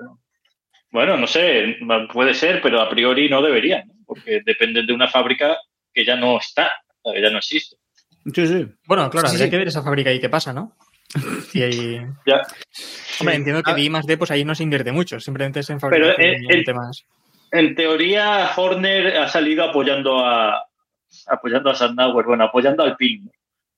Bueno, 0.90 1.16
no 1.16 1.26
sé, 1.26 1.76
puede 2.12 2.34
ser, 2.34 2.60
pero 2.62 2.80
a 2.80 2.88
priori 2.88 3.28
no 3.28 3.42
deberían, 3.42 3.88
¿no? 3.88 3.94
porque 4.06 4.40
dependen 4.44 4.86
de 4.86 4.92
una 4.92 5.08
fábrica 5.08 5.56
que 5.92 6.04
ya 6.04 6.14
no 6.16 6.38
está, 6.38 6.70
que 7.02 7.20
ya 7.20 7.30
no 7.30 7.38
existe. 7.38 7.76
sí, 8.32 8.46
sí. 8.46 8.66
Bueno, 8.86 9.10
claro, 9.10 9.26
Sí, 9.28 9.34
habría 9.34 9.46
sí. 9.46 9.50
que 9.50 9.58
ver 9.58 9.68
esa 9.68 9.82
fábrica 9.82 10.10
ahí 10.10 10.20
qué 10.20 10.28
pasa, 10.28 10.52
¿no? 10.52 10.76
Y 11.52 11.62
ahí... 11.62 12.00
Ya. 12.26 12.42
Hombre, 13.20 13.34
entiendo 13.36 13.62
que 13.62 13.70
Ah. 13.70 13.74
de 13.74 13.82
I 13.82 13.90
más 13.90 14.06
D, 14.06 14.16
pues 14.16 14.30
ahí 14.30 14.44
no 14.44 14.54
se 14.54 14.62
invierte 14.62 14.92
mucho, 14.92 15.18
simplemente 15.20 15.60
es 15.60 15.70
en 15.70 15.78
Pero, 15.78 16.06
fabricación 16.06 16.42
y 16.42 16.46
en 16.52 16.58
el- 16.58 16.64
temas. 16.64 17.04
En 17.50 17.74
teoría, 17.74 18.50
Horner 18.56 19.16
ha 19.18 19.28
salido 19.28 19.64
apoyando 19.64 20.18
a 20.24 20.64
apoyando 21.28 21.70
a 21.70 21.74
Sandauer, 21.76 22.26
bueno, 22.26 22.44
apoyando 22.44 22.82
al 22.82 22.96
PIN. 22.96 23.30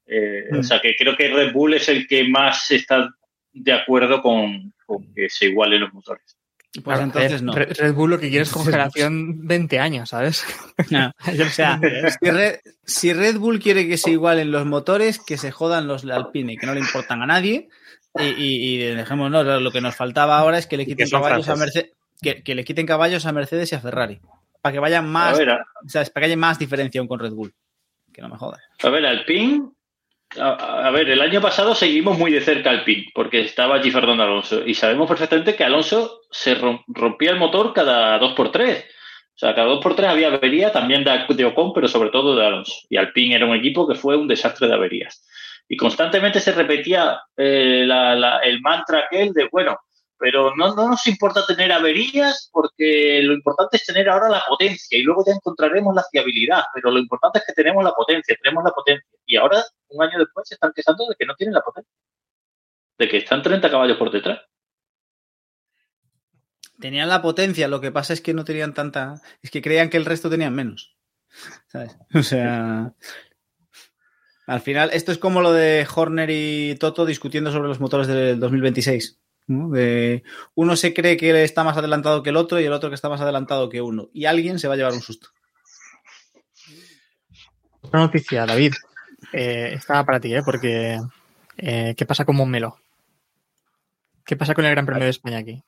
Eh, 0.06 0.44
Mm. 0.50 0.58
O 0.60 0.62
sea, 0.62 0.80
que 0.80 0.94
creo 0.96 1.14
que 1.16 1.28
Red 1.28 1.52
Bull 1.52 1.74
es 1.74 1.88
el 1.90 2.06
que 2.08 2.26
más 2.28 2.70
está 2.70 3.10
de 3.56 3.72
acuerdo 3.72 4.22
con, 4.22 4.72
con 4.84 5.12
que 5.14 5.28
se 5.28 5.46
igualen 5.46 5.80
los 5.80 5.92
motores. 5.92 6.36
Pues 6.72 6.84
Claro, 6.84 7.02
entonces 7.04 7.42
no. 7.42 7.52
Red, 7.54 7.94
Bull 7.94 8.10
lo 8.10 8.20
que 8.20 8.28
quiere 8.28 8.42
es 8.42 8.50
congelación 8.50 9.46
20 9.46 9.78
años, 9.78 10.10
¿sabes? 10.10 10.44
No. 10.90 11.10
O 11.26 11.44
sea, 11.50 11.80
si 12.20 12.30
Red, 12.30 12.56
si 12.84 13.12
Red 13.14 13.38
Bull 13.38 13.60
quiere 13.60 13.88
que 13.88 13.96
se 13.96 14.10
igualen 14.10 14.52
los 14.52 14.66
motores, 14.66 15.18
que 15.18 15.38
se 15.38 15.50
jodan 15.50 15.86
los 15.86 16.04
Alpine, 16.04 16.58
que 16.58 16.66
no 16.66 16.74
le 16.74 16.80
importan 16.80 17.22
a 17.22 17.26
nadie. 17.26 17.68
Y, 18.18 18.24
y, 18.24 18.74
y 18.74 18.78
dejemos, 18.94 19.30
no, 19.30 19.42
lo 19.42 19.70
que 19.70 19.80
nos 19.80 19.94
faltaba 19.94 20.38
ahora 20.38 20.58
es 20.58 20.66
que 20.66 20.76
le 20.76 20.86
quiten 20.86 21.08
caballos 21.08 21.48
a. 21.48 21.56
Mercedes. 21.56 21.92
Que, 22.20 22.42
que 22.42 22.54
le 22.54 22.64
quiten 22.64 22.86
caballos 22.86 23.24
a 23.26 23.32
Mercedes 23.32 23.72
y 23.72 23.74
a 23.74 23.80
Ferrari. 23.80 24.20
Para 24.60 24.72
que 24.72 24.78
vayan 24.78 25.08
más. 25.08 25.34
A 25.34 25.38
ver, 25.38 25.50
a, 25.50 25.66
o 25.84 25.88
sea, 25.88 26.04
para 26.04 26.22
que 26.22 26.32
haya 26.32 26.36
más 26.36 26.58
diferencia 26.58 27.00
aún 27.00 27.08
con 27.08 27.20
Red 27.20 27.32
Bull. 27.32 27.54
Que 28.12 28.22
no 28.22 28.28
me 28.28 28.36
jodas. 28.36 28.62
a 28.82 28.88
ver, 28.90 29.06
Alpine. 29.06 29.70
A, 30.38 30.90
ver, 30.90 31.08
el 31.08 31.20
año 31.22 31.40
pasado 31.40 31.74
seguimos 31.74 32.18
muy 32.18 32.30
de 32.30 32.40
cerca 32.40 32.70
Alpine, 32.70 33.06
porque 33.14 33.40
estaba 33.40 33.76
allí 33.76 33.90
Fernando 33.90 34.24
Alonso. 34.24 34.66
Y 34.66 34.74
sabemos 34.74 35.08
perfectamente 35.08 35.54
que 35.54 35.64
Alonso 35.64 36.20
se 36.30 36.56
rom- 36.60 36.82
rompía 36.88 37.30
el 37.30 37.38
motor 37.38 37.72
cada 37.72 38.18
dos 38.18 38.32
por 38.34 38.50
tres. 38.50 38.84
O 39.34 39.38
sea, 39.38 39.54
cada 39.54 39.68
dos 39.68 39.82
por 39.82 39.94
tres 39.94 40.08
había 40.10 40.28
avería 40.28 40.72
también 40.72 41.04
de, 41.04 41.24
de 41.28 41.44
Ocon, 41.44 41.72
pero 41.72 41.88
sobre 41.88 42.10
todo 42.10 42.34
de 42.36 42.44
Alonso. 42.46 42.74
Y 42.90 42.96
Alpine 42.96 43.36
era 43.36 43.46
un 43.46 43.54
equipo 43.56 43.86
que 43.86 43.94
fue 43.94 44.16
un 44.16 44.28
desastre 44.28 44.66
de 44.68 44.74
averías. 44.74 45.26
Y 45.68 45.76
constantemente 45.76 46.40
se 46.40 46.52
repetía 46.52 47.20
eh, 47.36 47.84
la- 47.86 48.14
la- 48.14 48.38
el 48.40 48.60
mantra 48.60 49.00
aquel 49.06 49.32
de, 49.32 49.48
bueno, 49.50 49.76
pero 50.18 50.54
no, 50.56 50.74
no 50.74 50.88
nos 50.88 51.06
importa 51.06 51.44
tener 51.46 51.72
averías 51.72 52.48
porque 52.52 53.20
lo 53.22 53.34
importante 53.34 53.76
es 53.76 53.84
tener 53.84 54.08
ahora 54.08 54.28
la 54.28 54.42
potencia 54.48 54.98
y 54.98 55.02
luego 55.02 55.24
ya 55.26 55.32
encontraremos 55.32 55.94
la 55.94 56.04
fiabilidad, 56.10 56.64
pero 56.74 56.90
lo 56.90 56.98
importante 56.98 57.40
es 57.40 57.44
que 57.46 57.52
tenemos 57.52 57.84
la 57.84 57.92
potencia, 57.92 58.36
tenemos 58.42 58.64
la 58.64 58.70
potencia. 58.70 59.06
Y 59.26 59.36
ahora, 59.36 59.62
un 59.88 60.02
año 60.02 60.18
después, 60.18 60.48
se 60.48 60.54
están 60.54 60.72
quejando 60.74 61.06
de 61.06 61.14
que 61.18 61.26
no 61.26 61.34
tienen 61.34 61.54
la 61.54 61.60
potencia, 61.60 61.92
de 62.98 63.08
que 63.08 63.16
están 63.18 63.42
30 63.42 63.70
caballos 63.70 63.98
por 63.98 64.10
detrás. 64.10 64.40
Tenían 66.80 67.08
la 67.08 67.22
potencia, 67.22 67.68
lo 67.68 67.80
que 67.80 67.90
pasa 67.90 68.12
es 68.12 68.20
que 68.20 68.34
no 68.34 68.44
tenían 68.44 68.74
tanta. 68.74 69.20
Es 69.42 69.50
que 69.50 69.62
creían 69.62 69.88
que 69.88 69.96
el 69.96 70.04
resto 70.04 70.28
tenían 70.28 70.54
menos. 70.54 70.96
¿Sabes? 71.66 71.96
O 72.14 72.22
sea. 72.22 72.92
Al 74.46 74.60
final, 74.60 74.90
esto 74.92 75.10
es 75.10 75.18
como 75.18 75.40
lo 75.40 75.52
de 75.52 75.86
Horner 75.92 76.30
y 76.30 76.76
Toto 76.76 77.04
discutiendo 77.04 77.50
sobre 77.50 77.68
los 77.68 77.80
motores 77.80 78.06
del 78.06 78.38
2026. 78.38 79.18
¿No? 79.46 79.70
De, 79.70 80.22
uno 80.54 80.76
se 80.76 80.92
cree 80.94 81.16
que 81.16 81.42
está 81.42 81.64
más 81.64 81.76
adelantado 81.76 82.22
que 82.22 82.30
el 82.30 82.36
otro 82.36 82.60
y 82.60 82.64
el 82.64 82.72
otro 82.72 82.88
que 82.88 82.94
está 82.94 83.08
más 83.08 83.20
adelantado 83.20 83.68
que 83.68 83.80
uno. 83.80 84.08
Y 84.12 84.24
alguien 84.26 84.58
se 84.58 84.68
va 84.68 84.74
a 84.74 84.76
llevar 84.76 84.92
un 84.92 85.00
susto. 85.00 85.28
Otra 87.80 88.00
noticia, 88.00 88.46
David. 88.46 88.74
Eh, 89.32 89.72
estaba 89.74 90.04
para 90.04 90.20
ti, 90.20 90.34
¿eh? 90.34 90.42
Porque 90.44 90.98
eh, 91.56 91.94
¿qué 91.96 92.06
pasa 92.06 92.24
con 92.24 92.36
Montmeló? 92.36 92.76
¿Qué 94.24 94.36
pasa 94.36 94.54
con 94.54 94.64
el 94.64 94.72
Gran 94.72 94.86
Premio 94.86 95.04
de 95.04 95.10
España 95.10 95.38
aquí? 95.38 95.62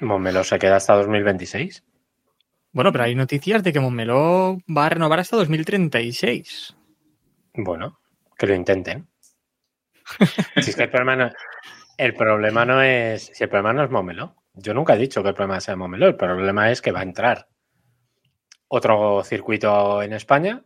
Montmeló 0.00 0.44
se 0.44 0.58
queda 0.58 0.76
hasta 0.76 0.94
2026. 0.94 1.82
Bueno, 2.72 2.92
pero 2.92 3.04
hay 3.04 3.14
noticias 3.14 3.62
de 3.62 3.72
que 3.72 3.80
Montmeló 3.80 4.58
va 4.68 4.86
a 4.86 4.90
renovar 4.90 5.20
hasta 5.20 5.36
2036. 5.36 6.76
Bueno, 7.54 8.00
que 8.36 8.46
lo 8.46 8.54
intenten. 8.54 9.08
si 10.60 10.70
es 10.70 10.76
que 10.76 10.82
el 10.82 10.90
problema 10.90 11.16
no, 11.16 11.32
el 11.98 12.14
problema 12.14 12.64
no 12.64 12.82
es. 12.82 13.30
Si 13.34 13.44
el 13.44 13.50
problema 13.50 13.72
no 13.72 13.84
es 13.84 13.90
Montmeló. 13.90 14.36
Yo 14.54 14.74
nunca 14.74 14.94
he 14.94 14.98
dicho 14.98 15.22
que 15.22 15.30
el 15.30 15.34
problema 15.34 15.60
sea 15.60 15.76
Montmeló. 15.76 16.06
El 16.06 16.16
problema 16.16 16.70
es 16.70 16.80
que 16.82 16.92
va 16.92 17.00
a 17.00 17.04
entrar 17.04 17.48
otro 18.68 19.22
circuito 19.24 20.02
en 20.02 20.12
España. 20.12 20.62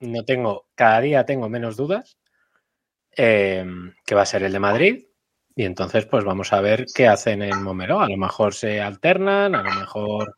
No 0.00 0.24
tengo, 0.24 0.68
cada 0.74 1.00
día 1.00 1.24
tengo 1.26 1.48
menos 1.48 1.76
dudas. 1.76 2.18
eh, 3.16 3.64
que 4.06 4.14
va 4.14 4.22
a 4.22 4.26
ser 4.26 4.42
el 4.44 4.52
de 4.52 4.58
Madrid. 4.60 5.04
Y 5.56 5.64
entonces, 5.64 6.06
pues 6.06 6.24
vamos 6.24 6.52
a 6.52 6.60
ver 6.60 6.86
qué 6.94 7.08
hacen 7.08 7.42
en 7.42 7.62
Montmeló. 7.62 8.00
A 8.00 8.08
lo 8.08 8.16
mejor 8.16 8.54
se 8.54 8.80
alternan, 8.80 9.54
a 9.54 9.62
lo 9.62 9.72
mejor. 9.72 10.36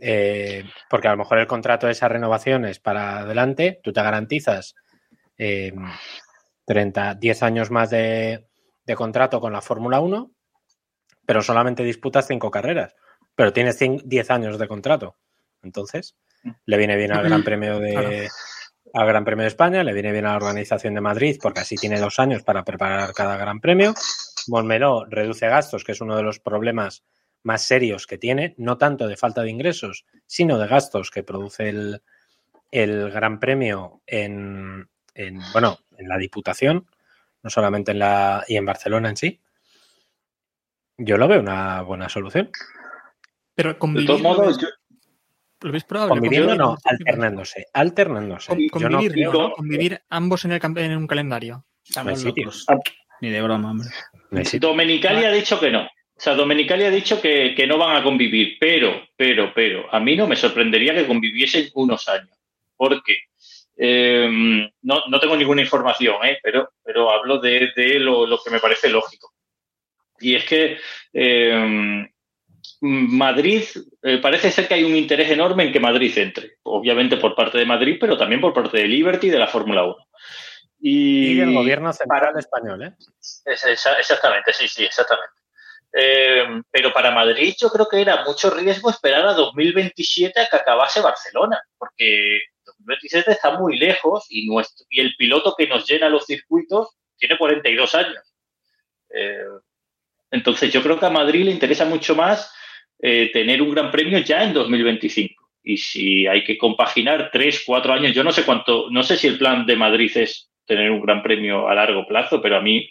eh, 0.00 0.64
porque 0.88 1.08
a 1.08 1.12
lo 1.12 1.18
mejor 1.18 1.38
el 1.38 1.46
contrato 1.46 1.86
de 1.86 1.92
esas 1.92 2.10
renovaciones 2.10 2.78
para 2.80 3.20
adelante, 3.20 3.80
tú 3.82 3.92
te 3.92 4.02
garantizas 4.02 4.74
eh, 5.38 5.72
30, 6.66 7.14
10 7.16 7.42
años 7.42 7.70
más 7.70 7.90
de, 7.90 8.46
de 8.92 8.96
contrato 8.96 9.40
con 9.40 9.52
la 9.52 9.60
Fórmula 9.60 10.00
1, 10.00 10.30
pero 11.26 11.42
solamente 11.42 11.82
disputas 11.82 12.26
5 12.26 12.50
carreras, 12.50 12.94
pero 13.34 13.52
tienes 13.52 13.80
cin- 13.80 14.02
10 14.04 14.30
años 14.30 14.58
de 14.58 14.68
contrato. 14.68 15.16
Entonces, 15.62 16.16
le 16.66 16.76
viene 16.76 16.96
bien 16.96 17.12
al 17.12 17.22
Gran 17.24 17.44
Premio 17.44 17.78
de 17.78 18.28
al 18.94 19.06
Gran 19.06 19.24
Premio 19.24 19.42
de 19.44 19.48
España, 19.48 19.82
le 19.84 19.94
viene 19.94 20.12
bien 20.12 20.26
a 20.26 20.30
la 20.32 20.36
organización 20.36 20.92
de 20.94 21.00
Madrid, 21.00 21.38
porque 21.40 21.60
así 21.60 21.76
tiene 21.76 21.98
dos 21.98 22.18
años 22.18 22.42
para 22.42 22.62
preparar 22.64 23.12
cada 23.14 23.36
Gran 23.38 23.60
Premio. 23.60 23.94
Montmeló 24.48 25.04
reduce 25.06 25.46
gastos, 25.48 25.82
que 25.84 25.92
es 25.92 26.00
uno 26.02 26.16
de 26.16 26.22
los 26.24 26.40
problemas 26.40 27.02
más 27.44 27.62
serios 27.62 28.06
que 28.06 28.18
tiene, 28.18 28.54
no 28.58 28.76
tanto 28.76 29.06
de 29.08 29.16
falta 29.16 29.42
de 29.42 29.50
ingresos, 29.50 30.04
sino 30.26 30.58
de 30.58 30.66
gastos 30.66 31.10
que 31.10 31.22
produce 31.22 31.68
el, 31.70 32.02
el 32.70 33.10
Gran 33.10 33.40
Premio 33.40 34.02
en, 34.06 34.88
en, 35.14 35.40
bueno, 35.52 35.78
en 35.96 36.08
la 36.08 36.18
Diputación, 36.18 36.86
no 37.42 37.50
solamente 37.50 37.92
en 37.92 37.98
la 37.98 38.44
y 38.48 38.56
en 38.56 38.66
Barcelona 38.66 39.08
en 39.10 39.16
sí. 39.16 39.40
Yo 40.98 41.16
lo 41.16 41.26
veo 41.28 41.40
una 41.40 41.82
buena 41.82 42.08
solución. 42.08 42.50
Pero 43.54 43.72
De 43.74 43.78
convivir, 43.78 44.06
todos 44.06 44.22
¿lo 44.22 44.28
modos, 44.28 44.58
yo, 44.60 44.68
¿lo 45.62 45.72
ves 45.72 45.84
probable? 45.84 46.10
Conviviendo 46.20 46.54
no, 46.54 46.76
alternándose, 46.84 47.66
alternándose. 47.72 48.48
con- 48.70 48.80
Yo 48.80 48.88
no 48.88 48.98
convivir, 48.98 49.12
creo- 49.28 49.32
¿no? 49.32 49.52
Convivir 49.52 50.02
ambos 50.08 50.44
en, 50.44 50.52
el, 50.52 50.60
en 50.78 50.96
un 50.96 51.06
calendario. 51.06 51.64
Estamos 51.84 52.20
sitio. 52.20 52.44
locos. 52.46 52.66
Ni 53.20 53.30
de 53.30 53.42
broma, 53.42 53.70
hombre. 53.70 53.88
Domenicali 54.58 55.24
ha 55.24 55.30
dicho 55.32 55.58
que 55.60 55.70
no. 55.70 55.82
O 55.84 56.20
sea, 56.24 56.34
Domenicali 56.34 56.84
ha 56.84 56.90
dicho 56.90 57.20
que, 57.20 57.54
que 57.56 57.66
no 57.66 57.78
van 57.78 57.96
a 57.96 58.02
convivir, 58.02 58.56
pero, 58.60 58.92
pero, 59.16 59.52
pero, 59.54 59.92
a 59.92 59.98
mí 59.98 60.16
no 60.16 60.26
me 60.26 60.36
sorprendería 60.36 60.94
que 60.94 61.06
conviviesen 61.06 61.68
unos 61.74 62.08
años. 62.08 62.30
Porque 62.76 63.18
eh, 63.76 64.70
no, 64.82 65.02
no 65.08 65.20
tengo 65.20 65.36
ninguna 65.36 65.62
información, 65.62 66.16
¿eh? 66.24 66.38
pero, 66.42 66.70
pero 66.84 67.10
hablo 67.10 67.38
de, 67.38 67.70
de 67.74 67.98
lo, 67.98 68.26
lo 68.26 68.38
que 68.42 68.50
me 68.50 68.60
parece 68.60 68.88
lógico. 68.88 69.32
Y 70.20 70.34
es 70.36 70.44
que 70.44 70.78
eh, 71.12 72.06
Madrid, 72.80 73.64
eh, 74.02 74.18
parece 74.18 74.50
ser 74.50 74.68
que 74.68 74.74
hay 74.74 74.84
un 74.84 74.94
interés 74.96 75.30
enorme 75.30 75.64
en 75.64 75.72
que 75.72 75.80
Madrid 75.80 76.16
entre. 76.18 76.56
Obviamente 76.64 77.16
por 77.16 77.34
parte 77.34 77.58
de 77.58 77.66
Madrid, 77.66 77.96
pero 78.00 78.16
también 78.16 78.40
por 78.40 78.52
parte 78.52 78.78
de 78.78 78.88
Liberty 78.88 79.28
y 79.28 79.30
de 79.30 79.38
la 79.38 79.46
Fórmula 79.48 79.84
1. 79.84 79.96
Y, 80.80 81.32
Y 81.32 81.34
del 81.36 81.54
gobierno 81.54 81.92
central 81.92 82.20
para- 82.20 82.38
español, 82.40 82.82
¿eh? 82.82 82.92
es- 83.44 83.64
exactamente, 83.98 84.52
sí, 84.52 84.66
sí, 84.68 84.84
exactamente. 84.84 85.34
Eh, 85.94 86.44
pero 86.70 86.92
para 86.92 87.10
Madrid 87.10 87.54
yo 87.60 87.68
creo 87.68 87.86
que 87.88 88.00
era 88.00 88.24
mucho 88.24 88.50
riesgo 88.50 88.90
esperar 88.90 89.26
a 89.26 89.34
2027 89.34 90.40
a 90.40 90.48
que 90.48 90.56
acabase 90.56 91.00
Barcelona, 91.02 91.60
porque 91.78 92.40
2027 92.84 93.32
está 93.32 93.58
muy 93.58 93.78
lejos 93.78 94.26
y, 94.28 94.46
nuestro, 94.46 94.86
y 94.90 95.00
el 95.00 95.14
piloto 95.16 95.54
que 95.56 95.66
nos 95.66 95.88
llena 95.88 96.08
los 96.08 96.26
circuitos 96.26 96.96
tiene 97.16 97.38
42 97.38 97.94
años. 97.94 98.34
Eh, 99.14 99.44
entonces 100.30 100.72
yo 100.72 100.82
creo 100.82 100.98
que 100.98 101.06
a 101.06 101.10
Madrid 101.10 101.44
le 101.44 101.50
interesa 101.50 101.84
mucho 101.84 102.16
más 102.16 102.52
eh, 103.00 103.30
tener 103.32 103.60
un 103.60 103.70
gran 103.70 103.90
premio 103.90 104.18
ya 104.18 104.42
en 104.42 104.52
2025. 104.54 105.50
Y 105.64 105.76
si 105.76 106.26
hay 106.26 106.42
que 106.42 106.58
compaginar 106.58 107.30
tres, 107.32 107.62
cuatro 107.64 107.92
años, 107.92 108.12
yo 108.12 108.24
no 108.24 108.32
sé 108.32 108.44
cuánto, 108.44 108.90
no 108.90 109.02
sé 109.02 109.16
si 109.16 109.28
el 109.28 109.38
plan 109.38 109.64
de 109.66 109.76
Madrid 109.76 110.10
es 110.16 110.50
tener 110.66 110.90
un 110.90 111.02
gran 111.02 111.22
premio 111.22 111.68
a 111.68 111.74
largo 111.74 112.06
plazo, 112.06 112.40
pero 112.40 112.56
a 112.56 112.60
mí 112.60 112.88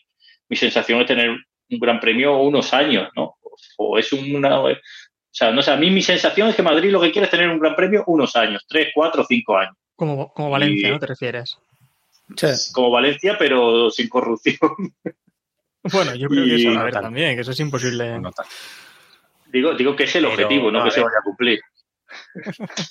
mi 0.47 0.55
sensación 0.55 1.01
es 1.01 1.07
tener 1.07 1.29
un 1.29 1.79
gran 1.79 1.99
premio 1.99 2.37
unos 2.37 2.73
años, 2.73 3.09
¿no? 3.15 3.37
O 3.77 3.97
es 3.97 4.11
una... 4.13 4.61
O 4.61 4.69
sea, 5.33 5.51
no 5.51 5.61
sé, 5.61 5.71
a 5.71 5.77
mí 5.77 5.89
mi 5.89 6.01
sensación 6.01 6.49
es 6.49 6.55
que 6.55 6.61
Madrid 6.61 6.91
lo 6.91 6.99
que 6.99 7.11
quiere 7.11 7.25
es 7.25 7.31
tener 7.31 7.49
un 7.49 7.59
gran 7.59 7.75
premio 7.75 8.03
unos 8.07 8.35
años, 8.35 8.65
tres, 8.67 8.89
cuatro, 8.93 9.25
cinco 9.27 9.57
años. 9.57 9.75
Como, 10.01 10.33
como 10.33 10.49
Valencia, 10.49 10.87
Y- 10.87 10.91
¿no? 10.93 10.99
¿Te 10.99 11.05
refieres? 11.05 11.59
Como 12.73 12.89
Valencia, 12.89 13.35
pero 13.37 13.91
sin 13.91 14.09
corrupción. 14.09 14.57
Bueno, 15.93 16.15
yo 16.15 16.27
creo 16.27 16.45
que 16.45 16.55
eso 16.55 16.73
va 16.75 16.81
a 16.81 16.85
no 16.85 17.01
también, 17.01 17.35
que 17.35 17.41
eso 17.41 17.51
es 17.51 17.59
imposible. 17.59 18.19
No. 18.19 18.31
Digo, 19.47 19.73
digo 19.75 19.95
que 19.95 20.03
es 20.05 20.15
el 20.15 20.23
Pero, 20.25 20.33
objetivo, 20.33 20.71
no 20.71 20.81
a 20.81 20.85
que 20.85 20.91
se 20.91 21.01
vaya 21.01 21.17
a 21.19 21.23
cumplir. 21.23 21.59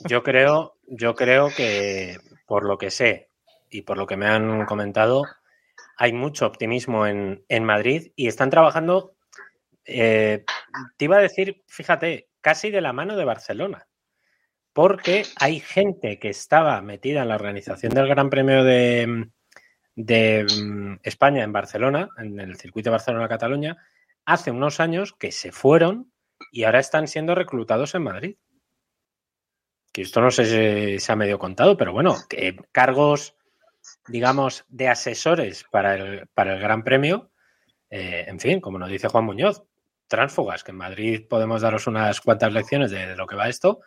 Yo 0.08 0.22
creo, 0.24 0.74
yo 0.86 1.14
creo 1.16 1.48
que 1.56 2.18
por 2.46 2.64
lo 2.64 2.78
que 2.78 2.90
sé 2.90 3.28
y 3.70 3.82
por 3.82 3.96
lo 3.96 4.06
que 4.08 4.16
me 4.16 4.26
han 4.26 4.66
comentado, 4.66 5.22
hay 5.96 6.12
mucho 6.12 6.46
optimismo 6.46 7.06
en, 7.06 7.44
en 7.48 7.64
Madrid 7.64 8.10
y 8.16 8.26
están 8.28 8.50
trabajando, 8.50 9.14
eh, 9.84 10.44
te 10.96 11.04
iba 11.04 11.16
a 11.16 11.22
decir, 11.22 11.62
fíjate, 11.68 12.28
casi 12.40 12.70
de 12.70 12.80
la 12.80 12.92
mano 12.92 13.16
de 13.16 13.24
Barcelona, 13.24 13.86
porque 14.72 15.24
hay 15.36 15.60
gente 15.60 16.18
que 16.18 16.28
estaba 16.28 16.80
metida 16.82 17.22
en 17.22 17.28
la 17.28 17.36
organización 17.36 17.92
del 17.92 18.08
Gran 18.08 18.30
Premio 18.30 18.64
de, 18.64 19.28
de 19.94 20.44
mm, 20.44 21.00
España 21.02 21.44
en 21.44 21.52
Barcelona, 21.52 22.08
en 22.18 22.38
el 22.40 22.56
circuito 22.56 22.90
Barcelona-Cataluña, 22.90 23.76
hace 24.24 24.50
unos 24.50 24.80
años 24.80 25.12
que 25.12 25.32
se 25.32 25.52
fueron 25.52 26.12
y 26.52 26.64
ahora 26.64 26.80
están 26.80 27.08
siendo 27.08 27.34
reclutados 27.34 27.94
en 27.94 28.02
Madrid 28.02 28.36
que 29.92 30.02
esto 30.02 30.20
no 30.20 30.30
sé 30.30 30.44
si 30.44 30.98
se 30.98 31.12
ha 31.12 31.16
medio 31.16 31.38
contado, 31.38 31.76
pero 31.76 31.92
bueno, 31.92 32.16
que 32.28 32.56
cargos, 32.72 33.36
digamos, 34.06 34.64
de 34.68 34.88
asesores 34.88 35.64
para 35.70 35.94
el, 35.94 36.28
para 36.28 36.54
el 36.54 36.60
Gran 36.60 36.84
Premio, 36.84 37.30
eh, 37.90 38.24
en 38.28 38.38
fin, 38.38 38.60
como 38.60 38.78
nos 38.78 38.88
dice 38.88 39.08
Juan 39.08 39.24
Muñoz, 39.24 39.64
tránsfugas, 40.06 40.64
que 40.64 40.70
en 40.70 40.78
Madrid 40.78 41.26
podemos 41.28 41.62
daros 41.62 41.86
unas 41.86 42.20
cuantas 42.20 42.52
lecciones 42.52 42.90
de 42.90 43.16
lo 43.16 43.26
que 43.26 43.36
va 43.36 43.48
esto. 43.48 43.80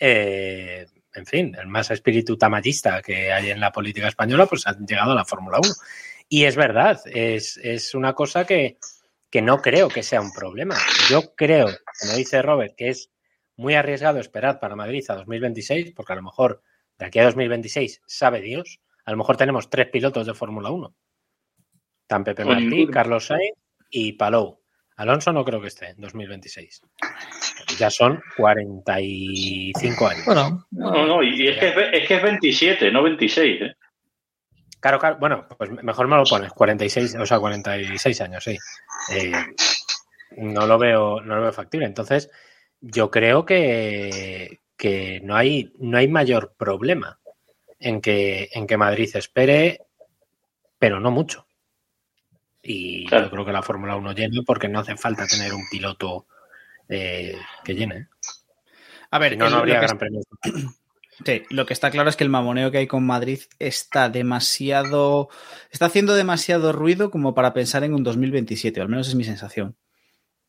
Eh, 0.00 0.86
en 1.14 1.26
fin, 1.26 1.56
el 1.60 1.68
más 1.68 1.90
espíritu 1.90 2.36
tamayista 2.36 3.02
que 3.02 3.32
hay 3.32 3.50
en 3.50 3.60
la 3.60 3.70
política 3.70 4.08
española, 4.08 4.46
pues 4.46 4.66
han 4.66 4.86
llegado 4.86 5.12
a 5.12 5.16
la 5.16 5.24
Fórmula 5.24 5.58
1. 5.62 5.72
Y 6.28 6.44
es 6.44 6.56
verdad, 6.56 7.00
es, 7.06 7.58
es 7.58 7.94
una 7.94 8.14
cosa 8.14 8.44
que, 8.46 8.78
que 9.30 9.42
no 9.42 9.60
creo 9.60 9.88
que 9.88 10.02
sea 10.02 10.20
un 10.20 10.32
problema. 10.32 10.76
Yo 11.08 11.34
creo, 11.34 11.68
como 12.00 12.14
dice 12.14 12.40
Robert, 12.42 12.74
que 12.76 12.88
es 12.88 13.10
muy 13.56 13.74
arriesgado 13.74 14.18
esperar 14.18 14.58
para 14.58 14.76
Madrid 14.76 15.04
a 15.08 15.16
2026, 15.16 15.92
porque 15.94 16.12
a 16.12 16.16
lo 16.16 16.22
mejor 16.22 16.62
de 16.98 17.06
aquí 17.06 17.18
a 17.18 17.24
2026 17.24 18.02
sabe 18.06 18.40
Dios, 18.40 18.80
a 19.04 19.10
lo 19.10 19.16
mejor 19.16 19.36
tenemos 19.36 19.68
tres 19.68 19.88
pilotos 19.88 20.26
de 20.26 20.34
Fórmula 20.34 20.70
1. 20.70 20.94
Tan 22.06 22.24
Pepe 22.24 22.44
Martí. 22.44 22.86
Carlos 22.88 23.26
Sainz 23.26 23.56
y 23.90 24.12
Palou. 24.12 24.59
Alonso 25.00 25.32
no 25.32 25.44
creo 25.46 25.60
que 25.62 25.68
esté 25.68 25.88
en 25.90 26.00
2026. 26.00 26.82
Ya 27.78 27.88
son 27.90 28.22
45 28.36 30.06
años. 30.08 30.24
Bueno, 30.26 30.66
No, 30.72 31.06
no, 31.06 31.22
y 31.22 31.48
es 31.48 31.56
que 31.58 31.68
es, 31.68 31.74
ve- 31.76 31.90
es 31.92 32.06
que 32.08 32.16
es 32.16 32.22
27, 32.22 32.90
no 32.90 33.02
26. 33.02 33.62
¿eh? 33.62 33.74
Claro, 34.78 34.98
claro, 34.98 35.16
bueno, 35.18 35.46
pues 35.56 35.70
mejor 35.70 36.06
me 36.06 36.16
lo 36.16 36.24
pones, 36.24 36.52
46, 36.52 37.14
o 37.16 37.24
sea, 37.26 37.38
46 37.38 38.20
años, 38.20 38.44
sí. 38.44 38.56
Eh, 39.12 39.32
no 40.36 40.66
lo 40.66 40.78
veo, 40.78 41.20
no 41.22 41.36
lo 41.36 41.42
veo 41.42 41.52
factible. 41.52 41.86
Entonces, 41.86 42.30
yo 42.80 43.10
creo 43.10 43.44
que, 43.46 44.58
que 44.76 45.20
no 45.22 45.34
hay, 45.34 45.72
no 45.78 45.96
hay 45.98 46.08
mayor 46.08 46.54
problema 46.58 47.18
en 47.78 48.02
que, 48.02 48.50
en 48.52 48.66
que 48.66 48.76
Madrid 48.76 49.10
espere, 49.14 49.80
pero 50.78 51.00
no 51.00 51.10
mucho. 51.10 51.46
Y 52.62 53.06
Claro. 53.06 53.24
yo 53.26 53.30
creo 53.30 53.44
que 53.46 53.52
la 53.52 53.62
Fórmula 53.62 53.96
1 53.96 54.12
llena 54.12 54.42
porque 54.46 54.68
no 54.68 54.80
hace 54.80 54.96
falta 54.96 55.26
tener 55.26 55.52
un 55.54 55.64
piloto 55.70 56.26
eh, 56.88 57.36
que 57.64 57.74
llene. 57.74 58.08
A 59.10 59.18
ver, 59.18 59.32
Si 59.32 59.38
no, 59.38 59.46
el- 59.46 59.52
no 59.52 59.58
habría 59.58 59.74
lo, 59.76 59.80
que, 59.80 59.86
gran 59.86 59.98
premio. 59.98 60.20
sí, 61.24 61.42
lo 61.50 61.66
que 61.66 61.72
está 61.72 61.90
claro 61.90 62.10
es 62.10 62.16
que 62.16 62.24
el 62.24 62.30
mamoneo 62.30 62.70
que 62.70 62.78
hay 62.78 62.86
con 62.86 63.06
Madrid 63.06 63.40
está 63.58 64.08
demasiado. 64.08 65.28
Está 65.70 65.86
haciendo 65.86 66.14
demasiado 66.14 66.72
ruido 66.72 67.10
como 67.10 67.34
para 67.34 67.52
pensar 67.54 67.84
en 67.84 67.94
un 67.94 68.02
2027, 68.04 68.80
o 68.80 68.82
al 68.82 68.88
menos 68.88 69.08
es 69.08 69.14
mi 69.14 69.24
sensación. 69.24 69.76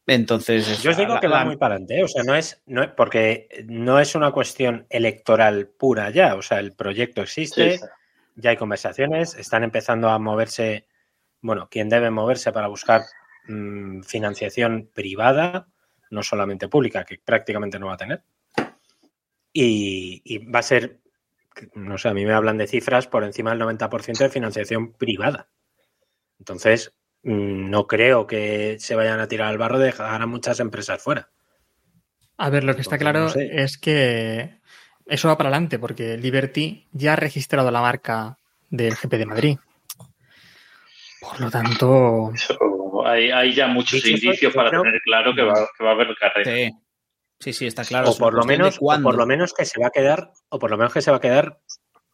Entonces. 0.07 0.67
es- 0.67 0.81
Yo 0.83 0.91
os 0.91 0.97
digo 0.97 1.13
la- 1.13 1.19
que 1.21 1.27
va 1.27 1.39
la- 1.39 1.45
muy 1.45 1.57
para 1.57 1.75
adelante, 1.75 1.99
¿eh? 1.99 2.03
o 2.03 2.07
sea, 2.07 2.23
no 2.23 2.35
es, 2.35 2.61
no 2.65 2.83
es- 2.83 2.89
porque 2.97 3.47
no 3.67 3.99
es 3.99 4.15
una 4.15 4.31
cuestión 4.31 4.85
electoral 4.89 5.67
pura 5.69 6.09
ya, 6.09 6.35
o 6.35 6.41
sea, 6.41 6.59
el 6.59 6.73
proyecto 6.73 7.21
existe, 7.21 7.73
Sí, 7.73 7.77
sí. 7.77 7.85
ya 8.35 8.49
hay 8.49 8.57
conversaciones, 8.57 9.35
están 9.35 9.63
empezando 9.63 10.09
a 10.09 10.17
moverse, 10.19 10.87
bueno, 11.41 11.67
quien 11.69 11.89
debe 11.89 12.11
moverse 12.11 12.51
para 12.51 12.67
buscar 12.67 13.03
mm, 13.47 14.01
financiación 14.01 14.89
privada, 14.93 15.67
no 16.09 16.23
solamente 16.23 16.67
pública, 16.67 17.03
que 17.03 17.19
prácticamente 17.23 17.79
no 17.79 17.87
va 17.87 17.93
a 17.93 17.97
tener. 17.97 18.23
Y, 19.53 20.21
y 20.23 20.45
va 20.45 20.59
a 20.59 20.63
ser, 20.63 20.99
no 21.73 21.97
sé, 21.97 22.09
a 22.09 22.13
mí 22.13 22.25
me 22.25 22.33
hablan 22.33 22.57
de 22.57 22.67
cifras 22.67 23.07
por 23.07 23.23
encima 23.23 23.51
del 23.51 23.61
90% 23.61 24.17
de 24.17 24.29
financiación 24.29 24.93
privada. 24.93 25.49
Entonces, 26.39 26.93
mm, 27.23 27.69
no 27.69 27.87
creo 27.87 28.27
que 28.27 28.77
se 28.79 28.95
vayan 28.95 29.19
a 29.19 29.27
tirar 29.27 29.47
al 29.47 29.57
barro 29.57 29.79
de 29.79 29.87
dejar 29.87 30.21
a 30.21 30.25
muchas 30.25 30.59
empresas 30.59 31.01
fuera. 31.01 31.29
a 32.37 32.49
ver, 32.49 32.63
lo 32.63 32.75
que 32.75 32.81
está 32.81 32.97
claro 32.97 33.19
no 33.21 33.29
sé. 33.29 33.49
es 33.61 33.77
que 33.77 34.61
eso 35.05 35.27
va 35.27 35.37
para 35.37 35.49
adelante, 35.49 35.77
porque 35.77 36.17
Liberty 36.17 36.87
ya 36.91 37.13
ha 37.13 37.15
registrado 37.17 37.69
la 37.69 37.81
marca 37.81 38.37
del 38.69 38.95
GP 38.95 39.17
de 39.17 39.25
Madrid. 39.25 39.57
Por 41.21 41.39
lo 41.39 41.51
tanto, 41.51 42.31
Eso, 42.33 42.57
hay, 43.05 43.29
hay 43.31 43.53
ya 43.53 43.67
muchos 43.67 44.03
indicios 44.05 44.53
para 44.53 44.69
creo- 44.69 44.81
tener 44.81 44.99
claro 45.01 45.33
que 45.35 45.43
va, 45.43 45.53
que 45.77 45.83
va 45.83 45.91
a 45.91 45.93
haber 45.93 46.15
carrera. 46.19 46.51
Sí, 46.51 46.71
sí, 47.39 47.53
sí, 47.53 47.67
está 47.67 47.83
claro. 47.85 48.09
o 48.09 48.17
por 48.17 48.33
lo 48.33 48.43
menos, 48.43 48.77
o 48.81 49.01
por 49.01 49.15
lo 49.15 49.25
menos 49.27 49.53
que 49.53 49.65
se 49.65 49.79
va 49.79 49.87
a 49.87 49.91
quedar, 49.91 50.31
o 50.49 50.57
por 50.59 50.71
lo 50.71 50.77
menos 50.77 50.91
que 50.93 51.01
se 51.01 51.11
va 51.11 51.17
a 51.17 51.21
quedar, 51.21 51.59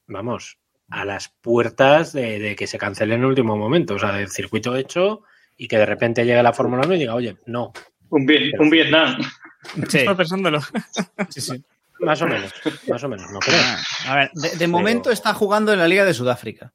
vamos, 0.08 0.58
a 0.90 1.06
las 1.06 1.30
puertas 1.42 2.12
de, 2.14 2.40
de 2.40 2.56
que 2.56 2.68
se 2.68 2.78
cancele 2.78 3.16
en 3.16 3.22
el 3.22 3.28
último 3.28 3.56
momento, 3.58 3.96
o 3.96 4.00
sea, 4.00 4.12
del 4.12 4.30
circuito 4.30 4.76
hecho 4.76 5.22
y 5.56 5.68
que 5.68 5.78
de 5.78 5.86
repente 5.86 6.26
llegue 6.26 6.44
la 6.44 6.54
Fórmula 6.54 6.84
1 6.86 6.96
y 6.96 7.00
diga, 7.00 7.16
oye, 7.16 7.38
no, 7.46 7.72
Un, 8.10 8.26
Vie- 8.28 8.54
un 8.60 8.70
Vietnam. 8.70 9.18
Sí, 9.90 9.98
estaba 10.00 10.18
pensándolo. 10.18 10.60
sí, 11.30 11.42
sí. 11.42 11.64
más 12.00 12.22
o 12.22 12.28
menos, 12.28 12.54
más 12.88 13.04
o 13.04 13.10
menos, 13.10 13.30
no 13.32 13.40
creo. 13.40 13.60
A 14.08 14.16
ver, 14.16 14.32
de, 14.34 14.56
de 14.58 14.68
momento 14.68 15.12
está 15.12 15.34
jugando 15.34 15.74
en 15.74 15.80
la 15.80 15.88
Liga 15.88 16.06
de 16.06 16.14
Sudáfrica, 16.14 16.74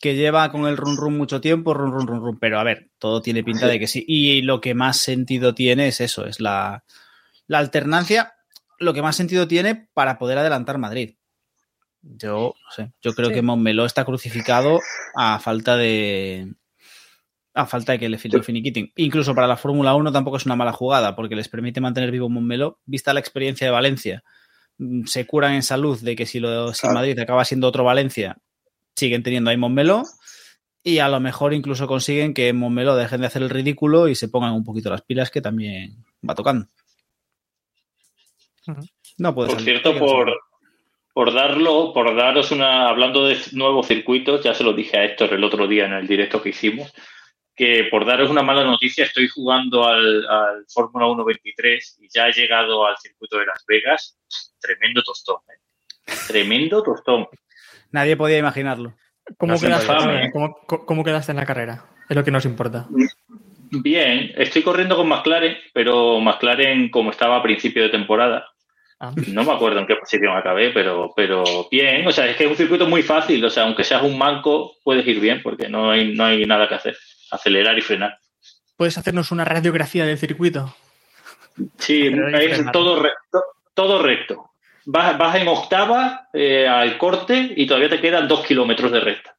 que 0.00 0.14
lleva 0.16 0.50
con 0.50 0.66
el 0.66 0.76
run 0.76 0.96
run 0.96 1.16
mucho 1.16 1.40
tiempo, 1.40 1.74
run 1.74 1.92
run 1.92 2.06
run 2.06 2.20
run, 2.20 2.38
pero 2.38 2.58
a 2.58 2.64
ver, 2.64 2.90
todo 2.98 3.22
tiene 3.22 3.42
pinta 3.44 3.66
de 3.66 3.78
que 3.78 3.86
sí. 3.86 4.04
Y 4.06 4.42
lo 4.42 4.60
que 4.60 4.74
más 4.74 4.98
sentido 4.98 5.54
tiene 5.54 5.88
es 5.88 6.00
eso, 6.00 6.26
es 6.26 6.40
la, 6.40 6.84
la 7.46 7.58
alternancia, 7.58 8.34
lo 8.78 8.92
que 8.92 9.02
más 9.02 9.16
sentido 9.16 9.46
tiene 9.48 9.88
para 9.94 10.18
poder 10.18 10.38
adelantar 10.38 10.78
Madrid. 10.78 11.14
Yo, 12.02 12.54
no 12.62 12.70
sé, 12.70 12.92
yo 13.00 13.14
creo 13.14 13.28
Sí. 13.28 13.34
que 13.34 13.42
Montmeló 13.42 13.86
está 13.86 14.04
crucificado 14.04 14.78
a 15.16 15.38
falta 15.38 15.76
de. 15.76 16.52
A 17.54 17.66
falta 17.66 17.92
de 17.92 17.98
que 18.00 18.08
le 18.08 18.18
lo 18.30 18.42
finiquiten. 18.42 18.92
Incluso 18.96 19.34
para 19.34 19.46
la 19.46 19.56
Fórmula 19.56 19.94
1 19.94 20.12
tampoco 20.12 20.36
es 20.36 20.44
una 20.44 20.56
mala 20.56 20.72
jugada, 20.72 21.14
porque 21.16 21.36
les 21.36 21.48
permite 21.48 21.80
mantener 21.80 22.10
vivo 22.10 22.28
Montmeló. 22.28 22.80
Vista 22.84 23.14
la 23.14 23.20
experiencia 23.20 23.66
de 23.66 23.70
Valencia, 23.70 24.24
mm, 24.76 25.04
se 25.06 25.26
curan 25.26 25.54
en 25.54 25.62
salud 25.62 25.98
de 26.00 26.14
que 26.16 26.26
si, 26.26 26.40
lo, 26.40 26.74
si. 26.74 26.86
Madrid 26.88 27.18
acaba 27.18 27.44
siendo 27.44 27.68
otro 27.68 27.84
Valencia, 27.84 28.36
siguen 28.96 29.22
teniendo 29.22 29.50
ahí 29.50 29.56
Montmeló. 29.56 30.02
Y 30.82 30.98
a 30.98 31.08
lo 31.08 31.18
mejor 31.18 31.54
incluso 31.54 31.86
consiguen 31.86 32.34
que 32.34 32.48
en 32.48 32.56
Montmeló 32.58 32.94
dejen 32.94 33.22
de 33.22 33.26
hacer 33.28 33.42
el 33.42 33.50
ridículo 33.50 34.08
y 34.08 34.14
se 34.14 34.28
pongan 34.28 34.52
un 34.52 34.64
poquito 34.64 34.90
las 34.90 35.02
pilas, 35.02 35.30
que 35.30 35.40
también 35.40 36.04
va 36.28 36.34
tocando. 36.34 36.66
No 39.18 39.34
puede 39.34 39.50
Por 39.50 39.60
salir. 39.60 39.80
cierto, 39.80 39.98
por, 39.98 40.32
por 41.12 41.32
darlo, 41.32 41.92
por 41.94 42.14
daros 42.16 42.50
una, 42.50 42.88
hablando 42.88 43.26
de 43.26 43.38
nuevos 43.52 43.86
circuitos, 43.86 44.42
ya 44.42 44.52
se 44.54 44.64
lo 44.64 44.72
dije 44.72 44.98
a 44.98 45.04
Héctor 45.04 45.32
el 45.32 45.44
otro 45.44 45.66
día 45.66 45.86
en 45.86 45.92
el 45.92 46.06
directo 46.06 46.42
que 46.42 46.48
hicimos, 46.50 46.92
que 47.54 47.84
por 47.90 48.04
daros 48.04 48.30
una 48.30 48.42
mala 48.42 48.64
noticia, 48.64 49.04
estoy 49.04 49.28
jugando 49.28 49.84
al, 49.86 50.26
al 50.26 50.64
Fórmula 50.68 51.06
1 51.06 51.24
23 51.24 51.98
y 52.00 52.08
ya 52.12 52.28
he 52.28 52.32
llegado 52.32 52.86
al 52.86 52.96
circuito 52.98 53.38
de 53.38 53.46
Las 53.46 53.64
Vegas. 53.66 54.18
Tremendo 54.60 55.02
tostón, 55.02 55.38
¿eh? 55.48 56.12
Tremendo 56.26 56.82
tostón. 56.82 57.26
Nadie 57.94 58.16
podía 58.16 58.38
imaginarlo. 58.38 58.92
¿Cómo, 59.38 59.52
No 59.52 59.60
quedaste, 59.60 59.84
eh? 59.92 60.00
saber. 60.00 60.30
¿Cómo, 60.32 60.56
cómo- 60.66 60.84
cómo 60.84 61.04
quedaste 61.04 61.30
en 61.30 61.36
la 61.36 61.46
carrera? 61.46 61.84
Es 62.08 62.16
lo 62.16 62.24
que 62.24 62.32
nos 62.32 62.44
importa. 62.44 62.88
Bien, 63.70 64.32
estoy 64.36 64.62
corriendo 64.62 64.96
con 64.96 65.06
McLaren, 65.08 65.56
pero 65.72 66.18
McLaren 66.20 66.90
como 66.90 67.10
estaba 67.10 67.36
a 67.36 67.42
principio 67.42 67.84
de 67.84 67.90
temporada, 67.90 68.48
Ah. 68.98 69.12
no 69.28 69.44
me 69.44 69.52
acuerdo 69.52 69.78
en 69.78 69.86
qué 69.86 69.94
posición 69.94 70.36
acabé, 70.36 70.70
pero, 70.70 71.12
pero 71.14 71.44
bien, 71.70 72.04
o 72.06 72.10
sea, 72.12 72.26
es 72.26 72.36
que 72.36 72.44
es 72.44 72.50
un 72.50 72.56
circuito 72.56 72.86
muy 72.88 73.02
fácil, 73.04 73.44
o 73.44 73.50
sea, 73.50 73.62
aunque 73.64 73.84
seas 73.84 74.02
un 74.02 74.18
manco, 74.18 74.72
puedes 74.82 75.06
ir 75.06 75.20
bien 75.20 75.40
porque 75.42 75.68
no 75.68 75.90
hay, 75.92 76.14
no 76.14 76.24
hay 76.24 76.44
nada 76.46 76.68
que 76.68 76.74
hacer, 76.74 76.96
acelerar 77.30 77.78
y 77.78 77.80
frenar. 77.82 78.18
¿Puedes 78.76 78.98
hacernos 78.98 79.30
una 79.30 79.44
radiografía 79.44 80.04
del 80.04 80.18
circuito? 80.18 80.74
Sí, 81.78 82.06
es 82.34 82.72
todo 82.72 83.00
recto, 83.02 83.42
todo 83.74 84.02
recto. 84.02 84.50
Vas, 84.86 85.16
vas 85.18 85.36
en 85.36 85.48
octava 85.48 86.28
eh, 86.32 86.66
al 86.68 86.98
corte 86.98 87.52
y 87.56 87.66
todavía 87.66 87.88
te 87.88 88.00
quedan 88.00 88.28
dos 88.28 88.44
kilómetros 88.46 88.92
de 88.92 89.00
recta. 89.00 89.34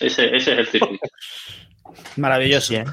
Ese, 0.00 0.34
ese 0.36 0.52
es 0.52 0.58
el 0.58 0.66
circuito. 0.66 1.06
Maravilloso. 2.16 2.72
Bien. 2.72 2.86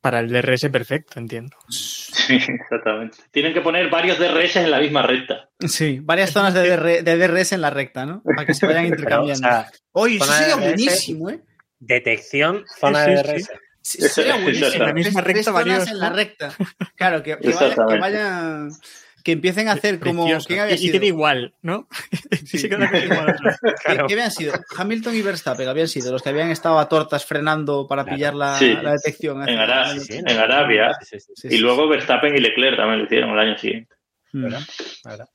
Para 0.00 0.20
el 0.20 0.28
DRS 0.32 0.68
perfecto, 0.70 1.18
entiendo. 1.20 1.54
Sí, 1.68 2.34
exactamente. 2.36 3.18
Tienen 3.30 3.52
que 3.52 3.60
poner 3.60 3.90
varios 3.90 4.18
DRS 4.18 4.56
en 4.56 4.70
la 4.70 4.78
misma 4.78 5.02
recta. 5.02 5.50
Sí, 5.60 6.00
varias 6.02 6.30
zonas 6.30 6.54
de, 6.54 6.68
DR 6.70 7.02
de 7.04 7.16
DRS 7.18 7.52
en 7.52 7.60
la 7.60 7.70
recta, 7.70 8.06
¿no? 8.06 8.22
Para 8.22 8.46
que 8.46 8.54
se 8.54 8.66
vayan 8.66 8.84
Pero, 8.90 8.94
o 8.94 8.98
intercambiando. 8.98 9.48
sea, 9.48 9.70
Oye, 9.92 10.16
eso 10.16 10.24
sería 10.24 10.54
DRS. 10.56 10.64
buenísimo, 10.64 11.30
¿eh? 11.30 11.40
detección, 11.78 12.64
zona 12.78 13.04
Sí, 13.04 13.10
de 13.10 13.16
DRS. 13.22 13.50
Sí, 13.82 14.00
sería 14.08 14.36
Exacto. 14.36 14.42
buenísimo. 14.42 14.72
En 14.74 14.88
la 14.88 14.92
misma 14.94 15.20
recta 15.20 15.50
varios, 15.52 15.88
en 15.88 15.98
la 15.98 16.10
recta. 16.10 16.54
Claro, 16.96 17.22
que, 17.22 17.36
que 17.38 17.48
vaya- 17.48 17.58
que 17.58 17.66
Exactamente. 17.66 18.76
Que 19.22 19.32
empiecen 19.32 19.68
a 19.68 19.72
hacer 19.72 20.00
como. 20.00 20.26
¿Quién 20.46 20.60
había 20.60 20.72
y, 20.74 20.76
y 20.76 20.78
sido? 20.78 20.92
queda 20.94 21.06
igual, 21.06 21.54
¿no? 21.62 21.86
Sí, 22.46 22.58
se 22.58 22.68
queda 22.68 22.86
igual. 23.04 23.36
¿Qué, 23.84 23.96
qué 24.08 24.12
habían 24.14 24.30
sido? 24.30 24.54
Hamilton 24.76 25.14
y 25.14 25.22
Verstappen 25.22 25.68
habían 25.68 25.88
sido 25.88 26.10
los 26.12 26.22
que 26.22 26.28
habían 26.30 26.50
estado 26.50 26.78
a 26.78 26.88
tortas 26.88 27.24
frenando 27.26 27.86
para 27.86 28.02
Claro. 28.04 28.16
pillar 28.16 28.34
la, 28.34 28.56
Sí. 28.58 28.74
la 28.80 28.92
detección. 28.92 29.42
En. 29.48 30.00
Sí, 30.00 30.14
en 30.18 30.28
Arabia. 30.38 30.92
Sí, 31.00 31.18
sí, 31.18 31.20
sí. 31.20 31.32
Sí, 31.36 31.46
Y 31.48 31.50
sí, 31.50 31.58
luego 31.58 31.88
Verstappen 31.88 32.34
y 32.34 32.40
Leclerc 32.40 32.76
también 32.76 33.00
lo 33.00 33.04
hicieron 33.04 33.30
el 33.30 33.38
año 33.38 33.58
siguiente. 33.58 33.94
sí. 34.32 34.38
Mm. 34.38 34.42
¿Verdad? 34.44 34.60
¿Verdad? 35.04 35.28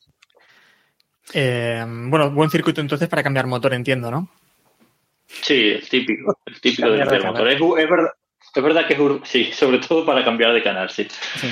Eh, 1.33 1.83
bueno, 1.87 2.31
buen 2.31 2.49
circuito 2.49 2.81
entonces 2.81 3.07
para 3.09 3.23
cambiar 3.23 3.47
motor, 3.47 3.73
entiendo, 3.73 4.11
¿no? 4.11 4.29
Sí, 5.27 5.69
el 5.71 5.89
típico, 5.89 6.39
el 6.45 6.61
típico 6.61 6.89
del 6.89 6.99
Cambiar 6.99 7.21
de 7.21 7.27
motor. 7.27 7.47
Es, 7.49 7.55
es 7.83 7.89
verdad, 7.89 8.11
es 8.55 8.63
verdad 8.63 8.87
que 8.87 8.93
es 8.93 8.99
sí, 9.29 9.51
sobre 9.51 9.79
todo 9.79 10.05
para 10.05 10.23
cambiar 10.23 10.53
de 10.53 10.61
canal, 10.63 10.89
sí. 10.89 11.07
Sí. 11.37 11.47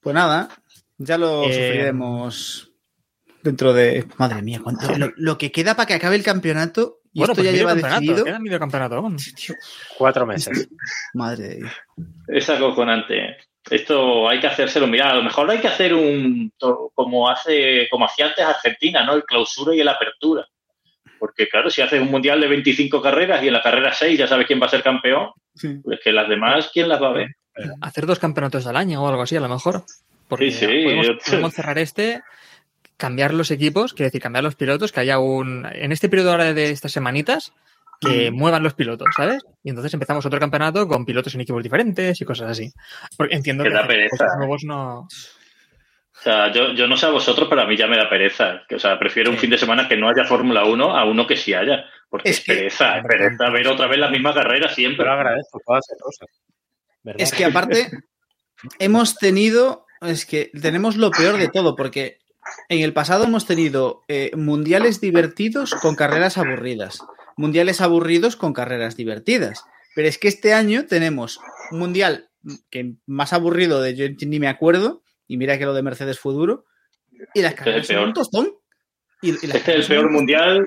Pues 0.00 0.14
nada, 0.14 0.48
ya 0.98 1.18
lo 1.18 1.44
Eh, 1.44 1.52
sufriremos 1.52 2.72
dentro 3.42 3.72
de. 3.72 4.06
Madre 4.18 4.42
mía, 4.42 4.60
cuánto- 4.62 4.96
lo, 4.96 5.12
lo 5.16 5.38
que 5.38 5.52
queda 5.52 5.74
para 5.76 5.86
que 5.86 5.94
acabe 5.94 6.16
el 6.16 6.22
campeonato 6.24 6.98
y 7.12 7.20
bueno, 7.20 7.32
esto 7.32 7.42
pues 7.42 7.44
ya 7.46 7.50
medio 7.52 7.60
lleva 7.62 7.70
campeonato, 7.72 8.00
decidido. 8.00 8.24
Queda 8.24 8.38
medio 8.38 8.58
campeonato 8.58 8.94
aún. 8.96 9.16
Cuatro 9.98 10.26
meses. 10.26 10.68
Madre 11.14 11.48
de 11.48 11.54
Dios. 11.56 11.72
Es 12.28 12.48
acojonante. 12.50 13.36
Esto 13.70 14.28
hay 14.28 14.40
que 14.40 14.46
hacérselo. 14.46 14.86
Mira, 14.86 15.10
a 15.10 15.14
lo 15.16 15.22
mejor 15.22 15.50
hay 15.50 15.58
que 15.58 15.68
hacer 15.68 15.92
un 15.92 16.50
como 16.94 17.28
hace, 17.28 17.88
como 17.90 18.06
hacía 18.06 18.26
antes 18.28 18.44
Argentina, 18.44 19.04
¿no? 19.04 19.14
El 19.14 19.24
clausura 19.24 19.74
y 19.74 19.80
el 19.80 19.88
apertura. 19.88 20.46
Porque 21.18 21.46
claro, 21.46 21.68
si 21.68 21.82
haces 21.82 22.00
un 22.00 22.10
mundial 22.10 22.40
de 22.40 22.48
25 22.48 23.02
carreras 23.02 23.42
y 23.42 23.48
en 23.48 23.52
la 23.52 23.62
carrera 23.62 23.92
6 23.92 24.18
ya 24.18 24.26
sabes 24.26 24.46
quién 24.46 24.60
va 24.62 24.66
a 24.66 24.70
ser 24.70 24.82
campeón, 24.82 25.28
Sí. 25.54 25.68
pues 25.84 26.00
que 26.02 26.10
las 26.12 26.26
demás, 26.28 26.70
¿quién 26.72 26.88
las 26.88 27.02
va 27.02 27.08
a 27.08 27.12
ver? 27.12 27.28
Hacer 27.80 28.06
dos 28.06 28.18
campeonatos 28.18 28.66
al 28.66 28.76
año 28.76 29.02
o 29.02 29.08
algo 29.08 29.22
así, 29.22 29.36
a 29.36 29.40
lo 29.40 29.48
mejor. 29.48 29.84
Porque 30.28 30.50
Sí, 30.50 30.66
sí, 30.66 30.84
podemos, 30.84 31.06
yo- 31.06 31.18
podemos 31.26 31.54
cerrar 31.54 31.78
este, 31.78 32.22
cambiar 32.96 33.34
los 33.34 33.50
equipos, 33.50 33.92
quiere 33.94 34.08
decir, 34.08 34.20
cambiar 34.22 34.44
los 34.44 34.54
pilotos, 34.54 34.92
que 34.92 35.00
haya 35.00 35.18
un. 35.18 35.66
En 35.72 35.92
este 35.92 36.08
periodo 36.08 36.30
ahora 36.32 36.52
de 36.54 36.70
estas 36.70 36.92
semanitas, 36.92 37.52
que 38.00 38.30
muevan 38.30 38.62
los 38.62 38.72
pilotos, 38.74 39.08
¿sabes? 39.14 39.42
Y 39.62 39.68
entonces 39.70 39.92
empezamos 39.92 40.24
otro 40.24 40.38
campeonato 40.40 40.88
con 40.88 41.04
pilotos 41.04 41.34
en 41.34 41.42
equipos 41.42 41.62
diferentes 41.62 42.18
y 42.20 42.24
cosas 42.24 42.50
así. 42.50 42.72
Porque 43.16 43.34
entiendo 43.34 43.62
Que 43.64 43.70
¿eh? 43.70 44.08
nuevos 44.38 44.62
no. 44.64 45.00
O 45.00 45.08
sea, 46.22 46.52
yo, 46.52 46.72
yo 46.74 46.86
no 46.86 46.96
sé 46.96 47.06
a 47.06 47.10
vosotros, 47.10 47.46
pero 47.48 47.62
a 47.62 47.66
mí 47.66 47.76
ya 47.76 47.86
me 47.86 47.96
da 47.96 48.08
pereza. 48.08 48.62
Que, 48.68 48.74
o 48.76 48.78
sea, 48.78 48.98
prefiero 48.98 49.30
un 49.30 49.36
fin 49.38 49.50
de 49.50 49.58
semana 49.58 49.88
que 49.88 49.96
no 49.96 50.08
haya 50.08 50.24
Fórmula 50.24 50.64
1 50.64 50.96
a 50.96 51.04
uno 51.04 51.26
que 51.26 51.36
sí 51.36 51.52
haya. 51.54 51.84
Porque 52.08 52.30
Es 52.30 52.38
es, 52.38 52.44
que- 52.44 52.54
pereza, 52.54 52.98
es 52.98 53.04
pereza 53.06 53.50
ver 53.50 53.68
otra 53.68 53.86
vez 53.86 53.98
la 53.98 54.10
misma 54.10 54.32
carrera 54.34 54.68
siempre. 54.68 54.98
Pero 55.04 55.12
agradezco 55.12 55.60
todas 55.66 55.84
esas 55.88 55.98
cosas. 56.02 56.28
¿Verdad? 57.02 57.22
Es 57.22 57.32
que 57.32 57.44
aparte, 57.44 57.90
hemos 58.78 59.16
tenido. 59.16 59.86
Es 60.00 60.24
que 60.24 60.50
tenemos 60.60 60.96
lo 60.96 61.10
peor 61.10 61.38
de 61.38 61.48
todo, 61.48 61.76
porque 61.76 62.18
en 62.68 62.80
el 62.80 62.92
pasado 62.92 63.24
hemos 63.24 63.46
tenido 63.46 64.02
eh, 64.08 64.30
mundiales 64.34 65.00
divertidos 65.00 65.74
con 65.74 65.94
carreras 65.94 66.38
aburridas. 66.38 67.00
Mundiales 67.36 67.80
aburridos 67.80 68.36
con 68.36 68.52
carreras 68.52 68.96
divertidas. 68.96 69.64
Pero 69.94 70.08
es 70.08 70.18
que 70.18 70.28
este 70.28 70.54
año 70.54 70.86
tenemos 70.86 71.40
un 71.70 71.80
mundial 71.80 72.30
que 72.70 72.94
más 73.06 73.32
aburrido 73.32 73.82
de 73.82 73.94
yo 73.94 74.06
ni 74.26 74.40
me 74.40 74.48
acuerdo, 74.48 75.02
y 75.26 75.36
mira 75.36 75.58
que 75.58 75.66
lo 75.66 75.74
de 75.74 75.82
Mercedes 75.82 76.18
fue 76.18 76.32
duro, 76.32 76.64
y 77.34 77.42
las 77.42 77.52
Este 77.52 77.60
es 77.70 77.76
el 77.76 77.86
carreras 77.86 77.86
son 77.86 77.96
peor. 77.96 78.08
un 78.08 78.14
tostón. 78.14 78.50
Y, 79.22 79.28
y 79.30 79.46
las 79.48 79.56
Este 79.56 79.72
es 79.72 79.78
el 79.80 79.86
peor 79.86 80.06
un 80.06 80.12
mundial, 80.14 80.66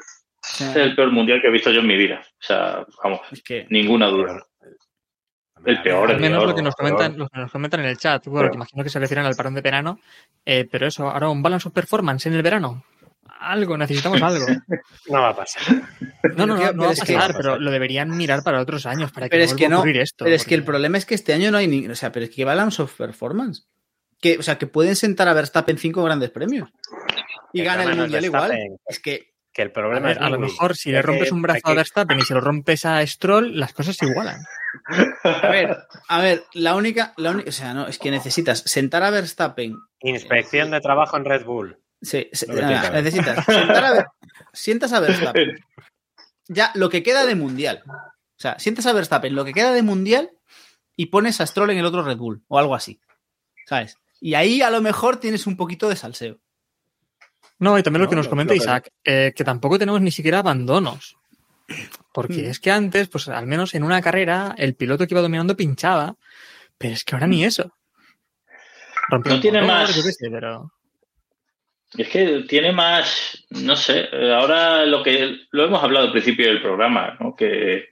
este 0.60 0.66
es 0.70 0.76
el 0.76 0.96
peor 0.96 1.12
mundial 1.12 1.42
que 1.42 1.48
he 1.48 1.52
visto 1.52 1.72
yo 1.72 1.80
en 1.80 1.88
mi 1.88 1.98
vida. 1.98 2.22
O 2.22 2.46
sea, 2.46 2.86
vamos, 3.04 3.22
Es 3.32 3.42
que 3.42 3.66
ninguna 3.70 4.08
duda. 4.08 4.46
El 5.66 5.82
peor, 5.82 6.10
Al 6.10 6.16
el 6.16 6.22
menos 6.22 6.40
peor, 6.40 6.50
lo 6.50 6.56
que 6.56 6.62
nos 6.62 6.76
comentan, 6.76 7.18
lo 7.18 7.30
que 7.30 7.40
nos 7.40 7.52
comentan 7.52 7.80
en 7.80 7.86
el 7.88 7.98
chat. 7.98 8.26
Bueno, 8.28 8.50
que 8.50 8.56
imagino 8.56 8.84
que 8.84 8.90
se 8.90 9.00
refieren 9.00 9.26
al 9.26 9.36
parón 9.36 9.54
de 9.54 9.62
verano. 9.62 10.00
Eh, 10.46 10.68
pero 10.70 10.88
eso, 10.88 11.10
ahora 11.10 11.30
un 11.30 11.42
balance 11.42 11.68
of 11.68 11.74
performance 11.74 12.26
en 12.26 12.34
el 12.34 12.42
verano. 12.42 12.84
Algo, 13.40 13.78
necesitamos 13.78 14.22
algo. 14.22 14.46
No 15.10 15.22
va 15.22 15.30
a 15.30 15.36
pasar. 15.36 15.64
No, 16.36 16.46
no, 16.46 16.56
no, 16.56 16.60
Pero 16.60 16.74
no 16.74 16.84
va 16.84 16.92
a 16.92 16.96
pasar, 16.96 17.34
pero 17.36 17.60
lo 17.60 17.72
deberían 17.72 18.10
mirar 18.16 18.42
para 18.42 18.62
otros 18.62 18.86
años, 18.86 19.12
para 19.12 19.28
que 19.28 19.32
Pero 19.32 19.44
no 19.44 19.52
es 19.52 19.54
que 19.54 19.66
a 19.66 19.70
no, 19.70 19.78
ocurrir 19.80 19.98
esto. 19.98 20.24
Pero 20.24 20.36
es 20.36 20.46
que 20.46 20.56
el 20.56 20.64
problema 20.64 20.98
es 20.98 21.06
que 21.06 21.16
este 21.16 21.34
año 21.34 21.52
no 21.52 21.58
hay 21.58 21.68
ni. 21.68 21.88
O 21.88 21.96
sea, 21.96 22.12
pero 22.12 22.26
es 22.26 22.32
que 22.32 22.46
balance 22.46 22.82
of 22.82 22.96
performance. 22.96 23.68
Que, 24.22 24.38
o 24.38 24.44
sea, 24.44 24.58
que 24.58 24.68
pueden 24.68 24.96
sentar 24.96 25.28
a 25.28 25.34
Verstappen 25.34 25.78
cinco 25.78 26.04
grandes 26.04 26.30
premios. 26.30 26.70
Y 27.52 27.64
gana 27.64 27.84
el 27.84 27.98
mundial 27.98 28.24
igual. 28.24 28.58
Es 28.88 29.00
que. 29.00 29.33
Que 29.54 29.62
el 29.62 29.68
A, 29.70 29.74
problema 29.74 30.08
ver, 30.08 30.18
es 30.18 30.24
a 30.24 30.30
lo 30.30 30.40
mejor 30.40 30.76
si 30.76 30.92
le 30.92 31.02
rompes 31.04 31.32
un 31.32 31.44
brazo 31.44 31.62
a 31.66 31.74
Verstappen 31.76 32.18
y 32.18 32.24
se 32.24 32.34
lo 32.34 32.42
rompes 32.42 32.86
a 32.86 33.06
Stroll, 33.06 33.60
las 33.60 33.72
cosas 33.74 33.96
se 33.96 34.06
igualan. 34.08 34.42
A 35.24 35.48
ver, 35.50 35.78
a 36.10 36.20
ver, 36.22 36.44
la 36.54 36.76
única. 36.76 37.14
La 37.18 37.30
única 37.32 37.50
o 37.50 37.52
sea, 37.54 37.74
no, 37.76 37.88
es 37.88 38.00
que 38.00 38.10
necesitas 38.10 38.60
sentar 38.66 39.04
a 39.04 39.12
Verstappen. 39.12 39.76
Inspección 40.00 40.72
de 40.72 40.82
trabajo 40.82 41.16
en 41.18 41.26
Red 41.26 41.46
Bull. 41.46 41.78
Sí, 42.02 42.28
se- 42.34 42.48
No 42.48 42.56
me 42.56 42.62
nada, 42.62 42.76
entiendo. 42.88 43.02
necesitas 43.02 43.46
sentar 43.46 43.86
a 43.86 43.92
Ver- 43.94 44.06
sientas 44.54 44.92
a 44.94 45.00
Verstappen. 45.00 45.56
Ya, 46.48 46.72
lo 46.74 46.90
que 46.90 47.04
queda 47.04 47.26
de 47.26 47.36
mundial. 47.36 47.84
O 47.88 48.40
sea, 48.44 48.58
sientas 48.60 48.88
a 48.88 48.94
Verstappen 48.94 49.36
lo 49.36 49.46
que 49.46 49.54
queda 49.54 49.72
de 49.72 49.84
mundial 49.84 50.32
y 50.98 51.06
pones 51.06 51.40
a 51.40 51.46
Stroll 51.48 51.70
en 51.70 51.78
el 51.78 51.86
otro 51.86 52.02
Red 52.04 52.18
Bull 52.18 52.44
o 52.48 52.58
algo 52.58 52.74
así. 52.76 53.00
¿Sabes? 53.68 53.98
Y 54.20 54.34
ahí 54.34 54.62
a 54.64 54.70
lo 54.72 54.82
mejor 54.82 55.18
tienes 55.18 55.46
un 55.48 55.56
poquito 55.58 55.88
de 55.90 55.96
salseo. 55.96 56.40
No, 57.60 57.78
y 57.78 57.84
también 57.84 58.02
lo 58.02 58.06
No, 58.06 58.10
que 58.10 58.16
nos 58.18 58.28
comenta 58.28 58.54
Isaac, 58.56 58.90
eh, 59.04 59.32
que 59.36 59.44
tampoco 59.44 59.80
tenemos 59.80 60.02
ni 60.02 60.12
siquiera 60.12 60.40
abandonos. 60.40 61.16
Porque 62.14 62.44
Mm. 62.44 62.46
es 62.50 62.60
que 62.60 62.72
antes, 62.72 63.08
pues 63.08 63.30
al 63.30 63.48
menos 63.48 63.74
en 63.74 63.84
una 63.84 64.02
carrera, 64.02 64.54
el 64.58 64.76
piloto 64.76 65.08
que 65.08 65.14
iba 65.14 65.22
dominando 65.22 65.56
pinchaba, 65.56 66.16
pero 66.78 66.94
es 66.94 67.04
que 67.04 67.16
ahora 67.16 67.28
ni 67.28 67.46
eso. 67.46 67.72
Rompió 69.10 69.34
No 69.34 69.40
tiene 69.40 69.62
motor, 69.62 69.76
más- 69.76 69.96
yo 69.96 70.04
qué 70.04 70.12
sé, 70.12 70.30
pero... 70.30 70.72
Es 71.98 72.10
que 72.10 72.44
tiene 72.50 72.72
más, 72.72 73.46
no 73.52 73.76
sé, 73.76 74.10
ahora 74.34 74.84
lo 74.86 75.04
que 75.04 75.42
lo 75.52 75.66
hemos 75.66 75.84
hablado 75.84 76.08
al 76.08 76.12
principio 76.12 76.48
del 76.48 76.62
programa, 76.62 77.16
¿no? 77.20 77.36
que, 77.36 77.90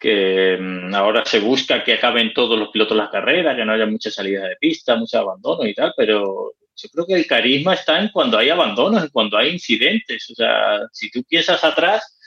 que 0.00 0.56
mm, 0.58 0.94
ahora 0.94 1.22
se 1.26 1.38
busca 1.40 1.84
que 1.84 1.92
acaben 1.94 2.32
todos 2.32 2.58
los 2.58 2.70
pilotos 2.70 2.96
las 2.96 3.10
carreras, 3.10 3.54
que 3.54 3.64
no 3.66 3.72
haya 3.74 3.84
muchas 3.86 4.14
salidas 4.14 4.48
de 4.48 4.56
pista, 4.56 4.96
mucho 4.96 5.18
abandono 5.18 5.66
y 5.66 5.74
tal, 5.74 5.92
pero 5.94 6.52
Yo 6.76 6.88
creo 6.90 7.06
que 7.06 7.14
el 7.14 7.26
carisma 7.26 7.74
está 7.74 8.00
en 8.00 8.08
cuando 8.10 8.38
hay 8.38 8.48
abandonos, 8.50 9.02
en 9.02 9.10
cuando 9.10 9.36
hay 9.36 9.50
incidentes. 9.50 10.28
O 10.30 10.34
sea, 10.34 10.80
si 10.92 11.10
tú 11.10 11.22
piensas 11.24 11.62
atrás, 11.64 12.18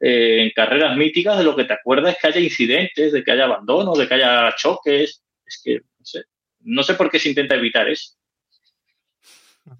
eh, 0.00 0.42
en 0.42 0.50
carreras 0.54 0.96
míticas, 0.96 1.36
de 1.38 1.44
lo 1.44 1.56
que 1.56 1.64
te 1.64 1.74
acuerdas 1.74 2.14
es 2.14 2.20
que 2.20 2.26
haya 2.28 2.40
incidentes, 2.40 3.12
de 3.12 3.22
que 3.24 3.32
haya 3.32 3.44
abandonos, 3.44 3.98
de 3.98 4.06
que 4.08 4.14
haya 4.14 4.54
choques. 4.56 5.22
Es 5.44 5.60
que, 5.64 5.74
no 5.98 6.04
sé, 6.04 6.22
no 6.60 6.82
sé 6.82 6.94
por 6.94 7.10
qué 7.10 7.18
se 7.18 7.28
intenta 7.30 7.54
evitar 7.56 7.88
eso. 7.88 8.14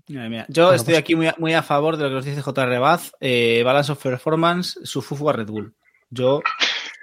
Yo 0.07 0.65
Bueno, 0.67 0.73
estoy 0.75 0.93
pues- 0.95 0.99
aquí 0.99 1.15
muy 1.15 1.29
a, 1.29 1.35
muy 1.39 1.55
a 1.55 1.63
favor 1.63 1.97
de 1.97 2.03
lo 2.05 2.09
que 2.11 2.15
nos 2.17 2.25
dice 2.25 2.43
J.R. 2.43 2.79
Baz. 2.79 3.13
Eh, 3.21 3.63
balance 3.65 3.93
of 3.93 4.03
performance, 4.03 4.79
su 4.85 5.01
fufu 5.01 5.31
a 5.31 5.33
Red 5.33 5.47
Bull. 5.47 5.75
Yo, 6.11 6.43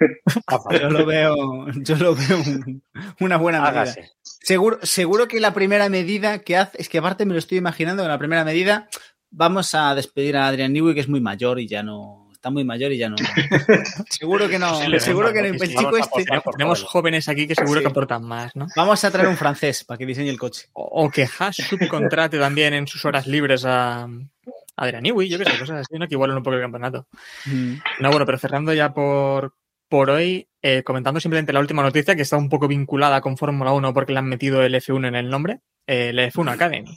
yo 0.80 0.90
lo 0.90 1.06
veo, 1.06 1.34
yo 1.76 1.96
lo 1.96 2.14
veo 2.14 2.36
un- 2.38 2.82
una 3.20 3.36
buena 3.38 3.60
medida. 3.60 3.80
Hágase. 3.82 4.10
Seguro, 4.40 4.78
seguro 4.82 5.26
que 5.28 5.40
la 5.40 5.52
primera 5.54 5.88
medida 5.88 6.38
que 6.40 6.56
hace, 6.56 6.80
es 6.80 6.88
que 6.88 6.98
aparte 6.98 7.24
me 7.26 7.32
lo 7.32 7.38
estoy 7.38 7.58
imaginando, 7.58 8.02
en 8.02 8.08
la 8.08 8.18
primera 8.18 8.44
medida 8.44 8.88
vamos 9.30 9.74
a 9.74 9.94
despedir 9.94 10.36
a 10.36 10.46
Adrian 10.46 10.72
Newey, 10.72 10.94
que 10.94 11.00
es 11.00 11.08
muy 11.08 11.20
mayor 11.20 11.58
y 11.58 11.66
ya 11.66 11.82
no, 11.82 12.28
está 12.32 12.50
muy 12.50 12.64
mayor 12.64 12.92
y 12.92 12.98
ya 12.98 13.08
no. 13.08 13.16
seguro 14.08 14.48
que 14.48 14.58
no, 14.58 14.80
seguro 15.00 15.32
que 15.32 15.42
no. 15.42 15.48
El 15.48 15.58
chico 15.58 15.96
este, 15.96 16.24
Tenemos 16.52 16.84
jóvenes 16.84 17.28
aquí 17.28 17.46
que 17.48 17.54
seguro 17.54 17.80
Sí. 17.80 17.84
que 17.84 17.90
aportan 17.90 18.22
más, 18.24 18.54
¿no? 18.54 18.66
vamos 18.76 19.02
a 19.04 19.10
traer 19.10 19.28
un 19.28 19.36
francés 19.36 19.84
para 19.84 19.98
que 19.98 20.06
diseñe 20.06 20.28
el 20.30 20.38
coche. 20.38 20.68
O, 20.74 21.04
o 21.06 21.10
que 21.10 21.28
Haas 21.38 21.56
subcontrate 21.56 22.38
también 22.38 22.72
en 22.74 22.86
sus 22.86 23.04
horas 23.04 23.26
libres 23.26 23.64
a, 23.64 24.04
a 24.04 24.08
Adrian 24.76 25.02
Newey, 25.02 25.28
yo 25.28 25.38
qué 25.38 25.44
sé, 25.44 25.58
cosas 25.58 25.80
así, 25.80 25.98
¿no? 25.98 26.06
Que 26.06 26.14
igualen 26.14 26.36
un 26.36 26.42
poco 26.42 26.54
el 26.56 26.62
campeonato. 26.62 27.08
No, 28.00 28.10
bueno, 28.10 28.24
pero 28.26 28.38
cerrando 28.38 28.72
ya 28.72 28.92
por, 28.94 29.54
por 29.88 30.10
hoy, 30.10 30.48
eh, 30.62 30.82
comentando 30.82 31.20
simplemente 31.20 31.52
la 31.52 31.60
última 31.60 31.82
noticia 31.82 32.16
que 32.16 32.22
está 32.22 32.36
un 32.36 32.48
poco 32.48 32.68
vinculada 32.68 33.20
con 33.20 33.36
Fórmula 33.36 33.72
1 33.72 33.94
porque 33.94 34.12
le 34.12 34.18
han 34.18 34.26
metido 34.28 34.62
el 34.62 34.74
F1 34.74 35.08
en 35.08 35.14
el 35.14 35.28
nombre, 35.28 35.60
eh, 35.86 36.08
el 36.10 36.18
F1 36.18 36.50
Academy. 36.52 36.94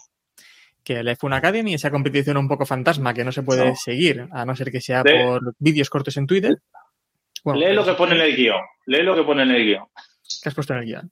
Que 0.84 1.00
el 1.00 1.08
F1 1.08 1.36
Academy, 1.36 1.74
esa 1.74 1.92
competición 1.92 2.38
un 2.38 2.48
poco 2.48 2.66
fantasma 2.66 3.14
que 3.14 3.24
no 3.24 3.32
se 3.32 3.44
puede 3.44 3.70
No. 3.70 3.76
seguir, 3.76 4.28
a 4.32 4.46
no 4.46 4.56
ser 4.56 4.72
que 4.72 4.82
sea 4.82 5.04
por 5.04 5.54
vídeos 5.60 5.90
cortos 5.90 6.18
en 6.18 6.26
Twitter. 6.26 6.58
Bueno, 7.44 7.60
Lee 7.60 7.74
lo 7.74 7.86
que 7.86 7.94
pone 7.94 8.16
en 8.16 8.22
el 8.22 8.36
guion. 8.36 8.62
Lee 8.86 9.04
lo 9.04 9.16
que 9.16 9.24
pone 9.24 9.44
en 9.44 9.52
el 9.52 9.64
guion. 9.66 9.86
que 10.42 10.50
has 10.50 10.56
puesto 10.56 10.74
en 10.74 10.80
el 10.80 10.86
guion. 10.86 11.12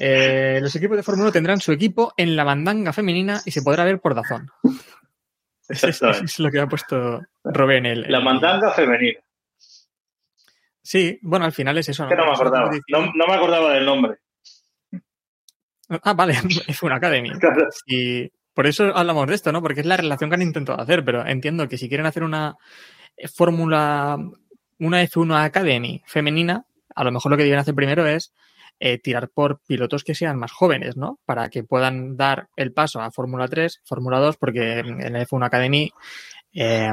Eh, 0.00 0.58
los 0.62 0.74
equipos 0.76 0.96
de 0.96 1.02
Fórmula 1.02 1.26
1 1.28 1.32
tendrán 1.32 1.60
su 1.60 1.72
equipo 1.72 2.12
en 2.16 2.36
la 2.36 2.44
mandanga 2.44 2.92
femenina 2.92 3.40
y 3.44 3.50
se 3.50 3.62
podrá 3.62 3.84
ver 3.84 4.00
por 4.00 4.14
Dazón. 4.14 4.50
Eso 5.68 5.88
es, 6.10 6.38
lo 6.38 6.50
que 6.50 6.60
ha 6.60 6.66
puesto 6.66 7.20
Robé 7.44 7.78
en 7.78 7.86
el. 7.86 8.04
La 8.08 8.20
mandanga 8.20 8.72
femenina. 8.72 9.18
Sí, 10.88 11.18
bueno, 11.20 11.44
al 11.44 11.52
final 11.52 11.76
es 11.76 11.90
eso. 11.90 12.08
Que 12.08 12.16
no 12.16 12.24
me 12.24 12.32
acordaba. 12.32 12.70
No, 12.88 13.12
no 13.14 13.26
me 13.26 13.34
acordaba 13.34 13.74
del 13.74 13.84
nombre. 13.84 14.20
Ah, 16.02 16.14
vale, 16.14 16.32
es 16.66 16.82
una 16.82 16.96
Academy. 16.96 17.28
Claro. 17.32 17.68
Y 17.86 18.32
por 18.54 18.66
eso 18.66 18.84
hablamos 18.96 19.26
de 19.26 19.34
esto, 19.34 19.52
¿no? 19.52 19.60
Porque 19.60 19.80
es 19.80 19.86
la 19.86 19.98
relación 19.98 20.30
que 20.30 20.36
han 20.36 20.42
intentado 20.42 20.80
hacer, 20.80 21.04
pero 21.04 21.26
entiendo 21.26 21.68
que 21.68 21.76
si 21.76 21.90
quieren 21.90 22.06
hacer 22.06 22.22
una 22.22 22.56
eh, 23.18 23.28
fórmula, 23.28 24.16
una 24.78 25.02
F1 25.02 25.44
Academy 25.44 26.02
femenina, 26.06 26.64
a 26.94 27.04
lo 27.04 27.12
mejor 27.12 27.32
lo 27.32 27.36
que 27.36 27.44
deben 27.44 27.58
hacer 27.58 27.74
primero 27.74 28.06
es 28.06 28.32
eh, 28.80 28.96
tirar 28.96 29.28
por 29.28 29.60
pilotos 29.66 30.04
que 30.04 30.14
sean 30.14 30.38
más 30.38 30.52
jóvenes, 30.52 30.96
¿no? 30.96 31.18
Para 31.26 31.50
que 31.50 31.64
puedan 31.64 32.16
dar 32.16 32.48
el 32.56 32.72
paso 32.72 33.02
a 33.02 33.10
Fórmula 33.10 33.46
3, 33.46 33.82
Fórmula 33.84 34.20
2, 34.20 34.38
porque 34.38 34.78
en 34.78 35.12
la 35.12 35.20
F1 35.26 35.44
Academy, 35.44 35.92
eh, 36.52 36.92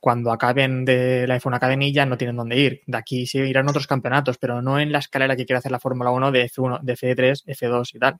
cuando 0.00 0.32
acaben 0.32 0.84
de 0.84 1.26
la 1.26 1.38
F1 1.40 1.56
Academy 1.56 1.92
ya 1.92 2.06
no 2.06 2.16
tienen 2.16 2.36
dónde 2.36 2.56
ir. 2.56 2.82
De 2.86 2.96
aquí 2.96 3.26
se 3.26 3.46
irán 3.46 3.68
otros 3.68 3.86
campeonatos, 3.86 4.38
pero 4.38 4.62
no 4.62 4.78
en 4.78 4.92
la 4.92 4.98
escalera 4.98 5.36
que 5.36 5.46
quiere 5.46 5.58
hacer 5.58 5.72
la 5.72 5.80
Fórmula 5.80 6.10
1 6.10 6.32
de 6.32 6.50
F1, 6.50 6.80
de 6.82 6.94
F3, 6.94 7.44
F2 7.46 7.94
y 7.94 7.98
tal. 7.98 8.18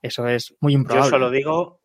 Eso 0.00 0.26
es 0.28 0.54
muy 0.60 0.72
Yo 0.72 0.78
improbable. 0.78 1.10
solo 1.10 1.30
digo, 1.30 1.80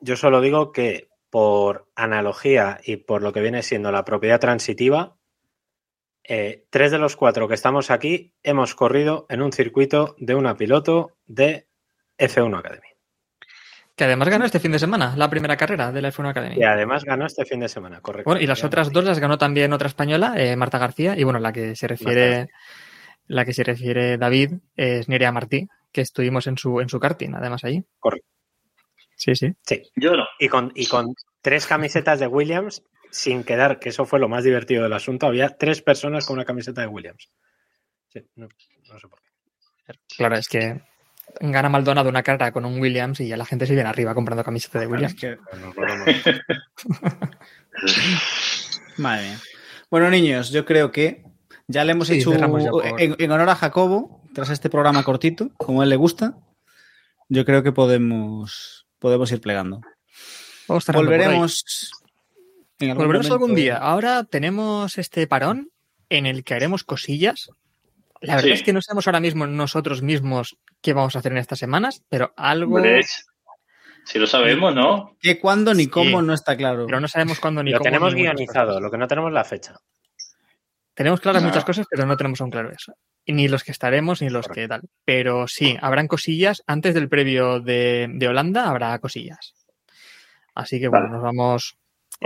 yo 0.00 0.16
solo 0.16 0.40
digo 0.40 0.72
que 0.72 1.08
por 1.30 1.88
analogía 1.94 2.80
y 2.84 2.96
por 2.96 3.22
lo 3.22 3.32
que 3.32 3.40
viene 3.40 3.62
siendo 3.62 3.92
la 3.92 4.04
propiedad 4.04 4.40
transitiva, 4.40 5.16
eh, 6.24 6.66
tres 6.70 6.90
de 6.90 6.98
los 6.98 7.14
cuatro 7.14 7.46
que 7.46 7.54
estamos 7.54 7.90
aquí 7.90 8.34
hemos 8.42 8.74
corrido 8.74 9.26
en 9.28 9.42
un 9.42 9.52
circuito 9.52 10.16
de 10.18 10.34
una 10.34 10.56
piloto 10.56 11.12
de 11.26 11.68
F1 12.18 12.58
Academy. 12.58 12.95
Que 13.96 14.04
además 14.04 14.28
ganó 14.28 14.44
este 14.44 14.60
fin 14.60 14.72
de 14.72 14.78
semana 14.78 15.14
la 15.16 15.30
primera 15.30 15.56
carrera 15.56 15.90
de 15.90 16.02
la 16.02 16.12
F1 16.12 16.28
Academy. 16.28 16.56
Y 16.58 16.64
además 16.64 17.02
ganó 17.04 17.24
este 17.24 17.46
fin 17.46 17.60
de 17.60 17.68
semana, 17.68 18.02
correcto. 18.02 18.28
Bueno, 18.28 18.42
y 18.42 18.46
las 18.46 18.62
otras 18.62 18.92
dos 18.92 19.04
las 19.04 19.18
ganó 19.18 19.38
también 19.38 19.72
otra 19.72 19.88
española, 19.88 20.34
eh, 20.36 20.54
Marta 20.54 20.78
García, 20.78 21.18
y 21.18 21.24
bueno, 21.24 21.38
la 21.38 21.50
que 21.50 21.74
se 21.74 21.88
refiere, 21.88 22.50
la 23.26 23.46
que 23.46 23.54
se 23.54 23.64
refiere 23.64 24.18
David 24.18 24.52
es 24.76 25.08
Nerea 25.08 25.32
Martí, 25.32 25.66
que 25.90 26.02
estuvimos 26.02 26.46
en 26.46 26.58
su, 26.58 26.78
en 26.80 26.90
su 26.90 27.00
karting, 27.00 27.34
además 27.34 27.64
allí. 27.64 27.82
Correcto. 27.98 28.28
Sí, 29.16 29.34
sí. 29.34 29.54
Sí. 29.62 29.82
Yo 29.96 30.14
no. 30.14 30.26
Y 30.38 30.48
con, 30.48 30.72
y 30.74 30.86
con 30.86 31.14
tres 31.40 31.66
camisetas 31.66 32.20
de 32.20 32.26
Williams, 32.26 32.82
sin 33.10 33.44
quedar, 33.44 33.78
que 33.78 33.88
eso 33.88 34.04
fue 34.04 34.20
lo 34.20 34.28
más 34.28 34.44
divertido 34.44 34.82
del 34.82 34.92
asunto, 34.92 35.26
había 35.26 35.56
tres 35.56 35.80
personas 35.80 36.26
con 36.26 36.34
una 36.34 36.44
camiseta 36.44 36.82
de 36.82 36.88
Williams. 36.88 37.30
Sí, 38.08 38.20
no, 38.34 38.46
no 38.90 38.98
sé 38.98 39.08
por 39.08 39.20
qué. 39.22 39.94
Claro, 40.18 40.36
es 40.36 40.48
que 40.48 40.82
gana 41.40 41.68
Maldonado 41.68 42.08
una 42.08 42.22
carrera 42.22 42.52
con 42.52 42.64
un 42.64 42.80
Williams 42.80 43.20
y 43.20 43.28
ya 43.28 43.36
la 43.36 43.44
gente 43.44 43.66
se 43.66 43.74
viene 43.74 43.88
arriba 43.88 44.14
comprando 44.14 44.44
camiseta 44.44 44.78
de 44.80 44.86
Williams. 44.86 45.16
Madre 48.96 49.28
mía. 49.28 49.38
Bueno, 49.90 50.10
niños, 50.10 50.50
yo 50.50 50.64
creo 50.64 50.90
que 50.90 51.24
ya 51.68 51.84
le 51.84 51.92
hemos 51.92 52.08
Sí, 52.08 52.18
hecho 52.18 52.34
ya 52.34 52.46
en, 52.98 53.16
en 53.18 53.30
honor 53.30 53.50
a 53.50 53.56
Jacobo, 53.56 54.22
tras 54.34 54.50
este 54.50 54.70
programa 54.70 55.02
cortito, 55.02 55.50
como 55.56 55.80
a 55.80 55.84
él 55.84 55.90
le 55.90 55.96
gusta, 55.96 56.38
yo 57.28 57.44
creo 57.44 57.62
que 57.62 57.72
podemos, 57.72 58.86
podemos 58.98 59.30
ir 59.32 59.40
plegando. 59.40 59.80
Volveremos. 60.68 61.92
en 62.78 62.90
algún 62.90 63.04
Volveremos 63.04 63.30
algún 63.30 63.54
día. 63.54 63.76
Ahora 63.76 64.24
tenemos 64.24 64.98
este 64.98 65.26
parón 65.26 65.70
en 66.08 66.26
el 66.26 66.44
que 66.44 66.54
haremos 66.54 66.84
cosillas. 66.84 67.50
La 68.20 68.36
verdad 68.36 68.48
Sí. 68.48 68.52
es 68.54 68.62
que 68.62 68.72
no 68.72 68.80
sabemos 68.82 69.06
ahora 69.06 69.20
mismo 69.20 69.46
nosotros 69.46 70.02
mismos 70.02 70.56
qué 70.80 70.92
vamos 70.92 71.16
a 71.16 71.18
hacer 71.20 71.32
en 71.32 71.38
estas 71.38 71.58
semanas, 71.58 72.02
pero 72.08 72.32
algo. 72.36 72.78
Si 74.04 74.18
lo 74.20 74.26
sabemos, 74.26 74.74
¿no? 74.74 75.16
Que 75.20 75.40
cuándo 75.40 75.74
ni 75.74 75.84
Sí. 75.84 75.90
cómo 75.90 76.22
no 76.22 76.32
está 76.32 76.56
claro. 76.56 76.86
Pero 76.86 77.00
no 77.00 77.08
sabemos 77.08 77.40
cuándo 77.40 77.62
ni 77.62 77.72
Lo 77.72 77.78
cómo. 77.78 77.84
tenemos 77.90 78.14
ni 78.14 78.20
muchas 78.22 78.34
guionizado, 78.36 78.80
lo 78.80 78.90
que 78.90 78.98
no 78.98 79.08
tenemos 79.08 79.32
la 79.32 79.44
fecha. 79.44 79.74
Tenemos 80.94 81.20
claras 81.20 81.42
No. 81.42 81.48
muchas 81.48 81.64
cosas, 81.64 81.86
pero 81.90 82.06
no 82.06 82.16
tenemos 82.16 82.40
aún 82.40 82.50
claro 82.50 82.70
eso. 82.70 82.94
Y 83.24 83.32
ni 83.32 83.48
los 83.48 83.64
que 83.64 83.72
estaremos, 83.72 84.22
ni 84.22 84.30
los 84.30 84.46
que 84.48 84.68
tal. 84.68 84.82
Pero 85.04 85.46
sí, 85.48 85.76
habrán 85.82 86.06
cosillas. 86.08 86.62
Antes 86.66 86.94
del 86.94 87.08
previo 87.08 87.60
de, 87.60 88.08
de 88.14 88.28
Holanda 88.28 88.68
habrá 88.70 88.98
cosillas. 89.00 89.54
Así 90.54 90.80
que 90.80 90.88
bueno, 90.88 91.06
Vale. 91.06 91.14
nos 91.16 91.22
vamos. 91.22 91.76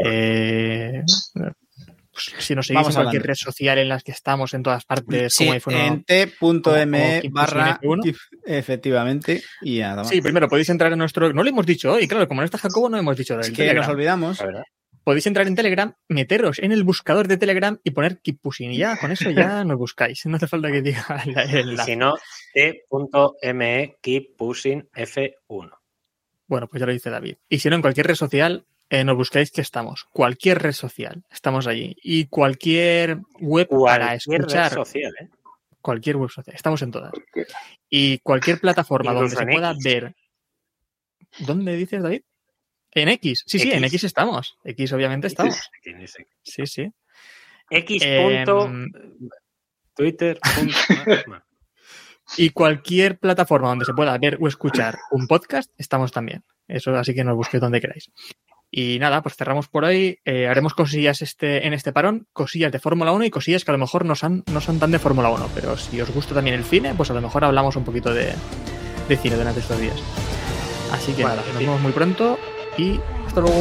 eh, 0.05 1.03
pues, 2.13 2.33
si 2.39 2.55
nos 2.55 2.67
seguís 2.67 2.77
Vamos 2.83 2.95
en 2.97 3.03
cualquier 3.03 3.23
hablando. 3.23 3.27
red 3.29 3.35
social 3.37 3.79
en 3.79 3.89
las 3.89 4.03
que 4.03 4.13
estamos, 4.13 4.55
en 4.55 4.63
todas 4.63 4.85
partes, 4.85 5.33
Sí, 5.35 5.45
como 5.45 5.53
iPhone. 5.55 5.75
en 5.75 6.05
t.me 6.05 7.23
barra 7.31 7.81
F1. 7.81 8.03
GIF, 8.03 8.19
efectivamente. 8.45 9.43
Y 9.63 9.79
ya, 9.79 9.91
toma. 9.97 10.05
Sí, 10.05 10.21
primero 10.21 10.49
podéis 10.49 10.69
entrar 10.71 10.93
en 10.93 10.99
nuestro. 10.99 11.33
No 11.33 11.43
lo 11.43 11.49
hemos 11.51 11.67
dicho 11.67 11.93
hoy, 11.93 12.07
claro, 12.09 12.27
como 12.29 12.41
no 12.41 12.45
está 12.45 12.59
Jacobo, 12.59 12.89
no 12.89 12.97
hemos 12.99 13.17
dicho 13.17 13.35
del 13.35 13.43
es 13.43 13.51
que 13.51 13.57
Telegram. 13.57 13.83
nos 13.85 13.95
olvidamos. 13.95 14.39
La 14.41 14.47
verdad. 14.47 14.63
Podéis 15.03 15.27
entrar 15.27 15.47
en 15.47 15.55
Telegram, 15.55 15.95
meteros 16.09 16.59
en 16.59 16.73
el 16.73 16.85
buscador 16.85 17.27
de 17.27 17.39
Telegram 17.39 17.79
y 17.83 17.91
poner 17.93 18.21
Keep 18.21 18.41
Pushing. 18.43 18.73
Y 18.73 18.77
ya 18.77 18.99
con 18.99 19.11
eso 19.11 19.31
ya 19.31 19.65
nos 19.65 19.79
buscáis. 19.79 20.25
No 20.27 20.37
hace 20.37 20.47
falta 20.47 20.71
que 20.71 20.83
diga 20.83 21.05
la- 21.27 21.43
el 21.45 21.51
Y 21.57 21.59
enlace. 21.71 21.91
si 21.93 21.97
no, 21.97 22.15
t.me 22.53 23.97
keep 24.03 24.37
pushing 24.37 24.89
F1. 24.95 25.71
Bueno, 26.47 26.69
pues 26.69 26.81
ya 26.81 26.87
lo 26.87 26.93
dice 26.93 27.11
David. 27.11 27.37
Y 27.49 27.59
si 27.61 27.69
no, 27.71 27.77
en 27.77 27.83
cualquier 27.83 28.07
red 28.09 28.15
social 28.15 28.67
eh, 28.91 29.05
nos 29.05 29.17
buscáis 29.17 29.51
que 29.51 29.61
estamos. 29.63 30.05
Cualquier 30.13 30.61
red 30.61 30.73
social, 30.73 31.25
estamos 31.31 31.67
allí. 31.67 31.97
Y 32.03 32.27
cualquier 32.27 33.19
web 33.41 33.69
para 33.69 34.09
Cualquier 34.09 34.41
red 34.41 34.47
escuchar, 34.47 34.73
social, 34.75 35.13
¿eh? 35.21 35.29
cualquier 35.81 36.17
web 36.17 36.29
social, 36.31 36.55
estamos 36.55 36.83
en 36.83 36.91
todas. 36.91 37.13
Y 37.89 38.19
cualquier 38.19 38.61
plataforma 38.61 39.13
donde 39.15 39.31
se 39.37 39.47
pueda 39.47 39.71
X. 39.73 39.85
ver. 39.85 40.15
¿Dónde 41.39 41.77
dices, 41.77 42.03
David? 42.03 42.23
En 42.93 43.09
X. 43.09 43.45
Sí, 43.47 43.59
sí, 43.61 43.71
en 43.71 43.85
X. 43.85 44.05
Estamos. 44.05 44.59
X 44.65 44.93
obviamente 44.93 45.29
estamos. 45.29 45.59
Sí, 46.43 46.67
sí. 46.67 46.93
X. 47.71 48.03
Punto, 48.05 48.71
Twitter. 49.95 50.41
punto- 50.57 50.75
Y 52.37 52.51
cualquier 52.51 53.19
plataforma 53.19 53.69
donde 53.71 53.85
se 53.85 53.93
pueda 53.93 54.17
ver 54.19 54.39
o 54.41 54.47
escuchar 54.47 54.97
un 55.11 55.27
podcast, 55.27 55.71
estamos 55.77 56.13
también. 56.13 56.45
Eso 56.69 56.95
así 56.95 57.13
que 57.13 57.25
nos 57.25 57.35
busquéis 57.37 57.61
donde 57.61 57.81
queráis. 57.81 58.11
Y 58.71 58.99
nada, 58.99 59.23
pues 59.23 59.37
cerramos 59.37 59.69
por 59.69 59.85
hoy. 59.85 60.21
Eh, 60.25 60.47
haremos 60.47 60.75
cosillas 60.75 61.23
este, 61.23 61.67
en 61.67 61.73
este 61.73 61.93
parón, 61.93 62.29
cosillas 62.33 62.71
de 62.71 62.79
Fórmula 62.79 63.13
1 63.13 63.25
y 63.25 63.31
cosillas 63.31 63.65
que 63.65 63.71
a 63.71 63.75
lo 63.75 63.79
mejor 63.79 64.05
no 64.05 64.15
son, 64.15 64.45
no 64.53 64.61
son 64.61 64.79
tan 64.79 64.91
de 64.91 64.99
Fórmula 64.99 65.31
1. 65.31 65.49
Pero 65.55 65.77
si 65.77 66.01
os 66.01 66.11
gusta 66.11 66.35
también 66.35 66.57
el 66.57 66.65
cine, 66.65 66.95
pues 66.97 67.11
a 67.11 67.15
lo 67.15 67.21
mejor 67.21 67.45
hablamos 67.45 67.77
un 67.77 67.85
poquito 67.85 68.15
de, 68.15 68.33
de 69.09 69.17
cine 69.17 69.37
durante 69.37 69.61
estos 69.61 69.81
días. 69.81 70.01
Así 70.93 71.13
que 71.13 71.25
Vale, 71.25 71.37
nada, 71.37 71.53
nos 71.53 71.59
vemos 71.61 71.81
muy 71.81 71.93
pronto 71.93 72.39
y 72.79 73.01
hasta 73.27 73.41
luego. 73.41 73.61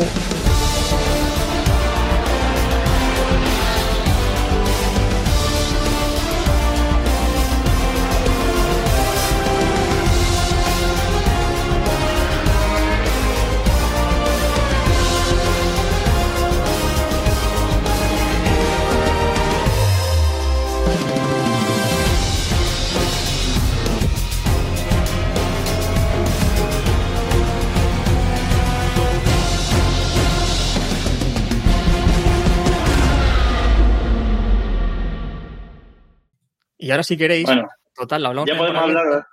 Y 36.90 36.91
ahora 36.91 37.03
si 37.03 37.16
queréis, 37.18 37.45
Bueno, 37.45 37.70
total, 37.94 38.24
lo 38.24 38.30
hablamos. 38.30 38.49
ya 38.49 38.57
podemos 38.57 38.82
hablar, 38.82 39.28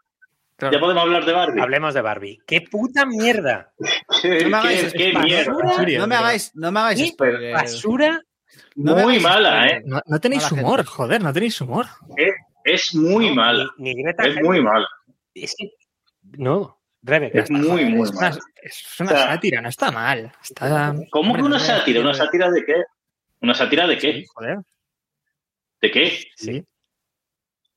Claro. 0.58 0.74
ya 0.74 0.78
podemos 0.80 1.02
hablar 1.02 1.24
de 1.24 1.32
Barbie. 1.32 1.60
Hablemos 1.62 1.94
de 1.94 2.00
Barbie. 2.02 2.38
¡Qué 2.46 2.60
puta 2.60 3.06
mierda! 3.06 3.72
¿Qué, 4.22 4.40
No 4.44 4.50
me 4.50 4.56
hagáis 4.58 4.92
qué- 4.92 5.12
mierda. 5.18 5.52
No 5.98 6.06
me 6.06 6.14
hagáis, 6.16 6.50
no 6.54 6.70
me 6.70 6.80
hagáis 6.80 7.00
¡Qué 7.00 7.06
spoilers. 7.08 7.54
basura! 7.54 8.20
No 8.74 8.92
Muy 8.92 9.02
hagáis 9.02 9.22
mala. 9.22 9.68
¿eh? 9.68 9.82
No, 9.86 10.02
no 10.04 10.20
tenéis 10.20 10.42
Mala 10.52 10.62
humor, 10.62 10.76
gente. 10.80 10.90
joder, 10.92 11.22
no 11.22 11.32
tenéis 11.32 11.58
humor. 11.62 11.86
Es 12.62 12.94
muy 12.94 13.34
mala. 13.34 13.66
Ni, 13.78 13.94
ni 13.94 14.02
Greta 14.02 14.26
Es 14.26 14.36
muy 14.42 14.60
mala. 14.60 14.86
Es 15.32 15.54
que- 15.56 15.70
No, 16.36 16.78
Rebeca. 17.02 17.40
Es 17.40 17.50
muy, 17.50 17.86
muy 17.86 18.02
Es 18.08 18.10
una, 18.14 18.28
es 18.62 19.00
una 19.00 19.10
O 19.12 19.14
sea, 19.14 19.26
sátira, 19.28 19.60
no 19.62 19.68
está 19.70 19.90
mal. 19.90 20.30
Está... 20.42 20.94
¿Cómo 21.10 21.32
que 21.34 21.40
Hombre, 21.40 21.42
una 21.42 21.56
no 21.58 21.64
voy 21.64 21.70
a 21.70 21.78
sátira? 21.78 22.00
¿Una 22.02 22.12
sátira 22.14 22.50
de 22.50 22.64
qué? 22.66 22.74
¿Una 23.40 23.54
sátira 23.54 23.86
de 23.86 23.94
Sí, 23.98 24.00
qué? 24.12 24.24
joder, 24.34 24.58
¿De 25.80 25.90
qué? 25.90 26.22
sí. 26.36 26.62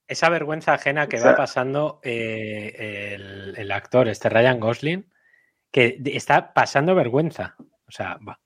Esa 0.10 0.30
vergüenza 0.30 0.74
ajena 0.74 1.08
que 1.08 1.18
O 1.18 1.20
sea- 1.22 1.32
va 1.32 1.38
pasando 1.38 2.00
eh, 2.04 3.14
el, 3.16 3.54
el 3.58 3.72
actor, 3.72 4.08
este 4.10 4.28
Ryan 4.30 4.60
Gosling, 4.60 5.06
que 5.72 5.98
está 6.06 6.52
pasando 6.54 6.96
vergüenza. 6.96 7.56
O 7.60 7.92
sea, 7.92 8.18
va. 8.28 8.40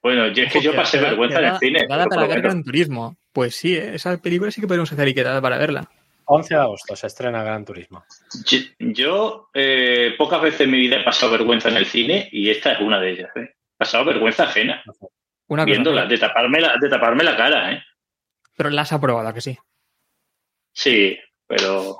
Bueno, 0.00 0.28
yo 0.28 0.44
es 0.44 0.52
que 0.52 0.60
yo 0.60 0.74
pasé 0.74 0.98
da- 0.98 1.08
vergüenza 1.08 1.40
en 1.40 1.44
el 1.46 1.58
cine. 1.58 1.80
que 1.80 1.86
da 1.88 1.96
pero 2.04 2.08
para 2.10 2.26
ver 2.28 2.40
Gran 2.42 2.62
Turismo. 2.62 3.16
Pues 3.32 3.56
sí, 3.56 3.76
eh, 3.76 3.94
esa 3.94 4.16
película 4.18 4.50
sí 4.50 4.60
que 4.60 4.68
podemos 4.68 4.90
hacer 4.92 5.08
y 5.08 5.14
que 5.14 5.24
da 5.24 5.40
para 5.42 5.58
verla. 5.58 5.90
11 6.26 6.54
de 6.54 6.60
agosto 6.60 6.94
se 6.94 7.06
estrena 7.08 7.42
Gran 7.42 7.64
Turismo. 7.64 8.04
Yo, 8.46 8.58
yo, 8.78 9.48
eh, 9.54 10.14
pocas 10.16 10.40
veces 10.42 10.60
en 10.62 10.70
mi 10.70 10.78
vida 10.78 11.00
he 11.00 11.04
pasado 11.04 11.32
vergüenza 11.32 11.70
en 11.70 11.76
el 11.78 11.86
cine 11.86 12.28
y 12.30 12.50
esta 12.50 12.72
es 12.72 12.80
una 12.80 13.00
de 13.00 13.10
ellas. 13.10 13.30
¿eh? 13.34 13.40
He 13.40 13.76
pasado 13.78 14.04
vergüenza 14.04 14.44
ajena 14.44 14.82
Una 15.48 15.62
cosa, 15.64 15.64
viéndola, 15.64 16.06
de 16.06 16.18
taparme, 16.18 16.60
la, 16.60 16.74
de 16.80 16.88
taparme 16.88 17.24
la 17.24 17.36
cara. 17.36 17.72
¿eh? 17.72 17.82
pero 18.56 18.70
la 18.70 18.82
has 18.82 18.92
aprobado, 18.92 19.26
¿a 19.28 19.32
que 19.34 19.40
sí. 19.40 19.56
Sí, 20.78 21.18
pero... 21.44 21.98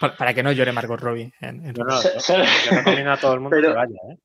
Pa- 0.00 0.16
Para 0.16 0.32
que 0.32 0.42
no 0.42 0.50
llore 0.52 0.72
Margot 0.72 0.98
Robbie. 0.98 1.30
en- 1.42 1.66
en- 1.66 1.72
No, 1.74 1.84
no, 1.84 1.98
Sa- 1.98 2.14
yo, 2.14 2.20
¿sabes? 2.20 2.48
yo 2.64 2.70
recomiendo 2.76 3.12
a 3.12 3.16
todo 3.18 3.34
el 3.34 3.40
mundo 3.40 3.54
Pero- 3.54 3.68
que 3.72 3.74
vaya. 3.76 3.96
¿eh? 4.12 4.18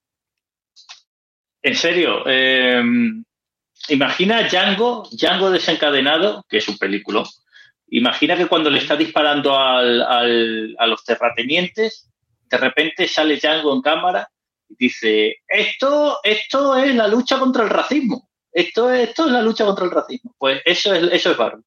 En 1.63 1.75
serio, 1.75 2.23
eh, 2.27 2.81
imagina 3.89 4.43
Django, 4.43 5.03
Django 5.11 5.51
desencadenado, 5.51 6.45
que 6.49 6.57
es 6.57 6.67
un 6.69 6.77
película. 6.77 7.23
Imagina 7.89 8.37
que 8.37 8.47
cuando 8.47 8.69
le 8.69 8.79
está 8.79 8.95
disparando 8.95 9.57
al- 9.59 10.01
al- 10.01 10.75
a 10.79 10.87
los 10.87 11.03
terratenientes, 11.03 12.09
de 12.49 12.57
repente 12.57 13.05
sale 13.07 13.35
Django 13.37 13.75
en 13.75 13.81
cámara 13.81 14.29
y 14.69 14.75
dice, 14.79 15.41
esto, 15.45 16.19
esto 16.23 16.77
es 16.77 16.95
la 16.95 17.07
lucha 17.09 17.37
contra 17.37 17.63
el 17.63 17.69
racismo. 17.69 18.29
Esto 18.51 18.89
es, 18.93 19.09
esto 19.09 19.25
es 19.25 19.31
la 19.33 19.41
lucha 19.41 19.65
contra 19.65 19.83
el 19.85 19.91
racismo. 19.91 20.33
Pues 20.37 20.61
eso 20.65 20.93
es, 20.93 21.03
eso 21.11 21.31
es 21.31 21.37
Barbie. 21.37 21.63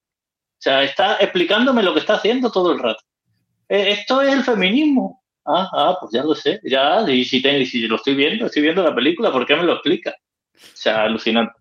Sea, 0.65 0.83
está 0.83 1.17
explicándome 1.21 1.83
lo 1.83 1.93
que 1.93 2.01
está 2.01 2.15
haciendo 2.15 2.51
todo 2.51 2.73
el 2.73 2.79
rato. 2.79 3.03
Eh, 3.69 3.91
esto 3.91 4.23
es 4.23 4.33
el 4.33 4.43
feminismo. 4.43 5.23
Ah, 5.45 5.69
ah, 5.71 5.97
pues 6.01 6.11
ya 6.15 6.23
lo 6.23 6.35
sé. 6.35 6.59
Ya, 6.65 7.05
y 7.07 7.23
si, 7.27 7.43
te- 7.43 7.59
y 7.59 7.67
si 7.67 7.87
lo 7.87 7.97
estoy 7.97 8.15
viendo, 8.15 8.47
estoy 8.47 8.63
viendo 8.63 8.83
la 8.83 8.95
película, 8.95 9.31
¿por 9.31 9.45
qué 9.47 9.57
me 9.57 9.63
lo 9.65 9.75
explica? 9.75 10.15
O 10.55 10.59
sea, 10.73 11.03
alucinante. 11.03 11.53